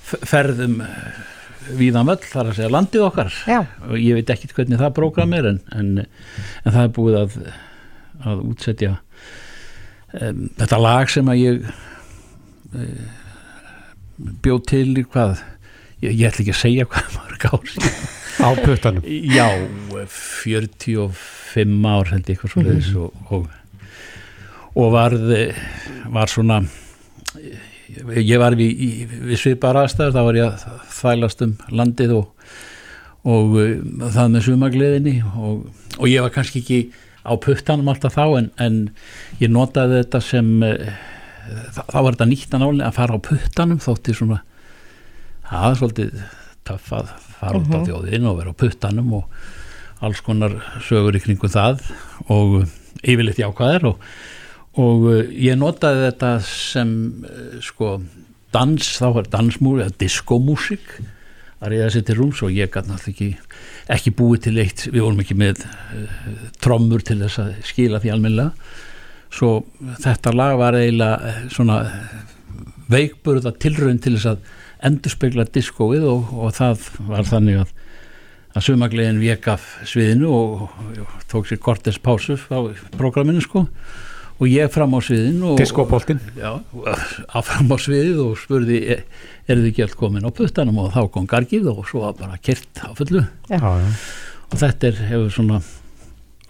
ferðum 0.05 0.81
uh, 0.85 1.23
víðan 1.79 2.09
völl, 2.09 2.21
þar 2.21 2.51
að 2.51 2.59
segja 2.59 2.73
landið 2.73 3.07
okkar. 3.07 3.39
Já, 3.49 3.61
og 3.89 3.97
ég 4.01 4.19
veit 4.19 4.33
ekkit 4.35 4.53
hvernig 4.57 4.81
það 4.81 4.97
prógram 4.99 5.35
er 5.37 5.49
en, 5.49 5.61
en, 5.73 5.91
en 6.05 6.75
það 6.75 6.83
er 6.83 6.95
búið 6.99 7.19
að, 7.23 7.39
að 8.25 8.45
útsetja 8.51 8.93
um, 10.21 10.45
þetta 10.61 10.81
lag 10.83 11.13
sem 11.13 11.33
að 11.33 11.41
ég 11.41 11.67
uh, 12.75 13.03
bjóð 14.45 14.63
til 14.71 14.87
í 14.93 15.07
hvað 15.09 15.39
ég, 16.05 16.13
ég 16.13 16.29
ætla 16.29 16.45
ekki 16.45 16.55
að 16.55 16.63
segja 16.63 16.89
hvað 16.91 17.11
mörg 17.19 17.49
ár 17.49 17.75
á 18.45 18.49
puttanum. 18.61 19.05
já, 19.07 19.49
45 20.11 21.85
ár 21.87 22.11
held 22.13 22.25
ég 22.29 22.35
eitthvað 22.35 22.53
svo 22.53 22.65
leiðis 22.67 22.95
og, 22.99 23.29
og, 23.31 23.45
og 24.75 24.89
varð 24.95 25.37
var 26.13 26.33
svona 26.33 26.65
ég 28.19 28.39
var 28.43 28.57
við, 28.59 28.71
í, 28.75 28.91
við 29.31 29.41
svipar 29.41 29.79
aðstæður 29.81 30.15
þá 30.17 30.23
var 30.29 30.39
ég 30.39 30.53
að 30.53 30.85
þvælast 30.99 31.45
um 31.47 31.57
landið 31.81 32.15
og, 32.19 32.53
og 33.35 33.57
uh, 33.61 33.73
það 34.15 34.31
með 34.35 34.47
sumagliðinni 34.49 35.17
og, 35.33 35.67
og 35.99 36.07
ég 36.11 36.25
var 36.25 36.35
kannski 36.35 36.63
ekki 36.63 36.81
á 37.25 37.33
puttanum 37.41 37.91
alltaf 37.93 38.17
þá 38.19 38.25
en, 38.41 38.51
en 38.61 38.81
ég 39.41 39.53
notaði 39.53 40.03
þetta 40.03 40.23
sem 40.25 40.55
uh, 40.67 40.95
þá 41.73 41.99
var 41.99 42.13
þetta 42.13 42.31
nýtt 42.31 42.57
að 42.57 42.65
náli 42.65 42.87
að 42.87 42.97
fara 42.99 43.19
á 43.21 43.27
puttanum 43.29 43.83
þótti 43.85 44.17
svona 44.17 44.41
það 45.49 45.69
er 45.71 45.81
svolítið 45.81 46.25
töff 46.65 46.95
að 46.97 47.13
fara 47.39 47.61
út 47.61 47.75
á 47.77 47.81
þjóðin 47.85 48.31
og 48.31 48.39
vera 48.41 48.55
á 48.57 48.61
puttanum 48.65 49.13
og 49.21 49.43
alls 50.05 50.21
konar 50.25 50.57
sögur 50.85 51.17
í 51.17 51.23
kringum 51.23 51.53
það 51.53 51.85
og 52.33 52.65
yfirleitt 53.05 53.41
jákvæðir 53.41 53.91
og, 53.93 54.09
og 54.81 55.09
uh, 55.11 55.19
ég 55.31 55.59
notaði 55.61 56.09
þetta 56.09 56.31
sem 56.47 56.95
uh, 57.25 57.59
sko 57.65 57.99
dans, 58.55 58.79
þá 58.79 59.07
var 59.19 59.29
dansmúri 59.31 59.85
eða 59.85 59.99
diskomúsik 60.03 60.97
að 61.65 61.73
reyða 61.73 61.93
sér 61.95 62.07
til 62.07 62.19
rúms 62.19 62.43
og 62.45 62.53
ég 62.55 62.73
gæti 62.73 62.91
náttúrulega 62.91 63.13
ekki, 63.15 63.61
ekki 63.95 64.15
búið 64.19 64.43
til 64.47 64.57
eitt, 64.63 64.87
við 64.91 65.05
vorum 65.05 65.23
ekki 65.25 65.39
með 65.39 65.63
uh, 65.65 66.43
trommur 66.63 67.05
til 67.07 67.21
þess 67.23 67.43
að 67.43 67.55
skila 67.71 68.03
því 68.03 68.15
almennilega. 68.15 68.75
Svo 69.35 69.55
þetta 70.05 70.35
lag 70.35 70.59
var 70.61 70.77
eiginlega 70.79 71.31
eh, 71.31 71.39
svona 71.51 71.81
veikburða 72.87 73.51
tilraun 73.59 73.99
til 73.99 74.13
þess 74.15 74.29
að 74.31 74.53
endurspegla 74.87 75.49
diskóið 75.51 76.05
og, 76.07 76.29
og 76.39 76.55
það 76.55 76.85
var 77.09 77.27
þannig 77.27 77.65
að 77.65 77.73
að 78.55 78.67
sumagliðin 78.69 79.19
vek 79.19 79.49
af 79.51 79.65
sviðinu 79.91 80.29
og, 80.31 80.67
og, 81.03 81.15
tók 81.31 81.49
sér 81.51 81.59
kortes 81.63 81.99
pásu 81.99 82.37
á 82.55 82.63
programminu 82.95 83.43
sko 83.43 83.65
og 84.35 84.51
ég 84.51 84.73
fram 84.75 84.97
á 84.97 85.01
sviðin 85.05 85.39
og, 85.47 85.55
Diskopoltin 85.61 86.21
já, 86.35 86.51
að 86.59 87.47
fram 87.47 87.71
á 87.71 87.77
sviðið 87.79 88.21
og 88.25 88.35
spurði 88.41 88.81
er, 88.97 89.05
er 89.47 89.63
þið 89.63 89.81
allt 89.87 89.97
komin 90.01 90.27
á 90.27 90.31
puttanum? 90.35 90.83
Og 90.83 90.91
þá 90.95 91.01
kom 91.15 91.29
gargið 91.31 91.71
og 91.71 91.85
svo 91.89 92.03
var 92.07 92.19
bara 92.19 92.41
kert 92.43 92.83
á 92.83 92.91
fullu. 92.99 93.25
Já. 93.51 93.63
Og 94.51 94.61
þetta 94.61 94.91
er, 94.91 95.01
hefur 95.13 95.33
svona 95.35 95.61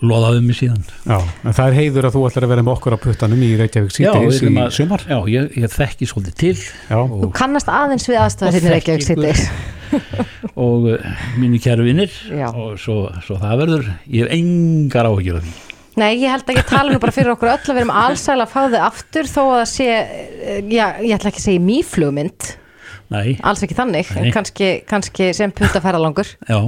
loðað 0.05 0.39
um 0.41 0.49
mig 0.49 0.59
síðan. 0.59 0.81
Já, 1.07 1.19
en 1.21 1.57
það 1.57 1.67
er 1.67 1.77
heiður 1.79 2.09
að 2.09 2.17
þú 2.17 2.25
ætlar 2.29 2.47
að 2.47 2.53
vera 2.55 2.65
með 2.65 2.75
okkur 2.75 2.97
á 2.97 2.99
puttanum 3.05 3.45
í 3.45 3.51
Reykjavík 3.61 3.95
síðdeis 3.95 4.41
í 4.41 4.55
sumar. 4.79 5.05
Já, 5.09 5.19
ég, 5.33 5.53
ég 5.61 5.75
þekki 5.75 6.09
svolítið 6.11 6.37
til 6.41 6.57
Já, 6.59 6.99
Þú 6.99 7.31
kannast 7.37 7.71
aðeins 7.73 8.09
við 8.11 8.21
aðstæður 8.25 8.51
Og 8.51 8.59
hérna 8.59 8.73
í 8.73 8.75
Reykjavík 8.75 9.07
síðdeis. 9.09 9.45
og 10.65 10.89
uh, 10.91 11.13
mínu 11.39 11.61
kæru 11.63 11.87
vinnir 11.87 12.17
og 12.51 12.75
svo, 12.83 12.99
svo 13.25 13.39
það 13.43 13.63
verður. 13.63 13.95
Ég 14.11 14.27
hef 14.27 14.37
engar 14.41 15.13
áhyggjur 15.13 15.41
af 15.41 15.47
því 15.47 15.74
Nei, 16.01 16.11
ég 16.19 16.27
held 16.33 16.49
að 16.51 16.57
ég 16.59 16.67
tala 16.67 16.91
nú 16.91 16.99
bara 17.03 17.15
fyrir 17.15 17.31
okkur 17.37 17.53
öll 17.53 17.61
að 17.63 17.71
við 17.77 17.83
erum 17.85 17.93
allsæl 17.95 18.39
að 18.43 18.51
fá 18.51 18.61
þau 18.73 18.81
aftur 18.83 19.29
þó 19.31 19.41
að 19.45 19.59
það 19.61 19.69
sé, 19.71 19.89
eh, 19.95 20.61
já, 20.75 20.87
ég 21.05 21.15
ætla 21.15 21.31
ekki 21.31 21.43
að 21.43 21.47
segja 21.49 21.65
mýflugmynd, 21.69 22.49
Nei, 23.15 23.37
alls 23.47 23.63
ekki 23.63 23.77
þannig, 23.79 24.09
Nei. 24.17 24.23
en 24.25 24.33
kannski, 24.35 24.71
kannski 24.91 25.29
sem 25.37 25.53
puttaferðalangur. 25.55 26.31
já, 26.49 26.59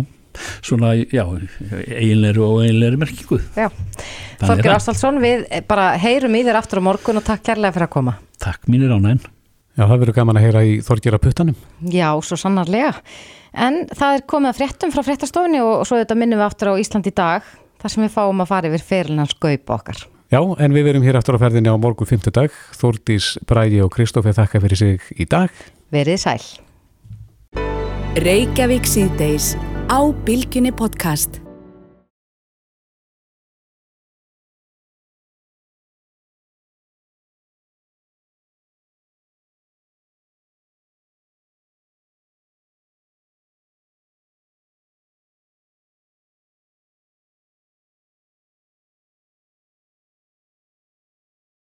svona, 0.62 0.92
já, 1.00 1.24
eiginleiri 1.88 2.42
og 2.44 2.60
eiginleiri 2.66 3.00
merkingu 3.00 3.38
Já, 3.56 3.70
það. 4.42 4.66
Ástálsson, 4.76 5.18
við 5.24 5.46
bara 5.66 5.88
heyrum 5.98 6.36
í 6.36 6.44
þér 6.46 6.60
aftur 6.60 6.82
á 6.84 6.86
morgun 6.86 7.18
og 7.18 7.24
takk 7.26 7.42
kærlega 7.48 7.72
fyrir 7.74 7.88
að 7.88 7.94
koma. 7.96 8.14
Takk 8.38 8.68
mínir 8.70 8.92
ánægn 8.94 9.24
já, 9.24 9.82
það 9.88 9.98
verður 10.04 10.18
gaman 10.20 10.38
að 10.38 10.46
heyra 10.46 10.62
í 10.68 10.76
Þorgir 10.84 11.16
á 11.16 11.20
puttanum 11.24 11.56
Já, 11.90 12.10
svo 12.22 12.36
sannarlega. 12.40 12.94
En 13.56 13.86
það 13.88 14.18
er 14.18 14.26
komið 14.28 14.52
að 14.52 14.58
fréttum 14.60 14.92
frá 14.92 15.02
fréttastofunni 15.06 15.62
og 15.64 15.86
svo 15.88 15.96
þetta 16.02 16.16
minnum 16.20 16.38
við 16.42 16.46
aftur 16.50 16.74
á 16.76 16.80
Ísland 16.80 17.08
í 17.08 17.14
dag, 17.16 17.42
þar 17.82 17.94
sem 17.94 18.04
við 18.06 18.14
fáum 18.16 18.44
að 18.44 18.52
fara 18.52 18.70
yfir 18.70 18.86
fyrirlinans 18.90 19.36
gaup 19.42 19.74
okkar. 19.78 20.04
Já, 20.32 20.40
en 20.42 20.74
við 20.74 20.88
verum 20.88 21.06
hér 21.06 21.20
aftur 21.20 21.38
á 21.38 21.42
ferðinni 21.44 21.70
á 21.70 21.78
morgun 21.78 22.08
fimmtudag 22.08 22.54
Þórdís, 22.74 23.36
Bræði 23.46 23.84
og 23.84 23.92
Kristófi 23.94 24.34
þakka 24.34 24.62
fyrir 24.64 24.80
sig 24.80 25.10
í 25.14 25.28
dag 25.30 25.54
Verið 25.94 26.18
sæl. 26.18 26.42
Reykjavík 28.26 28.88
síðdeis 28.90 29.54
á 29.86 30.02
Bilginni 30.26 30.74
podcast. 30.74 31.45